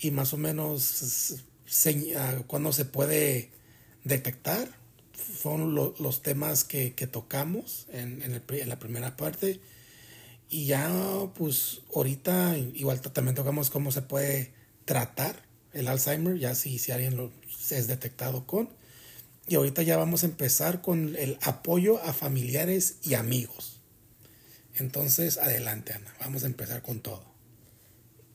y 0.01 0.11
más 0.11 0.33
o 0.33 0.37
menos 0.37 1.37
ah, 2.17 2.43
cuando 2.47 2.73
se 2.73 2.85
puede 2.85 3.51
detectar. 4.05 4.69
Fueron 5.13 5.75
los 5.75 6.23
temas 6.23 6.65
que, 6.65 6.91
tocamos 7.11 7.87
en, 7.93 8.23
en, 8.23 8.43
en, 8.49 8.69
la 8.69 8.79
primera 8.79 9.17
parte. 9.17 9.61
Y 10.49 10.67
ya, 10.67 10.91
pues, 11.35 11.83
ahorita 11.95 12.57
igual 12.57 13.01
también 13.01 13.35
tocamos 13.35 13.71
cómo 13.71 13.93
se 13.93 14.03
puede 14.03 14.53
tratar 14.85 15.47
el 15.73 15.89
Alzheimer, 15.89 16.39
ya 16.39 16.55
si, 16.55 16.79
si 16.79 16.93
alguien 16.93 17.17
lo, 17.17 17.31
es 17.71 17.87
detectado 17.87 18.47
con. 18.47 18.71
Y 19.47 19.57
ahorita 19.57 19.83
ya 19.83 19.97
vamos 19.97 20.23
a 20.23 20.27
empezar 20.27 20.83
con 20.83 21.17
el 21.17 21.39
apoyo 21.43 22.03
a 22.03 22.13
familiares 22.13 22.97
y 23.03 23.15
amigos. 23.15 23.81
Entonces, 24.75 25.39
adelante, 25.39 25.93
Ana. 25.93 26.15
Vamos 26.21 26.45
a 26.45 26.47
empezar 26.47 26.83
con 26.83 27.01
todo. 27.01 27.28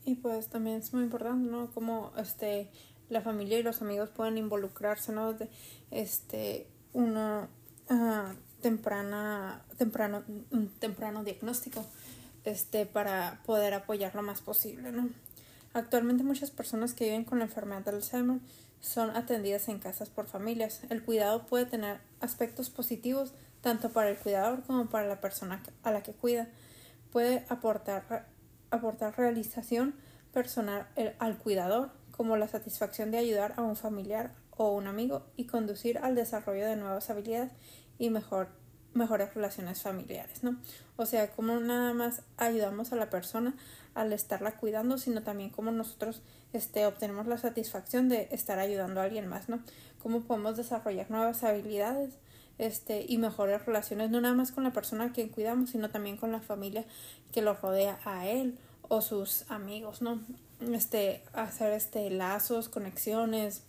Y 0.04 0.16
pues 0.16 0.48
también 0.48 0.76
es 0.76 0.92
muy 0.92 1.04
importante, 1.04 1.50
¿no? 1.50 1.70
Como 1.70 2.12
este, 2.16 2.70
la 3.08 3.22
familia 3.22 3.58
y 3.58 3.62
los 3.62 3.80
amigos 3.80 4.10
pueden 4.10 4.36
involucrarse, 4.38 5.12
¿no? 5.12 5.32
De, 5.32 5.48
este, 5.90 6.66
una 6.92 7.48
uh, 7.90 8.34
temprana, 8.60 9.64
temprano, 9.78 10.24
un 10.50 10.68
temprano 10.78 11.24
diagnóstico, 11.24 11.84
este, 12.44 12.86
para 12.86 13.40
poder 13.46 13.74
apoyar 13.74 14.14
lo 14.14 14.22
más 14.22 14.40
posible, 14.42 14.92
¿no? 14.92 15.08
Actualmente 15.72 16.22
muchas 16.22 16.50
personas 16.50 16.94
que 16.94 17.04
viven 17.04 17.24
con 17.24 17.38
la 17.38 17.46
enfermedad 17.46 17.82
de 17.84 17.90
Alzheimer 17.90 18.40
son 18.80 19.10
atendidas 19.16 19.68
en 19.68 19.78
casas 19.78 20.08
por 20.10 20.26
familias. 20.26 20.82
El 20.90 21.02
cuidado 21.02 21.46
puede 21.46 21.64
tener 21.64 21.98
aspectos 22.20 22.70
positivos 22.70 23.32
tanto 23.60 23.88
para 23.88 24.10
el 24.10 24.16
cuidador 24.16 24.62
como 24.62 24.86
para 24.86 25.08
la 25.08 25.20
persona 25.20 25.62
a 25.82 25.90
la 25.90 26.02
que 26.02 26.12
cuida. 26.12 26.48
Puede 27.10 27.44
aportar 27.48 28.28
aportar 28.74 29.16
realización 29.16 29.94
personal 30.32 30.86
al 31.18 31.38
cuidador, 31.38 31.90
como 32.10 32.36
la 32.36 32.48
satisfacción 32.48 33.10
de 33.10 33.18
ayudar 33.18 33.54
a 33.56 33.62
un 33.62 33.76
familiar 33.76 34.32
o 34.56 34.72
un 34.72 34.86
amigo 34.86 35.26
y 35.36 35.46
conducir 35.46 35.98
al 35.98 36.14
desarrollo 36.14 36.66
de 36.66 36.76
nuevas 36.76 37.10
habilidades 37.10 37.52
y 37.98 38.10
mejor, 38.10 38.48
mejores 38.92 39.34
relaciones 39.34 39.82
familiares, 39.82 40.42
¿no? 40.42 40.56
O 40.96 41.06
sea, 41.06 41.30
como 41.32 41.58
nada 41.60 41.92
más 41.92 42.22
ayudamos 42.36 42.92
a 42.92 42.96
la 42.96 43.10
persona 43.10 43.54
al 43.94 44.12
estarla 44.12 44.56
cuidando, 44.56 44.98
sino 44.98 45.22
también 45.22 45.50
como 45.50 45.70
nosotros 45.70 46.22
este, 46.52 46.86
obtenemos 46.86 47.26
la 47.26 47.38
satisfacción 47.38 48.08
de 48.08 48.28
estar 48.30 48.58
ayudando 48.58 49.00
a 49.00 49.04
alguien 49.04 49.26
más, 49.26 49.48
¿no? 49.48 49.60
Cómo 50.02 50.22
podemos 50.22 50.56
desarrollar 50.56 51.10
nuevas 51.10 51.42
habilidades 51.44 52.18
este, 52.58 53.04
y 53.08 53.18
mejores 53.18 53.64
relaciones, 53.66 54.10
no 54.10 54.20
nada 54.20 54.34
más 54.34 54.52
con 54.52 54.64
la 54.64 54.72
persona 54.72 55.04
a 55.04 55.12
quien 55.12 55.28
cuidamos, 55.28 55.70
sino 55.70 55.90
también 55.90 56.16
con 56.16 56.30
la 56.30 56.40
familia 56.40 56.84
que 57.32 57.42
lo 57.42 57.54
rodea 57.54 57.98
a 58.04 58.28
él 58.28 58.56
o 58.88 59.00
sus 59.00 59.50
amigos, 59.50 60.02
¿no? 60.02 60.20
Este, 60.72 61.22
hacer 61.32 61.72
este 61.72 62.10
lazos, 62.10 62.68
conexiones, 62.68 63.62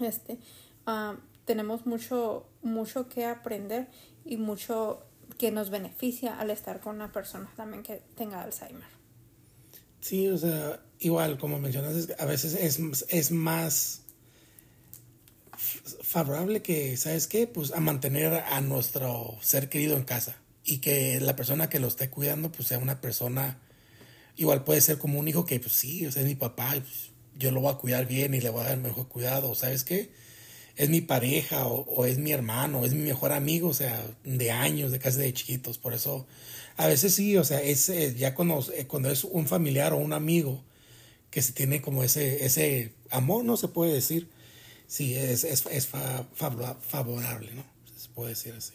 este, 0.00 0.38
ah, 0.86 1.16
tenemos 1.44 1.86
mucho, 1.86 2.46
mucho 2.62 3.08
que 3.08 3.24
aprender 3.24 3.88
y 4.24 4.36
mucho 4.36 5.02
que 5.38 5.50
nos 5.50 5.70
beneficia 5.70 6.38
al 6.38 6.50
estar 6.50 6.80
con 6.80 6.96
una 6.96 7.12
persona 7.12 7.50
también 7.56 7.82
que 7.82 8.02
tenga 8.16 8.42
Alzheimer. 8.42 8.98
Sí, 10.00 10.28
o 10.28 10.38
sea, 10.38 10.80
igual 11.00 11.38
como 11.38 11.58
mencionas, 11.58 12.08
a 12.18 12.24
veces 12.24 12.54
es, 12.54 13.04
es 13.08 13.30
más 13.32 14.02
favorable 16.02 16.62
que, 16.62 16.96
¿sabes 16.96 17.26
qué? 17.26 17.46
Pues 17.46 17.72
a 17.72 17.80
mantener 17.80 18.32
a 18.32 18.60
nuestro 18.60 19.36
ser 19.40 19.68
querido 19.68 19.96
en 19.96 20.04
casa 20.04 20.36
y 20.64 20.78
que 20.78 21.20
la 21.20 21.36
persona 21.36 21.68
que 21.68 21.80
lo 21.80 21.88
esté 21.88 22.10
cuidando 22.10 22.52
pues 22.52 22.68
sea 22.68 22.78
una 22.78 23.00
persona, 23.00 23.58
igual 24.38 24.64
puede 24.64 24.80
ser 24.80 24.96
como 24.98 25.18
un 25.18 25.28
hijo 25.28 25.44
que 25.44 25.60
pues 25.60 25.74
sí, 25.74 26.06
o 26.06 26.12
sea, 26.12 26.22
es 26.22 26.28
mi 26.28 26.36
papá, 26.36 26.70
pues, 26.72 27.10
yo 27.36 27.50
lo 27.50 27.60
voy 27.60 27.72
a 27.72 27.76
cuidar 27.76 28.06
bien 28.06 28.32
y 28.34 28.40
le 28.40 28.50
voy 28.50 28.62
a 28.62 28.68
dar 28.70 28.78
mejor 28.78 29.08
cuidado, 29.08 29.54
¿sabes 29.54 29.84
qué? 29.84 30.10
Es 30.76 30.88
mi 30.88 31.00
pareja 31.00 31.66
o, 31.66 32.06
es 32.06 32.18
mi 32.18 32.32
hermano, 32.32 32.84
es 32.86 32.94
mi 32.94 33.02
mejor 33.02 33.32
amigo, 33.32 33.68
o 33.68 33.74
sea, 33.74 34.00
de 34.24 34.50
años, 34.52 34.92
de 34.92 35.00
casi 35.00 35.18
de 35.18 35.32
chiquitos, 35.32 35.78
por 35.78 35.92
eso 35.92 36.26
a 36.76 36.86
veces 36.86 37.14
sí, 37.14 37.36
o 37.36 37.44
sea, 37.44 37.60
es 37.60 37.88
eh, 37.88 38.14
ya 38.16 38.34
cuando, 38.34 38.64
eh, 38.74 38.86
cuando 38.86 39.10
es 39.10 39.24
un 39.24 39.46
familiar 39.46 39.92
o 39.92 39.98
un 39.98 40.12
amigo 40.12 40.64
que 41.30 41.42
se 41.42 41.52
tiene 41.52 41.82
como 41.82 42.04
ese, 42.04 42.44
ese 42.44 42.94
amor, 43.10 43.44
no 43.44 43.56
se 43.56 43.68
puede 43.68 43.92
decir, 43.92 44.28
sí, 44.86 45.14
es, 45.14 45.44
es, 45.44 45.66
es 45.66 45.88
favorable, 45.88 47.54
¿no? 47.54 47.64
Se 47.96 48.08
puede 48.10 48.30
decir 48.30 48.54
así. 48.56 48.74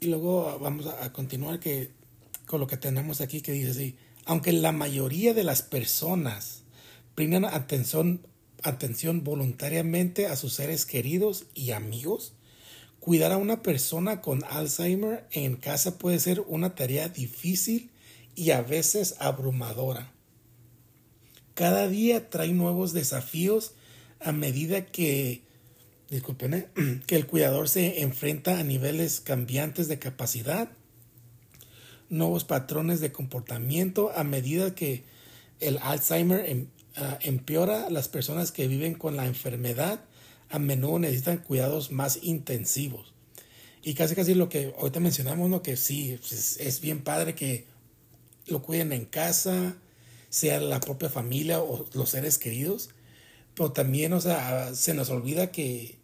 Y 0.00 0.06
luego 0.06 0.58
vamos 0.58 0.86
a, 0.86 1.12
continuar 1.12 1.60
que, 1.60 1.90
con 2.50 2.58
lo 2.58 2.66
que 2.66 2.76
tenemos 2.76 3.20
aquí 3.20 3.42
que 3.42 3.52
dice 3.52 3.70
así, 3.70 3.96
aunque 4.24 4.52
la 4.52 4.72
mayoría 4.72 5.34
de 5.34 5.44
las 5.44 5.62
personas 5.62 6.64
brindan 7.14 7.44
atención, 7.44 8.26
atención 8.64 9.22
voluntariamente 9.22 10.26
a 10.26 10.34
sus 10.34 10.54
seres 10.54 10.84
queridos 10.84 11.46
y 11.54 11.70
amigos, 11.70 12.32
cuidar 12.98 13.30
a 13.30 13.36
una 13.36 13.62
persona 13.62 14.20
con 14.20 14.42
Alzheimer 14.50 15.28
en 15.30 15.54
casa 15.54 15.96
puede 15.96 16.18
ser 16.18 16.40
una 16.40 16.74
tarea 16.74 17.08
difícil 17.08 17.92
y 18.34 18.50
a 18.50 18.62
veces 18.62 19.14
abrumadora. 19.20 20.10
Cada 21.54 21.86
día 21.86 22.30
trae 22.30 22.52
nuevos 22.52 22.92
desafíos 22.92 23.74
a 24.18 24.32
medida 24.32 24.86
que, 24.86 25.44
disculpen, 26.10 26.54
¿eh? 26.54 26.68
que 27.06 27.14
el 27.14 27.28
cuidador 27.28 27.68
se 27.68 28.02
enfrenta 28.02 28.58
a 28.58 28.64
niveles 28.64 29.20
cambiantes 29.20 29.86
de 29.86 30.00
capacidad, 30.00 30.72
nuevos 32.10 32.44
patrones 32.44 33.00
de 33.00 33.12
comportamiento 33.12 34.12
a 34.14 34.24
medida 34.24 34.74
que 34.74 35.04
el 35.60 35.78
Alzheimer 35.78 36.44
em, 36.48 36.66
ah, 36.96 37.18
empeora, 37.22 37.88
las 37.88 38.08
personas 38.08 38.52
que 38.52 38.68
viven 38.68 38.94
con 38.94 39.16
la 39.16 39.26
enfermedad 39.26 40.04
a 40.50 40.58
menudo 40.58 40.98
necesitan 40.98 41.38
cuidados 41.38 41.92
más 41.92 42.18
intensivos. 42.22 43.14
Y 43.82 43.94
casi 43.94 44.14
casi 44.14 44.34
lo 44.34 44.48
que 44.48 44.74
ahorita 44.78 45.00
mencionamos, 45.00 45.48
¿no? 45.48 45.62
que 45.62 45.76
sí, 45.76 46.18
pues, 46.20 46.58
es 46.58 46.80
bien 46.80 47.02
padre 47.02 47.34
que 47.34 47.64
lo 48.46 48.60
cuiden 48.60 48.92
en 48.92 49.06
casa, 49.06 49.76
sea 50.28 50.60
la 50.60 50.80
propia 50.80 51.08
familia 51.08 51.60
o 51.60 51.86
los 51.94 52.10
seres 52.10 52.36
queridos, 52.36 52.90
pero 53.54 53.72
también, 53.72 54.12
o 54.12 54.20
sea, 54.20 54.74
se 54.74 54.92
nos 54.94 55.10
olvida 55.10 55.50
que 55.50 55.98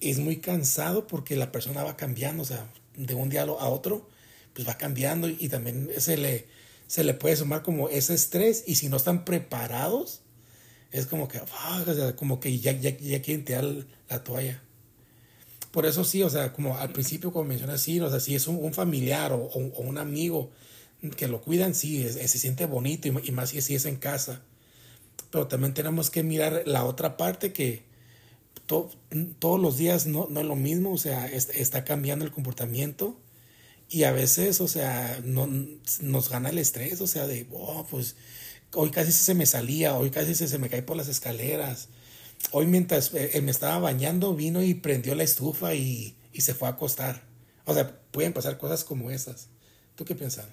es 0.00 0.18
muy 0.18 0.38
cansado 0.38 1.06
porque 1.06 1.36
la 1.36 1.52
persona 1.52 1.84
va 1.84 1.96
cambiando, 1.96 2.42
o 2.42 2.46
sea, 2.46 2.70
de 2.96 3.14
un 3.14 3.28
día 3.28 3.42
a 3.42 3.68
otro, 3.68 4.08
pues 4.54 4.68
va 4.68 4.76
cambiando 4.76 5.28
y 5.28 5.48
también 5.48 5.90
se 5.98 6.16
le, 6.16 6.46
se 6.86 7.04
le 7.04 7.14
puede 7.14 7.36
sumar 7.36 7.62
como 7.62 7.88
ese 7.88 8.14
estrés 8.14 8.64
y 8.66 8.74
si 8.74 8.88
no 8.88 8.96
están 8.96 9.24
preparados, 9.24 10.20
es 10.90 11.06
como 11.06 11.28
que, 11.28 11.40
como 12.16 12.38
que 12.38 12.58
ya, 12.58 12.72
ya, 12.72 12.96
ya 12.96 13.22
quieren 13.22 13.44
tirar 13.44 13.64
la 14.08 14.22
toalla. 14.22 14.62
Por 15.70 15.86
eso 15.86 16.04
sí, 16.04 16.22
o 16.22 16.28
sea, 16.28 16.52
como 16.52 16.76
al 16.76 16.92
principio, 16.92 17.32
como 17.32 17.46
mencionas, 17.46 17.80
sí, 17.80 17.98
o 17.98 18.10
sea, 18.10 18.20
si 18.20 18.34
es 18.34 18.46
un, 18.46 18.74
familiar 18.74 19.32
o, 19.32 19.48
un 19.54 19.96
amigo 19.96 20.50
que 21.16 21.28
lo 21.28 21.40
cuidan, 21.40 21.74
sí, 21.74 22.06
se 22.10 22.28
siente 22.28 22.66
bonito 22.66 23.08
y, 23.08 23.32
más 23.32 23.50
si, 23.50 23.74
es 23.74 23.86
en 23.86 23.96
casa. 23.96 24.42
Pero 25.30 25.46
también 25.46 25.72
tenemos 25.72 26.10
que 26.10 26.22
mirar 26.22 26.64
la 26.66 26.84
otra 26.84 27.16
parte 27.16 27.54
que 27.54 27.84
todos 28.66 29.60
los 29.60 29.78
días 29.78 30.06
no, 30.06 30.26
no, 30.30 30.40
es 30.40 30.46
lo 30.46 30.56
mismo, 30.56 30.92
o 30.92 30.98
sea, 30.98 31.26
está 31.26 31.84
cambiando 31.84 32.26
el 32.26 32.32
comportamiento 32.32 33.18
y 33.92 34.04
a 34.04 34.12
veces, 34.12 34.62
o 34.62 34.68
sea, 34.68 35.20
no, 35.22 35.46
nos 36.00 36.30
gana 36.30 36.48
el 36.48 36.56
estrés, 36.56 37.02
o 37.02 37.06
sea, 37.06 37.26
de, 37.26 37.46
oh, 37.52 37.86
pues 37.90 38.16
hoy 38.72 38.90
casi 38.90 39.12
se 39.12 39.34
me 39.34 39.44
salía, 39.44 39.98
hoy 39.98 40.10
casi 40.10 40.34
se, 40.34 40.48
se 40.48 40.58
me 40.58 40.70
cae 40.70 40.82
por 40.82 40.96
las 40.96 41.08
escaleras. 41.08 41.88
Hoy 42.52 42.66
mientras 42.66 43.12
eh, 43.12 43.38
me 43.42 43.50
estaba 43.50 43.78
bañando 43.78 44.34
vino 44.34 44.62
y 44.62 44.72
prendió 44.72 45.14
la 45.14 45.24
estufa 45.24 45.74
y, 45.74 46.16
y, 46.32 46.40
se 46.40 46.54
fue 46.54 46.68
a 46.68 46.70
acostar. 46.70 47.22
O 47.66 47.74
sea, 47.74 48.00
pueden 48.10 48.32
pasar 48.32 48.56
cosas 48.56 48.82
como 48.82 49.10
esas. 49.10 49.48
¿Tú 49.94 50.06
qué 50.06 50.14
piensas? 50.14 50.46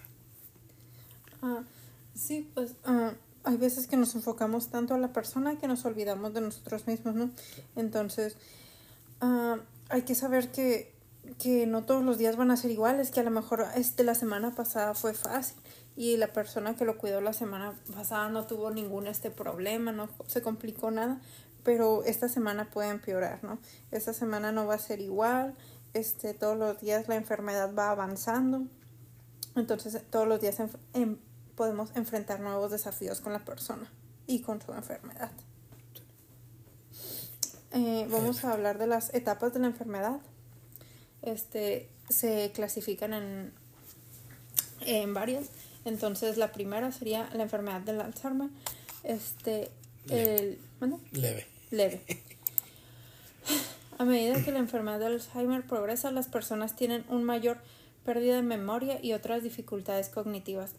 Ah, 1.41 1.63
sí, 2.13 2.51
pues 2.53 2.73
ah, 2.83 3.13
hay 3.45 3.55
veces 3.55 3.87
que 3.87 3.95
nos 3.95 4.15
enfocamos 4.15 4.69
tanto 4.69 4.95
a 4.95 4.97
la 4.97 5.13
persona 5.13 5.57
que 5.57 5.69
nos 5.69 5.85
olvidamos 5.85 6.33
de 6.33 6.41
nosotros 6.41 6.87
mismos, 6.87 7.15
¿no? 7.15 7.31
Entonces, 7.77 8.35
ah, 9.21 9.59
hay 9.87 10.01
que 10.01 10.13
saber 10.13 10.51
que, 10.51 10.98
que 11.37 11.67
no 11.67 11.83
todos 11.83 12.03
los 12.03 12.17
días 12.17 12.35
van 12.35 12.51
a 12.51 12.57
ser 12.57 12.71
iguales, 12.71 13.11
que 13.11 13.19
a 13.19 13.23
lo 13.23 13.31
mejor 13.31 13.65
este, 13.75 14.03
la 14.03 14.15
semana 14.15 14.51
pasada 14.51 14.93
fue 14.93 15.13
fácil 15.13 15.57
y 15.95 16.17
la 16.17 16.27
persona 16.27 16.75
que 16.75 16.85
lo 16.85 16.97
cuidó 16.97 17.21
la 17.21 17.33
semana 17.33 17.73
pasada 17.93 18.29
no 18.29 18.47
tuvo 18.47 18.71
ningún 18.71 19.07
este 19.07 19.31
problema, 19.31 19.91
no 19.91 20.09
se 20.27 20.41
complicó 20.41 20.91
nada, 20.91 21.19
pero 21.63 22.03
esta 22.03 22.29
semana 22.29 22.69
puede 22.69 22.89
empeorar, 22.89 23.43
¿no? 23.43 23.59
Esta 23.91 24.13
semana 24.13 24.51
no 24.51 24.65
va 24.65 24.75
a 24.75 24.79
ser 24.79 25.01
igual, 25.01 25.55
este, 25.93 26.33
todos 26.33 26.57
los 26.57 26.79
días 26.79 27.07
la 27.07 27.15
enfermedad 27.15 27.73
va 27.77 27.91
avanzando, 27.91 28.63
entonces 29.55 30.01
todos 30.09 30.27
los 30.27 30.39
días 30.39 30.57
em, 30.93 31.17
podemos 31.55 31.91
enfrentar 31.95 32.39
nuevos 32.39 32.71
desafíos 32.71 33.19
con 33.19 33.33
la 33.33 33.39
persona 33.39 33.91
y 34.25 34.41
con 34.41 34.61
su 34.61 34.71
enfermedad. 34.71 35.31
Eh, 37.71 38.07
vamos 38.09 38.43
a 38.45 38.53
hablar 38.53 38.77
de 38.77 38.87
las 38.87 39.13
etapas 39.13 39.53
de 39.53 39.59
la 39.59 39.67
enfermedad. 39.67 40.21
Este 41.21 41.89
se 42.09 42.51
clasifican 42.53 43.13
en, 43.13 43.53
en 44.85 45.13
varias. 45.13 45.49
Entonces 45.85 46.37
la 46.37 46.51
primera 46.51 46.91
sería 46.91 47.29
la 47.33 47.43
enfermedad 47.43 47.81
del 47.81 48.01
Alzheimer. 48.01 48.49
Este, 49.03 49.69
el, 50.09 50.59
Leve. 51.11 51.47
Leve. 51.71 52.01
A 53.97 54.05
medida 54.05 54.43
que 54.43 54.51
la 54.51 54.59
enfermedad 54.59 54.99
del 54.99 55.13
Alzheimer 55.13 55.65
progresa, 55.65 56.11
las 56.11 56.27
personas 56.27 56.75
tienen 56.75 57.03
un 57.09 57.23
mayor 57.23 57.57
pérdida 58.05 58.35
de 58.35 58.43
memoria 58.43 58.99
y 59.03 59.13
otras 59.13 59.43
dificultades 59.43 60.09
cognitivas. 60.09 60.73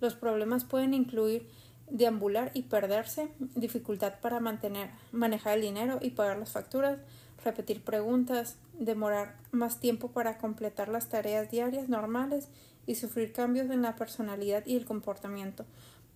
Los 0.00 0.14
problemas 0.14 0.64
pueden 0.64 0.94
incluir 0.94 1.48
deambular 1.90 2.50
y 2.54 2.62
perderse, 2.62 3.28
dificultad 3.54 4.20
para 4.20 4.40
mantener, 4.40 4.90
manejar 5.12 5.56
el 5.56 5.62
dinero 5.62 5.98
y 6.02 6.10
pagar 6.10 6.38
las 6.38 6.50
facturas, 6.50 6.98
repetir 7.44 7.82
preguntas, 7.82 8.56
demorar 8.78 9.36
más 9.52 9.80
tiempo 9.80 10.08
para 10.08 10.38
completar 10.38 10.88
las 10.88 11.08
tareas 11.08 11.50
diarias 11.50 11.88
normales 11.88 12.48
y 12.86 12.94
sufrir 12.94 13.32
cambios 13.32 13.70
en 13.70 13.82
la 13.82 13.96
personalidad 13.96 14.64
y 14.66 14.76
el 14.76 14.84
comportamiento. 14.84 15.64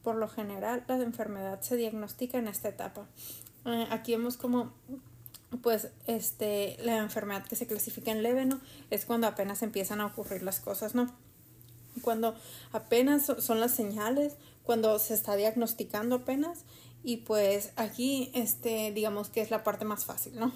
Por 0.02 0.16
lo 0.16 0.28
general, 0.28 0.84
la 0.88 0.96
enfermedad 0.96 1.60
se 1.60 1.76
diagnostica 1.76 2.38
en 2.38 2.48
esta 2.48 2.68
etapa. 2.68 3.06
Eh, 3.64 3.86
aquí 3.90 4.12
vemos 4.12 4.36
como 4.36 4.72
pues 5.60 5.88
este 6.06 6.78
la 6.82 6.96
enfermedad 6.98 7.44
que 7.44 7.56
se 7.56 7.66
clasifica 7.66 8.10
en 8.10 8.22
leve, 8.22 8.46
¿no? 8.46 8.60
Es 8.90 9.04
cuando 9.04 9.26
apenas 9.26 9.62
empiezan 9.62 10.00
a 10.00 10.06
ocurrir 10.06 10.42
las 10.42 10.60
cosas, 10.60 10.94
¿no? 10.94 11.12
Cuando 12.00 12.34
apenas 12.72 13.26
son 13.38 13.60
las 13.60 13.72
señales, 13.72 14.34
cuando 14.62 14.98
se 14.98 15.14
está 15.14 15.36
diagnosticando 15.36 16.16
apenas 16.16 16.64
y 17.04 17.18
pues 17.18 17.72
aquí 17.76 18.30
este 18.34 18.92
digamos 18.92 19.28
que 19.28 19.42
es 19.42 19.50
la 19.50 19.62
parte 19.62 19.84
más 19.84 20.04
fácil, 20.04 20.38
¿no? 20.38 20.52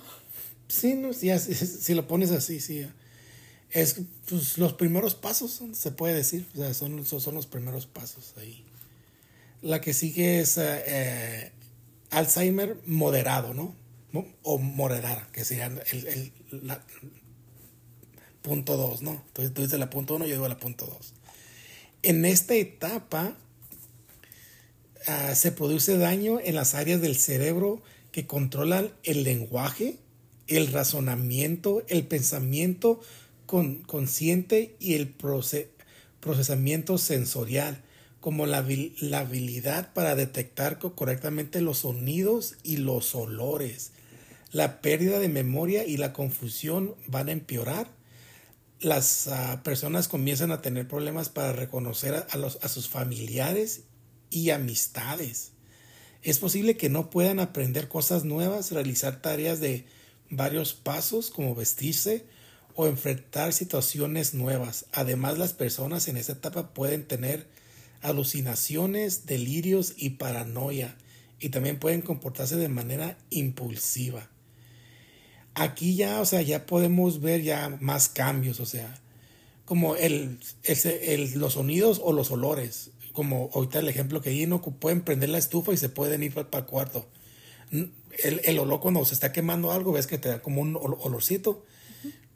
Sí, 0.68 0.94
no, 0.94 1.12
si, 1.12 1.36
si 1.38 1.94
lo 1.94 2.06
pones 2.06 2.30
así, 2.30 2.60
sí 2.60 2.86
es 3.70 4.00
pues, 4.28 4.58
los 4.58 4.72
primeros 4.72 5.14
pasos, 5.14 5.62
se 5.72 5.90
puede 5.90 6.14
decir, 6.14 6.46
son, 6.72 7.04
son 7.04 7.34
los 7.34 7.46
primeros 7.46 7.86
pasos 7.86 8.34
ahí. 8.38 8.64
La 9.62 9.80
que 9.80 9.92
sigue 9.92 10.40
es 10.40 10.58
eh, 10.58 10.82
eh, 10.86 11.52
Alzheimer 12.10 12.78
moderado, 12.86 13.54
¿no? 13.54 13.74
O 14.42 14.56
moderada, 14.56 15.28
que 15.32 15.44
sería 15.44 15.66
el, 15.66 16.06
el 16.06 16.32
punto 18.40 18.78
2, 18.78 19.02
¿no? 19.02 19.22
Entonces 19.26 19.52
tú 19.52 19.62
dices 19.62 19.78
la 19.78 19.90
punto 19.90 20.14
1, 20.16 20.26
yo 20.26 20.34
digo 20.34 20.48
la 20.48 20.56
punto 20.56 20.86
2. 20.86 21.14
En 22.02 22.24
esta 22.24 22.54
etapa 22.54 23.36
ah, 25.06 25.34
se 25.34 25.52
produce 25.52 25.98
daño 25.98 26.38
en 26.42 26.54
las 26.54 26.74
áreas 26.74 27.02
del 27.02 27.16
cerebro 27.16 27.82
que 28.10 28.26
controlan 28.26 28.90
el 29.02 29.22
lenguaje, 29.22 29.98
el 30.48 30.72
razonamiento, 30.72 31.84
el 31.88 32.06
pensamiento, 32.06 33.00
con, 33.46 33.82
consciente 33.82 34.76
y 34.78 34.94
el 34.94 35.08
procesamiento 36.20 36.98
sensorial, 36.98 37.82
como 38.20 38.46
la, 38.46 38.58
habilidad 38.58 39.92
para 39.92 40.16
detectar 40.16 40.78
correctamente 40.78 41.60
los 41.60 41.78
sonidos 41.78 42.56
y 42.64 42.78
los 42.78 43.14
olores. 43.14 43.92
La 44.50 44.80
pérdida 44.80 45.18
de 45.18 45.28
memoria 45.28 45.84
y 45.84 45.96
la 45.96 46.12
confusión 46.12 46.96
van 47.06 47.28
a 47.28 47.32
empeorar. 47.32 47.88
Las 48.80 49.28
ah, 49.28 49.62
personas 49.62 50.08
comienzan 50.08 50.50
a 50.50 50.60
tener 50.60 50.88
problemas 50.88 51.28
para 51.28 51.52
reconocer 51.52 52.14
a 52.14 52.68
sus 52.68 52.88
familiares 52.88 53.84
y 54.28 54.50
amistades. 54.50 55.52
Es 56.22 56.38
posible 56.40 56.76
que 56.76 56.88
no 56.88 57.10
puedan 57.10 57.38
aprender 57.38 57.86
cosas 57.86 58.24
nuevas, 58.24 58.72
realizar 58.72 59.22
tareas 59.22 59.60
de 59.60 59.86
varios 60.30 60.74
pasos 60.74 61.30
como 61.30 61.54
vestirse, 61.54 62.24
o 62.76 62.86
enfrentar 62.86 63.52
situaciones 63.52 64.34
nuevas. 64.34 64.84
Además, 64.92 65.38
las 65.38 65.54
personas 65.54 66.08
en 66.08 66.18
esta 66.18 66.32
etapa 66.32 66.74
pueden 66.74 67.08
tener 67.08 67.46
alucinaciones, 68.02 69.26
delirios 69.26 69.94
y 69.96 70.10
paranoia 70.10 70.96
y 71.40 71.48
también 71.48 71.78
pueden 71.78 72.02
comportarse 72.02 72.56
de 72.56 72.68
manera 72.68 73.18
impulsiva. 73.30 74.28
Aquí 75.54 75.96
ya, 75.96 76.20
o 76.20 76.26
sea, 76.26 76.42
ya 76.42 76.66
podemos 76.66 77.22
ver 77.22 77.42
ya 77.42 77.76
más 77.80 78.10
cambios, 78.10 78.60
o 78.60 78.66
sea, 78.66 79.00
como 79.64 79.96
el, 79.96 80.38
los 81.34 81.54
sonidos 81.54 82.00
o 82.04 82.12
los 82.12 82.30
olores, 82.30 82.90
como 83.12 83.50
ahorita 83.54 83.78
el 83.78 83.88
ejemplo 83.88 84.20
que 84.20 84.30
hay, 84.30 84.46
no 84.46 84.60
pueden 84.60 85.00
prender 85.00 85.30
la 85.30 85.38
estufa 85.38 85.72
y 85.72 85.78
se 85.78 85.88
pueden 85.88 86.22
ir 86.22 86.34
para, 86.34 86.58
el 86.58 86.66
cuarto. 86.66 87.08
El, 87.70 88.40
el 88.44 88.58
olor 88.58 88.80
cuando 88.80 89.04
se 89.04 89.14
está 89.14 89.32
quemando 89.32 89.72
algo, 89.72 89.92
ves 89.92 90.06
que 90.06 90.18
te 90.18 90.28
da 90.28 90.40
como 90.40 90.62
un 90.62 90.76
olorcito 90.76 91.64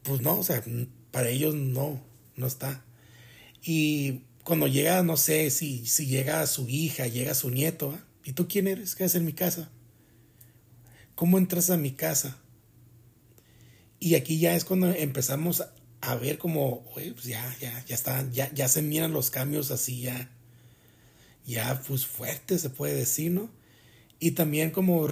pues 0.02 0.20
no, 0.22 0.38
o 0.38 0.42
sea, 0.42 0.62
para 1.10 1.28
ellos 1.28 1.54
no, 1.54 2.00
no 2.36 2.46
está. 2.46 2.84
Y 3.62 4.22
cuando 4.44 4.66
llega, 4.66 5.02
no 5.02 5.16
sé, 5.16 5.50
si, 5.50 5.86
si 5.86 6.06
llega 6.06 6.46
su 6.46 6.68
hija, 6.68 7.06
llega 7.06 7.34
su 7.34 7.50
nieto. 7.50 7.98
¿y 8.24 8.32
tú 8.32 8.48
quién 8.48 8.68
eres? 8.68 8.94
¿Qué 8.94 9.04
haces 9.04 9.16
en 9.16 9.26
mi 9.26 9.32
casa? 9.32 9.70
¿Cómo 11.14 11.38
entras 11.38 11.70
a 11.70 11.76
mi 11.76 11.92
casa? 11.92 12.38
Y 13.98 14.14
aquí 14.14 14.38
ya 14.38 14.54
es 14.54 14.64
cuando 14.64 14.90
empezamos 14.90 15.64
a 16.00 16.14
ver 16.14 16.38
como, 16.38 16.90
oye, 16.94 17.12
pues 17.12 17.24
ya, 17.24 17.56
ya, 17.60 17.84
ya 17.84 17.94
están, 17.94 18.32
ya, 18.32 18.50
ya 18.54 18.68
se 18.68 18.80
miran 18.80 19.12
los 19.12 19.30
cambios 19.30 19.70
así 19.70 20.00
ya, 20.00 20.30
ya 21.44 21.82
pues 21.86 22.06
fuertes 22.06 22.62
se 22.62 22.70
puede 22.70 22.94
decir, 22.94 23.32
¿no? 23.32 23.50
Y 24.20 24.32
también 24.32 24.70
como 24.70 25.08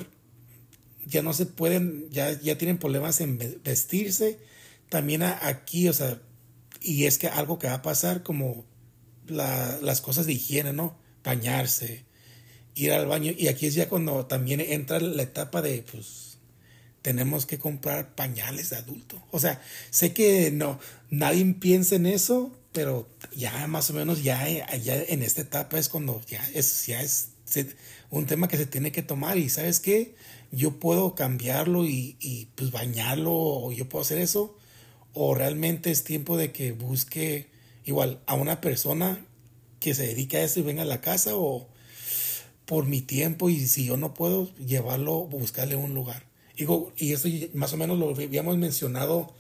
ya 1.07 1.23
no 1.23 1.33
se 1.33 1.47
pueden, 1.47 2.09
ya, 2.11 2.39
ya 2.41 2.59
tienen 2.59 2.79
problemas 2.79 3.21
en 3.21 3.39
vestirse, 3.65 4.39
también 4.91 5.23
aquí, 5.23 5.89
o 5.89 5.93
sea, 5.93 6.21
y 6.81 7.05
es 7.07 7.19
que 7.19 7.29
algo 7.29 7.59
que 7.59 7.67
va 7.67 7.75
a 7.75 7.83
pasar 7.83 8.23
como 8.23 8.65
las 9.27 10.01
cosas 10.01 10.27
de 10.27 10.35
higiene, 10.35 10.73
¿no? 10.73 10.97
Bañarse, 11.25 12.05
ir 12.75 12.93
al 12.93 13.07
baño. 13.07 13.33
Y 13.37 13.49
aquí 13.49 13.67
es 13.67 13.75
ya 13.75 13.89
cuando 13.89 14.27
también 14.27 14.61
entra 14.61 15.01
la 15.01 15.23
etapa 15.23 15.63
de, 15.63 15.85
pues, 15.91 16.39
tenemos 17.03 17.47
que 17.47 17.59
comprar 17.59 18.15
pañales 18.15 18.71
de 18.71 18.77
adulto. 18.77 19.23
O 19.31 19.41
sea, 19.41 19.63
sé 19.91 20.13
que 20.13 20.51
no, 20.51 20.79
nadie 21.11 21.45
piensa 21.55 21.97
en 21.97 22.07
eso, 22.07 22.57
pero 22.73 23.09
ya 23.35 23.67
más 23.67 23.91
o 23.91 23.95
menos 23.95 24.23
ya, 24.23 24.47
ya 24.77 25.03
en 25.03 25.23
esta 25.23 25.43
etapa 25.43 25.79
es 25.79 25.89
cuando 25.89 26.21
ya 26.27 26.47
es, 26.55 26.87
ya 26.87 27.03
es 27.03 27.31
un 28.11 28.27
tema 28.27 28.49
que 28.49 28.57
se 28.57 28.67
tiene 28.67 28.93
que 28.93 29.03
tomar. 29.03 29.39
Y 29.39 29.49
sabes 29.49 29.81
qué, 29.81 30.15
yo 30.53 30.79
puedo 30.79 31.15
cambiarlo 31.15 31.85
y, 31.85 32.17
y 32.21 32.47
pues 32.55 32.71
bañarlo 32.71 33.33
o 33.33 33.73
yo 33.73 33.89
puedo 33.89 34.03
hacer 34.03 34.19
eso 34.19 34.57
o 35.15 35.35
realmente 35.35 35.91
es 35.91 36.05
tiempo 36.05 36.37
de 36.37 36.53
que 36.53 36.73
busque 36.73 37.49
igual 37.85 38.21
a 38.27 38.35
una 38.35 38.61
persona 38.61 39.25
que 39.81 39.95
se 39.95 40.07
dedique 40.07 40.37
a 40.37 40.45
eso 40.45 40.61
y 40.61 40.63
venga 40.63 40.83
a 40.83 40.87
la 40.87 41.01
casa 41.01 41.31
o 41.35 41.69
por 42.67 42.87
mi 42.87 43.01
tiempo 43.01 43.49
y 43.49 43.67
si 43.67 43.87
yo 43.87 43.97
no 43.97 44.15
puedo 44.15 44.55
llevarlo, 44.57 45.25
buscarle 45.25 45.75
un 45.77 45.95
lugar. 45.95 46.25
Digo, 46.57 46.93
y 46.97 47.13
eso 47.13 47.29
más 47.55 47.73
o 47.73 47.77
menos 47.77 47.99
lo 47.99 48.11
habíamos 48.11 48.59
mencionado 48.59 49.33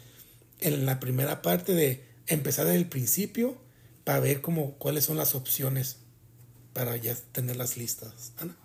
en 0.60 0.86
la 0.86 0.98
primera 0.98 1.42
parte 1.42 1.74
de 1.74 2.04
empezar 2.26 2.66
desde 2.66 2.78
el 2.78 2.88
principio 2.88 3.56
para 4.04 4.20
ver 4.20 4.40
cómo, 4.40 4.72
cuáles 4.78 5.04
son 5.04 5.16
las 5.16 5.34
opciones 5.34 5.98
para 6.72 6.96
ya 6.96 7.14
tenerlas 7.32 7.76
listas. 7.76 8.32
Ana. 8.38 8.56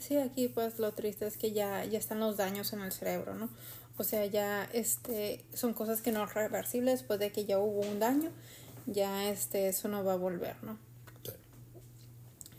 Sí, 0.00 0.16
aquí 0.16 0.48
pues 0.48 0.78
lo 0.78 0.92
triste 0.92 1.26
es 1.26 1.36
que 1.36 1.52
ya, 1.52 1.84
ya 1.84 1.98
están 1.98 2.20
los 2.20 2.36
daños 2.36 2.72
en 2.72 2.80
el 2.80 2.92
cerebro, 2.92 3.34
¿no? 3.34 3.48
O 3.96 4.04
sea, 4.04 4.24
ya 4.26 4.64
este, 4.72 5.44
son 5.52 5.74
cosas 5.74 6.00
que 6.00 6.12
no 6.12 6.20
son 6.26 6.34
reversibles 6.34 7.00
después 7.00 7.18
de 7.18 7.32
que 7.32 7.46
ya 7.46 7.58
hubo 7.58 7.80
un 7.80 7.98
daño, 7.98 8.30
ya 8.86 9.28
este, 9.28 9.68
eso 9.68 9.88
no 9.88 10.04
va 10.04 10.12
a 10.12 10.16
volver, 10.16 10.56
¿no? 10.62 10.78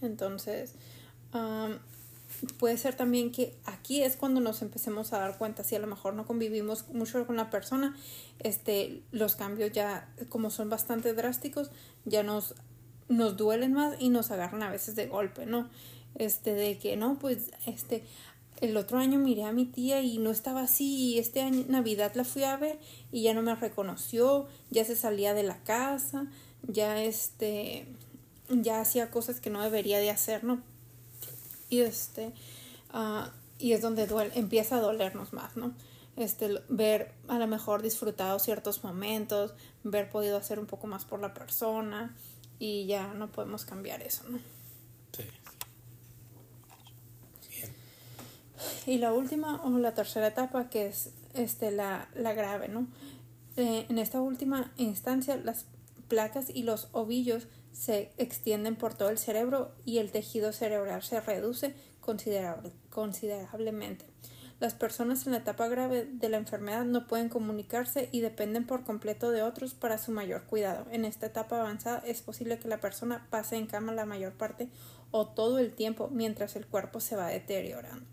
Entonces, 0.02 0.74
puede 2.58 2.78
ser 2.78 2.96
también 2.96 3.32
que 3.32 3.56
aquí 3.66 4.04
es 4.04 4.18
cuando 4.18 4.42
nos 4.42 4.62
empecemos 4.62 5.14
a 5.14 5.20
dar 5.20 5.38
cuenta 5.38 5.64
si 5.64 5.76
a 5.76 5.80
lo 5.80 5.88
mejor 5.88 6.14
no 6.14 6.26
convivimos 6.26 6.90
mucho 6.90 7.26
con 7.26 7.38
la 7.38 7.50
persona, 7.50 7.96
este, 8.40 9.02
los 9.12 9.36
cambios 9.36 9.72
ya 9.72 10.14
como 10.28 10.50
son 10.50 10.70
bastante 10.70 11.14
drásticos, 11.14 11.72
ya 12.06 12.24
nos, 12.24 12.56
nos 13.10 13.36
duelen 13.36 13.74
más 13.74 13.96
y 14.00 14.10
nos 14.10 14.32
agarran 14.32 14.64
a 14.64 14.70
veces 14.70 14.96
de 14.96 15.08
golpe, 15.08 15.46
¿no? 15.46 15.68
Este, 16.16 16.54
de 16.54 16.78
que 16.78 16.96
no, 16.96 17.18
pues, 17.20 17.52
este, 17.66 18.04
el 18.62 18.78
otro 18.78 19.00
año 19.00 19.20
miré 19.20 19.44
a 19.44 19.52
mi 19.52 19.66
tía 19.66 20.02
y 20.02 20.18
no 20.20 20.30
estaba 20.32 20.62
así, 20.62 21.14
y 21.14 21.20
este 21.20 21.42
año 21.42 21.66
Navidad 21.68 22.14
la 22.16 22.24
fui 22.24 22.44
a 22.44 22.56
ver 22.58 22.80
y 23.12 23.24
ya 23.24 23.34
no 23.34 23.42
me 23.42 23.56
reconoció, 23.56 24.48
ya 24.70 24.86
se 24.86 24.96
salía 24.96 25.34
de 25.34 25.44
la 25.44 25.58
casa, 25.64 26.28
ya 26.64 27.02
este, 27.02 27.88
ya 28.50 28.82
hacía 28.82 29.12
cosas 29.12 29.40
que 29.42 29.50
no 29.50 29.62
debería 29.62 30.00
de 30.00 30.10
hacer, 30.10 30.44
¿no? 30.44 30.62
Y 31.70 31.82
este, 31.82 32.34
uh, 32.94 33.28
y 33.58 33.74
es 33.74 33.82
donde 33.82 34.08
duele, 34.08 34.32
empieza 34.36 34.78
a 34.78 34.82
dolernos 34.82 35.34
más, 35.34 35.56
¿no? 35.56 35.74
Este, 36.16 36.62
ver 36.68 37.14
a 37.30 37.40
lo 37.40 37.48
mejor 37.48 37.82
disfrutado 37.82 38.40
ciertos 38.40 38.84
momentos, 38.84 39.54
ver 39.84 40.10
podido 40.10 40.36
hacer 40.38 40.60
un 40.60 40.66
poco 40.66 40.86
más 40.86 41.06
por 41.06 41.22
la 41.22 41.34
persona 41.34 42.14
y 42.60 42.86
ya 42.86 43.14
no 43.14 43.32
podemos 43.32 43.66
cambiar 43.66 44.02
eso, 44.02 44.24
¿no? 44.30 44.40
Sí. 45.12 45.24
Bien. 47.50 47.74
Y 48.86 48.98
la 49.00 49.14
última 49.14 49.62
o 49.64 49.70
la 49.80 49.94
tercera 49.94 50.28
etapa 50.28 50.70
que 50.70 50.88
es 50.88 51.12
este, 51.34 51.72
la, 51.72 52.10
la 52.16 52.34
grave, 52.34 52.68
¿no? 52.68 52.88
Eh, 53.56 53.86
en 53.90 53.98
esta 53.98 54.22
última 54.22 54.72
instancia 54.78 55.38
las 55.38 55.66
placas 56.08 56.50
y 56.50 56.64
los 56.64 56.90
ovillos 56.92 57.48
se 57.72 58.12
extienden 58.18 58.76
por 58.76 58.94
todo 58.94 59.10
el 59.10 59.18
cerebro 59.18 59.72
y 59.86 60.00
el 60.00 60.12
tejido 60.12 60.52
cerebral 60.52 61.04
se 61.04 61.22
reduce 61.22 61.74
considerable, 62.02 62.72
considerablemente. 62.90 64.06
Las 64.60 64.74
personas 64.74 65.26
en 65.26 65.32
la 65.32 65.38
etapa 65.38 65.70
grave 65.70 66.06
de 66.12 66.28
la 66.28 66.36
enfermedad 66.36 66.84
no 66.84 67.08
pueden 67.08 67.30
comunicarse 67.30 68.10
y 68.12 68.20
dependen 68.20 68.66
por 68.66 68.84
completo 68.84 69.32
de 69.32 69.42
otros 69.42 69.74
para 69.74 69.98
su 69.98 70.12
mayor 70.12 70.44
cuidado. 70.44 70.86
En 70.92 71.06
esta 71.06 71.28
etapa 71.28 71.62
avanzada 71.62 72.04
es 72.06 72.22
posible 72.22 72.60
que 72.60 72.68
la 72.68 72.82
persona 72.82 73.26
pase 73.30 73.56
en 73.56 73.68
cama 73.68 73.94
la 73.94 74.06
mayor 74.06 74.34
parte 74.34 74.68
o 75.12 75.28
todo 75.28 75.60
el 75.60 75.74
tiempo 75.74 76.10
mientras 76.12 76.58
el 76.58 76.68
cuerpo 76.68 77.00
se 77.00 77.16
va 77.16 77.28
deteriorando. 77.28 78.06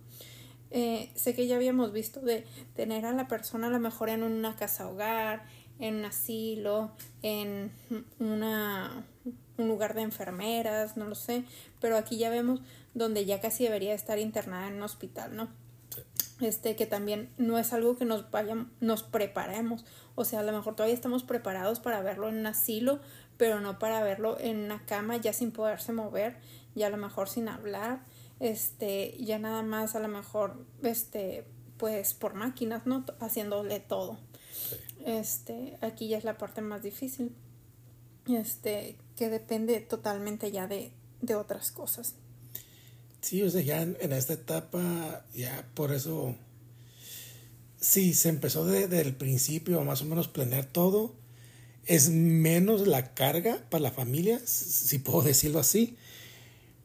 Eh, 0.71 1.11
sé 1.17 1.35
que 1.35 1.49
ya 1.49 1.57
habíamos 1.57 1.93
visto 1.93 2.21
de 2.21 2.45
tener 2.77 3.07
a 3.07 3.13
la 3.13 3.27
persona 3.27 3.67
a 3.67 3.71
lo 3.71 3.81
mejor 3.81 4.09
en 4.09 4.23
una 4.23 4.55
casa 4.55 4.89
hogar, 4.89 5.47
en 5.81 5.97
un 5.97 6.05
asilo, 6.05 6.93
en 7.23 7.73
una, 8.21 9.05
un 9.59 9.69
lugar 9.69 9.95
de 9.95 10.03
enfermeras, 10.03 10.97
no 10.97 11.07
lo 11.07 11.17
sé, 11.17 11.45
pero 11.81 11.97
aquí 11.97 12.19
ya 12.19 12.31
vemos 12.31 12.61
donde 12.95 13.25
ya 13.25 13.41
casi 13.41 13.65
debería 13.65 13.95
estar 13.95 14.19
internada 14.21 14.69
en 14.69 14.75
un 14.75 14.83
hospital, 14.83 15.35
¿no? 15.35 15.66
Este, 16.41 16.77
que 16.77 16.87
también 16.87 17.33
no 17.39 17.59
es 17.59 17.73
algo 17.73 17.97
que 17.97 18.05
nos 18.05 18.31
vayan, 18.31 18.71
nos 18.81 19.03
preparemos. 19.03 19.85
O 20.15 20.25
sea, 20.25 20.41
a 20.41 20.43
lo 20.43 20.53
mejor 20.53 20.77
todavía 20.77 20.95
estamos 20.95 21.23
preparados 21.23 21.81
para 21.81 22.03
verlo 22.03 22.29
en 22.29 22.37
un 22.37 22.47
asilo, 22.47 23.01
pero 23.37 23.61
no 23.61 23.79
para 23.79 24.03
verlo 24.03 24.39
en 24.39 24.59
una 24.59 24.85
cama 24.85 25.17
ya 25.17 25.33
sin 25.33 25.51
poderse 25.51 25.93
mover, 25.93 26.37
ya 26.75 26.89
a 26.89 26.91
lo 26.91 26.99
mejor 26.99 27.29
sin 27.29 27.49
hablar, 27.49 28.05
este, 28.41 29.17
ya 29.19 29.39
nada 29.39 29.63
más 29.63 29.95
a 29.95 30.01
lo 30.01 30.09
mejor, 30.09 30.67
este, 30.83 31.47
pues 31.79 32.15
por 32.15 32.35
máquinas, 32.35 32.87
¿no? 32.87 33.05
Haciéndole 33.21 33.81
todo. 33.81 34.19
Este, 35.05 35.79
aquí 35.81 36.09
ya 36.09 36.19
es 36.19 36.25
la 36.25 36.37
parte 36.37 36.61
más 36.61 36.83
difícil. 36.83 37.35
Este, 38.27 38.99
que 39.15 39.29
depende 39.29 39.81
totalmente 39.81 40.51
ya 40.51 40.67
de, 40.67 40.93
de 41.21 41.35
otras 41.35 41.71
cosas. 41.71 42.17
Sí, 43.27 43.43
o 43.43 43.51
sea, 43.51 43.61
ya 43.61 43.83
en, 43.83 44.13
esta 44.13 44.35
etapa, 44.35 45.25
ya 45.35 45.69
por 45.75 45.93
eso, 45.93 46.37
sí, 47.81 48.15
se 48.15 48.29
empezó 48.29 48.65
desde 48.65 49.01
el 49.01 49.17
principio 49.17 49.81
a 49.81 49.85
más 49.85 50.01
o 50.01 50.05
menos 50.05 50.29
planear 50.29 50.65
todo. 50.65 51.13
Es 51.87 52.09
menos 52.09 52.87
la 52.87 53.15
carga 53.15 53.67
para 53.69 53.83
la 53.83 53.91
familia, 53.91 54.41
si 54.45 55.01
puedo 55.01 55.23
decirlo 55.25 55.59
así, 55.59 55.97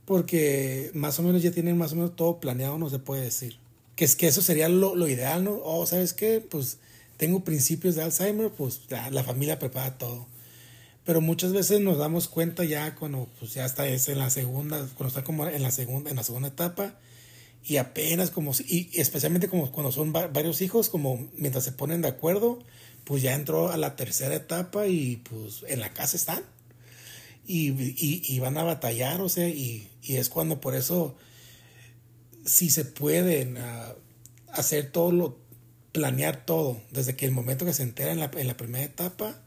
porque 0.05 0.89
más 0.95 1.19
o 1.19 1.21
menos 1.21 1.43
ya 1.43 1.51
tienen 1.51 1.77
más 1.77 1.91
o 1.91 1.97
menos 1.97 2.15
todo 2.15 2.39
planeado, 2.39 2.79
no 2.79 2.89
se 2.89 2.97
puede 2.97 3.21
decir. 3.21 3.59
Que 3.95 4.05
es 4.05 4.15
que 4.15 4.25
eso 4.25 4.41
sería 4.41 4.67
lo, 4.67 4.95
lo 4.95 5.07
ideal, 5.07 5.43
¿no? 5.43 5.59
O, 5.63 5.85
¿sabes 5.85 6.13
qué? 6.13 6.41
Pues 6.41 6.79
tengo 7.17 7.43
principios 7.43 7.93
de 7.93 8.01
Alzheimer, 8.01 8.49
pues 8.49 8.81
la 8.89 9.23
familia 9.23 9.59
prepara 9.59 9.99
todo. 9.99 10.25
Pero 11.03 11.19
muchas 11.19 11.51
veces 11.51 11.79
nos 11.79 11.97
damos 11.97 12.27
cuenta 12.27 12.63
ya 12.63 12.95
cuando 12.95 13.27
pues 13.39 13.53
ya 13.53 13.65
está 13.65 13.87
es 13.87 14.07
en 14.07 14.19
la 14.19 14.29
segunda, 14.29 14.77
cuando 14.95 15.07
está 15.07 15.23
como 15.23 15.47
en 15.47 15.63
la 15.63 15.71
segunda, 15.71 16.09
en 16.09 16.15
la 16.15 16.23
segunda 16.23 16.49
etapa, 16.49 16.95
y 17.63 17.77
apenas 17.77 18.31
como, 18.31 18.51
y 18.67 18.89
especialmente 18.93 19.47
como 19.47 19.71
cuando 19.71 19.91
son 19.91 20.11
varios 20.11 20.61
hijos, 20.61 20.89
como 20.89 21.29
mientras 21.35 21.63
se 21.63 21.71
ponen 21.71 22.01
de 22.01 22.07
acuerdo, 22.07 22.59
pues 23.03 23.21
ya 23.21 23.33
entró 23.33 23.71
a 23.71 23.77
la 23.77 23.95
tercera 23.95 24.35
etapa 24.35 24.87
y 24.87 25.17
pues 25.17 25.63
en 25.67 25.79
la 25.79 25.93
casa 25.93 26.17
están. 26.17 26.43
Y, 27.45 27.73
y, 28.31 28.39
van 28.39 28.57
a 28.57 28.63
batallar, 28.63 29.19
o 29.19 29.27
sea, 29.27 29.49
y, 29.49 29.89
es 30.07 30.29
cuando 30.29 30.61
por 30.61 30.75
eso, 30.75 31.17
si 32.45 32.69
se 32.69 32.85
pueden 32.85 33.57
uh, 33.57 33.95
hacer 34.53 34.91
todo 34.91 35.11
lo, 35.11 35.37
planear 35.91 36.45
todo, 36.45 36.79
desde 36.91 37.15
que 37.15 37.25
el 37.25 37.31
momento 37.31 37.65
que 37.65 37.73
se 37.73 37.83
entera 37.83 38.11
en 38.11 38.19
la, 38.19 38.31
en 38.33 38.47
la 38.47 38.55
primera 38.55 38.85
etapa, 38.85 39.41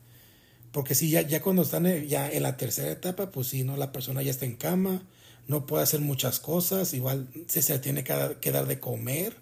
porque 0.75 0.97
si 0.97 1.09
ya, 1.09 1.22
ya 1.22 1.41
cuando 1.41 1.62
están 1.62 1.87
ya 2.09 2.29
en 2.29 2.43
la 2.43 2.57
tercera 2.57 2.91
etapa, 2.91 3.31
pues 3.31 3.47
si 3.47 3.62
¿no? 3.62 3.77
La 3.77 3.93
persona 3.93 4.22
ya 4.22 4.33
está 4.33 4.45
en 4.45 4.57
cama, 4.57 5.07
no 5.47 5.66
puede 5.66 5.85
hacer 5.85 6.01
muchas 6.01 6.41
cosas, 6.41 6.95
igual 6.95 7.29
se, 7.47 7.62
se 7.62 7.79
tiene 7.79 8.03
que 8.03 8.51
dar, 8.51 8.66
de 8.66 8.81
comer. 8.81 9.37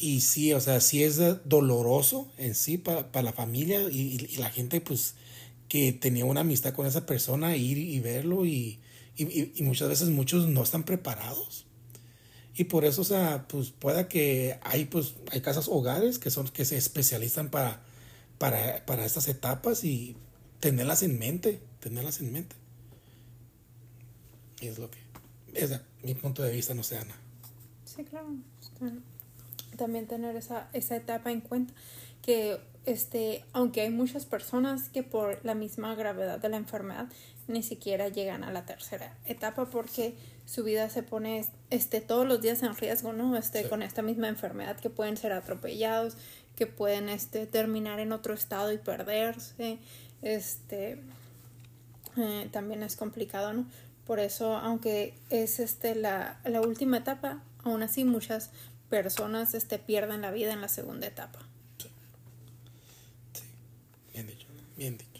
Y 0.00 0.22
sí, 0.22 0.54
o 0.54 0.60
sea, 0.60 0.80
sí 0.80 1.02
es 1.02 1.20
doloroso 1.44 2.32
en 2.38 2.54
sí 2.54 2.78
para, 2.78 3.22
la 3.22 3.34
familia 3.34 3.82
y, 3.82 4.16
la 4.38 4.48
gente, 4.48 4.80
pues, 4.80 5.16
que 5.68 5.92
tenía 5.92 6.24
una 6.24 6.40
amistad 6.40 6.72
con 6.72 6.86
esa 6.86 7.04
persona, 7.04 7.54
ir 7.54 7.76
y 7.76 8.00
verlo 8.00 8.46
y, 8.46 8.80
y 9.18 9.62
muchas 9.64 9.90
veces 9.90 10.08
muchos 10.08 10.48
no 10.48 10.62
están 10.62 10.84
preparados. 10.84 11.66
Y 12.56 12.64
por 12.64 12.86
eso, 12.86 13.02
o 13.02 13.04
sea, 13.04 13.46
pues 13.48 13.70
pueda 13.70 14.08
que 14.08 14.58
hay, 14.62 14.86
pues, 14.86 15.16
hay 15.30 15.42
casas 15.42 15.68
hogares 15.68 16.18
que 16.18 16.30
son, 16.30 16.48
que 16.48 16.64
se 16.64 16.78
especializan 16.78 17.50
para, 17.50 17.83
para, 18.44 18.84
para 18.84 19.06
estas 19.06 19.26
etapas 19.28 19.84
y 19.84 20.18
tenerlas 20.60 21.02
en 21.02 21.18
mente, 21.18 21.62
tenerlas 21.80 22.20
en 22.20 22.30
mente. 22.30 22.54
Es 24.60 24.78
lo 24.78 24.90
que, 24.90 24.98
es 25.54 25.80
mi 26.02 26.14
punto 26.14 26.42
de 26.42 26.52
vista, 26.52 26.74
no 26.74 26.82
sé, 26.82 26.98
Ana. 26.98 27.14
Sí, 27.86 28.04
claro. 28.04 28.28
También 29.78 30.06
tener 30.06 30.36
esa, 30.36 30.68
esa 30.74 30.94
etapa 30.94 31.32
en 31.32 31.40
cuenta 31.40 31.72
que 32.20 32.60
este, 32.84 33.46
aunque 33.54 33.80
hay 33.80 33.88
muchas 33.88 34.26
personas 34.26 34.90
que 34.90 35.02
por 35.02 35.42
la 35.42 35.54
misma 35.54 35.94
gravedad 35.94 36.38
de 36.38 36.50
la 36.50 36.58
enfermedad 36.58 37.08
ni 37.48 37.62
siquiera 37.62 38.08
llegan 38.08 38.44
a 38.44 38.52
la 38.52 38.66
tercera 38.66 39.16
etapa 39.24 39.70
porque 39.70 40.16
su 40.44 40.64
vida 40.64 40.90
se 40.90 41.02
pone 41.02 41.46
este 41.70 42.02
todos 42.02 42.26
los 42.26 42.42
días 42.42 42.62
en 42.62 42.76
riesgo, 42.76 43.14
¿no? 43.14 43.36
Este 43.38 43.68
con 43.70 43.82
esta 43.82 44.02
misma 44.02 44.28
enfermedad 44.28 44.76
que 44.78 44.90
pueden 44.90 45.16
ser 45.16 45.32
atropellados, 45.32 46.18
que 46.56 46.66
pueden 46.66 47.08
este 47.08 47.46
terminar 47.46 48.00
en 48.00 48.12
otro 48.12 48.34
estado 48.34 48.72
y 48.72 48.78
perderse. 48.78 49.78
Este 50.22 50.98
eh, 52.16 52.48
también 52.52 52.82
es 52.82 52.96
complicado, 52.96 53.52
¿no? 53.52 53.66
Por 54.06 54.20
eso, 54.20 54.56
aunque 54.56 55.14
es 55.30 55.60
este 55.60 55.94
la, 55.94 56.38
la 56.44 56.60
última 56.60 56.98
etapa, 56.98 57.42
aún 57.62 57.82
así 57.82 58.04
muchas 58.04 58.50
personas 58.90 59.54
este 59.54 59.78
pierden 59.78 60.20
la 60.20 60.30
vida 60.30 60.52
en 60.52 60.60
la 60.60 60.68
segunda 60.68 61.06
etapa. 61.06 61.40
Bien 64.12 64.26
dicho, 64.26 64.46
bien 64.76 64.98
dicho. 64.98 65.14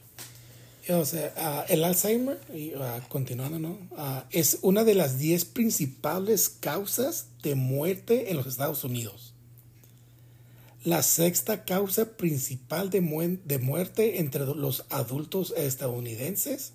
O 0.90 1.04
sea, 1.04 1.32
ah, 1.38 1.64
el 1.68 1.82
Alzheimer, 1.82 2.38
y, 2.54 2.74
uh, 2.74 3.00
continuando, 3.08 3.58
¿no? 3.58 3.78
Ah, 3.96 4.26
es 4.30 4.58
una 4.60 4.84
de 4.84 4.94
las 4.94 5.18
10 5.18 5.46
principales 5.46 6.50
causas 6.50 7.28
de 7.42 7.54
muerte 7.54 8.30
en 8.30 8.36
los 8.36 8.46
Estados 8.46 8.84
Unidos. 8.84 9.33
La 10.84 11.02
sexta 11.02 11.64
causa 11.64 12.18
principal 12.18 12.90
de, 12.90 13.00
muerte 13.00 14.20
entre 14.20 14.44
los 14.44 14.84
adultos 14.90 15.54
estadounidenses. 15.56 16.72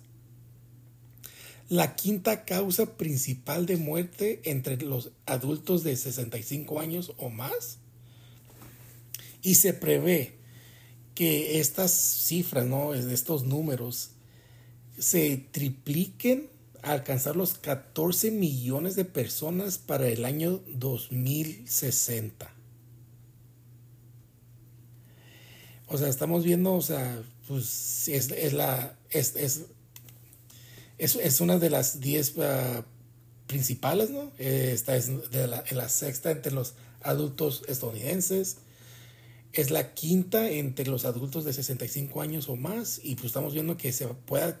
la 1.68 1.94
quinta 1.94 2.44
causa 2.44 2.96
principal 2.96 3.66
de 3.66 3.76
muerte 3.76 4.40
entre 4.46 4.78
los 4.78 5.12
adultos 5.26 5.84
de 5.84 5.94
65 5.94 6.80
años 6.80 7.12
o 7.18 7.30
más. 7.30 7.78
Y 9.42 9.54
se 9.54 9.74
prevé 9.74 10.34
que 11.14 11.60
estas 11.60 11.92
cifras, 11.92 12.66
¿no? 12.66 12.92
Estos 12.94 13.44
números 13.44 14.10
se 14.98 15.36
tripliquen 15.52 16.50
a 16.82 16.90
alcanzar 16.90 17.36
los 17.36 17.54
14 17.54 18.32
millones 18.32 18.96
de 18.96 19.04
personas 19.04 19.78
para 19.78 20.08
el 20.08 20.24
año 20.24 20.60
2060. 20.74 22.59
O 25.90 25.98
sea, 25.98 26.08
estamos 26.08 26.44
viendo, 26.44 26.74
o 26.74 26.80
sea, 26.80 27.22
pues 27.46 28.08
es, 28.08 28.30
es 28.30 28.52
la, 28.52 28.96
es, 29.10 29.36
es, 29.36 29.66
es, 30.98 31.40
una 31.40 31.58
de 31.58 31.68
las 31.68 32.00
10 32.00 32.34
ah, 32.38 32.84
principales, 33.46 34.10
¿no? 34.10 34.30
Esta 34.38 34.96
es 34.96 35.30
de 35.30 35.46
la, 35.46 35.64
la 35.72 35.88
sexta 35.88 36.30
entre 36.30 36.52
los 36.52 36.74
adultos 37.02 37.64
estadounidenses 37.68 38.58
es 39.52 39.70
la 39.70 39.94
quinta 39.94 40.48
entre 40.48 40.86
los 40.86 41.04
adultos 41.04 41.44
de 41.44 41.52
65 41.52 42.20
años 42.22 42.48
o 42.48 42.56
más 42.56 43.00
y 43.02 43.16
pues 43.16 43.26
estamos 43.26 43.54
viendo 43.54 43.76
que 43.76 43.92
se 43.92 44.06
pueda, 44.06 44.60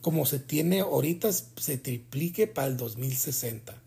como 0.00 0.26
se 0.26 0.38
tiene 0.38 0.80
ahorita, 0.80 1.32
se 1.32 1.78
triplique 1.78 2.46
para 2.46 2.68
el 2.68 2.76
2060. 2.76 3.80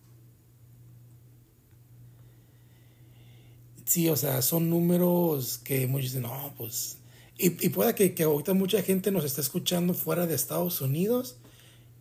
Sí, 3.91 4.07
o 4.07 4.15
sea, 4.15 4.41
son 4.41 4.69
números 4.69 5.59
que 5.65 5.85
muchos 5.85 6.11
dicen, 6.13 6.21
no, 6.21 6.53
pues... 6.57 6.99
Y, 7.37 7.47
y 7.47 7.69
pueda 7.71 7.93
que, 7.93 8.13
que 8.13 8.23
ahorita 8.23 8.53
mucha 8.53 8.81
gente 8.83 9.11
nos 9.11 9.25
está 9.25 9.41
escuchando 9.41 9.93
fuera 9.93 10.25
de 10.25 10.33
Estados 10.33 10.79
Unidos 10.79 11.35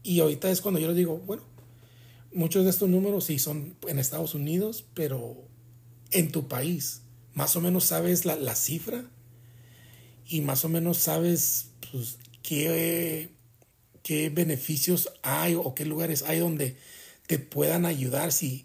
y 0.05 0.20
ahorita 0.20 0.49
es 0.53 0.61
cuando 0.61 0.78
yo 0.78 0.86
les 0.86 0.97
digo, 0.97 1.18
bueno, 1.26 1.43
muchos 2.32 2.62
de 2.62 2.70
estos 2.70 2.88
números 2.88 3.24
sí 3.24 3.41
son 3.41 3.74
en 3.88 3.99
Estados 3.99 4.36
Unidos, 4.36 4.84
pero 4.95 5.34
en 6.12 6.30
tu 6.30 6.47
país 6.47 7.03
más 7.34 7.57
o 7.57 7.61
menos 7.61 7.86
sabes 7.86 8.24
la, 8.24 8.55
cifra 8.55 9.11
y 10.28 10.43
más 10.43 10.64
o 10.64 10.68
menos 10.68 10.97
sabes 10.97 11.70
pues, 11.91 12.18
qué, 12.45 13.30
qué 14.05 14.30
beneficios 14.30 15.12
hay 15.22 15.57
o 15.57 15.74
qué 15.74 15.86
lugares 15.86 16.22
hay 16.22 16.38
donde 16.38 16.76
te 17.26 17.41
puedan 17.41 17.84
ayudar 17.84 18.30
si 18.30 18.64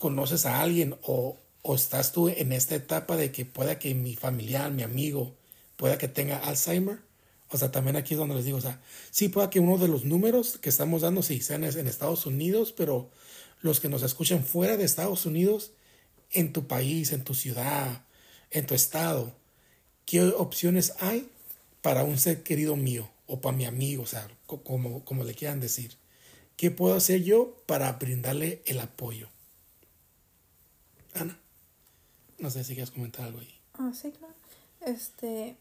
conoces 0.00 0.46
a 0.46 0.60
alguien 0.60 0.96
o, 1.04 1.38
o 1.68 1.74
estás 1.74 2.12
tú 2.12 2.28
en 2.28 2.52
esta 2.52 2.76
etapa 2.76 3.16
de 3.16 3.32
que 3.32 3.44
pueda 3.44 3.78
que 3.80 3.92
mi 3.92 4.14
familiar, 4.14 4.70
mi 4.70 4.84
amigo, 4.84 5.34
pueda 5.76 5.98
que 5.98 6.06
tenga 6.06 6.38
Alzheimer. 6.38 7.00
O 7.50 7.58
sea, 7.58 7.72
también 7.72 7.96
aquí 7.96 8.14
es 8.14 8.18
donde 8.18 8.36
les 8.36 8.44
digo, 8.44 8.58
o 8.58 8.60
sea, 8.60 8.80
sí 9.10 9.28
pueda 9.28 9.50
que 9.50 9.58
uno 9.58 9.76
de 9.76 9.88
los 9.88 10.04
números 10.04 10.58
que 10.58 10.68
estamos 10.68 11.02
dando, 11.02 11.24
sí, 11.24 11.40
sean 11.40 11.64
en 11.64 11.88
Estados 11.88 12.24
Unidos, 12.24 12.72
pero 12.72 13.10
los 13.62 13.80
que 13.80 13.88
nos 13.88 14.04
escuchan 14.04 14.44
fuera 14.44 14.76
de 14.76 14.84
Estados 14.84 15.26
Unidos, 15.26 15.72
en 16.30 16.52
tu 16.52 16.68
país, 16.68 17.10
en 17.10 17.24
tu 17.24 17.34
ciudad, 17.34 18.04
en 18.50 18.66
tu 18.66 18.74
estado, 18.74 19.34
qué 20.04 20.22
opciones 20.22 20.92
hay 21.00 21.28
para 21.82 22.04
un 22.04 22.18
ser 22.18 22.44
querido 22.44 22.76
mío 22.76 23.10
o 23.26 23.40
para 23.40 23.56
mi 23.56 23.64
amigo, 23.64 24.04
o 24.04 24.06
sea, 24.06 24.28
como, 24.46 25.04
como 25.04 25.24
le 25.24 25.34
quieran 25.34 25.58
decir. 25.58 25.96
¿Qué 26.56 26.70
puedo 26.70 26.94
hacer 26.94 27.24
yo 27.24 27.60
para 27.66 27.92
brindarle 27.92 28.62
el 28.66 28.78
apoyo? 28.78 29.28
Ana, 31.14 31.38
no 32.38 32.50
sé 32.50 32.64
si 32.64 32.74
quieres 32.74 32.90
comentar 32.90 33.26
algo 33.26 33.40
ahí. 33.40 33.60
Ah, 33.74 33.92
sí, 33.94 34.10
claro. 34.12 34.34
Este, 34.80 35.56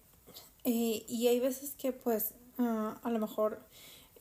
y 0.63 1.27
hay 1.27 1.39
veces 1.39 1.75
que 1.77 1.91
pues 1.91 2.33
ah, 2.57 2.99
a 3.01 3.09
lo 3.09 3.19
mejor 3.19 3.61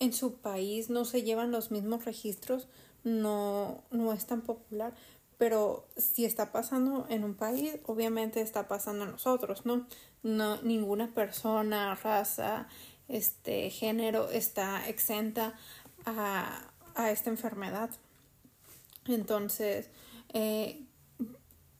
en 0.01 0.13
su 0.13 0.35
país 0.35 0.91
no 0.91 1.05
se 1.05 1.23
llevan 1.23 1.51
los 1.51 1.71
mismos 1.71 2.05
registros, 2.05 2.69
no, 3.05 3.83
no 3.91 4.13
es 4.13 4.27
tan 4.27 4.43
popular, 4.43 4.95
pero 5.39 5.87
si 5.97 6.25
está 6.25 6.53
pasando 6.53 7.07
en 7.09 7.25
un 7.25 7.35
país, 7.35 7.77
obviamente 7.87 8.41
está 8.41 8.69
pasando 8.69 9.05
en 9.05 9.13
nosotros, 9.13 9.67
¿no? 9.67 9.87
No 10.23 10.61
ninguna 10.63 11.13
persona, 11.13 11.95
raza, 11.97 12.69
este 13.09 13.71
género 13.71 14.31
está 14.31 14.89
exenta 14.89 15.55
a, 16.07 16.71
a 16.95 17.11
esta 17.11 17.31
enfermedad. 17.31 17.91
Entonces, 19.07 19.91
eh, 20.33 20.84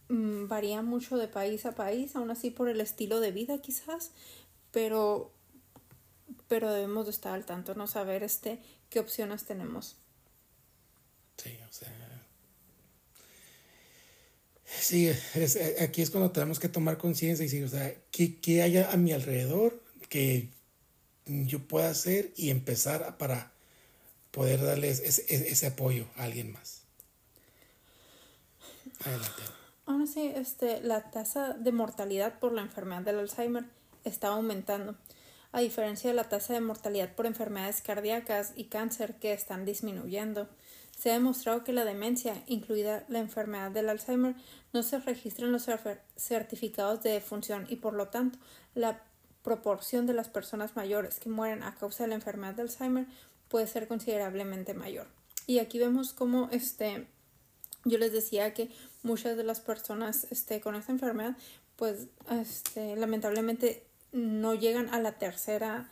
mm, 0.09 0.49
varía 0.49 0.83
mucho 0.83 1.17
de 1.17 1.29
país 1.29 1.67
a 1.67 1.75
país, 1.75 2.17
aún 2.17 2.31
así 2.31 2.51
por 2.51 2.69
el 2.69 2.81
estilo 2.81 3.21
de 3.21 3.33
vida 3.33 3.61
quizás, 3.61 4.11
pero, 4.71 5.33
pero 6.49 6.73
debemos 6.73 7.07
de 7.07 7.13
estar 7.13 7.35
al 7.35 7.45
tanto, 7.45 7.75
no 7.75 7.87
saber 7.87 8.23
este 8.23 8.61
qué 8.91 9.01
opciones 9.01 9.45
tenemos. 9.45 9.97
Sí, 11.37 11.59
o 11.69 11.73
sea, 11.73 12.15
Sí, 14.81 15.11
aquí 15.81 16.03
es 16.03 16.11
cuando 16.11 16.31
tenemos 16.31 16.59
que 16.59 16.69
tomar 16.69 16.99
conciencia 16.99 17.45
y 17.45 17.47
decir, 17.47 17.65
o 17.65 17.69
sea, 17.69 17.95
¿qué, 18.11 18.41
¿qué, 18.41 18.63
hay 18.63 18.79
a 18.79 18.97
mi 18.97 19.13
alrededor 19.13 19.83
que 20.09 20.51
yo 21.27 21.61
pueda 21.61 21.91
hacer 21.91 22.33
y 22.37 22.51
empezar 22.51 23.17
para 23.17 23.53
poder 24.31 24.61
darles 24.63 25.01
ese, 25.01 25.25
ese 25.29 25.67
apoyo 25.67 26.07
a 26.17 26.25
alguien 26.25 26.53
más? 26.53 26.83
Adelante. 29.05 29.43
Aún 29.87 30.03
así, 30.03 30.33
este, 30.35 30.81
la 30.83 31.11
tasa 31.11 31.53
de 31.53 31.73
mortalidad 31.73 32.39
por 32.39 32.53
la 32.53 32.63
enfermedad 32.63 33.03
del 33.03 33.19
Alzheimer 33.19 33.65
está 34.05 34.29
aumentando, 34.29 34.97
a 35.53 35.61
diferencia 35.61 36.11
de 36.11 36.17
la 36.17 36.29
tasa 36.29 36.55
de 36.55 36.61
mortalidad 36.61 37.15
por 37.15 37.27
enfermedades 37.27 37.83
cardíacas 37.83 38.53
y 38.57 38.65
cáncer 38.65 39.17
que 39.17 39.33
están 39.33 39.65
disminuyendo. 39.65 40.49
Se 40.97 41.11
ha 41.11 41.15
demostrado 41.15 41.65
que 41.65 41.73
la 41.73 41.85
demencia, 41.85 42.43
incluida 42.47 43.05
la 43.09 43.19
enfermedad 43.19 43.71
del 43.71 43.89
Alzheimer, 43.91 44.37
no 44.73 44.83
se 44.83 44.99
registra 45.01 45.45
en 45.45 45.53
los 45.53 45.69
certificados 46.17 47.03
de 47.03 47.11
defunción 47.11 47.67
y 47.69 47.77
por 47.77 47.93
lo 47.95 48.09
tanto 48.09 48.39
la 48.75 49.03
proporción 49.43 50.07
de 50.07 50.15
las 50.15 50.29
personas 50.29 50.77
mayores 50.77 51.21
que 51.21 51.29
mueren 51.29 51.63
a 51.63 51.75
causa 51.75 52.05
de 52.05 52.09
la 52.09 52.15
enfermedad 52.15 52.55
de 52.55 52.63
Alzheimer 52.63 53.07
puede 53.49 53.67
ser 53.67 53.87
considerablemente 53.87 54.73
mayor. 54.73 55.07
Y 55.47 55.59
aquí 55.59 55.79
vemos 55.79 56.15
cómo 56.15 56.49
este 56.51 57.07
yo 57.85 57.99
les 57.99 58.13
decía 58.13 58.55
que 58.55 58.71
muchas 59.05 59.37
de 59.37 59.45
las 59.45 59.61
personas 59.61 60.27
este, 60.31 60.61
con 60.61 60.75
esta 60.75 60.91
enfermedad 60.91 61.37
pues 61.77 62.07
este, 62.31 62.97
lamentablemente 62.97 63.87
no 64.13 64.55
llegan 64.55 64.93
a 64.95 65.01
la 65.01 65.13
tercera 65.13 65.89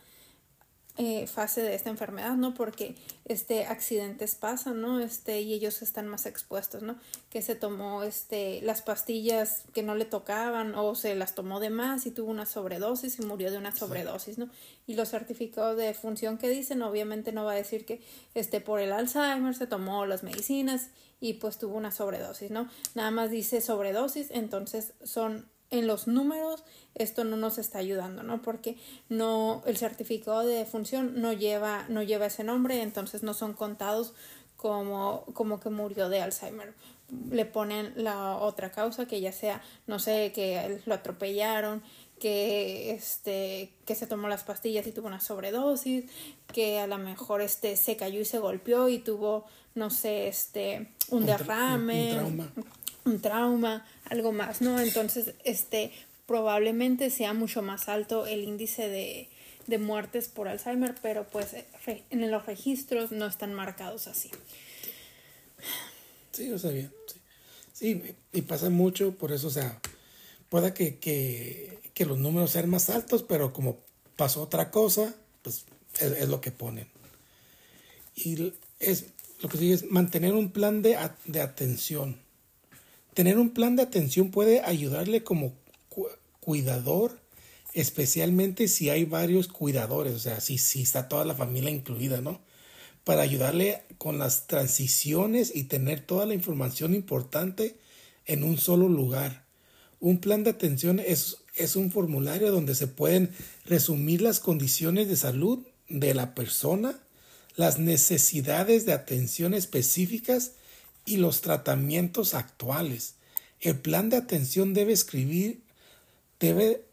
eh, 0.95 1.25
fase 1.25 1.63
de 1.63 1.73
esta 1.73 1.89
enfermedad, 1.89 2.35
¿no? 2.35 2.53
Porque 2.53 2.95
este 3.25 3.65
accidentes 3.65 4.35
pasan, 4.35 4.79
¿no? 4.79 4.99
Este, 4.99 5.41
y 5.41 5.53
ellos 5.53 5.81
están 5.81 6.07
más 6.07 6.27
expuestos, 6.27 6.83
¿no? 6.83 6.97
Que 7.31 7.41
se 7.41 7.55
tomó 7.55 8.03
este 8.03 8.61
las 8.61 8.83
pastillas 8.83 9.63
que 9.73 9.81
no 9.81 9.95
le 9.95 10.05
tocaban 10.05 10.75
o 10.75 10.93
se 10.93 11.15
las 11.15 11.33
tomó 11.33 11.59
de 11.59 11.71
más 11.71 12.05
y 12.05 12.11
tuvo 12.11 12.29
una 12.29 12.45
sobredosis 12.45 13.17
y 13.19 13.25
murió 13.25 13.49
de 13.49 13.57
una 13.57 13.75
sobredosis, 13.75 14.37
¿no? 14.37 14.49
Y 14.85 14.93
los 14.93 15.09
certificados 15.09 15.77
de 15.77 15.95
función 15.95 16.37
que 16.37 16.47
dicen, 16.47 16.83
obviamente 16.83 17.31
no 17.31 17.43
va 17.43 17.53
a 17.53 17.55
decir 17.55 17.85
que 17.85 17.99
este 18.35 18.61
por 18.61 18.79
el 18.79 18.93
Alzheimer 18.93 19.55
se 19.55 19.65
tomó 19.65 20.05
las 20.05 20.21
medicinas 20.21 20.89
y 21.23 21.35
pues 21.35 21.57
tuvo 21.57 21.77
una 21.77 21.89
sobredosis, 21.89 22.51
¿no? 22.51 22.67
Nada 22.95 23.09
más 23.09 23.31
dice 23.31 23.61
sobredosis, 23.61 24.27
entonces 24.29 24.91
son 25.05 25.47
en 25.69 25.87
los 25.87 26.05
números 26.05 26.65
esto 26.95 27.23
no 27.23 27.37
nos 27.37 27.57
está 27.57 27.77
ayudando, 27.79 28.23
¿no? 28.23 28.41
Porque 28.41 28.77
no 29.07 29.63
el 29.65 29.77
certificado 29.77 30.41
de 30.41 30.55
defunción 30.55 31.21
no 31.21 31.31
lleva 31.31 31.85
no 31.87 32.03
lleva 32.03 32.25
ese 32.25 32.43
nombre, 32.43 32.81
entonces 32.81 33.23
no 33.23 33.33
son 33.33 33.53
contados 33.53 34.13
como 34.57 35.23
como 35.33 35.61
que 35.61 35.69
murió 35.69 36.09
de 36.09 36.21
Alzheimer. 36.21 36.73
Le 37.31 37.45
ponen 37.45 37.93
la 37.95 38.35
otra 38.35 38.73
causa 38.73 39.05
que 39.05 39.21
ya 39.21 39.31
sea, 39.31 39.61
no 39.87 39.99
sé, 39.99 40.33
que 40.33 40.81
lo 40.85 40.93
atropellaron, 40.93 41.83
que 42.19 42.91
este 42.91 43.71
que 43.85 43.95
se 43.95 44.07
tomó 44.07 44.27
las 44.27 44.43
pastillas 44.43 44.85
y 44.87 44.91
tuvo 44.91 45.07
una 45.07 45.21
sobredosis, 45.21 46.03
que 46.51 46.79
a 46.79 46.87
lo 46.87 46.97
mejor 46.97 47.41
este 47.41 47.77
se 47.77 47.95
cayó 47.95 48.19
y 48.19 48.25
se 48.25 48.39
golpeó 48.39 48.89
y 48.89 48.99
tuvo 48.99 49.45
no 49.75 49.89
sé, 49.89 50.27
este 50.27 50.87
un, 51.09 51.25
derrame, 51.25 52.19
un 53.05 53.21
trauma, 53.21 53.85
algo 54.05 54.31
más, 54.31 54.61
¿no? 54.61 54.79
Entonces, 54.79 55.33
este, 55.43 55.91
probablemente 56.27 57.09
sea 57.09 57.33
mucho 57.33 57.61
más 57.61 57.89
alto 57.89 58.25
el 58.25 58.43
índice 58.43 58.87
de, 58.87 59.29
de 59.67 59.77
muertes 59.77 60.27
por 60.27 60.47
Alzheimer, 60.47 60.95
pero 61.01 61.25
pues 61.27 61.55
en 62.09 62.31
los 62.31 62.45
registros 62.45 63.11
no 63.11 63.25
están 63.25 63.53
marcados 63.53 64.07
así. 64.07 64.29
Sí, 66.31 66.51
o 66.51 66.59
sea, 66.59 66.71
bien, 66.71 66.91
sí. 67.07 67.19
Sí, 67.73 68.15
y 68.31 68.43
pasa 68.43 68.69
mucho, 68.69 69.15
por 69.15 69.31
eso, 69.31 69.47
o 69.47 69.51
sea, 69.51 69.79
pueda 70.49 70.73
que, 70.73 70.99
que, 70.99 71.79
que 71.93 72.05
los 72.05 72.19
números 72.19 72.51
sean 72.51 72.69
más 72.69 72.89
altos, 72.89 73.23
pero 73.23 73.51
como 73.51 73.79
pasó 74.15 74.43
otra 74.43 74.69
cosa, 74.69 75.13
pues 75.41 75.65
es, 75.99 76.11
es 76.11 76.29
lo 76.29 76.39
que 76.39 76.51
ponen. 76.51 76.87
Y 78.15 78.53
es 78.79 79.05
lo 79.43 79.49
que 79.49 79.59
sigue 79.59 79.73
es 79.75 79.91
mantener 79.91 80.33
un 80.33 80.49
plan 80.49 80.81
de, 80.81 80.97
de 81.25 81.41
atención 81.41 82.23
Tener 83.13 83.37
un 83.37 83.51
plan 83.51 83.75
de 83.75 83.83
atención 83.83 84.31
puede 84.31 84.61
ayudarle 84.61 85.23
como 85.23 85.53
cuidador, 86.39 87.19
especialmente 87.75 88.67
si 88.67 88.89
hay 88.89 89.05
varios 89.05 89.47
cuidadores, 89.47 90.15
o 90.15 90.19
sea, 90.19 90.39
si, 90.39 90.57
si 90.57 90.81
está 90.81 91.07
toda 91.07 91.23
la 91.23 91.35
familia 91.35 91.69
incluida, 91.69 92.21
¿no? 92.21 92.41
para 93.03 93.21
ayudarle 93.21 93.83
con 93.97 94.17
las 94.17 94.47
transiciones 94.47 95.51
y 95.53 95.65
tener 95.65 95.99
toda 95.99 96.25
la 96.25 96.33
información 96.33 96.93
importante 96.93 97.77
en 98.25 98.43
un 98.43 98.57
solo 98.57 98.87
lugar. 98.87 99.45
Un 99.99 100.19
plan 100.19 100.43
de 100.43 100.51
atención 100.51 100.99
es, 100.99 101.37
es 101.55 101.75
un 101.75 101.91
formulario 101.91 102.51
donde 102.51 102.75
se 102.75 102.87
pueden 102.87 103.31
resumir 103.65 104.21
las 104.21 104.39
condiciones 104.39 105.07
de 105.07 105.17
salud 105.17 105.59
de 105.89 106.13
la 106.13 106.33
persona, 106.33 106.97
las 107.55 107.79
necesidades 107.79 108.85
de 108.85 108.93
atención 108.93 109.53
específicas 109.53 110.53
y 111.05 111.17
los 111.17 111.41
tratamientos 111.41 112.33
actuales. 112.33 113.15
El 113.61 113.77
plan 113.77 114.09
de 114.09 114.17
atención 114.17 114.73
debe 114.73 114.93
escribir 114.93 115.63
debe, 116.43 116.83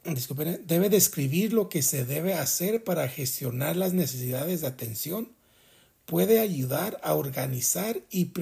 debe 0.65 0.89
describir 0.89 1.53
lo 1.53 1.69
que 1.69 1.83
se 1.83 2.05
debe 2.05 2.35
hacer 2.35 2.85
para 2.85 3.09
gestionar 3.09 3.75
las 3.75 3.93
necesidades 3.93 4.61
de 4.61 4.69
atención, 4.69 5.33
puede 6.07 6.39
ayudar 6.39 7.01
a 7.03 7.15
organizar 7.15 8.01
y 8.11 8.33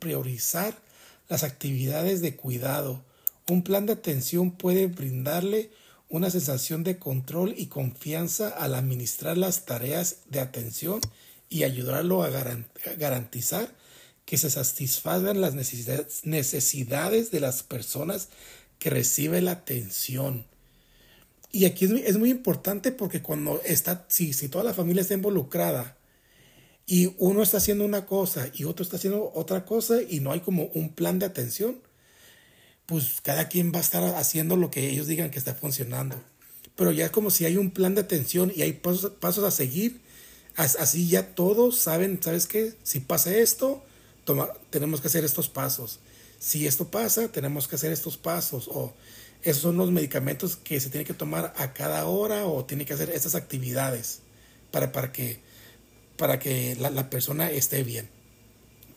priorizar 0.00 0.76
las 1.28 1.44
actividades 1.44 2.22
de 2.22 2.34
cuidado. 2.34 3.04
Un 3.48 3.62
plan 3.62 3.86
de 3.86 3.92
atención 3.92 4.50
puede 4.50 4.88
brindarle 4.88 5.70
una 6.08 6.30
sensación 6.30 6.82
de 6.82 6.98
control 6.98 7.54
y 7.56 7.66
confianza 7.66 8.48
al 8.48 8.74
administrar 8.74 9.38
las 9.38 9.64
tareas 9.64 10.18
de 10.28 10.40
atención 10.40 11.00
y 11.48 11.64
ayudarlo 11.64 12.22
a 12.22 12.30
garantizar 12.98 13.74
que 14.24 14.36
se 14.36 14.50
satisfagan 14.50 15.40
las 15.40 15.54
necesidades 15.54 17.30
de 17.30 17.40
las 17.40 17.62
personas 17.62 18.28
que 18.78 18.90
reciben 18.90 19.46
la 19.46 19.52
atención. 19.52 20.46
Y 21.50 21.64
aquí 21.64 21.86
es, 22.04 22.18
muy 22.18 22.30
importante 22.30 22.92
porque 22.92 23.22
cuando 23.22 23.60
está, 23.64 24.04
si, 24.08 24.34
si 24.34 24.48
toda 24.48 24.64
la 24.64 24.74
familia 24.74 25.00
está 25.00 25.14
involucrada 25.14 25.96
y 26.86 27.14
uno 27.18 27.42
está 27.42 27.56
haciendo 27.56 27.84
una 27.84 28.04
cosa 28.04 28.50
y 28.52 28.64
otro 28.64 28.82
está 28.82 28.96
haciendo 28.96 29.32
otra 29.34 29.64
cosa 29.64 30.02
y 30.02 30.20
no 30.20 30.32
hay 30.32 30.40
como 30.40 30.64
un 30.74 30.90
plan 30.90 31.18
de 31.18 31.26
atención, 31.26 31.80
pues 32.84 33.20
cada 33.22 33.48
quien 33.48 33.72
va 33.72 33.78
a 33.78 33.82
estar 33.82 34.02
haciendo 34.14 34.56
lo 34.56 34.70
que 34.70 34.90
ellos 34.90 35.06
digan 35.06 35.30
que 35.30 35.38
está 35.38 35.54
funcionando. 35.54 36.16
Pero 36.76 36.92
ya 36.92 37.06
es 37.06 37.10
como 37.10 37.30
si 37.30 37.46
hay 37.46 37.56
un 37.56 37.70
plan 37.70 37.94
de 37.94 38.02
atención 38.02 38.52
y 38.54 38.62
hay 38.62 38.74
pasos, 38.74 39.12
pasos 39.12 39.44
a 39.44 39.50
seguir, 39.50 40.02
así 40.58 41.08
ya 41.08 41.34
todos 41.34 41.78
saben, 41.78 42.20
¿sabes 42.20 42.46
qué? 42.46 42.74
Si 42.82 43.00
pasa 43.00 43.34
esto, 43.36 43.82
tenemos 44.70 45.00
que 45.00 45.06
hacer 45.06 45.24
estos 45.24 45.48
pasos. 45.48 46.00
Si 46.40 46.66
esto 46.66 46.88
pasa, 46.88 47.28
tenemos 47.28 47.68
que 47.68 47.76
hacer 47.76 47.92
estos 47.92 48.16
pasos. 48.16 48.68
O 48.68 48.92
esos 49.42 49.62
son 49.62 49.76
los 49.76 49.92
medicamentos 49.92 50.56
que 50.56 50.80
se 50.80 50.90
tienen 50.90 51.06
que 51.06 51.14
tomar 51.14 51.54
a 51.56 51.72
cada 51.72 52.06
hora 52.06 52.46
o 52.46 52.64
tiene 52.64 52.84
que 52.84 52.94
hacer 52.94 53.10
estas 53.10 53.36
actividades 53.36 54.20
para, 54.72 54.90
para 54.90 55.12
que, 55.12 55.38
para 56.16 56.40
que 56.40 56.76
la, 56.76 57.08
persona 57.08 57.50
esté 57.50 57.84
bien. 57.84 58.08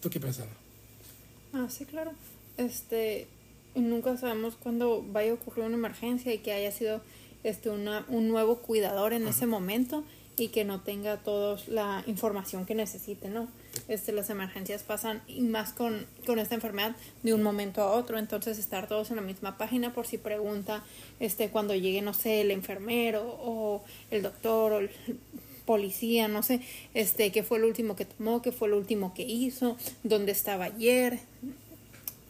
¿Tú 0.02 0.10
qué 0.10 0.20
piensas? 0.20 0.48
Ah, 1.54 1.68
sí, 1.70 1.86
claro. 1.86 2.14
Este, 2.58 3.28
nunca 3.76 4.18
sabemos 4.18 4.56
cuándo 4.56 5.06
vaya 5.12 5.32
a 5.32 5.36
ocurrir 5.36 5.66
una 5.66 5.76
emergencia 5.76 6.34
y 6.34 6.40
que 6.40 6.54
haya 6.54 6.72
sido 6.72 7.02
este, 7.44 7.70
una, 7.70 8.04
un 8.08 8.28
nuevo 8.30 8.58
cuidador 8.64 9.14
en 9.14 9.28
ese 9.28 9.46
momento 9.46 10.04
y 10.42 10.48
que 10.48 10.66
no 10.66 10.82
tenga 10.82 11.18
toda 11.18 11.60
la 11.68 12.04
información 12.08 12.66
que 12.66 12.74
necesite, 12.74 13.30
¿no? 13.30 13.48
Este, 13.88 14.12
las 14.12 14.32
emergencias 14.32 14.82
pasan 14.82 15.22
y 15.28 15.42
más 15.42 15.72
con, 15.72 16.08
con, 16.26 16.40
esta 16.40 16.56
enfermedad 16.56 16.96
de 17.22 17.36
un 17.36 17.44
momento 17.44 17.82
a 17.84 17.92
otro, 17.92 18.18
entonces 18.18 18.58
estar 18.58 18.88
todos 18.88 19.12
en 19.12 19.18
la 19.18 19.22
misma 19.22 19.60
página 19.60 19.94
por 19.94 20.08
si 20.08 20.18
pregunta 20.18 20.84
este, 21.20 21.50
cuando 21.50 21.76
llegue, 21.76 22.02
no 22.02 22.16
sé, 22.16 22.42
el 22.42 22.50
enfermero 22.50 23.22
o 23.24 23.84
el 24.10 24.24
doctor 24.24 24.74
o 24.74 24.80
el 24.80 24.90
policía, 25.66 26.28
no 26.28 26.42
sé, 26.42 26.62
este, 26.96 27.32
qué 27.32 27.44
fue 27.44 27.60
el 27.60 27.66
último 27.66 27.96
que 27.96 28.06
tomó, 28.06 28.42
qué 28.42 28.52
fue 28.52 28.68
el 28.68 28.74
último 28.74 29.14
que 29.14 29.22
hizo, 29.22 29.78
dónde 30.02 30.32
estaba 30.32 30.66
ayer, 30.66 31.20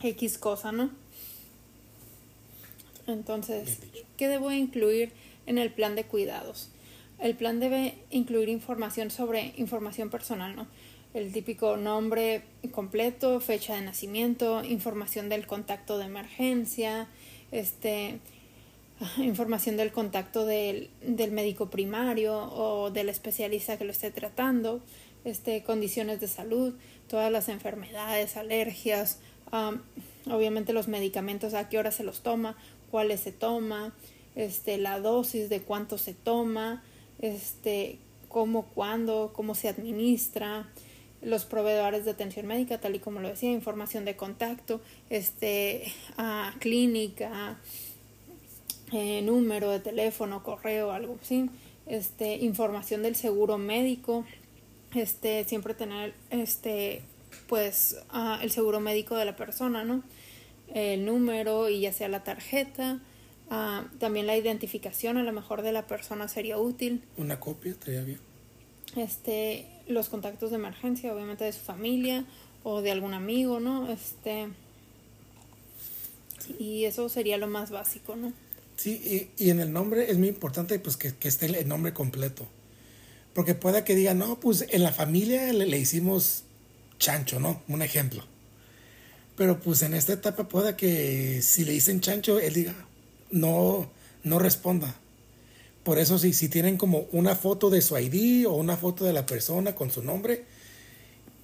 X 0.03 0.38
cosa, 0.38 0.74
¿no? 0.74 0.89
Entonces, 3.07 3.80
¿qué 4.18 4.28
debo 4.28 4.51
incluir 4.51 5.14
en 5.45 5.57
el 5.57 5.72
plan 5.72 5.95
de 5.95 6.03
cuidados? 6.03 6.70
El 7.22 7.36
plan 7.36 7.60
debe 7.60 7.94
incluir 8.10 8.50
información 8.50 9.12
sobre 9.12 9.54
información 9.58 10.10
personal, 10.10 10.56
¿no? 10.56 10.68
El 11.14 11.32
típico 11.32 11.78
nombre 11.78 12.42
completo, 12.72 13.40
fecha 13.40 13.76
de 13.76 13.82
nacimiento, 13.82 14.64
información 14.64 15.30
del 15.30 15.46
contacto 15.46 16.00
de 16.00 16.06
emergencia, 16.06 17.08
este, 17.52 18.20
información 19.18 19.78
del 19.78 19.92
contacto 19.92 20.46
del, 20.46 20.90
del 21.02 21.32
médico 21.32 21.70
primario 21.70 22.52
o 22.54 22.90
del 22.90 23.10
especialista 23.10 23.78
que 23.78 23.86
lo 23.86 23.92
esté 23.92 24.10
tratando, 24.10 24.82
este, 25.24 25.62
condiciones 25.62 26.22
de 26.22 26.28
salud, 26.28 26.74
todas 27.08 27.32
las 27.32 27.50
enfermedades, 27.50 28.36
alergias, 28.36 29.20
obviamente 30.26 30.74
los 30.74 30.88
medicamentos, 30.88 31.54
a 31.54 31.70
qué 31.70 31.78
hora 31.78 31.92
se 31.92 32.04
los 32.04 32.22
toma, 32.22 32.58
cuáles 32.90 33.20
se 33.20 33.32
toma, 33.32 33.94
este, 34.36 34.78
la 34.80 35.00
dosis 35.00 35.50
de 35.50 35.62
cuánto 35.62 36.00
se 36.00 36.14
toma, 36.16 36.82
este, 37.22 38.00
cómo, 38.28 38.64
cuándo, 38.64 39.32
cómo 39.34 39.56
se 39.56 39.70
administra, 39.70 40.68
los 41.22 41.46
proveedores 41.46 42.06
de 42.06 42.12
atención 42.12 42.48
médica, 42.48 42.80
tal 42.80 42.96
y 42.96 43.00
como 43.00 43.20
lo 43.20 43.30
decía, 43.30 43.52
información 43.52 44.06
de 44.06 44.16
contacto, 44.16 44.82
este, 45.10 45.92
a 46.18 46.54
clínica, 46.60 47.60
eh, 48.92 49.22
número 49.22 49.70
de 49.70 49.80
teléfono, 49.80 50.44
correo, 50.44 50.92
algo 50.92 51.18
así, 51.22 51.50
este, 51.86 52.38
información 52.38 53.04
del 53.04 53.16
seguro 53.16 53.58
médico, 53.58 54.26
este, 54.96 55.44
siempre 55.46 55.74
tener, 55.74 56.14
este, 56.32 57.04
pues, 57.48 57.98
el 58.42 58.52
seguro 58.52 58.80
médico 58.80 59.16
de 59.16 59.26
la 59.26 59.36
persona, 59.36 59.84
¿no? 59.84 60.04
El 60.74 61.06
número 61.06 61.70
y 61.70 61.82
ya 61.82 61.94
sea 61.94 62.08
la 62.10 62.24
tarjeta, 62.24 63.00
Ah, 63.54 63.84
también 63.99 64.28
la 64.28 64.38
identificación 64.38 65.18
a 65.18 65.24
lo 65.24 65.34
mejor 65.34 65.62
de 65.62 65.74
la 65.74 65.86
persona 65.86 66.30
sería 66.30 66.58
útil. 66.58 67.04
Una 67.18 67.41
copia 67.41 67.74
estaría 67.74 68.02
bien. 68.02 68.20
Este, 68.95 69.68
los 69.88 70.08
contactos 70.08 70.52
de 70.52 70.56
emergencia, 70.56 71.14
obviamente 71.14 71.43
de 71.43 71.52
su 71.52 71.60
familia 71.60 72.24
o 72.64 72.82
de 72.82 72.91
algún 72.91 73.14
amigo, 73.14 73.60
¿no? 73.60 73.91
Este, 73.91 74.47
y 76.60 76.86
eso 76.86 77.10
sería 77.10 77.38
lo 77.38 77.47
más 77.47 77.72
básico, 77.72 78.16
¿no? 78.16 78.32
Sí, 78.78 79.30
y, 79.38 79.49
en 79.49 79.60
el 79.60 79.74
nombre 79.74 80.10
es 80.10 80.18
muy 80.18 80.30
importante 80.30 80.80
pues 80.80 80.95
que, 80.95 81.14
esté 81.28 81.47
el 81.47 81.68
nombre 81.68 81.93
completo. 81.93 82.47
Porque 83.34 83.54
pueda 83.54 83.84
que 83.84 83.95
diga, 83.95 84.14
no, 84.14 84.39
pues 84.39 84.66
en 84.70 84.82
la 84.82 84.93
familia 84.93 85.52
le, 85.52 85.66
le, 85.66 85.78
hicimos 85.78 86.45
chancho, 86.99 87.41
¿no? 87.41 87.62
Un 87.68 87.82
ejemplo. 87.82 88.24
Pero 89.36 89.60
pues 89.60 89.82
en 89.82 89.93
esta 89.93 90.14
etapa 90.14 90.47
pueda 90.47 90.78
que 90.78 91.41
si 91.41 91.66
le 91.66 91.74
dicen 91.74 91.99
chancho, 91.99 92.39
él 92.39 92.54
diga, 92.54 92.88
no, 93.32 93.90
no 94.24 94.40
responda. 94.40 94.96
Por 95.84 95.98
eso 95.98 96.20
si, 96.20 96.34
si 96.34 96.48
tienen 96.48 96.78
como 96.78 97.08
una 97.12 97.36
foto 97.36 97.70
de 97.70 97.82
su 97.82 97.98
ID 97.98 98.48
o 98.48 98.54
una 98.54 98.78
foto 98.78 99.04
de 99.04 99.14
la 99.14 99.26
persona 99.26 99.74
con 99.74 99.90
su 99.90 100.04
nombre, 100.04 100.46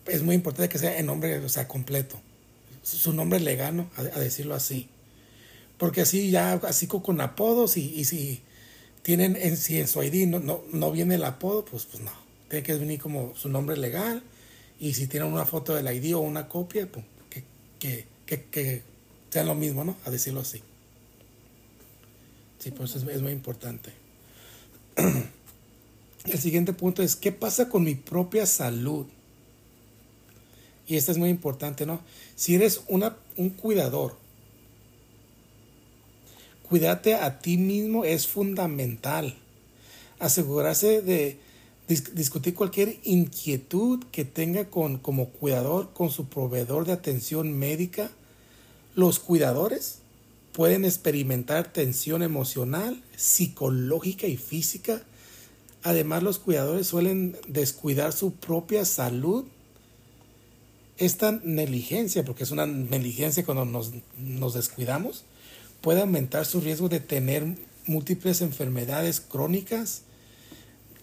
es 0.05 0.21
muy 0.21 0.35
importante 0.35 0.69
que 0.69 0.77
sea 0.77 0.97
el 0.97 1.05
nombre, 1.05 1.37
o 1.39 1.49
sea, 1.49 1.67
completo. 1.67 2.19
Su 2.83 3.13
nombre 3.13 3.39
legal, 3.39 3.89
a, 3.97 4.19
decirlo 4.19 4.55
así. 4.55 4.87
Porque 5.77 6.01
así 6.01 6.31
ya, 6.31 6.53
así 6.53 6.87
con, 6.87 7.19
apodos 7.19 7.77
y, 7.77 8.05
si 8.05 8.41
tienen 9.01 9.35
en, 9.35 9.57
si 9.57 9.79
en 9.79 9.87
su 9.87 10.01
ID 10.01 10.27
no, 10.27 10.63
no, 10.71 10.91
viene 10.91 11.15
el 11.15 11.23
apodo, 11.23 11.65
pues, 11.65 11.85
pues 11.85 12.01
no. 12.03 12.11
Tiene 12.49 12.63
que 12.63 12.75
venir 12.75 12.99
como 12.99 13.35
su 13.35 13.49
nombre 13.49 13.75
legal. 13.75 14.23
Y 14.79 14.93
si 14.93 15.07
tienen 15.07 15.31
una 15.31 15.45
foto 15.45 15.73
del 15.75 15.93
ID 15.93 16.15
o 16.15 16.19
una 16.19 16.47
copia, 16.47 16.89
pues 16.89 17.05
que, 17.29 17.43
que, 17.79 18.05
que, 18.25 18.43
que 18.45 18.83
sea 19.29 19.43
lo 19.43 19.55
mismo, 19.55 19.83
¿no? 19.83 19.97
A 20.05 20.11
decirlo 20.11 20.41
así. 20.41 20.61
Sí, 22.59 22.71
pues 22.71 22.95
es, 22.95 23.03
es 23.03 23.21
muy 23.21 23.31
importante. 23.31 23.91
El 26.25 26.39
siguiente 26.39 26.73
punto 26.73 27.03
es, 27.03 27.15
¿qué 27.15 27.31
pasa 27.31 27.69
con 27.69 27.83
mi 27.83 27.95
propia 27.95 28.45
salud? 28.45 29.05
Y 30.87 30.95
esto 30.95 31.11
es 31.11 31.17
muy 31.17 31.29
importante, 31.29 31.85
¿no? 31.85 32.01
Si 32.35 32.55
eres 32.55 32.81
una, 32.87 33.17
un 33.35 33.49
cuidador, 33.49 34.17
cuidarte 36.67 37.15
a 37.15 37.39
ti 37.39 37.57
mismo 37.57 38.05
es 38.05 38.27
fundamental. 38.27 39.35
Asegurarse 40.19 41.01
de 41.01 41.39
discutir 41.87 42.55
cualquier 42.55 42.97
inquietud 43.03 44.03
que 44.11 44.25
tenga 44.25 44.65
con, 44.69 44.97
como 44.97 45.29
cuidador 45.29 45.93
con 45.93 46.09
su 46.09 46.27
proveedor 46.27 46.85
de 46.85 46.93
atención 46.93 47.53
médica. 47.53 48.09
Los 48.95 49.19
cuidadores 49.19 49.99
pueden 50.57 50.85
experimentar 50.85 51.71
tensión 51.71 52.23
emocional, 52.23 53.03
psicológica 53.15 54.25
y 54.25 54.37
física. 54.37 55.03
Además, 55.83 56.23
los 56.23 56.39
cuidadores 56.39 56.87
suelen 56.87 57.37
descuidar 57.47 58.11
su 58.11 58.33
propia 58.33 58.83
salud. 58.83 59.45
Esta 60.97 61.39
negligencia, 61.43 62.25
porque 62.25 62.41
es 62.41 62.49
una 62.49 62.65
negligencia 62.65 63.45
cuando 63.45 63.65
nos, 63.65 63.91
nos 64.17 64.55
descuidamos, 64.55 65.25
puede 65.81 66.01
aumentar 66.01 66.47
su 66.47 66.59
riesgo 66.59 66.89
de 66.89 67.01
tener 67.01 67.45
múltiples 67.85 68.41
enfermedades 68.41 69.21
crónicas. 69.21 70.01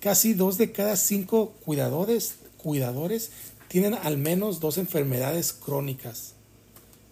Casi 0.00 0.34
dos 0.34 0.58
de 0.58 0.72
cada 0.72 0.96
cinco 0.96 1.54
cuidadores, 1.64 2.38
cuidadores 2.56 3.30
tienen 3.68 3.94
al 3.94 4.18
menos 4.18 4.58
dos 4.58 4.78
enfermedades 4.78 5.52
crónicas. 5.52 6.33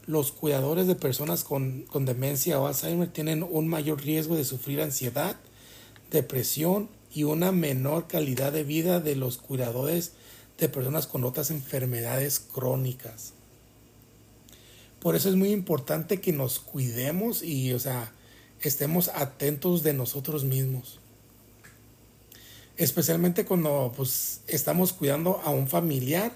Los 0.06 0.32
cuidadores 0.32 0.86
de 0.86 0.94
personas 0.94 1.44
con, 1.44 1.82
con 1.82 2.04
demencia 2.04 2.58
o 2.60 2.66
Alzheimer 2.66 3.08
tienen 3.08 3.42
un 3.48 3.68
mayor 3.68 4.02
riesgo 4.02 4.36
de 4.36 4.44
sufrir 4.44 4.80
ansiedad, 4.80 5.36
depresión 6.10 6.88
y 7.14 7.24
una 7.24 7.52
menor 7.52 8.08
calidad 8.08 8.52
de 8.52 8.64
vida 8.64 9.00
de 9.00 9.16
los 9.16 9.38
cuidadores 9.38 10.12
de 10.58 10.68
personas 10.68 11.06
con 11.06 11.24
otras 11.24 11.50
enfermedades 11.50 12.40
crónicas. 12.40 13.34
Por 15.00 15.16
eso 15.16 15.28
es 15.28 15.34
muy 15.34 15.50
importante 15.50 16.20
que 16.20 16.32
nos 16.32 16.60
cuidemos 16.60 17.42
y, 17.42 17.72
o 17.72 17.78
sea, 17.78 18.12
estemos 18.60 19.08
atentos 19.08 19.82
de 19.82 19.94
nosotros 19.94 20.44
mismos. 20.44 21.00
Especialmente 22.76 23.44
cuando 23.44 23.92
pues, 23.96 24.42
estamos 24.46 24.92
cuidando 24.92 25.40
a 25.44 25.50
un 25.50 25.68
familiar. 25.68 26.32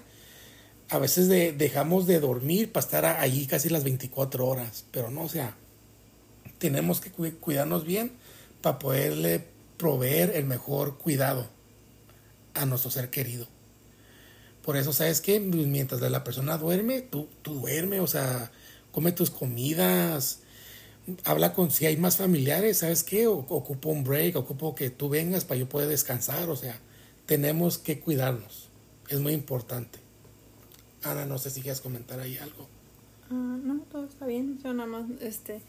A 0.89 0.99
veces 0.99 1.27
dejamos 1.57 2.07
de 2.07 2.19
dormir 2.19 2.71
para 2.71 2.85
estar 2.85 3.05
allí 3.05 3.45
casi 3.45 3.69
las 3.69 3.83
24 3.83 4.45
horas. 4.45 4.85
Pero 4.91 5.11
no, 5.11 5.23
o 5.23 5.29
sea, 5.29 5.55
tenemos 6.59 7.01
que 7.01 7.11
cuidarnos 7.11 7.85
bien 7.85 8.11
para 8.61 8.79
poderle 8.79 9.45
proveer 9.77 10.31
el 10.35 10.45
mejor 10.45 10.97
cuidado 10.97 11.47
a 12.53 12.65
nuestro 12.65 12.91
ser 12.91 13.09
querido. 13.09 13.47
Por 14.63 14.75
eso, 14.75 14.91
¿sabes 14.91 15.21
qué? 15.21 15.39
Mientras 15.39 16.01
la 16.01 16.23
persona 16.23 16.57
duerme, 16.57 17.01
tú, 17.01 17.29
tú 17.41 17.53
duerme, 17.53 17.99
o 17.99 18.07
sea, 18.07 18.51
come 18.91 19.11
tus 19.13 19.29
comidas, 19.29 20.39
habla 21.23 21.53
con 21.53 21.71
si 21.71 21.85
hay 21.85 21.97
más 21.97 22.17
familiares, 22.17 22.79
¿sabes 22.79 23.03
qué? 23.03 23.27
ocupo 23.27 23.89
un 23.89 24.03
break, 24.03 24.35
ocupo 24.35 24.75
que 24.75 24.89
tú 24.89 25.07
vengas 25.07 25.45
para 25.45 25.59
yo 25.59 25.69
poder 25.69 25.87
descansar, 25.87 26.49
o 26.49 26.55
sea, 26.55 26.79
tenemos 27.25 27.77
que 27.77 27.99
cuidarnos, 27.99 28.69
es 29.07 29.19
muy 29.19 29.33
importante. 29.33 29.99
Ana, 31.11 31.25
no 31.25 31.37
sé 31.37 31.49
si 31.49 31.61
quieres 31.61 31.81
comentar 31.81 32.19
ahí 32.19 32.37
algo. 32.37 32.67
Ah, 33.29 33.57
no, 33.63 33.81
todo 33.91 34.05
está 34.05 34.25
bien, 34.25 34.59
yo 34.63 34.73
nada 34.73 34.87
más, 34.87 35.05
este, 35.21 35.61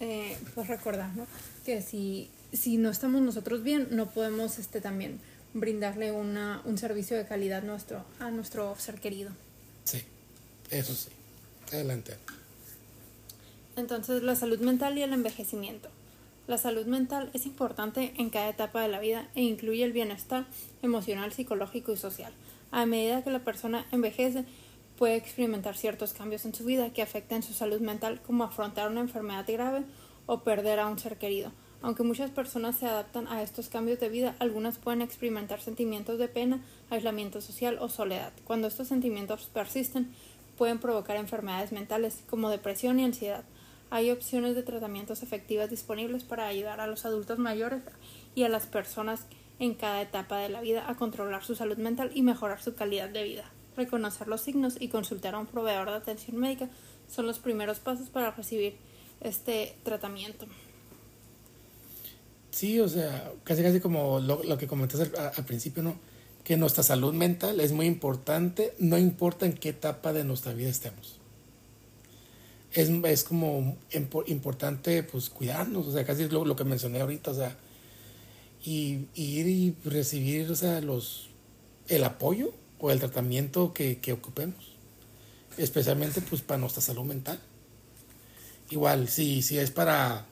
eh, 0.00 0.36
pues 0.54 0.68
recordar, 0.68 1.14
¿no? 1.16 1.26
Que 1.64 1.82
si, 1.82 2.30
si 2.52 2.78
no 2.78 2.90
estamos 2.90 3.22
nosotros 3.22 3.62
bien, 3.62 3.88
no 3.90 4.10
podemos, 4.10 4.58
este, 4.58 4.80
también 4.80 5.20
brindarle 5.54 6.12
una, 6.12 6.60
un 6.64 6.78
servicio 6.78 7.16
de 7.16 7.26
calidad 7.26 7.62
nuestro, 7.62 8.04
a 8.18 8.30
nuestro 8.30 8.76
ser 8.76 9.00
querido. 9.00 9.30
Sí, 9.84 10.02
eso 10.70 10.94
sí. 10.94 11.08
Adelante. 11.72 12.14
Entonces, 13.76 14.22
la 14.22 14.36
salud 14.36 14.60
mental 14.60 14.96
y 14.98 15.02
el 15.02 15.12
envejecimiento. 15.12 15.88
La 16.46 16.58
salud 16.58 16.86
mental 16.86 17.30
es 17.34 17.44
importante 17.44 18.14
en 18.18 18.30
cada 18.30 18.48
etapa 18.48 18.80
de 18.80 18.88
la 18.88 19.00
vida 19.00 19.28
e 19.34 19.42
incluye 19.42 19.82
el 19.82 19.92
bienestar 19.92 20.46
emocional, 20.82 21.32
psicológico 21.32 21.92
y 21.92 21.96
social. 21.96 22.32
A 22.70 22.86
medida 22.86 23.24
que 23.24 23.30
la 23.30 23.40
persona 23.40 23.86
envejece, 23.90 24.44
puede 24.96 25.16
experimentar 25.16 25.76
ciertos 25.76 26.12
cambios 26.12 26.44
en 26.44 26.54
su 26.54 26.64
vida 26.64 26.90
que 26.90 27.02
afecten 27.02 27.42
su 27.42 27.52
salud 27.52 27.80
mental, 27.80 28.20
como 28.26 28.44
afrontar 28.44 28.90
una 28.90 29.00
enfermedad 29.00 29.44
grave 29.46 29.84
o 30.26 30.40
perder 30.40 30.80
a 30.80 30.88
un 30.88 30.98
ser 30.98 31.18
querido. 31.18 31.52
Aunque 31.82 32.02
muchas 32.02 32.30
personas 32.30 32.76
se 32.76 32.86
adaptan 32.86 33.28
a 33.28 33.42
estos 33.42 33.68
cambios 33.68 34.00
de 34.00 34.08
vida, 34.08 34.34
algunas 34.38 34.78
pueden 34.78 35.02
experimentar 35.02 35.60
sentimientos 35.60 36.18
de 36.18 36.28
pena, 36.28 36.64
aislamiento 36.90 37.40
social 37.40 37.78
o 37.80 37.88
soledad. 37.88 38.32
Cuando 38.44 38.66
estos 38.66 38.88
sentimientos 38.88 39.50
persisten, 39.52 40.12
pueden 40.56 40.78
provocar 40.78 41.16
enfermedades 41.16 41.72
mentales 41.72 42.24
como 42.28 42.50
depresión 42.50 42.98
y 42.98 43.04
ansiedad. 43.04 43.44
Hay 43.90 44.10
opciones 44.10 44.56
de 44.56 44.62
tratamientos 44.62 45.22
efectivas 45.22 45.70
disponibles 45.70 46.24
para 46.24 46.46
ayudar 46.46 46.80
a 46.80 46.86
los 46.86 47.04
adultos 47.04 47.38
mayores 47.38 47.82
y 48.34 48.42
a 48.42 48.48
las 48.48 48.66
personas 48.66 49.26
en 49.58 49.74
cada 49.74 50.02
etapa 50.02 50.38
de 50.38 50.48
la 50.48 50.60
vida 50.60 50.88
a 50.88 50.96
controlar 50.96 51.44
su 51.44 51.54
salud 51.54 51.76
mental 51.76 52.10
y 52.14 52.22
mejorar 52.22 52.60
su 52.62 52.74
calidad 52.74 53.08
de 53.08 53.22
vida. 53.22 53.44
Reconocer 53.76 54.28
los 54.28 54.40
signos 54.40 54.76
y 54.80 54.88
consultar 54.88 55.34
a 55.34 55.38
un 55.38 55.46
proveedor 55.46 55.90
de 55.90 55.96
atención 55.96 56.36
médica 56.36 56.68
son 57.08 57.26
los 57.26 57.38
primeros 57.38 57.78
pasos 57.78 58.08
para 58.08 58.30
recibir 58.30 58.76
este 59.20 59.76
tratamiento. 59.84 60.46
Sí, 62.50 62.80
o 62.80 62.88
sea, 62.88 63.32
casi 63.44 63.62
casi 63.62 63.80
como 63.80 64.18
lo, 64.18 64.56
que 64.56 64.66
comentaste 64.66 65.16
al, 65.18 65.44
principio, 65.44 65.82
¿no? 65.82 65.96
Que 66.42 66.56
nuestra 66.56 66.82
salud 66.82 67.12
mental 67.12 67.60
es 67.60 67.72
muy 67.72 67.86
importante, 67.86 68.74
no 68.78 68.96
importa 68.96 69.44
en 69.44 69.52
qué 69.52 69.70
etapa 69.70 70.12
de 70.12 70.24
nuestra 70.24 70.54
vida 70.54 70.70
estemos 70.70 71.20
es, 72.76 72.90
es 72.90 73.24
como 73.24 73.76
importante 74.26 75.02
pues 75.02 75.30
cuidarnos, 75.30 75.86
o 75.86 75.92
sea, 75.92 76.04
casi 76.04 76.24
es 76.24 76.32
lo, 76.32 76.44
lo 76.44 76.56
que 76.56 76.64
mencioné 76.64 77.00
ahorita, 77.00 77.30
o 77.30 77.34
sea, 77.34 77.56
y, 78.62 79.06
ir 79.14 79.48
y 79.48 79.74
recibir, 79.84 80.50
o 80.50 80.54
sea, 80.54 80.80
los, 80.80 81.30
el 81.88 82.04
apoyo 82.04 82.52
o 82.78 82.90
el 82.90 82.98
tratamiento 82.98 83.72
que, 83.72 83.98
que 83.98 84.12
ocupemos, 84.12 84.72
especialmente 85.56 86.20
pues 86.20 86.42
para 86.42 86.58
nuestra 86.58 86.82
salud 86.82 87.04
mental. 87.04 87.40
Igual, 88.70 89.08
si, 89.08 89.42
si 89.42 89.58
es 89.58 89.70
para, 89.70 90.26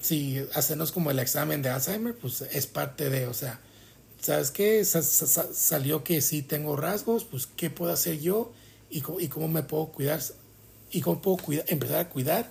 si 0.00 0.38
hacernos 0.54 0.92
como 0.92 1.10
el 1.10 1.18
examen 1.18 1.62
de 1.62 1.68
Alzheimer, 1.68 2.16
pues 2.16 2.40
es 2.40 2.66
parte 2.66 3.10
de, 3.10 3.26
o 3.26 3.34
sea, 3.34 3.60
¿sabes 4.20 4.50
qué? 4.50 4.84
salió 4.84 6.04
que 6.04 6.20
sí 6.20 6.42
tengo 6.42 6.76
rasgos, 6.76 7.24
pues 7.24 7.46
¿qué 7.46 7.70
puedo 7.70 7.92
hacer 7.92 8.20
yo? 8.20 8.52
Y, 8.90 9.02
y 9.20 9.28
cómo 9.28 9.48
me 9.48 9.62
puedo 9.62 9.86
cuidar 9.86 10.20
y 10.90 11.00
cómo 11.00 11.20
puedo 11.22 11.38
empezar 11.66 11.98
a 11.98 12.08
cuidar 12.08 12.50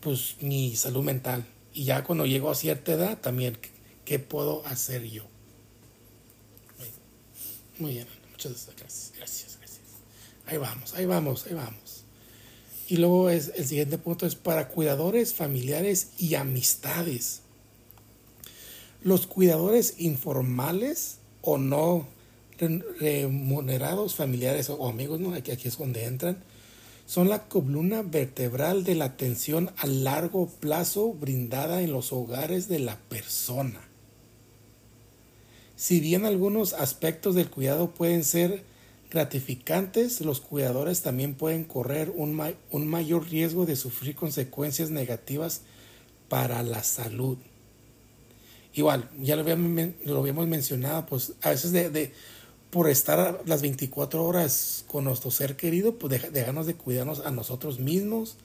pues 0.00 0.36
mi 0.40 0.76
salud 0.76 1.02
mental. 1.02 1.46
Y 1.72 1.84
ya 1.84 2.04
cuando 2.04 2.26
llego 2.26 2.50
a 2.50 2.54
cierta 2.54 2.92
edad 2.92 3.18
también, 3.18 3.58
¿qué 4.04 4.18
puedo 4.18 4.64
hacer 4.66 5.04
yo? 5.04 5.33
Muy 7.78 7.92
bien, 7.92 8.06
muchas 8.30 8.66
gracias, 8.66 9.12
gracias, 9.16 9.58
gracias. 9.58 9.80
Ahí 10.46 10.58
vamos, 10.58 10.94
ahí 10.94 11.06
vamos, 11.06 11.46
ahí 11.46 11.54
vamos. 11.54 12.04
Y 12.88 12.98
luego 12.98 13.30
es, 13.30 13.52
el 13.56 13.66
siguiente 13.66 13.98
punto 13.98 14.26
es 14.26 14.34
para 14.34 14.68
cuidadores 14.68 15.34
familiares 15.34 16.10
y 16.18 16.34
amistades. 16.34 17.40
Los 19.02 19.26
cuidadores 19.26 19.94
informales 19.98 21.18
o 21.42 21.58
no 21.58 22.06
remunerados, 23.00 24.14
familiares 24.14 24.70
o 24.70 24.88
amigos, 24.88 25.20
¿no? 25.20 25.34
aquí, 25.34 25.50
aquí 25.50 25.68
es 25.68 25.76
donde 25.76 26.04
entran 26.04 26.42
son 27.06 27.28
la 27.28 27.48
columna 27.48 28.02
vertebral 28.02 28.84
de 28.84 28.94
la 28.94 29.06
atención 29.06 29.70
a 29.76 29.86
largo 29.86 30.48
plazo 30.48 31.12
brindada 31.12 31.82
en 31.82 31.92
los 31.92 32.12
hogares 32.12 32.68
de 32.68 32.78
la 32.78 32.98
persona. 32.98 33.83
Si 35.76 36.00
bien 36.00 36.24
algunos 36.24 36.72
aspectos 36.72 37.34
del 37.34 37.50
cuidado 37.50 37.90
pueden 37.90 38.24
ser 38.24 38.64
gratificantes, 39.10 40.20
los 40.20 40.40
cuidadores 40.40 41.02
también 41.02 41.34
pueden 41.34 41.64
correr 41.64 42.12
un, 42.14 42.40
un 42.70 42.86
mayor 42.86 43.28
riesgo 43.28 43.66
de 43.66 43.76
sufrir 43.76 44.14
consecuencias 44.14 44.90
negativas 44.90 45.62
para 46.28 46.62
la 46.62 46.82
salud. 46.82 47.38
Igual, 48.72 49.08
ya 49.20 49.36
lo 49.36 49.42
habíamos, 49.42 49.90
lo 50.04 50.18
habíamos 50.18 50.48
mencionado, 50.48 51.06
pues 51.06 51.32
a 51.42 51.50
veces 51.50 51.72
de 51.72 52.12
por 52.74 52.90
estar 52.90 53.40
las 53.46 53.62
24 53.62 54.24
horas 54.24 54.84
con 54.88 55.04
nuestro 55.04 55.30
ser 55.30 55.54
querido, 55.54 55.94
pues 55.96 56.20
dejarnos 56.32 56.66
de 56.66 56.74
cuidarnos 56.74 57.20
a 57.20 57.30
nosotros 57.30 57.78
mismos. 57.78 58.36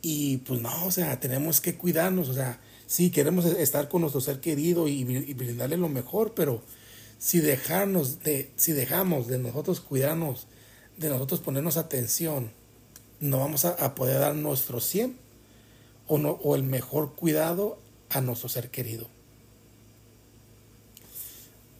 Y 0.00 0.38
pues 0.38 0.62
no, 0.62 0.86
o 0.86 0.90
sea, 0.90 1.20
tenemos 1.20 1.60
que 1.60 1.74
cuidarnos, 1.74 2.30
o 2.30 2.32
sea, 2.32 2.58
sí, 2.86 3.10
queremos 3.10 3.44
estar 3.44 3.88
con 3.88 4.02
nuestro 4.02 4.20
ser 4.20 4.40
querido 4.40 4.88
y, 4.88 5.04
brindarle 5.34 5.76
lo 5.76 5.88
mejor, 5.88 6.34
pero 6.34 6.62
si 7.18 7.40
dejarnos 7.40 8.20
de, 8.20 8.50
si 8.56 8.72
dejamos 8.72 9.26
de 9.26 9.38
nosotros 9.38 9.80
cuidarnos, 9.80 10.46
de 10.96 11.08
nosotros 11.08 11.40
ponernos 11.40 11.76
atención, 11.76 12.52
no 13.20 13.38
vamos 13.38 13.64
a, 13.64 13.94
poder 13.94 14.20
dar 14.20 14.34
nuestro 14.34 14.80
100 14.80 15.16
o, 16.06 16.18
no, 16.18 16.32
o 16.42 16.54
el 16.54 16.62
mejor 16.62 17.14
cuidado 17.14 17.78
a 18.10 18.20
nuestro 18.20 18.48
ser 18.48 18.70
querido. 18.70 19.06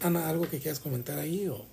Ana, 0.01 0.29
¿algo 0.29 0.49
que 0.49 0.59
quieras 0.59 0.81
comentar 0.81 1.19
ahí 1.19 1.49
o 1.49 1.65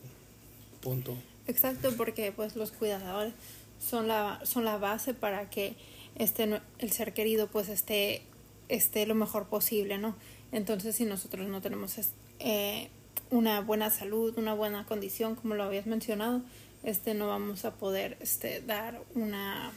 punto? 0.82 1.18
Exacto, 1.48 1.92
porque 1.98 2.32
pues 2.32 2.56
los 2.56 2.72
cuidadores 2.72 3.34
son 3.80 4.08
la, 4.08 4.40
son 4.44 4.64
la 4.66 4.78
base 4.78 5.14
para 5.14 5.50
que 5.50 5.76
este, 6.16 6.62
el 6.80 6.92
ser 6.92 7.14
querido 7.14 7.48
pues 7.48 7.70
esté, 7.70 8.24
esté 8.72 9.06
lo 9.06 9.16
mejor 9.16 9.48
posible, 9.48 9.98
¿no? 9.98 10.16
Entonces 10.52 10.96
si 10.96 11.06
nosotros 11.06 11.48
no 11.48 11.62
tenemos 11.62 11.96
eh, 12.40 12.90
una 13.30 13.62
buena 13.62 13.90
salud, 13.90 14.38
una 14.38 14.54
buena 14.54 14.86
condición, 14.86 15.36
como 15.36 15.56
lo 15.56 15.64
habías 15.64 15.86
mencionado, 15.86 16.42
este, 16.84 17.14
no 17.14 17.28
vamos 17.28 17.66
a 17.66 17.76
poder 17.76 18.18
este, 18.22 18.62
dar 18.62 19.02
una, 19.14 19.72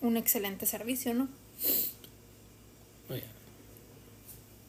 un 0.00 0.16
excelente 0.16 0.66
servicio, 0.66 1.14
¿no? 1.14 1.28
Muy 3.08 3.18
bien. 3.18 3.30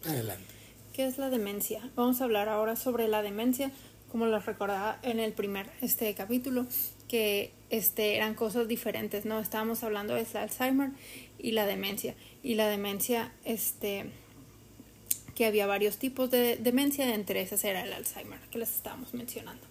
Adelante. 0.06 0.46
¿Qué 0.94 1.06
es 1.06 1.18
la 1.18 1.30
demencia? 1.30 1.90
Vamos 1.96 2.22
a 2.22 2.24
hablar 2.24 2.50
ahora 2.50 2.76
sobre 2.76 3.08
la 3.08 3.22
demencia, 3.22 3.72
como 4.12 4.26
lo 4.26 4.40
recordaba 4.40 4.98
en 5.04 5.20
el 5.20 5.34
primer 5.34 5.70
este 5.82 6.14
capítulo, 6.16 6.66
que 7.08 7.52
este, 7.70 8.16
eran 8.16 8.34
cosas 8.34 8.68
diferentes, 8.68 9.26
¿no? 9.26 9.40
Estábamos 9.40 9.84
hablando 9.84 10.16
de 10.16 10.26
Alzheimer 10.34 10.92
y 11.38 11.52
la 11.52 11.66
demencia. 11.66 12.16
Y 12.46 12.54
la 12.54 12.68
demencia, 12.70 13.32
este, 13.44 14.06
que 15.34 15.48
había 15.48 15.66
varios 15.66 15.98
tipos 15.98 16.30
de 16.30 16.58
demencia, 16.58 17.16
entre 17.16 17.42
esas 17.42 17.64
era 17.64 17.82
el 17.82 17.92
Alzheimer, 17.92 18.38
que 18.52 18.60
les 18.60 18.70
estábamos 18.70 19.16
mencionando. 19.16 19.66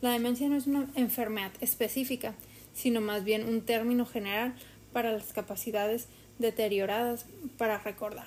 La 0.00 0.10
demencia 0.10 0.48
no 0.48 0.56
es 0.56 0.66
una 0.66 0.90
enfermedad 0.96 1.52
específica, 1.60 2.34
sino 2.74 3.00
más 3.00 3.22
bien 3.22 3.48
un 3.48 3.60
término 3.60 4.06
general 4.06 4.56
para 4.92 5.12
las 5.12 5.32
capacidades 5.32 6.08
deterioradas 6.40 7.26
para 7.58 7.78
recordar, 7.78 8.26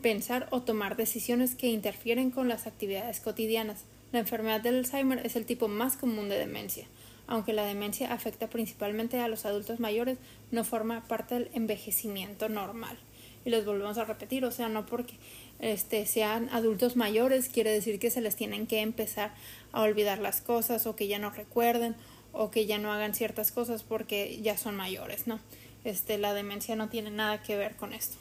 pensar 0.00 0.48
o 0.50 0.62
tomar 0.62 0.96
decisiones 0.96 1.54
que 1.54 1.66
interfieren 1.66 2.30
con 2.30 2.48
las 2.48 2.66
actividades 2.66 3.20
cotidianas. 3.20 3.84
La 4.10 4.20
enfermedad 4.20 4.62
del 4.62 4.78
Alzheimer 4.78 5.20
es 5.26 5.36
el 5.36 5.44
tipo 5.44 5.68
más 5.68 5.98
común 5.98 6.30
de 6.30 6.38
demencia. 6.38 6.86
Aunque 7.26 7.52
la 7.52 7.66
demencia 7.66 8.10
afecta 8.10 8.48
principalmente 8.48 9.20
a 9.20 9.28
los 9.28 9.44
adultos 9.44 9.80
mayores, 9.80 10.16
no 10.50 10.64
forma 10.64 11.06
parte 11.06 11.34
del 11.34 11.50
envejecimiento 11.52 12.48
normal. 12.48 12.96
Y 13.44 13.50
les 13.50 13.64
volvemos 13.64 13.98
a 13.98 14.04
repetir, 14.04 14.44
o 14.44 14.50
sea, 14.50 14.68
no 14.68 14.86
porque 14.86 15.14
este, 15.60 16.06
sean 16.06 16.48
adultos 16.50 16.96
mayores 16.96 17.48
quiere 17.48 17.70
decir 17.70 17.98
que 17.98 18.10
se 18.10 18.20
les 18.20 18.36
tienen 18.36 18.66
que 18.66 18.80
empezar 18.80 19.34
a 19.72 19.82
olvidar 19.82 20.18
las 20.18 20.40
cosas 20.40 20.86
o 20.86 20.96
que 20.96 21.08
ya 21.08 21.18
no 21.18 21.30
recuerden 21.30 21.94
o 22.32 22.50
que 22.50 22.66
ya 22.66 22.78
no 22.78 22.92
hagan 22.92 23.14
ciertas 23.14 23.52
cosas 23.52 23.82
porque 23.82 24.40
ya 24.42 24.58
son 24.58 24.76
mayores, 24.76 25.26
¿no? 25.26 25.38
Este, 25.84 26.18
la 26.18 26.34
demencia 26.34 26.76
no 26.76 26.88
tiene 26.88 27.10
nada 27.10 27.42
que 27.42 27.56
ver 27.56 27.76
con 27.76 27.92
esto. 27.92 28.16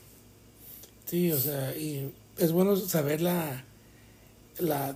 Sí, 1.06 1.32
o 1.32 1.40
sea, 1.40 1.76
y 1.76 2.12
es 2.38 2.52
bueno 2.52 2.76
saber 2.76 3.22
la, 3.22 3.64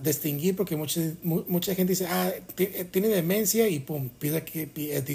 distinguir 0.02 0.54
porque 0.54 0.76
mucha, 0.76 1.00
mucha 1.22 1.74
gente 1.74 1.92
dice, 1.92 2.06
ah, 2.06 2.32
eh, 2.56 2.86
tiene 2.90 3.08
demencia 3.08 3.68
y 3.68 3.80
pum, 3.80 4.08
piensa 4.08 4.44
que 4.44 4.70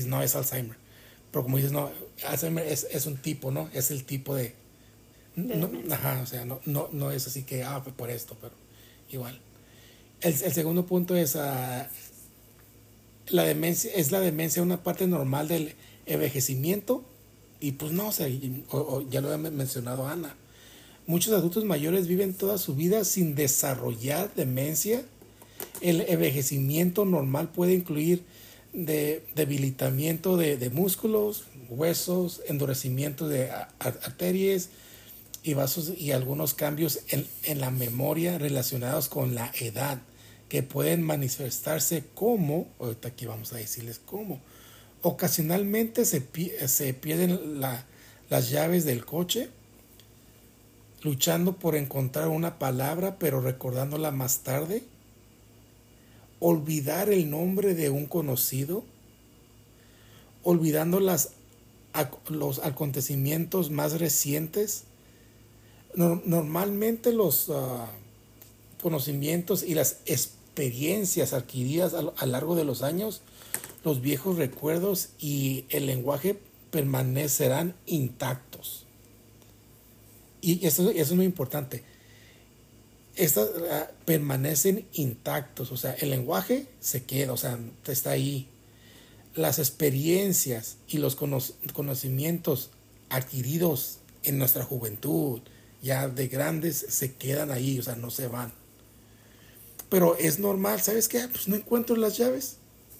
no 0.07 0.21
es 0.21 0.35
Alzheimer. 0.35 0.77
Pero 1.31 1.43
como 1.43 1.57
dices, 1.57 1.71
no, 1.71 1.89
Alzheimer 2.27 2.67
es, 2.67 2.87
es 2.91 3.05
un 3.05 3.17
tipo, 3.17 3.51
¿no? 3.51 3.69
Es 3.73 3.89
el 3.91 4.03
tipo 4.03 4.35
de... 4.35 4.53
no, 5.35 5.69
ajá, 5.91 6.21
o 6.21 6.25
sea, 6.25 6.45
no, 6.45 6.59
no, 6.65 6.89
no 6.91 7.11
es 7.11 7.27
así 7.27 7.43
que, 7.43 7.63
ah, 7.63 7.83
por 7.83 8.09
esto, 8.09 8.37
pero 8.39 8.53
igual. 9.09 9.39
El, 10.21 10.33
el 10.33 10.53
segundo 10.53 10.85
punto 10.85 11.15
es, 11.15 11.35
uh, 11.35 11.83
la 13.27 13.43
demencia, 13.43 13.91
es 13.95 14.11
la 14.11 14.19
demencia 14.19 14.61
una 14.61 14.83
parte 14.83 15.07
normal 15.07 15.47
del 15.47 15.75
envejecimiento 16.05 17.03
y 17.59 17.73
pues 17.73 17.91
no, 17.93 18.07
o 18.07 18.11
sea, 18.11 18.27
ya 19.09 19.21
lo 19.21 19.31
ha 19.31 19.37
mencionado 19.37 20.07
Ana 20.07 20.35
Muchos 21.05 21.33
adultos 21.33 21.65
mayores 21.65 22.07
viven 22.07 22.33
toda 22.33 22.57
su 22.57 22.75
vida 22.75 23.03
sin 23.03 23.35
desarrollar 23.35 24.33
demencia. 24.35 25.03
El 25.81 26.01
envejecimiento 26.01 27.03
normal 27.03 27.49
puede 27.49 27.73
incluir 27.73 28.23
de 28.71 29.21
debilitamiento 29.35 30.37
de, 30.37 30.69
músculos, 30.69 31.43
huesos, 31.69 32.41
endurecimiento 32.47 33.27
de 33.27 33.49
arterias 33.79 34.69
y 35.43 35.53
vasos 35.53 35.91
y 35.97 36.11
algunos 36.11 36.53
cambios 36.53 37.01
en, 37.09 37.27
en, 37.43 37.59
la 37.59 37.69
memoria 37.69 38.37
relacionados 38.37 39.09
con 39.09 39.35
la 39.35 39.51
edad 39.59 40.01
que 40.49 40.63
pueden 40.63 41.03
manifestarse 41.03 42.05
como, 42.15 42.67
ahorita 42.79 43.09
aquí 43.09 43.25
vamos 43.25 43.51
a 43.53 43.57
decirles 43.57 43.99
cómo, 44.05 44.39
ocasionalmente 45.01 46.05
se, 46.05 46.25
se 46.67 46.93
pierden 46.93 47.59
la, 47.59 47.85
las 48.29 48.49
llaves 48.49 48.85
del 48.85 49.05
coche 49.05 49.49
luchando 51.03 51.57
por 51.57 51.75
encontrar 51.75 52.29
una 52.29 52.57
palabra 52.57 53.17
pero 53.19 53.41
recordándola 53.41 54.11
más 54.11 54.39
tarde, 54.39 54.83
olvidar 56.39 57.09
el 57.09 57.29
nombre 57.29 57.75
de 57.75 57.89
un 57.89 58.05
conocido, 58.05 58.83
olvidando 60.43 60.99
las, 60.99 61.31
los 62.29 62.59
acontecimientos 62.59 63.69
más 63.69 63.99
recientes. 63.99 64.85
Normalmente 65.95 67.11
los 67.11 67.49
ah, 67.49 67.87
conocimientos 68.81 69.63
y 69.63 69.75
las 69.75 69.97
experiencias 70.05 71.33
adquiridas 71.33 71.93
a 71.93 72.01
lo 72.01 72.13
largo 72.25 72.55
de 72.55 72.65
los 72.65 72.81
años, 72.81 73.21
los 73.83 74.01
viejos 74.01 74.37
recuerdos 74.37 75.09
y 75.19 75.65
el 75.69 75.85
lenguaje 75.85 76.39
permanecerán 76.71 77.75
intactos 77.85 78.83
y 80.43 80.67
eso, 80.67 80.91
es 80.91 81.11
muy 81.13 81.23
importante. 81.25 81.83
Estas 83.15 83.49
ah, 83.71 83.89
permanecen 84.05 84.85
intactos, 84.93 85.71
o 85.71 85.77
sea, 85.77 85.93
el 85.93 86.09
lenguaje 86.09 86.67
se 86.81 87.03
queda, 87.03 87.31
o 87.31 87.37
sea, 87.37 87.57
está 87.87 88.11
ahí. 88.11 88.49
Las 89.35 89.57
experiencias 89.57 90.75
y 90.87 90.97
los 90.97 91.15
conocimientos 91.15 92.71
adquiridos 93.09 93.99
en 94.23 94.37
nuestra 94.37 94.63
juventud, 94.65 95.41
ya 95.83 96.07
de 96.07 96.27
grandes, 96.29 96.85
se 96.89 97.13
quedan 97.13 97.51
ahí, 97.51 97.77
o 97.77 97.83
sea, 97.83 97.95
no 97.95 98.09
se 98.09 98.27
van. 98.27 98.53
Pero 99.89 100.17
es 100.17 100.39
normal, 100.39 100.81
¿sabes 100.81 101.07
qué? 101.07 101.27
Pues 101.27 101.47
no 101.47 101.55
encuentro 101.55 101.95
las 101.95 102.17
llaves. 102.17 102.55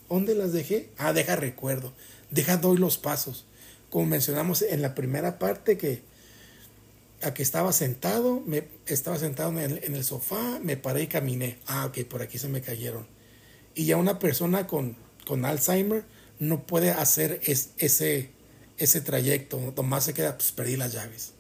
¿Dónde 0.10 0.36
las 0.36 0.54
dejé? 0.54 0.90
Ah, 0.98 1.14
deja 1.14 1.36
recuerdo, 1.36 1.94
deja 2.30 2.58
doy 2.58 2.78
los 2.78 2.98
pasos. 2.98 3.48
Como 3.90 4.06
mencionamos 4.06 4.62
en 4.62 4.82
la 4.84 4.94
primera 4.94 5.40
parte 5.40 5.78
que 5.78 6.04
a 7.24 7.34
que 7.34 7.42
estaba 7.42 7.72
sentado, 7.72 8.44
me 8.46 8.68
estaba 8.86 9.18
sentado 9.18 9.50
en 9.52 9.60
el, 9.60 9.84
en 9.84 9.96
el, 9.96 10.04
sofá, 10.04 10.60
me 10.62 10.76
paré 10.76 11.04
y 11.04 11.08
caminé. 11.08 11.58
Ah, 11.66 11.86
ok, 11.86 12.06
por 12.06 12.22
aquí 12.22 12.38
se 12.38 12.50
me 12.50 12.62
cayeron. 12.62 13.08
Y 13.76 13.86
ya 13.86 13.98
una 13.98 14.20
persona 14.20 14.68
con, 14.68 14.98
con 15.26 15.46
Alzheimer 15.46 16.04
no 16.40 16.68
puede 16.68 16.92
hacer 16.92 17.40
ese, 17.46 18.30
ese 18.78 19.02
trayecto, 19.02 19.74
nomás 19.76 20.04
se 20.04 20.14
queda, 20.14 20.38
pues 20.38 20.52
perdí 20.52 20.76
las 20.76 20.92
llaves. 20.92 21.33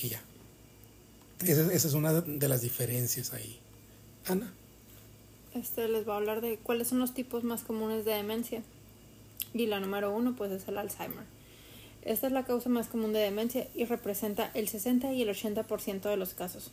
Y 0.00 0.08
ya. 0.08 0.22
Esa, 1.44 1.72
esa 1.72 1.88
es 1.88 1.94
una 1.94 2.12
de 2.20 2.48
las 2.48 2.62
diferencias 2.62 3.32
ahí. 3.32 3.58
Ana. 4.26 4.52
Este 5.54 5.88
les 5.88 6.06
va 6.06 6.14
a 6.14 6.16
hablar 6.18 6.40
de 6.40 6.58
cuáles 6.58 6.88
son 6.88 6.98
los 6.98 7.14
tipos 7.14 7.44
más 7.44 7.62
comunes 7.62 8.04
de 8.04 8.12
demencia. 8.12 8.62
Y 9.54 9.66
la 9.66 9.80
número 9.80 10.14
uno, 10.14 10.36
pues 10.36 10.52
es 10.52 10.68
el 10.68 10.76
Alzheimer. 10.76 11.24
Esta 12.06 12.28
es 12.28 12.32
la 12.32 12.44
causa 12.44 12.68
más 12.68 12.86
común 12.86 13.12
de 13.12 13.18
demencia 13.18 13.66
y 13.74 13.84
representa 13.84 14.50
el 14.54 14.68
60 14.68 15.12
y 15.12 15.22
el 15.22 15.28
80% 15.28 16.02
de 16.02 16.16
los 16.16 16.34
casos. 16.34 16.70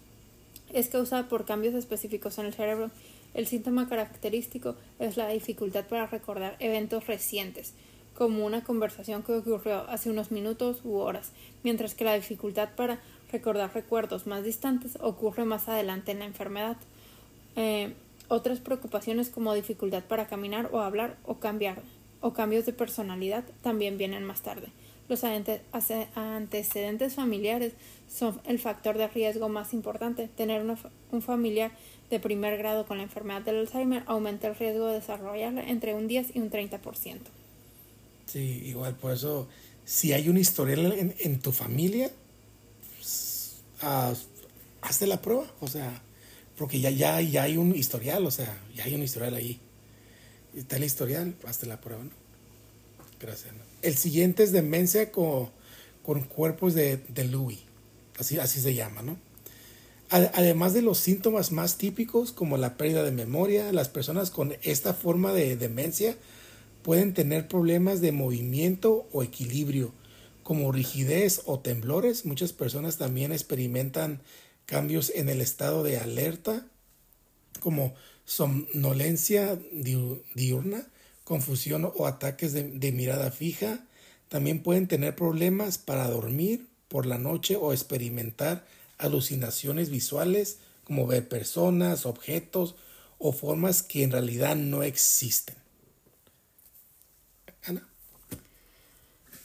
Es 0.71 0.89
causada 0.89 1.27
por 1.27 1.45
cambios 1.45 1.73
específicos 1.73 2.37
en 2.37 2.45
el 2.45 2.53
cerebro. 2.53 2.91
El 3.33 3.47
síntoma 3.47 3.89
característico 3.89 4.75
es 4.99 5.17
la 5.17 5.29
dificultad 5.29 5.85
para 5.85 6.05
recordar 6.05 6.55
eventos 6.59 7.07
recientes, 7.07 7.73
como 8.13 8.45
una 8.45 8.63
conversación 8.63 9.23
que 9.23 9.33
ocurrió 9.33 9.89
hace 9.89 10.09
unos 10.09 10.31
minutos 10.31 10.81
u 10.83 10.95
horas, 10.95 11.31
mientras 11.63 11.95
que 11.95 12.03
la 12.03 12.13
dificultad 12.13 12.69
para 12.75 12.99
recordar 13.31 13.73
recuerdos 13.73 14.27
más 14.27 14.43
distantes 14.43 14.97
ocurre 15.01 15.45
más 15.45 15.67
adelante 15.67 16.11
en 16.11 16.19
la 16.19 16.25
enfermedad. 16.25 16.77
Eh, 17.55 17.93
otras 18.27 18.59
preocupaciones 18.59 19.29
como 19.29 19.53
dificultad 19.53 20.03
para 20.03 20.27
caminar 20.27 20.69
o 20.71 20.79
hablar 20.79 21.17
o 21.25 21.35
cambiar 21.35 21.81
o 22.21 22.33
cambios 22.33 22.65
de 22.65 22.73
personalidad 22.73 23.43
también 23.61 23.97
vienen 23.97 24.23
más 24.23 24.41
tarde. 24.41 24.69
Los 25.09 25.25
antecedentes 25.25 27.15
familiares 27.15 27.73
son 28.07 28.39
el 28.45 28.57
factor 28.57 28.97
de 28.97 29.09
riesgo 29.09 29.49
más 29.49 29.73
importante. 29.73 30.29
Tener 30.29 30.65
un 31.11 31.21
familiar 31.21 31.71
de 32.09 32.21
primer 32.21 32.57
grado 32.57 32.85
con 32.85 32.97
la 32.97 33.03
enfermedad 33.03 33.41
del 33.41 33.57
Alzheimer 33.57 34.03
aumenta 34.05 34.47
el 34.47 34.55
riesgo 34.55 34.87
de 34.87 34.95
desarrollarla 34.95 35.63
entre 35.69 35.93
un 35.93 36.07
10 36.07 36.37
y 36.37 36.39
un 36.39 36.49
30%. 36.49 37.19
Sí, 38.25 38.63
igual 38.65 38.95
por 38.95 39.11
eso, 39.11 39.47
si 39.85 40.13
hay 40.13 40.29
un 40.29 40.37
historial 40.37 41.13
en, 41.19 41.39
tu 41.39 41.51
familia, 41.51 42.11
pues, 42.97 43.57
hazte 44.81 45.07
la 45.07 45.21
prueba, 45.21 45.51
o 45.59 45.67
sea, 45.67 46.01
porque 46.57 46.79
ya, 46.79 46.89
ya, 46.89 47.21
ya 47.21 47.43
hay 47.43 47.57
un 47.57 47.75
historial, 47.75 48.25
o 48.25 48.31
sea, 48.31 48.57
ya 48.75 48.85
hay 48.85 48.95
un 48.95 49.03
historial 49.03 49.35
ahí. 49.35 49.59
Está 50.55 50.77
el 50.77 50.83
historial, 50.83 51.35
hazte 51.45 51.65
la 51.65 51.81
prueba, 51.81 52.03
¿no? 52.03 52.11
Gracias. 53.19 53.53
El 53.81 53.97
siguiente 53.97 54.43
es 54.43 54.51
demencia 54.51 55.11
con, 55.11 55.49
con 56.03 56.21
cuerpos 56.23 56.73
de, 56.73 56.97
de 56.97 57.23
Lewy, 57.25 57.59
así, 58.19 58.39
así 58.39 58.61
se 58.61 58.73
llama, 58.73 59.01
¿no? 59.01 59.17
Además 60.09 60.75
de 60.75 60.83
los 60.83 60.99
síntomas 60.99 61.51
más 61.51 61.77
típicos 61.77 62.31
como 62.31 62.57
la 62.57 62.77
pérdida 62.77 63.01
de 63.01 63.11
memoria, 63.11 63.71
las 63.71 63.89
personas 63.89 64.29
con 64.29 64.55
esta 64.61 64.93
forma 64.93 65.33
de 65.33 65.57
demencia 65.57 66.15
pueden 66.83 67.13
tener 67.13 67.47
problemas 67.47 68.01
de 68.01 68.11
movimiento 68.11 69.07
o 69.11 69.23
equilibrio, 69.23 69.93
como 70.43 70.71
rigidez 70.71 71.41
o 71.45 71.59
temblores. 71.59 72.25
Muchas 72.25 72.53
personas 72.53 72.97
también 72.97 73.31
experimentan 73.31 74.21
cambios 74.65 75.11
en 75.15 75.29
el 75.29 75.41
estado 75.41 75.83
de 75.83 75.97
alerta, 75.97 76.67
como 77.59 77.93
somnolencia 78.25 79.57
diurna, 80.35 80.87
confusión 81.23 81.91
o 81.95 82.05
ataques 82.05 82.53
de, 82.53 82.91
mirada 82.91 83.31
fija. 83.31 83.85
También 84.27 84.61
pueden 84.61 84.87
tener 84.87 85.15
problemas 85.15 85.77
para 85.77 86.09
dormir 86.09 86.67
por 86.89 87.05
la 87.05 87.17
noche 87.17 87.55
o 87.55 87.71
experimentar 87.71 88.65
alucinaciones 88.97 89.89
visuales 89.89 90.59
como 90.83 91.07
ver 91.07 91.27
personas, 91.27 92.05
objetos 92.05 92.75
o 93.19 93.31
formas 93.31 93.83
que 93.83 94.03
en 94.03 94.11
realidad 94.11 94.55
no 94.55 94.83
existen. 94.83 95.62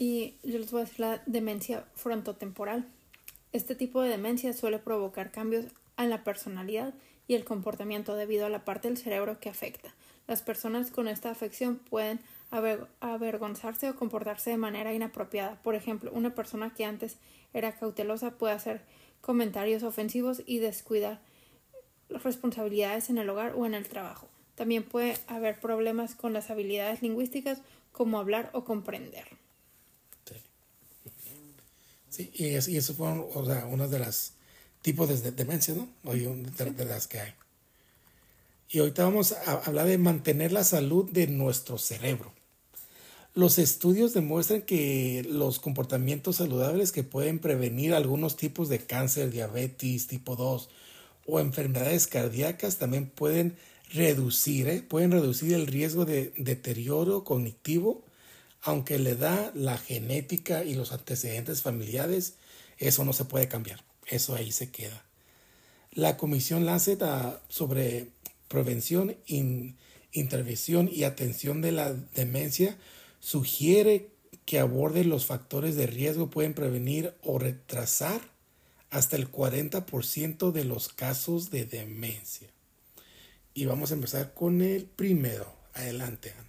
Y 0.00 0.36
yo 0.44 0.60
les 0.60 0.70
voy 0.70 0.82
a 0.82 0.84
decir 0.84 1.00
la 1.00 1.22
demencia 1.26 1.84
frontotemporal. 1.94 2.86
Este 3.52 3.74
tipo 3.74 4.00
de 4.00 4.08
demencia 4.08 4.52
suele 4.52 4.78
provocar 4.78 5.32
cambios 5.32 5.66
en 5.96 6.08
la 6.08 6.22
personalidad 6.22 6.94
y 7.26 7.34
el 7.34 7.44
comportamiento 7.44 8.14
debido 8.14 8.46
a 8.46 8.48
la 8.48 8.64
parte 8.64 8.86
del 8.88 8.96
cerebro 8.96 9.40
que 9.40 9.50
afecta 9.50 9.94
Las 10.28 10.42
personas 10.42 10.90
con 10.92 11.08
esta 11.08 11.30
afección 11.30 11.76
pueden 11.76 12.20
avergonzarse 13.00 13.90
o 13.90 13.96
comportarse 13.96 14.50
de 14.50 14.56
manera 14.56 14.94
inapropiada. 14.94 15.60
Por 15.62 15.74
ejemplo, 15.74 16.12
una 16.14 16.34
persona 16.34 16.72
que 16.72 16.84
antes 16.84 17.16
era 17.52 17.72
cautelosa 17.72 18.38
puede 18.38 18.54
hacer 18.54 18.82
comentarios 19.20 19.82
ofensivos 19.82 20.42
y 20.46 20.58
descuidar 20.58 21.20
las 22.08 22.22
responsabilidades 22.22 23.10
en 23.10 23.18
el 23.18 23.28
hogar 23.28 23.54
o 23.56 23.66
en 23.66 23.74
el 23.74 23.88
trabajo. 23.88 24.28
También 24.54 24.84
puede 24.84 25.16
haber 25.26 25.58
problemas 25.58 26.14
con 26.14 26.32
las 26.32 26.50
habilidades 26.50 27.02
lingüísticas 27.02 27.62
como 27.92 28.18
hablar 28.18 28.50
o 28.52 28.64
comprender. 28.64 29.37
Sí, 32.18 32.32
y, 32.34 32.46
eso 32.76 32.94
fueron 32.94 33.26
o 33.32 33.46
sea, 33.46 33.66
unas 33.66 33.92
de 33.92 34.00
las 34.00 34.32
tipos 34.82 35.08
de 35.08 35.30
demencia, 35.30 35.72
¿no? 35.74 35.88
de, 36.02 36.70
de 36.72 36.84
las 36.84 37.06
que 37.06 37.20
hay. 37.20 37.32
Y 38.70 38.80
ahorita 38.80 39.04
vamos 39.04 39.30
a 39.32 39.52
hablar 39.52 39.86
de 39.86 39.98
mantener 39.98 40.50
la 40.50 40.64
salud 40.64 41.08
de 41.12 41.28
nuestro 41.28 41.78
cerebro. 41.78 42.32
Los 43.34 43.58
estudios 43.58 44.14
demuestran 44.14 44.62
que 44.62 45.24
los 45.30 45.60
comportamientos 45.60 46.36
saludables 46.36 46.90
que 46.90 47.04
pueden 47.04 47.38
prevenir 47.38 47.94
algunos 47.94 48.36
tipos 48.36 48.68
de 48.68 48.80
cáncer, 48.80 49.30
diabetes 49.30 50.08
tipo 50.08 50.34
2 50.34 50.70
o 51.24 51.38
enfermedades 51.38 52.08
cardíacas 52.08 52.78
también 52.78 53.08
pueden 53.08 53.56
reducir, 53.92 54.66
¿eh? 54.68 54.82
pueden 54.82 55.12
reducir 55.12 55.54
el 55.54 55.68
riesgo 55.68 56.04
de 56.04 56.32
deterioro 56.36 57.22
cognitivo, 57.22 58.02
aunque 58.68 58.98
la 58.98 59.10
edad, 59.10 59.54
la 59.54 59.78
genética 59.78 60.62
y 60.62 60.74
los 60.74 60.92
antecedentes 60.92 61.62
familiares, 61.62 62.34
eso 62.76 63.02
no 63.02 63.14
se 63.14 63.24
puede 63.24 63.48
cambiar, 63.48 63.82
eso 64.06 64.34
ahí 64.34 64.52
se 64.52 64.70
queda. 64.70 65.04
La 65.90 66.18
Comisión 66.18 66.66
Lancet 66.66 67.02
ah, 67.02 67.40
sobre 67.48 68.08
prevención, 68.48 69.16
intervención 70.12 70.90
y 70.92 71.04
atención 71.04 71.62
de 71.62 71.72
la 71.72 71.94
demencia 71.94 72.76
sugiere 73.20 74.10
que 74.44 74.58
aborde 74.58 75.02
los 75.04 75.24
factores 75.24 75.74
de 75.74 75.86
riesgo 75.86 76.28
pueden 76.28 76.52
prevenir 76.52 77.14
o 77.22 77.38
retrasar 77.38 78.20
hasta 78.90 79.16
el 79.16 79.32
40% 79.32 80.52
de 80.52 80.64
los 80.64 80.90
casos 80.90 81.50
de 81.50 81.64
demencia. 81.64 82.48
Y 83.54 83.64
vamos 83.64 83.92
a 83.92 83.94
empezar 83.94 84.34
con 84.34 84.60
el 84.60 84.84
primero. 84.84 85.56
Adelante. 85.72 86.47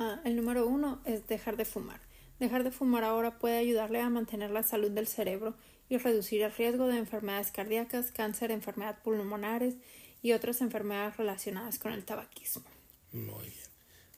Ah, 0.00 0.20
el 0.24 0.36
número 0.36 0.66
uno 0.66 1.00
es 1.04 1.26
dejar 1.26 1.56
de 1.56 1.64
fumar. 1.64 2.00
Dejar 2.38 2.62
de 2.62 2.70
fumar 2.70 3.02
ahora 3.02 3.38
puede 3.40 3.58
ayudarle 3.58 4.00
a 4.00 4.08
mantener 4.08 4.50
la 4.50 4.62
salud 4.62 4.92
del 4.92 5.08
cerebro 5.08 5.56
y 5.88 5.96
reducir 5.98 6.42
el 6.42 6.52
riesgo 6.52 6.86
de 6.86 6.98
enfermedades 6.98 7.50
cardíacas, 7.50 8.12
cáncer, 8.12 8.52
enfermedades 8.52 9.00
pulmonares 9.02 9.74
y 10.22 10.32
otras 10.32 10.60
enfermedades 10.60 11.16
relacionadas 11.16 11.80
con 11.80 11.92
el 11.92 12.04
tabaquismo. 12.04 12.64
Muy 13.12 13.46
bien. 13.46 13.68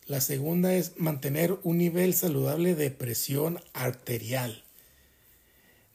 La 0.05 0.21
segunda 0.21 0.75
es 0.75 0.99
mantener 0.99 1.59
un 1.63 1.79
nivel 1.79 2.13
saludable 2.13 2.75
de 2.75 2.91
presión 2.91 3.59
arterial. 3.73 4.65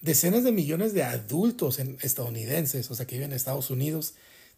Decenas 0.02 0.44
de 0.44 0.52
millones 0.52 0.94
de 0.94 1.04
adultos 1.04 1.80
estadounidenses, 1.80 2.90
o 2.90 2.96
sea, 2.96 3.06
que 3.06 3.16
viven 3.16 3.32
en 3.32 3.36
Estados 3.36 3.70
Unidos, 3.70 4.16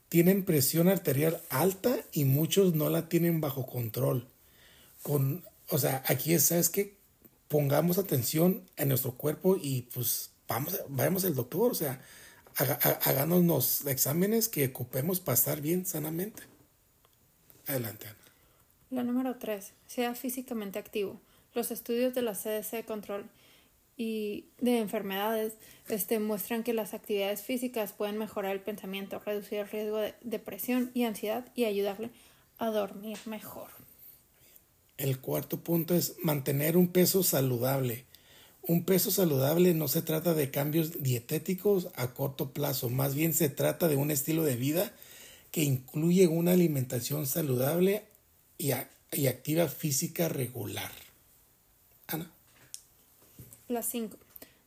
tienen 0.07 0.45
presión 0.45 0.87
arterial 0.87 1.41
alta 1.49 1.97
y 2.13 2.23
muchos 2.23 2.75
no 2.75 2.89
la 2.89 3.09
tienen 3.09 3.41
bajo 3.41 3.65
control. 3.65 4.27
Con, 5.03 5.43
o 5.69 5.77
sea, 5.77 6.03
aquí 6.07 6.33
es, 6.33 6.45
¿sabes? 6.45 6.71
Pongamos 7.47 7.97
atención 7.97 8.63
en 8.75 8.89
nuestro 8.89 9.13
cuerpo 9.13 9.57
y 9.61 9.83
pues 9.93 10.31
vamos, 10.47 10.81
vayamos 10.89 11.23
al 11.25 11.35
doctor, 11.35 11.71
o 11.71 11.75
sea, 11.75 12.01
háganos 12.55 13.85
exámenes 13.85 14.49
que 14.49 14.65
ocupemos 14.65 15.19
para 15.19 15.35
estar 15.35 15.61
bien 15.61 15.85
sanamente. 15.85 16.43
Adelante, 17.67 18.07
Ana. 18.07 18.17
La 18.89 19.03
número 19.03 19.37
3. 19.37 19.73
Sea 19.85 20.15
físicamente 20.15 20.79
activo. 20.79 21.19
Los 21.53 21.71
estudios 21.71 22.13
de 22.13 22.21
la 22.21 22.33
CDC 22.33 22.85
Control 22.85 23.29
y 23.97 24.45
de 24.59 24.79
enfermedades 24.79 25.53
este, 25.89 26.19
muestran 26.19 26.63
que 26.63 26.73
las 26.73 26.93
actividades 26.93 27.41
físicas 27.41 27.93
pueden 27.93 28.17
mejorar 28.17 28.53
el 28.53 28.61
pensamiento, 28.61 29.19
reducir 29.19 29.59
el 29.59 29.67
riesgo 29.67 29.97
de 29.97 30.13
depresión 30.21 30.91
y 30.93 31.03
ansiedad 31.03 31.45
y 31.55 31.65
ayudarle 31.65 32.11
a 32.59 32.67
dormir 32.67 33.17
mejor. 33.25 33.69
El 34.97 35.19
cuarto 35.19 35.59
punto 35.59 35.93
es 35.93 36.15
mantener 36.23 36.75
un 36.75 36.87
peso 36.87 37.21
saludable. 37.21 38.05
Un 38.63 38.83
peso 38.83 39.11
saludable 39.11 39.73
no 39.73 39.87
se 39.87 40.01
trata 40.01 40.33
de 40.33 40.51
cambios 40.51 41.03
dietéticos 41.03 41.89
a 41.95 42.13
corto 42.13 42.51
plazo, 42.51 42.89
más 42.89 43.15
bien 43.15 43.33
se 43.33 43.47
trata 43.47 43.87
de 43.87 43.95
un 43.95 44.11
estilo 44.11 44.43
de 44.43 44.55
vida 44.55 44.91
que 45.51 45.63
incluye 45.63 46.27
una 46.27 46.51
alimentación 46.51 47.27
saludable 47.27 48.03
y, 48.57 48.71
activa 48.71 49.67
física 49.69 50.27
regular. 50.27 50.91
Ana. 52.07 52.29
Las 53.67 53.85
5. 53.85 54.17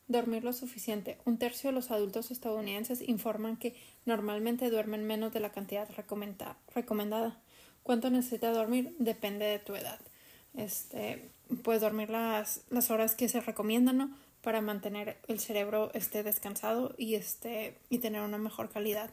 Dormir 0.08 0.44
lo 0.44 0.52
suficiente. 0.52 1.18
Un 1.24 1.38
tercio 1.38 1.70
de 1.70 1.74
los 1.74 1.90
adultos 1.90 2.30
estadounidenses 2.30 3.02
informan 3.06 3.56
que 3.56 3.74
normalmente 4.06 4.70
duermen 4.70 5.06
menos 5.06 5.32
de 5.32 5.40
la 5.40 5.52
cantidad 5.52 5.88
recomendada. 5.94 7.38
¿Cuánto 7.82 8.10
necesita 8.10 8.52
dormir? 8.52 8.94
Depende 8.98 9.44
de 9.44 9.58
tu 9.58 9.74
edad. 9.74 10.00
Este, 10.54 11.30
puedes 11.62 11.82
dormir 11.82 12.10
las, 12.10 12.62
las 12.70 12.90
horas 12.90 13.14
que 13.14 13.28
se 13.28 13.40
recomiendan, 13.40 13.98
¿no? 13.98 14.18
Para 14.42 14.60
mantener 14.60 15.18
el 15.28 15.40
cerebro 15.40 15.90
este, 15.94 16.22
descansado 16.22 16.94
y, 16.96 17.14
este, 17.14 17.76
y 17.88 17.98
tener 17.98 18.22
una 18.22 18.38
mejor 18.38 18.70
calidad 18.70 19.10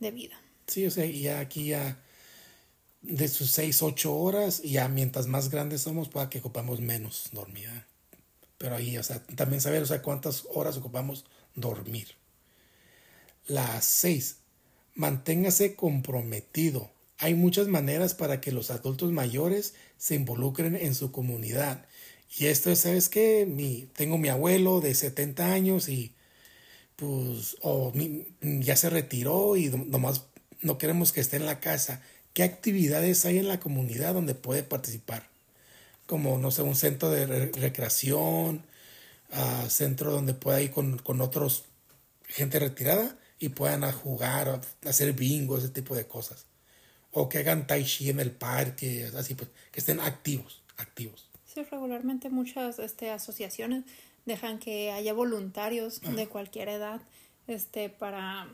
de 0.00 0.10
vida. 0.10 0.40
Sí, 0.66 0.86
o 0.86 0.90
sea, 0.90 1.06
ya 1.06 1.40
aquí 1.40 1.68
ya 1.68 1.98
de 3.02 3.28
sus 3.28 3.50
6, 3.52 3.82
8 3.82 4.14
horas, 4.14 4.62
ya 4.62 4.88
mientras 4.88 5.26
más 5.26 5.50
grandes 5.50 5.82
somos, 5.82 6.08
para 6.08 6.28
que 6.28 6.40
ocupamos 6.40 6.80
menos 6.80 7.28
dormida. 7.32 7.86
Pero 8.58 8.76
ahí, 8.76 8.98
o 8.98 9.02
sea, 9.02 9.22
también 9.36 9.60
saber, 9.60 9.82
o 9.82 9.86
sea, 9.86 10.02
cuántas 10.02 10.46
horas 10.52 10.76
ocupamos 10.76 11.24
dormir. 11.54 12.08
Las 13.46 13.84
6. 13.84 14.38
Manténgase 14.94 15.76
comprometido 15.76 16.90
hay 17.18 17.34
muchas 17.34 17.68
maneras 17.68 18.14
para 18.14 18.40
que 18.40 18.52
los 18.52 18.70
adultos 18.70 19.10
mayores 19.10 19.74
se 19.96 20.14
involucren 20.14 20.76
en 20.76 20.94
su 20.94 21.12
comunidad. 21.12 21.86
Y 22.38 22.46
esto 22.46 22.70
es, 22.70 22.80
¿sabes 22.80 23.08
qué? 23.08 23.46
Mi, 23.46 23.88
tengo 23.94 24.18
mi 24.18 24.28
abuelo 24.28 24.80
de 24.80 24.94
70 24.94 25.52
años 25.52 25.88
y 25.88 26.12
pues 26.96 27.56
o 27.60 27.92
ya 28.40 28.76
se 28.76 28.90
retiró 28.90 29.56
y 29.56 29.68
nomás 29.68 30.24
no 30.62 30.78
queremos 30.78 31.12
que 31.12 31.20
esté 31.20 31.36
en 31.36 31.46
la 31.46 31.60
casa. 31.60 32.02
¿Qué 32.34 32.42
actividades 32.42 33.24
hay 33.24 33.38
en 33.38 33.48
la 33.48 33.60
comunidad 33.60 34.14
donde 34.14 34.34
puede 34.34 34.62
participar? 34.62 35.28
Como, 36.06 36.38
no 36.38 36.50
sé, 36.50 36.62
un 36.62 36.76
centro 36.76 37.10
de 37.10 37.26
recreación, 37.26 38.64
uh, 39.32 39.68
centro 39.68 40.12
donde 40.12 40.34
pueda 40.34 40.60
ir 40.60 40.70
con, 40.70 40.98
con 40.98 41.20
otros 41.20 41.64
gente 42.28 42.58
retirada 42.58 43.18
y 43.38 43.50
puedan 43.50 43.90
jugar, 43.92 44.60
hacer 44.84 45.12
bingo, 45.12 45.58
ese 45.58 45.68
tipo 45.68 45.94
de 45.96 46.06
cosas 46.06 46.46
o 47.18 47.30
que 47.30 47.38
hagan 47.38 47.66
tai 47.66 47.82
chi 47.82 48.10
en 48.10 48.20
el 48.20 48.30
parque, 48.30 49.10
así 49.16 49.34
pues, 49.34 49.48
que 49.72 49.80
estén 49.80 50.00
activos, 50.00 50.60
activos. 50.76 51.30
Sí, 51.46 51.62
regularmente 51.62 52.28
muchas 52.28 52.78
este, 52.78 53.10
asociaciones 53.10 53.84
dejan 54.26 54.58
que 54.58 54.92
haya 54.92 55.14
voluntarios 55.14 56.02
de 56.02 56.24
ah. 56.24 56.28
cualquier 56.28 56.68
edad 56.68 57.00
este, 57.46 57.88
para 57.88 58.48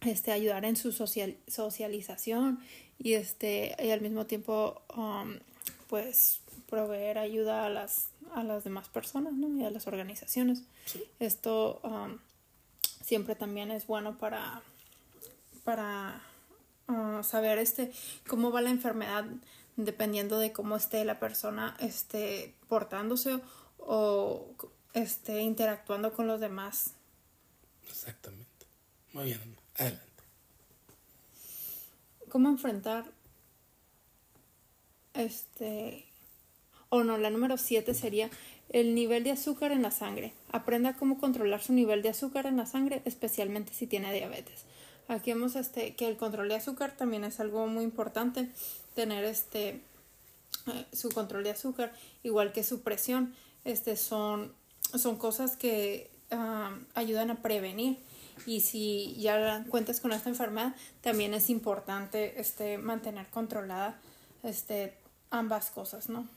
este, 0.00 0.32
ayudar 0.32 0.64
en 0.64 0.74
su 0.74 0.90
social, 0.90 1.36
socialización 1.46 2.58
y, 2.98 3.12
este, 3.12 3.76
y 3.78 3.90
al 3.90 4.00
mismo 4.00 4.26
tiempo 4.26 4.82
um, 4.96 5.38
pues 5.86 6.40
proveer 6.68 7.18
ayuda 7.18 7.66
a 7.66 7.70
las, 7.70 8.08
a 8.34 8.42
las 8.42 8.64
demás 8.64 8.88
personas 8.88 9.34
¿no? 9.34 9.48
y 9.60 9.64
a 9.64 9.70
las 9.70 9.86
organizaciones. 9.86 10.64
Esto 11.20 11.80
um, 11.84 12.18
siempre 13.00 13.36
también 13.36 13.70
es 13.70 13.86
bueno 13.86 14.18
para, 14.18 14.60
para 15.62 16.20
saber 17.22 17.58
este 17.58 17.92
cómo 18.26 18.50
va 18.50 18.60
la 18.60 18.70
enfermedad 18.70 19.24
dependiendo 19.76 20.38
de 20.38 20.52
cómo 20.52 20.76
esté 20.76 21.04
la 21.04 21.18
persona 21.18 21.76
este 21.80 22.54
portándose 22.68 23.40
o 23.78 24.54
esté 24.92 25.40
interactuando 25.40 26.12
con 26.12 26.26
los 26.26 26.40
demás. 26.40 26.94
Exactamente. 27.88 28.66
Muy 29.12 29.24
bien, 29.24 29.56
adelante. 29.76 30.06
¿Cómo 32.28 32.48
enfrentar 32.48 33.04
este 35.14 36.06
o 36.90 37.04
no, 37.04 37.18
la 37.18 37.30
número 37.30 37.56
7 37.56 37.94
sería 37.94 38.30
el 38.68 38.94
nivel 38.94 39.24
de 39.24 39.30
azúcar 39.30 39.72
en 39.72 39.82
la 39.82 39.90
sangre. 39.90 40.32
Aprenda 40.52 40.96
cómo 40.96 41.18
controlar 41.18 41.62
su 41.62 41.72
nivel 41.72 42.02
de 42.02 42.10
azúcar 42.10 42.46
en 42.46 42.56
la 42.56 42.66
sangre, 42.66 43.02
especialmente 43.04 43.72
si 43.72 43.86
tiene 43.86 44.12
diabetes. 44.12 44.64
Aquí 45.10 45.32
vemos 45.32 45.56
este, 45.56 45.96
que 45.96 46.06
el 46.06 46.16
control 46.16 46.48
de 46.48 46.54
azúcar 46.54 46.96
también 46.96 47.24
es 47.24 47.40
algo 47.40 47.66
muy 47.66 47.82
importante, 47.82 48.48
tener 48.94 49.24
este, 49.24 49.80
eh, 50.68 50.86
su 50.92 51.08
control 51.08 51.42
de 51.42 51.50
azúcar, 51.50 51.92
igual 52.22 52.52
que 52.52 52.62
su 52.62 52.82
presión, 52.82 53.34
este, 53.64 53.96
son, 53.96 54.54
son 54.96 55.16
cosas 55.16 55.56
que 55.56 56.12
ah, 56.30 56.78
ayudan 56.94 57.32
a 57.32 57.42
prevenir 57.42 57.98
y 58.46 58.60
si 58.60 59.16
ya 59.18 59.64
cuentas 59.68 59.98
con 59.98 60.12
esta 60.12 60.28
enfermedad 60.28 60.76
también 61.00 61.34
es 61.34 61.50
importante 61.50 62.40
este, 62.40 62.78
mantener 62.78 63.26
controlada 63.30 64.00
este, 64.44 64.94
ambas 65.30 65.70
cosas, 65.70 66.08
¿no? 66.08 66.28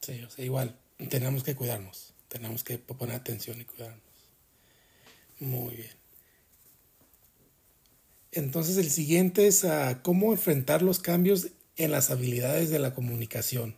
Sí, 0.00 0.20
o 0.24 0.30
sea, 0.30 0.44
igual, 0.44 0.76
tenemos 1.10 1.44
que 1.44 1.54
cuidarnos, 1.54 2.12
tenemos 2.26 2.64
que 2.64 2.78
poner 2.78 3.14
atención 3.14 3.60
y 3.60 3.64
cuidarnos. 3.64 4.02
Muy 5.38 5.76
bien. 5.76 6.05
Entonces 8.32 8.76
el 8.76 8.90
siguiente 8.90 9.46
es 9.46 9.64
ah, 9.64 10.00
cómo 10.02 10.32
enfrentar 10.32 10.82
los 10.82 10.98
cambios 10.98 11.48
en 11.76 11.90
las 11.90 12.10
habilidades 12.10 12.70
de 12.70 12.78
la 12.78 12.94
comunicación. 12.94 13.76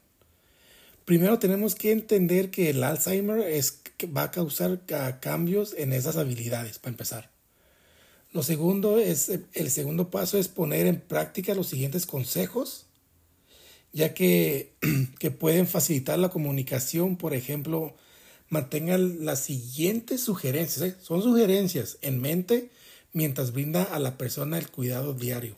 Primero 1.04 1.38
tenemos 1.38 1.74
que 1.74 1.92
entender 1.92 2.50
que 2.50 2.70
el 2.70 2.84
Alzheimer 2.84 3.40
es, 3.40 3.80
va 4.14 4.24
a 4.24 4.30
causar 4.30 4.80
ah, 4.94 5.20
cambios 5.20 5.74
en 5.76 5.92
esas 5.92 6.16
habilidades, 6.16 6.78
para 6.78 6.90
empezar. 6.90 7.30
Lo 8.32 8.42
segundo 8.42 8.98
es, 8.98 9.30
el 9.54 9.70
segundo 9.70 10.10
paso 10.10 10.38
es 10.38 10.48
poner 10.48 10.86
en 10.86 11.00
práctica 11.00 11.54
los 11.54 11.68
siguientes 11.68 12.04
consejos, 12.04 12.86
ya 13.92 14.12
que, 14.12 14.74
que 15.18 15.30
pueden 15.30 15.66
facilitar 15.66 16.18
la 16.18 16.28
comunicación. 16.28 17.16
Por 17.16 17.32
ejemplo, 17.32 17.96
mantengan 18.50 19.24
las 19.24 19.40
siguientes 19.40 20.20
sugerencias, 20.20 20.90
¿eh? 20.90 20.96
son 21.00 21.22
sugerencias 21.22 21.98
en 22.02 22.20
mente 22.20 22.70
mientras 23.18 23.52
brinda 23.52 23.82
a 23.82 23.98
la 23.98 24.16
persona 24.16 24.58
el 24.58 24.70
cuidado 24.70 25.12
diario. 25.12 25.56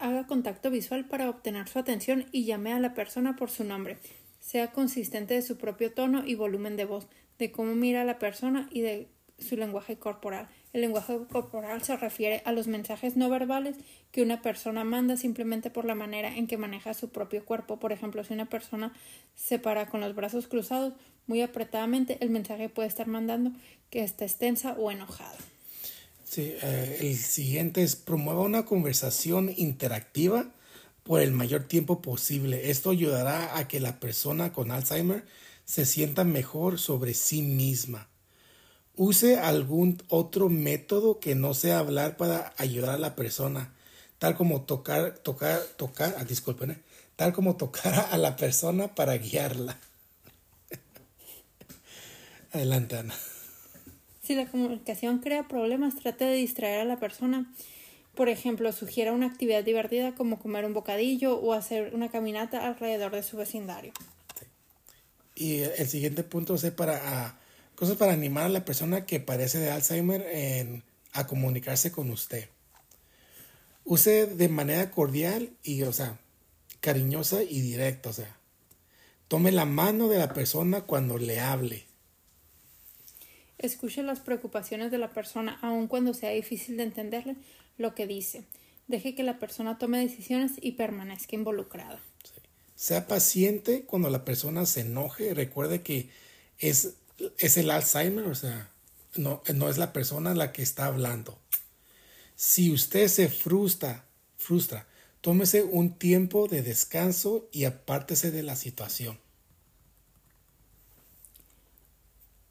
Haga 0.00 0.26
contacto 0.26 0.68
visual 0.68 1.04
para 1.04 1.30
obtener 1.30 1.68
su 1.68 1.78
atención 1.78 2.26
y 2.32 2.44
llame 2.44 2.72
a 2.72 2.80
la 2.80 2.92
persona 2.92 3.36
por 3.36 3.50
su 3.50 3.62
nombre. 3.62 3.98
Sea 4.40 4.72
consistente 4.72 5.34
de 5.34 5.42
su 5.42 5.58
propio 5.58 5.92
tono 5.92 6.26
y 6.26 6.34
volumen 6.34 6.76
de 6.76 6.86
voz, 6.86 7.06
de 7.38 7.52
cómo 7.52 7.76
mira 7.76 8.02
a 8.02 8.04
la 8.04 8.18
persona 8.18 8.68
y 8.72 8.80
de 8.80 9.08
su 9.38 9.56
lenguaje 9.56 9.96
corporal. 9.96 10.48
El 10.72 10.80
lenguaje 10.80 11.16
corporal 11.30 11.82
se 11.82 11.96
refiere 11.96 12.42
a 12.44 12.50
los 12.50 12.66
mensajes 12.66 13.16
no 13.16 13.30
verbales 13.30 13.76
que 14.10 14.22
una 14.22 14.42
persona 14.42 14.82
manda 14.82 15.16
simplemente 15.16 15.70
por 15.70 15.84
la 15.84 15.94
manera 15.94 16.34
en 16.34 16.48
que 16.48 16.56
maneja 16.56 16.94
su 16.94 17.10
propio 17.10 17.44
cuerpo. 17.44 17.78
Por 17.78 17.92
ejemplo, 17.92 18.24
si 18.24 18.34
una 18.34 18.46
persona 18.46 18.92
se 19.36 19.60
para 19.60 19.86
con 19.86 20.00
los 20.00 20.16
brazos 20.16 20.48
cruzados 20.48 20.94
muy 21.26 21.42
apretadamente, 21.42 22.18
el 22.20 22.30
mensaje 22.30 22.68
puede 22.68 22.88
estar 22.88 23.06
mandando 23.06 23.52
que 23.90 24.02
está 24.02 24.24
extensa 24.24 24.72
o 24.72 24.90
enojada. 24.90 25.36
Sí, 26.24 26.54
eh, 26.62 26.98
el 27.00 27.16
siguiente 27.16 27.82
es 27.82 27.94
promueva 27.94 28.40
una 28.40 28.64
conversación 28.64 29.52
interactiva 29.56 30.50
por 31.02 31.20
el 31.20 31.32
mayor 31.32 31.64
tiempo 31.64 32.00
posible. 32.00 32.70
Esto 32.70 32.90
ayudará 32.90 33.58
a 33.58 33.68
que 33.68 33.80
la 33.80 34.00
persona 34.00 34.52
con 34.52 34.70
Alzheimer 34.70 35.24
se 35.64 35.84
sienta 35.84 36.24
mejor 36.24 36.78
sobre 36.78 37.14
sí 37.14 37.42
misma. 37.42 38.08
Use 38.96 39.38
algún 39.38 40.02
otro 40.08 40.48
método 40.48 41.18
que 41.18 41.34
no 41.34 41.54
sea 41.54 41.78
hablar 41.78 42.16
para 42.16 42.52
ayudar 42.58 42.94
a 42.94 42.98
la 42.98 43.16
persona, 43.16 43.74
tal 44.18 44.36
como 44.36 44.62
tocar, 44.62 45.18
tocar, 45.18 45.60
tocar, 45.76 46.14
ah, 46.18 46.24
disculpen, 46.24 46.82
tal 47.16 47.32
como 47.32 47.56
tocar 47.56 48.08
a 48.10 48.16
la 48.18 48.36
persona 48.36 48.94
para 48.94 49.16
guiarla. 49.16 49.78
Adelante, 52.52 52.96
Ana. 52.96 53.14
Si 54.22 54.34
la 54.34 54.46
comunicación 54.46 55.18
crea 55.18 55.48
problemas, 55.48 55.96
trate 55.96 56.24
de 56.24 56.34
distraer 56.34 56.80
a 56.80 56.84
la 56.84 57.00
persona. 57.00 57.52
Por 58.14 58.28
ejemplo, 58.28 58.70
sugiera 58.72 59.12
una 59.12 59.26
actividad 59.26 59.64
divertida 59.64 60.14
como 60.14 60.38
comer 60.38 60.64
un 60.64 60.74
bocadillo 60.74 61.38
o 61.38 61.54
hacer 61.54 61.94
una 61.94 62.10
caminata 62.10 62.66
alrededor 62.66 63.12
de 63.12 63.22
su 63.22 63.36
vecindario. 63.36 63.92
Y 65.34 65.60
el 65.60 65.88
siguiente 65.88 66.22
punto 66.22 66.54
es 66.54 66.70
para 66.70 67.00
ah, 67.02 67.38
cosas 67.74 67.96
para 67.96 68.12
animar 68.12 68.44
a 68.44 68.50
la 68.50 68.64
persona 68.64 69.06
que 69.06 69.18
padece 69.18 69.58
de 69.58 69.70
Alzheimer 69.70 70.22
en, 70.30 70.84
a 71.12 71.26
comunicarse 71.26 71.90
con 71.90 72.10
usted. 72.10 72.48
Use 73.84 74.26
de 74.26 74.48
manera 74.48 74.90
cordial 74.90 75.50
y, 75.64 75.82
o 75.82 75.92
sea, 75.92 76.20
cariñosa 76.80 77.42
y 77.42 77.60
directa, 77.60 78.10
o 78.10 78.12
sea, 78.12 78.36
tome 79.26 79.50
la 79.50 79.64
mano 79.64 80.08
de 80.08 80.18
la 80.18 80.32
persona 80.32 80.82
cuando 80.82 81.18
le 81.18 81.40
hable. 81.40 81.86
Escuche 83.62 84.02
las 84.02 84.20
preocupaciones 84.20 84.90
de 84.90 84.98
la 84.98 85.12
persona, 85.12 85.58
aun 85.62 85.86
cuando 85.86 86.14
sea 86.14 86.30
difícil 86.30 86.76
de 86.76 86.82
entenderle 86.82 87.36
lo 87.78 87.94
que 87.94 88.06
dice. 88.06 88.44
Deje 88.88 89.14
que 89.14 89.22
la 89.22 89.38
persona 89.38 89.78
tome 89.78 89.98
decisiones 89.98 90.52
y 90.60 90.72
permanezca 90.72 91.36
involucrada. 91.36 92.00
Sea 92.74 93.06
paciente 93.06 93.84
cuando 93.84 94.10
la 94.10 94.24
persona 94.24 94.66
se 94.66 94.80
enoje. 94.80 95.34
Recuerde 95.34 95.82
que 95.82 96.10
es, 96.58 96.94
es 97.38 97.56
el 97.56 97.70
Alzheimer, 97.70 98.26
o 98.26 98.34
sea, 98.34 98.70
no, 99.14 99.42
no 99.54 99.68
es 99.68 99.78
la 99.78 99.92
persona 99.92 100.34
la 100.34 100.52
que 100.52 100.62
está 100.62 100.86
hablando. 100.86 101.38
Si 102.34 102.72
usted 102.72 103.06
se 103.06 103.28
frustra, 103.28 104.04
frustra, 104.36 104.88
tómese 105.20 105.62
un 105.62 105.96
tiempo 105.96 106.48
de 106.48 106.62
descanso 106.62 107.48
y 107.52 107.64
apártese 107.64 108.32
de 108.32 108.42
la 108.42 108.56
situación. 108.56 109.20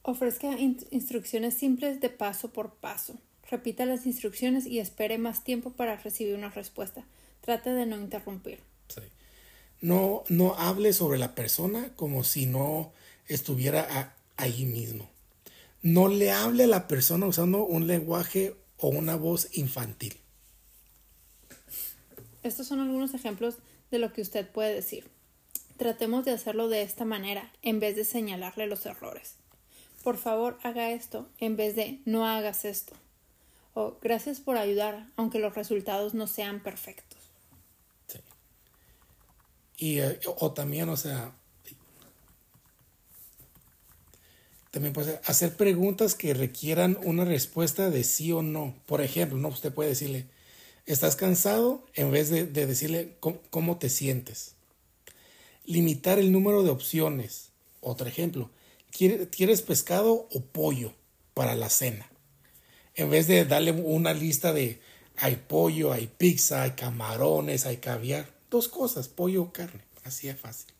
Ofrezca 0.03 0.57
instrucciones 0.57 1.55
simples 1.55 2.01
de 2.01 2.09
paso 2.09 2.51
por 2.51 2.73
paso. 2.73 3.19
Repita 3.49 3.85
las 3.85 4.07
instrucciones 4.07 4.65
y 4.65 4.79
espere 4.79 5.19
más 5.19 5.43
tiempo 5.43 5.71
para 5.71 5.95
recibir 5.97 6.35
una 6.35 6.49
respuesta. 6.49 7.05
Trate 7.41 7.69
de 7.71 7.85
no 7.85 7.97
interrumpir. 7.97 8.59
No, 9.79 10.23
no 10.29 10.55
hable 10.55 10.93
sobre 10.93 11.19
la 11.19 11.35
persona 11.35 11.91
como 11.95 12.23
si 12.23 12.45
no 12.45 12.93
estuviera 13.27 14.15
ahí 14.37 14.65
mismo. 14.65 15.09
No 15.83 16.07
le 16.07 16.31
hable 16.31 16.63
a 16.63 16.67
la 16.67 16.87
persona 16.87 17.27
usando 17.27 17.65
un 17.65 17.87
lenguaje 17.87 18.55
o 18.77 18.89
una 18.89 19.15
voz 19.15 19.49
infantil. 19.53 20.15
Estos 22.41 22.67
son 22.67 22.79
algunos 22.79 23.13
ejemplos 23.13 23.57
de 23.91 23.99
lo 23.99 24.13
que 24.13 24.21
usted 24.21 24.49
puede 24.49 24.73
decir. 24.73 25.09
Tratemos 25.77 26.25
de 26.25 26.31
hacerlo 26.31 26.69
de 26.69 26.81
esta 26.81 27.05
manera 27.05 27.51
en 27.61 27.79
vez 27.79 27.95
de 27.95 28.05
señalarle 28.05 28.67
los 28.67 28.85
errores 28.85 29.40
por 30.01 30.17
favor 30.17 30.59
haga 30.63 30.91
esto 30.91 31.29
en 31.37 31.55
vez 31.55 31.75
de 31.75 32.01
no 32.05 32.27
hagas 32.27 32.65
esto. 32.65 32.93
O 33.73 33.97
gracias 34.01 34.39
por 34.41 34.57
ayudar, 34.57 35.07
aunque 35.15 35.39
los 35.39 35.55
resultados 35.55 36.13
no 36.13 36.27
sean 36.27 36.61
perfectos. 36.61 37.19
Sí. 38.07 38.19
Y, 39.77 39.99
eh, 39.99 40.19
o 40.37 40.51
también, 40.51 40.89
o 40.89 40.97
sea, 40.97 41.33
también 44.71 44.93
puede 44.93 45.19
hacer 45.25 45.55
preguntas 45.57 46.15
que 46.15 46.33
requieran 46.33 46.97
una 47.03 47.25
respuesta 47.25 47.89
de 47.89 48.05
sí 48.05 48.31
o 48.31 48.41
no. 48.41 48.73
Por 48.85 49.01
ejemplo, 49.01 49.37
no, 49.37 49.49
usted 49.49 49.73
puede 49.73 49.89
decirle, 49.89 50.27
¿estás 50.85 51.17
cansado? 51.17 51.85
En 51.93 52.09
vez 52.09 52.29
de, 52.29 52.45
decirle 52.45 53.17
cómo 53.19 53.77
te 53.77 53.89
sientes. 53.89 54.55
Limitar 55.65 56.19
el 56.19 56.31
número 56.31 56.63
de 56.63 56.69
opciones. 56.69 57.49
Otro 57.81 58.07
ejemplo, 58.07 58.49
¿quieres 58.91 59.61
pescado 59.61 60.27
o 60.31 60.41
pollo 60.41 60.93
para 61.33 61.55
la 61.55 61.69
cena? 61.69 62.09
En 62.95 63.09
vez 63.09 63.27
de 63.27 63.45
darle 63.45 63.71
una 63.71 64.13
lista 64.13 64.53
de 64.53 64.79
hay 65.17 65.35
pollo, 65.35 65.91
hay 65.91 66.07
pizza, 66.07 66.63
hay 66.63 66.71
camarones, 66.71 67.65
hay 67.65 67.77
caviar, 67.77 68.27
dos 68.49 68.67
cosas, 68.67 69.07
pollo 69.07 69.43
o 69.43 69.53
carne, 69.53 69.81
así 70.03 70.27
es 70.27 70.39
fácil. 70.39 70.73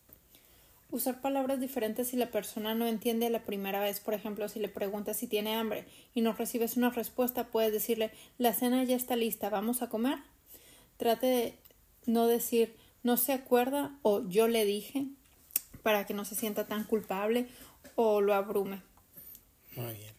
Usar 0.90 1.22
palabras 1.22 1.62
diferentes 1.62 2.10
si 2.10 2.18
la 2.18 2.32
persona 2.32 2.76
no 2.76 2.86
entiende 2.86 3.30
la 3.30 3.44
primera 3.44 3.80
vez, 3.80 4.02
por 4.02 4.14
ejemplo, 4.14 4.50
si 4.50 4.60
le 4.60 4.68
preguntas 4.68 5.18
si 5.18 5.28
tiene 5.28 5.56
hambre 5.56 5.86
y 6.14 6.20
no 6.20 6.34
recibes 6.34 6.76
una 6.76 6.90
respuesta, 6.90 7.48
puedes 7.48 7.72
decirle 7.72 8.12
la 8.38 8.54
cena 8.54 8.84
ya 8.84 8.98
está 8.98 9.16
lista, 9.16 9.50
¿vamos 9.50 9.82
a 9.82 9.90
comer? 9.90 10.18
Trate 10.98 11.28
de 11.28 11.58
no 12.06 12.28
decir 12.28 12.76
no 13.04 13.16
se 13.18 13.32
acuerda 13.34 13.98
o 14.02 14.28
yo 14.28 14.48
le 14.48 14.66
dije 14.66 15.08
para 15.82 16.06
que 16.06 16.14
no 16.14 16.26
se 16.26 16.36
sienta 16.36 16.68
tan 16.68 16.84
culpable 16.84 17.48
o 17.96 18.22
lo 18.22 18.34
abrume. 18.34 18.82
Muy 19.76 19.94
bien. 19.94 20.14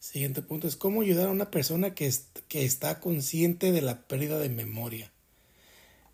Siguiente 0.00 0.40
punto 0.40 0.66
es 0.66 0.76
cómo 0.76 1.02
ayudar 1.02 1.28
a 1.28 1.32
una 1.32 1.50
persona 1.50 1.94
que, 1.94 2.12
que 2.48 2.64
está 2.64 3.00
consciente 3.00 3.70
de 3.70 3.82
la 3.82 4.02
pérdida 4.06 4.38
de 4.38 4.48
memoria. 4.48 5.12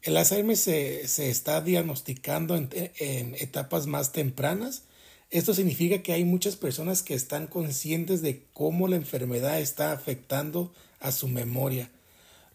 El 0.03 0.17
Alzheimer 0.17 0.57
se, 0.57 1.07
se 1.09 1.31
está 1.31 1.61
diagnosticando 1.61 2.57
en, 2.57 2.69
en, 2.73 3.35
etapas 3.37 3.87
más 3.87 4.13
tempranas. 4.13 4.83
Esto 5.31 5.55
significa 5.55 6.03
que 6.03 6.13
hay 6.13 6.25
muchas 6.25 6.57
personas 6.57 7.03
que 7.03 7.15
están 7.15 7.47
conscientes 7.47 8.23
de 8.23 8.45
cómo 8.53 8.89
la 8.89 8.97
enfermedad 8.97 9.61
está 9.61 9.93
afectando 9.93 10.73
a 11.01 11.13
su 11.13 11.29
memoria. 11.29 11.91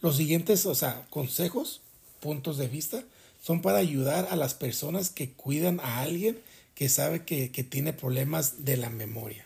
Los 0.01 0.17
siguientes, 0.17 0.65
o 0.65 0.75
sea, 0.75 1.07
consejos, 1.09 1.81
puntos 2.19 2.57
de 2.57 2.67
vista, 2.67 3.03
son 3.41 3.61
para 3.61 3.79
ayudar 3.79 4.27
a 4.31 4.35
las 4.35 4.53
personas 4.53 5.09
que 5.09 5.31
cuidan 5.31 5.79
a 5.79 6.01
alguien 6.01 6.39
que 6.81 6.89
sabe 6.89 7.25
que, 7.25 7.47
tiene 7.63 7.93
problemas 7.93 8.65
de 8.65 8.75
la 8.75 8.89
memoria. 8.89 9.45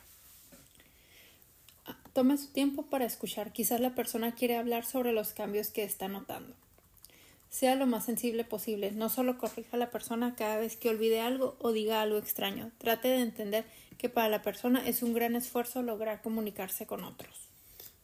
Tome 2.13 2.37
su 2.37 2.47
tiempo 2.47 2.83
para 2.83 3.03
escuchar. 3.03 3.51
Quizás 3.51 3.81
la 3.81 3.93
persona 3.93 4.33
quiere 4.33 4.55
hablar 4.55 4.85
sobre 4.85 5.11
los 5.11 5.33
cambios 5.33 5.67
que 5.67 5.83
está 5.83 6.07
notando. 6.07 6.55
Sea 7.49 7.75
lo 7.75 7.87
más 7.87 8.05
sensible 8.05 8.45
posible. 8.45 8.91
No 8.91 9.09
solo 9.09 9.37
corrija 9.37 9.71
a 9.73 9.77
la 9.77 9.91
persona 9.91 10.35
cada 10.37 10.55
vez 10.55 10.77
que 10.77 10.87
olvide 10.87 11.19
algo 11.19 11.57
o 11.59 11.73
diga 11.73 12.01
algo 12.01 12.17
extraño. 12.17 12.71
Trate 12.77 13.09
de 13.09 13.23
entender 13.23 13.65
que 13.97 14.07
para 14.07 14.29
la 14.29 14.41
persona 14.41 14.87
es 14.87 15.03
un 15.03 15.13
gran 15.13 15.35
esfuerzo 15.35 15.81
lograr 15.81 16.21
comunicarse 16.21 16.85
con 16.85 17.03
otros. 17.03 17.49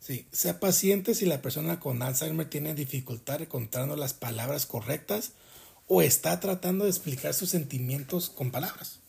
Sí, 0.01 0.27
sea 0.33 0.59
paciente 0.59 1.15
si 1.15 1.25
la 1.25 1.41
persona 1.41 1.79
con 1.79 2.01
Alzheimer 2.01 2.49
tiene 2.49 2.75
dificultad 2.75 3.43
encontrando 3.43 3.95
las 3.95 4.13
palabras 4.13 4.65
correctas 4.65 5.31
o 5.87 6.01
está 6.01 6.41
tratando 6.41 6.83
de 6.83 6.89
explicar 6.89 7.33
sus 7.33 7.51
sentimientos 7.51 8.29
con 8.29 8.51
palabras. 8.51 9.00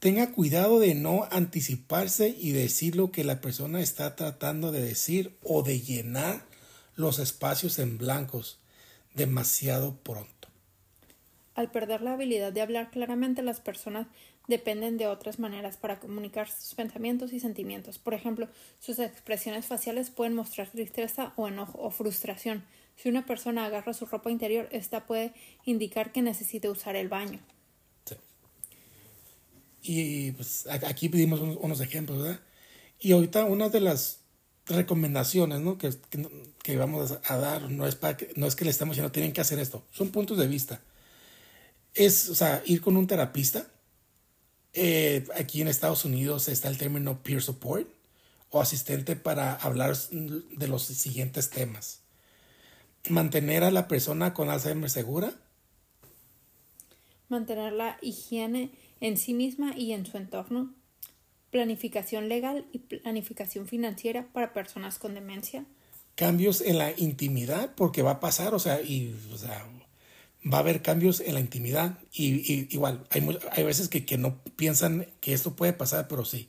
Tenga 0.00 0.30
cuidado 0.30 0.78
de 0.78 0.94
no 0.94 1.26
anticiparse 1.32 2.28
y 2.38 2.52
decir 2.52 2.94
lo 2.94 3.10
que 3.10 3.24
la 3.24 3.40
persona 3.40 3.80
está 3.80 4.14
tratando 4.14 4.70
de 4.70 4.80
decir 4.80 5.36
o 5.42 5.64
de 5.64 5.80
llenar 5.80 6.44
los 6.94 7.18
espacios 7.18 7.80
en 7.80 7.98
blancos 7.98 8.60
demasiado 9.14 9.96
pronto. 9.96 10.48
Al 11.56 11.72
perder 11.72 12.02
la 12.02 12.12
habilidad 12.12 12.52
de 12.52 12.60
hablar 12.60 12.90
claramente, 12.90 13.42
las 13.42 13.58
personas 13.58 14.06
dependen 14.46 14.98
de 14.98 15.08
otras 15.08 15.40
maneras 15.40 15.76
para 15.76 15.98
comunicar 15.98 16.48
sus 16.48 16.76
pensamientos 16.76 17.32
y 17.32 17.40
sentimientos. 17.40 17.98
Por 17.98 18.14
ejemplo, 18.14 18.46
sus 18.78 19.00
expresiones 19.00 19.66
faciales 19.66 20.10
pueden 20.10 20.36
mostrar 20.36 20.68
tristeza 20.68 21.32
o 21.34 21.48
enojo 21.48 21.76
o 21.82 21.90
frustración. 21.90 22.64
Si 22.94 23.08
una 23.08 23.26
persona 23.26 23.64
agarra 23.64 23.92
su 23.92 24.06
ropa 24.06 24.30
interior, 24.30 24.68
esta 24.70 25.06
puede 25.06 25.34
indicar 25.64 26.12
que 26.12 26.22
necesite 26.22 26.68
usar 26.68 26.94
el 26.94 27.08
baño. 27.08 27.40
Y 29.90 30.32
pues 30.32 30.66
aquí 30.86 31.08
pedimos 31.08 31.40
unos 31.40 31.80
ejemplos, 31.80 32.22
¿verdad? 32.22 32.40
Y 33.00 33.12
ahorita 33.12 33.46
una 33.46 33.70
de 33.70 33.80
las 33.80 34.18
recomendaciones 34.66 35.60
¿no? 35.60 35.78
que, 35.78 35.94
que, 36.62 36.76
vamos 36.76 37.18
a 37.24 37.36
dar 37.38 37.70
no 37.70 37.86
es, 37.86 37.94
para 37.94 38.18
que, 38.18 38.30
no 38.36 38.46
es 38.46 38.54
que 38.54 38.66
le 38.66 38.70
estamos 38.70 38.96
diciendo 38.96 39.10
tienen 39.10 39.32
que 39.32 39.40
hacer 39.40 39.58
esto, 39.58 39.82
son 39.90 40.10
puntos 40.10 40.36
de 40.36 40.46
vista. 40.46 40.82
Es, 41.94 42.28
o 42.28 42.34
sea, 42.34 42.62
ir 42.66 42.82
con 42.82 42.98
un 42.98 43.06
terapista 43.06 43.66
eh, 44.74 45.26
aquí 45.34 45.62
en 45.62 45.68
Estados 45.68 46.04
Unidos 46.04 46.48
está 46.48 46.68
el 46.68 46.76
término 46.76 47.22
peer 47.22 47.40
support 47.40 47.88
o 48.50 48.60
asistente 48.60 49.16
para 49.16 49.54
hablar 49.54 49.96
de 50.10 50.68
los 50.68 50.82
siguientes 50.82 51.48
temas. 51.48 52.02
Mantener 53.08 53.64
a 53.64 53.70
la 53.70 53.88
persona 53.88 54.34
con 54.34 54.50
Alzheimer 54.50 54.90
segura. 54.90 55.32
Mantener 57.30 57.72
la 57.72 57.96
higiene 58.02 58.70
en 59.00 59.16
sí 59.16 59.34
misma 59.34 59.74
y 59.76 59.92
en 59.92 60.06
su 60.06 60.16
entorno. 60.16 60.74
Planificación 61.50 62.28
legal 62.28 62.66
y 62.72 62.78
planificación 62.78 63.66
financiera 63.66 64.28
para 64.32 64.52
personas 64.52 64.98
con 64.98 65.14
demencia. 65.14 65.64
Cambios 66.14 66.60
en 66.60 66.78
la 66.78 66.92
intimidad, 66.96 67.74
porque 67.74 68.02
va 68.02 68.12
a 68.12 68.20
pasar, 68.20 68.54
o 68.54 68.58
sea, 68.58 68.80
y, 68.82 69.14
va 70.52 70.58
a 70.58 70.60
haber 70.60 70.82
cambios 70.82 71.20
en 71.20 71.34
la 71.34 71.40
intimidad. 71.40 71.98
Y, 72.12 72.72
igual, 72.74 73.06
hay, 73.10 73.38
hay 73.52 73.64
veces 73.64 73.88
que, 73.88 74.04
que, 74.04 74.18
no 74.18 74.42
piensan 74.56 75.06
que 75.20 75.32
esto 75.32 75.56
puede 75.56 75.72
pasar, 75.72 76.08
pero 76.08 76.24
sí. 76.24 76.48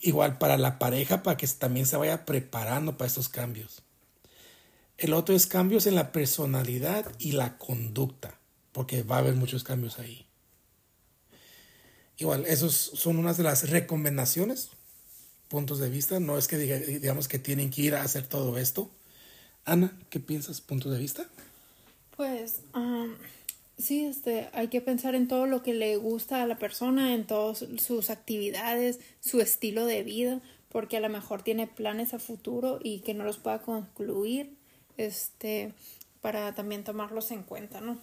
Igual 0.00 0.38
para 0.38 0.58
la 0.58 0.78
pareja, 0.78 1.22
para 1.22 1.36
que 1.36 1.46
también 1.46 1.86
se 1.86 1.96
vaya 1.96 2.24
preparando 2.24 2.96
para 2.96 3.06
estos 3.06 3.28
cambios. 3.28 3.82
El 4.98 5.14
otro 5.14 5.34
es 5.34 5.46
cambios 5.46 5.86
en 5.86 5.94
la 5.94 6.12
personalidad 6.12 7.10
y 7.18 7.32
la 7.32 7.56
conducta, 7.56 8.38
porque 8.72 9.02
va 9.02 9.16
a 9.16 9.18
haber 9.20 9.34
muchos 9.34 9.64
cambios 9.64 9.98
ahí. 9.98 10.26
Igual, 12.20 12.44
esos 12.46 12.74
son 12.74 13.16
unas 13.16 13.38
de 13.38 13.44
las 13.44 13.70
recomendaciones, 13.70 14.68
puntos 15.48 15.78
de 15.78 15.88
vista. 15.88 16.20
No 16.20 16.36
es 16.36 16.48
que 16.48 16.58
digamos 16.58 17.28
que 17.28 17.38
tienen 17.38 17.70
que 17.70 17.80
ir 17.80 17.94
a 17.94 18.02
hacer 18.02 18.26
todo 18.26 18.58
esto. 18.58 18.90
Ana, 19.64 19.98
¿qué 20.10 20.20
piensas? 20.20 20.60
¿Puntos 20.60 20.92
de 20.92 20.98
vista? 20.98 21.26
Pues 22.18 22.60
sí, 23.78 24.04
este, 24.04 24.50
hay 24.52 24.68
que 24.68 24.82
pensar 24.82 25.14
en 25.14 25.28
todo 25.28 25.46
lo 25.46 25.62
que 25.62 25.72
le 25.72 25.96
gusta 25.96 26.42
a 26.42 26.46
la 26.46 26.58
persona, 26.58 27.14
en 27.14 27.26
todas 27.26 27.64
sus 27.78 28.10
actividades, 28.10 29.00
su 29.20 29.40
estilo 29.40 29.86
de 29.86 30.02
vida, 30.02 30.42
porque 30.68 30.98
a 30.98 31.00
lo 31.00 31.08
mejor 31.08 31.42
tiene 31.42 31.66
planes 31.66 32.12
a 32.12 32.18
futuro 32.18 32.80
y 32.82 33.00
que 33.00 33.14
no 33.14 33.24
los 33.24 33.38
pueda 33.38 33.62
concluir, 33.62 34.58
este, 34.98 35.72
para 36.20 36.54
también 36.54 36.84
tomarlos 36.84 37.30
en 37.30 37.44
cuenta, 37.44 37.80
¿no? 37.80 37.98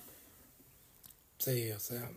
Sí, 1.37 1.69
o 1.69 1.79
sea, 1.79 2.09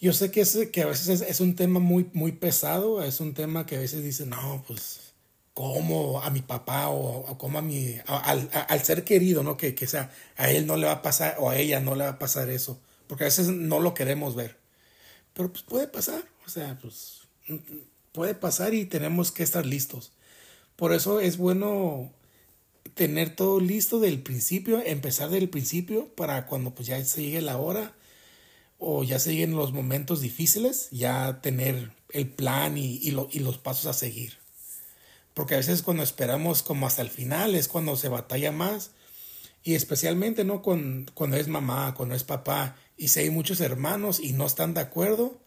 yo 0.00 0.12
sé 0.14 0.30
que, 0.30 0.40
es, 0.40 0.58
que 0.72 0.82
a 0.82 0.86
veces 0.86 1.20
es, 1.20 1.40
un 1.40 1.54
tema 1.54 1.78
muy, 1.78 2.08
muy 2.14 2.32
pesado, 2.32 3.02
es 3.02 3.20
un 3.20 3.34
tema 3.34 3.66
que 3.66 3.76
a 3.76 3.80
veces 3.80 4.02
dicen, 4.02 4.30
no, 4.30 4.64
pues 4.66 5.12
como 5.52 6.22
a 6.22 6.30
mi 6.30 6.40
papá 6.40 6.88
o, 6.88 7.36
como 7.36 7.58
a 7.58 7.62
mi, 7.62 7.96
al, 8.06 8.48
al, 8.52 8.82
ser 8.82 9.04
querido, 9.04 9.42
¿no? 9.42 9.58
Que, 9.58 9.74
que 9.74 9.86
sea, 9.86 10.10
a 10.36 10.50
él 10.50 10.66
no 10.66 10.76
le 10.78 10.86
va 10.86 10.92
a 10.92 11.02
pasar 11.02 11.36
o 11.38 11.50
a 11.50 11.56
ella 11.58 11.80
no 11.80 11.94
le 11.96 12.04
va 12.04 12.10
a 12.10 12.18
pasar 12.18 12.48
eso, 12.48 12.80
porque 13.06 13.24
a 13.24 13.26
veces 13.26 13.48
no 13.48 13.78
lo 13.78 13.92
queremos 13.92 14.34
ver. 14.34 14.58
Pero 15.34 15.52
pues 15.52 15.62
puede 15.64 15.86
pasar, 15.86 16.24
o 16.46 16.48
sea, 16.48 16.78
pues 16.80 17.28
puede 18.12 18.34
pasar 18.34 18.72
y 18.74 18.86
tenemos 18.86 19.32
que 19.32 19.42
estar 19.42 19.66
listos. 19.66 20.12
Por 20.76 20.94
eso 20.94 21.20
es 21.20 21.36
bueno 21.36 22.10
tener 22.94 23.36
todo 23.36 23.60
listo 23.60 24.00
del 24.00 24.22
principio, 24.22 24.82
empezar 24.84 25.28
del 25.28 25.50
principio 25.50 26.08
para 26.14 26.46
cuando 26.46 26.74
pues 26.74 26.88
ya 26.88 27.04
se 27.04 27.22
llegue 27.22 27.42
la 27.42 27.58
hora 27.58 27.94
o 28.80 29.04
ya 29.04 29.18
se 29.18 29.30
lleguen 29.30 29.54
los 29.54 29.72
momentos 29.72 30.20
difíciles, 30.20 30.88
ya 30.90 31.40
tener 31.42 31.92
el 32.08 32.28
plan 32.28 32.76
y, 32.76 32.96
y, 32.96 33.12
lo, 33.12 33.28
y 33.30 33.38
los 33.38 33.58
pasos 33.58 33.86
a 33.86 33.92
seguir. 33.92 34.38
Porque 35.34 35.54
a 35.54 35.58
veces 35.58 35.82
cuando 35.82 36.02
esperamos 36.02 36.62
como 36.62 36.86
hasta 36.86 37.02
el 37.02 37.10
final 37.10 37.54
es 37.54 37.68
cuando 37.68 37.94
se 37.96 38.08
batalla 38.08 38.50
más. 38.50 38.90
Y 39.62 39.74
especialmente, 39.74 40.44
¿no? 40.44 40.62
Con, 40.62 41.10
cuando 41.14 41.36
es 41.36 41.46
mamá, 41.46 41.94
cuando 41.94 42.14
es 42.14 42.24
papá, 42.24 42.76
y 42.96 43.08
si 43.08 43.20
hay 43.20 43.30
muchos 43.30 43.60
hermanos 43.60 44.18
y 44.18 44.32
no 44.32 44.46
están 44.46 44.72
de 44.72 44.80
acuerdo, 44.80 45.38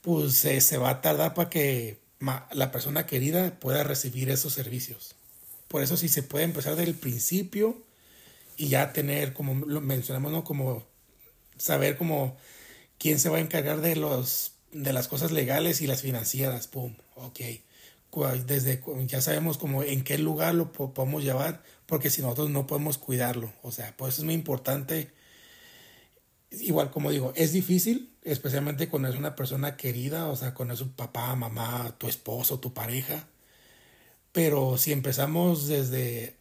pues 0.00 0.34
se 0.34 0.78
va 0.78 0.90
a 0.90 1.00
tardar 1.00 1.34
para 1.34 1.50
que 1.50 1.98
la 2.52 2.70
persona 2.70 3.06
querida 3.06 3.58
pueda 3.58 3.82
recibir 3.82 4.30
esos 4.30 4.52
servicios. 4.52 5.16
Por 5.66 5.82
eso 5.82 5.96
si 5.96 6.08
se 6.08 6.22
puede 6.22 6.44
empezar 6.44 6.76
desde 6.76 6.90
el 6.90 6.96
principio 6.96 7.82
y 8.56 8.68
ya 8.68 8.92
tener, 8.92 9.32
como 9.32 9.66
lo 9.66 9.80
mencionamos, 9.80 10.30
¿no? 10.30 10.44
Como 10.44 10.86
saber 11.56 11.96
como 11.96 12.36
quién 13.02 13.18
se 13.18 13.28
va 13.28 13.38
a 13.38 13.40
encargar 13.40 13.80
de 13.82 13.96
los 13.96 14.52
de 14.72 14.94
las 14.94 15.08
cosas 15.08 15.32
legales 15.32 15.82
y 15.82 15.86
las 15.86 16.00
financieras, 16.00 16.68
pum, 16.68 16.94
ok 17.16 17.40
desde 18.44 18.82
ya 19.06 19.20
sabemos 19.22 19.56
como 19.56 19.82
en 19.82 20.04
qué 20.04 20.18
lugar 20.18 20.54
lo 20.54 20.72
podemos 20.72 21.24
llevar, 21.24 21.62
porque 21.86 22.10
si 22.10 22.20
nosotros 22.20 22.50
no 22.50 22.66
podemos 22.66 22.98
cuidarlo, 22.98 23.52
o 23.62 23.70
sea, 23.70 23.94
pues 23.96 24.18
es 24.18 24.24
muy 24.24 24.34
importante. 24.34 25.10
Igual 26.50 26.90
como 26.90 27.10
digo, 27.10 27.32
es 27.34 27.52
difícil, 27.52 28.14
especialmente 28.22 28.88
cuando 28.88 29.08
es 29.08 29.16
una 29.16 29.34
persona 29.34 29.76
querida, 29.76 30.28
o 30.28 30.36
sea, 30.36 30.52
cuando 30.52 30.74
es 30.74 30.82
un 30.82 30.90
papá, 30.92 31.34
mamá, 31.34 31.94
tu 31.98 32.06
esposo, 32.08 32.60
tu 32.60 32.74
pareja. 32.74 33.28
Pero 34.32 34.76
si 34.76 34.92
empezamos 34.92 35.66
desde 35.66 36.36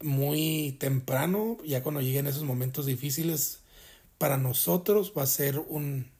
muy 0.00 0.76
temprano, 0.80 1.58
ya 1.66 1.82
cuando 1.82 2.00
lleguen 2.00 2.26
esos 2.26 2.44
momentos 2.44 2.86
difíciles, 2.86 3.60
para 4.18 4.36
nosotros 4.36 5.12
va 5.16 5.22
a 5.22 5.26
ser 5.26 5.58
un, 5.58 6.10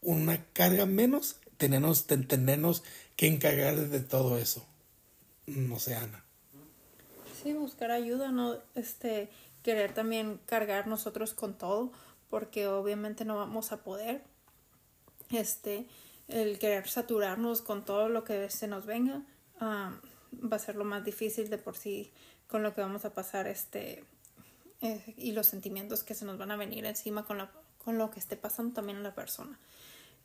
una 0.00 0.44
carga 0.52 0.86
menos 0.86 1.36
tenemos, 1.56 2.06
tenernos 2.06 2.82
que 3.16 3.26
encargar 3.26 3.76
de 3.76 4.00
todo 4.00 4.38
eso. 4.38 4.66
No 5.46 5.78
sé, 5.78 5.94
Ana. 5.94 6.24
Sí, 7.42 7.52
buscar 7.52 7.90
ayuda, 7.90 8.32
no 8.32 8.58
este 8.74 9.28
querer 9.62 9.94
también 9.94 10.40
cargar 10.46 10.86
nosotros 10.86 11.34
con 11.34 11.56
todo, 11.56 11.92
porque 12.28 12.66
obviamente 12.66 13.24
no 13.24 13.36
vamos 13.36 13.72
a 13.72 13.78
poder. 13.78 14.22
Este, 15.30 15.86
el 16.28 16.58
querer 16.58 16.88
saturarnos 16.88 17.62
con 17.62 17.84
todo 17.84 18.08
lo 18.08 18.24
que 18.24 18.50
se 18.50 18.66
nos 18.68 18.86
venga 18.86 19.22
va 19.60 20.56
a 20.56 20.58
ser 20.58 20.76
lo 20.76 20.84
más 20.84 21.04
difícil 21.04 21.48
de 21.48 21.58
por 21.58 21.76
sí 21.76 22.12
con 22.46 22.62
lo 22.62 22.74
que 22.74 22.80
vamos 22.80 23.04
a 23.04 23.14
pasar 23.14 23.46
este 23.46 24.04
eh, 24.84 25.14
y 25.16 25.32
los 25.32 25.46
sentimientos 25.46 26.04
que 26.04 26.14
se 26.14 26.26
nos 26.26 26.36
van 26.36 26.50
a 26.50 26.56
venir 26.56 26.84
encima 26.84 27.24
con, 27.24 27.38
la, 27.38 27.50
con 27.82 27.96
lo 27.96 28.10
que 28.10 28.20
esté 28.20 28.36
pasando 28.36 28.74
también 28.74 28.98
en 28.98 29.02
la 29.02 29.14
persona. 29.14 29.58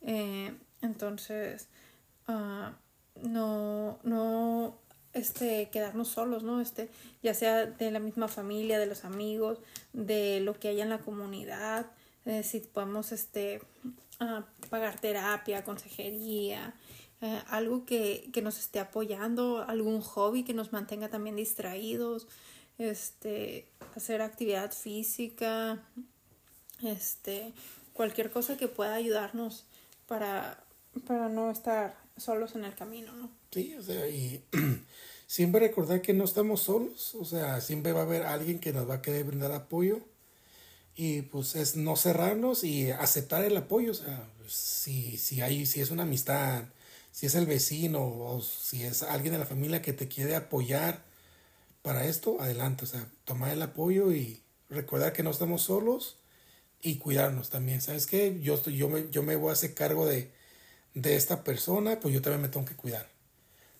Eh, 0.02 0.54
entonces, 0.82 1.68
uh, 2.28 2.70
no, 3.26 3.98
no, 4.02 4.78
este, 5.14 5.70
quedarnos 5.70 6.08
solos, 6.08 6.42
¿no? 6.42 6.60
Este, 6.60 6.90
ya 7.22 7.32
sea 7.32 7.64
de 7.64 7.90
la 7.90 8.00
misma 8.00 8.28
familia, 8.28 8.78
de 8.78 8.84
los 8.84 9.06
amigos, 9.06 9.60
de 9.94 10.40
lo 10.40 10.52
que 10.52 10.68
haya 10.68 10.82
en 10.82 10.90
la 10.90 10.98
comunidad, 10.98 11.86
eh, 12.26 12.42
si 12.42 12.60
podemos, 12.60 13.12
este, 13.12 13.62
uh, 14.20 14.42
pagar 14.68 15.00
terapia, 15.00 15.64
consejería, 15.64 16.74
algo 17.48 17.84
que, 17.84 18.30
que 18.32 18.40
nos 18.40 18.58
esté 18.58 18.80
apoyando, 18.80 19.62
algún 19.68 20.00
hobby 20.00 20.42
que 20.42 20.54
nos 20.54 20.72
mantenga 20.72 21.10
también 21.10 21.36
distraídos, 21.36 22.26
este, 22.80 23.66
hacer 23.94 24.22
actividad 24.22 24.72
física, 24.72 25.82
este, 26.82 27.52
cualquier 27.92 28.30
cosa 28.30 28.56
que 28.56 28.68
pueda 28.68 28.94
ayudarnos 28.94 29.66
para, 30.06 30.64
para 31.06 31.28
no 31.28 31.50
estar 31.50 31.94
solos 32.16 32.54
en 32.54 32.64
el 32.64 32.74
camino, 32.74 33.12
¿no? 33.12 33.30
Sí, 33.50 33.74
o 33.74 33.82
sea, 33.82 34.08
y 34.08 34.42
siempre 35.26 35.60
recordar 35.60 36.00
que 36.00 36.14
no 36.14 36.24
estamos 36.24 36.62
solos, 36.62 37.14
o 37.14 37.24
sea, 37.24 37.60
siempre 37.60 37.92
va 37.92 38.00
a 38.00 38.04
haber 38.04 38.22
alguien 38.22 38.60
que 38.60 38.72
nos 38.72 38.88
va 38.88 38.94
a 38.94 39.02
querer 39.02 39.24
brindar 39.24 39.52
apoyo 39.52 40.00
y 40.96 41.22
pues 41.22 41.56
es 41.56 41.76
no 41.76 41.96
cerrarnos 41.96 42.64
y 42.64 42.90
aceptar 42.90 43.44
el 43.44 43.56
apoyo, 43.56 43.92
o 43.92 43.94
sea, 43.94 44.26
si, 44.48 45.18
si 45.18 45.42
hay, 45.42 45.66
si 45.66 45.82
es 45.82 45.90
una 45.90 46.04
amistad, 46.04 46.64
si 47.12 47.26
es 47.26 47.34
el 47.34 47.44
vecino 47.44 48.02
o 48.02 48.40
si 48.40 48.84
es 48.84 49.02
alguien 49.02 49.34
de 49.34 49.38
la 49.38 49.46
familia 49.46 49.82
que 49.82 49.92
te 49.92 50.08
quiere 50.08 50.34
apoyar 50.34 51.09
para 51.82 52.06
esto, 52.06 52.40
adelante, 52.40 52.84
o 52.84 52.86
sea, 52.86 53.06
tomar 53.24 53.52
el 53.52 53.62
apoyo 53.62 54.12
y 54.12 54.42
recordar 54.68 55.12
que 55.12 55.22
no 55.22 55.30
estamos 55.30 55.62
solos 55.62 56.18
y 56.82 56.96
cuidarnos 56.96 57.50
también. 57.50 57.80
¿Sabes 57.80 58.06
qué? 58.06 58.38
Yo, 58.40 58.54
estoy, 58.54 58.76
yo, 58.76 58.88
me, 58.88 59.10
yo 59.10 59.22
me 59.22 59.36
voy 59.36 59.50
a 59.50 59.54
hacer 59.54 59.74
cargo 59.74 60.06
de, 60.06 60.32
de 60.94 61.16
esta 61.16 61.44
persona, 61.44 62.00
pues 62.00 62.14
yo 62.14 62.22
también 62.22 62.42
me 62.42 62.48
tengo 62.48 62.66
que 62.66 62.76
cuidar. 62.76 63.08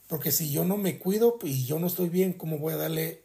Porque 0.06 0.32
si 0.32 0.51
yo 0.51 0.64
no 0.64 0.77
me 0.77 0.98
cuido 0.98 1.39
y 1.43 1.64
yo 1.66 1.78
no 1.78 1.86
estoy 1.86 2.09
bien, 2.09 2.32
¿cómo 2.32 2.59
voy 2.59 2.74
a 2.74 2.78
darle 2.78 3.24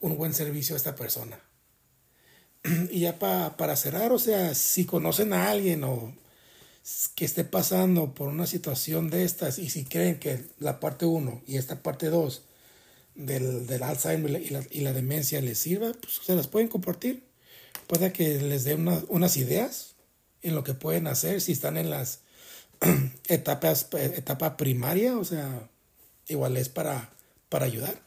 un 0.00 0.16
buen 0.16 0.34
servicio 0.34 0.74
a 0.74 0.78
esta 0.78 0.94
persona? 0.94 1.40
Y 2.90 3.00
ya 3.00 3.18
para 3.18 3.76
cerrar, 3.76 4.12
o 4.12 4.18
sea, 4.18 4.54
si 4.54 4.84
conocen 4.84 5.32
a 5.32 5.50
alguien 5.50 5.84
o 5.84 6.14
que 7.14 7.24
esté 7.24 7.44
pasando 7.44 8.14
por 8.14 8.28
una 8.28 8.46
situación 8.46 9.10
de 9.10 9.24
estas 9.24 9.58
y 9.58 9.68
si 9.70 9.84
creen 9.84 10.18
que 10.18 10.44
la 10.58 10.80
parte 10.80 11.04
1 11.04 11.42
y 11.46 11.56
esta 11.56 11.82
parte 11.82 12.08
2 12.08 12.47
del, 13.18 13.66
del, 13.66 13.82
Alzheimer 13.82 14.40
y 14.40 14.48
la, 14.48 14.62
y 14.70 14.80
la, 14.80 14.92
demencia 14.94 15.40
les 15.42 15.58
sirva, 15.58 15.92
pues 16.00 16.20
se 16.24 16.34
las 16.34 16.46
pueden 16.46 16.68
compartir. 16.68 17.24
Puede 17.86 18.12
que 18.12 18.40
les 18.40 18.64
dé 18.64 18.74
unas 18.74 19.36
ideas 19.36 19.96
en 20.42 20.54
lo 20.54 20.64
que 20.64 20.74
pueden 20.74 21.06
hacer 21.06 21.40
si 21.40 21.52
están 21.52 21.76
en 21.76 21.90
las 21.90 22.20
etapas 23.28 23.88
etapa 23.92 24.56
primaria, 24.56 25.18
o 25.18 25.24
sea, 25.24 25.68
igual 26.28 26.56
es 26.56 26.68
para, 26.68 27.10
para 27.48 27.66
ayudar. 27.66 28.00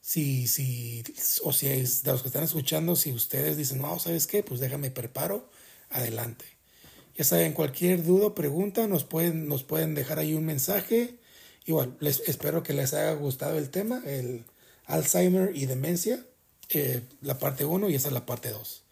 Si, 0.00 0.46
si, 0.46 1.02
o 1.42 1.52
si 1.52 1.68
es 1.68 2.02
de 2.02 2.12
los 2.12 2.22
que 2.22 2.28
están 2.28 2.44
escuchando, 2.44 2.94
si 2.94 3.12
ustedes 3.12 3.56
dicen, 3.56 3.80
no, 3.80 3.98
¿sabes 3.98 4.26
qué? 4.26 4.42
Pues 4.42 4.60
déjame 4.60 4.90
preparo, 4.90 5.48
adelante. 5.88 6.44
Ya 7.16 7.24
saben, 7.24 7.52
cualquier 7.52 8.04
duda 8.04 8.34
pregunta 8.34 8.86
nos 8.86 9.04
pueden, 9.04 9.48
nos 9.48 9.62
pueden 9.62 9.94
dejar 9.94 10.18
ahí 10.18 10.34
un 10.34 10.44
mensaje. 10.44 11.18
Igual, 11.66 11.96
les 12.00 12.20
espero 12.28 12.62
que 12.62 12.74
les 12.74 12.92
haya 12.92 13.12
gustado 13.14 13.56
el 13.58 13.70
tema, 13.70 14.02
el 14.04 14.44
Alzheimer 14.86 15.56
y 15.56 15.66
demencia, 15.66 16.24
eh, 16.68 17.02
la 17.22 17.38
parte 17.38 17.64
1 17.64 17.88
y 17.88 17.94
esa 17.94 18.08
es 18.08 18.14
la 18.14 18.26
parte 18.26 18.50
2. 18.50 18.82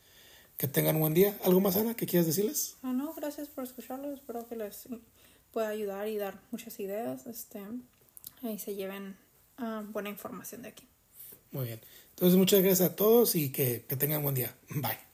Que 0.56 0.68
tengan 0.68 0.96
un 0.96 1.02
buen 1.02 1.14
día. 1.14 1.36
¿Algo 1.44 1.60
más, 1.60 1.76
Ana, 1.76 1.94
que 1.94 2.06
quieras 2.06 2.26
decirles? 2.26 2.76
No, 2.82 2.92
no, 2.92 3.12
gracias 3.14 3.48
por 3.48 3.64
escucharlo. 3.64 4.12
Espero 4.12 4.48
que 4.48 4.56
les 4.56 4.88
pueda 5.52 5.68
ayudar 5.68 6.08
y 6.08 6.16
dar 6.16 6.40
muchas 6.50 6.78
ideas. 6.80 7.26
Este, 7.26 7.60
y 8.42 8.58
se 8.58 8.74
lleven 8.74 9.16
uh, 9.58 9.82
buena 9.90 10.08
información 10.08 10.62
de 10.62 10.68
aquí. 10.68 10.88
Muy 11.50 11.66
bien. 11.66 11.80
Entonces, 12.10 12.38
muchas 12.38 12.60
gracias 12.60 12.90
a 12.90 12.96
todos 12.96 13.34
y 13.34 13.50
que, 13.50 13.84
que 13.86 13.96
tengan 13.96 14.22
buen 14.22 14.34
día. 14.34 14.54
Bye. 14.70 15.11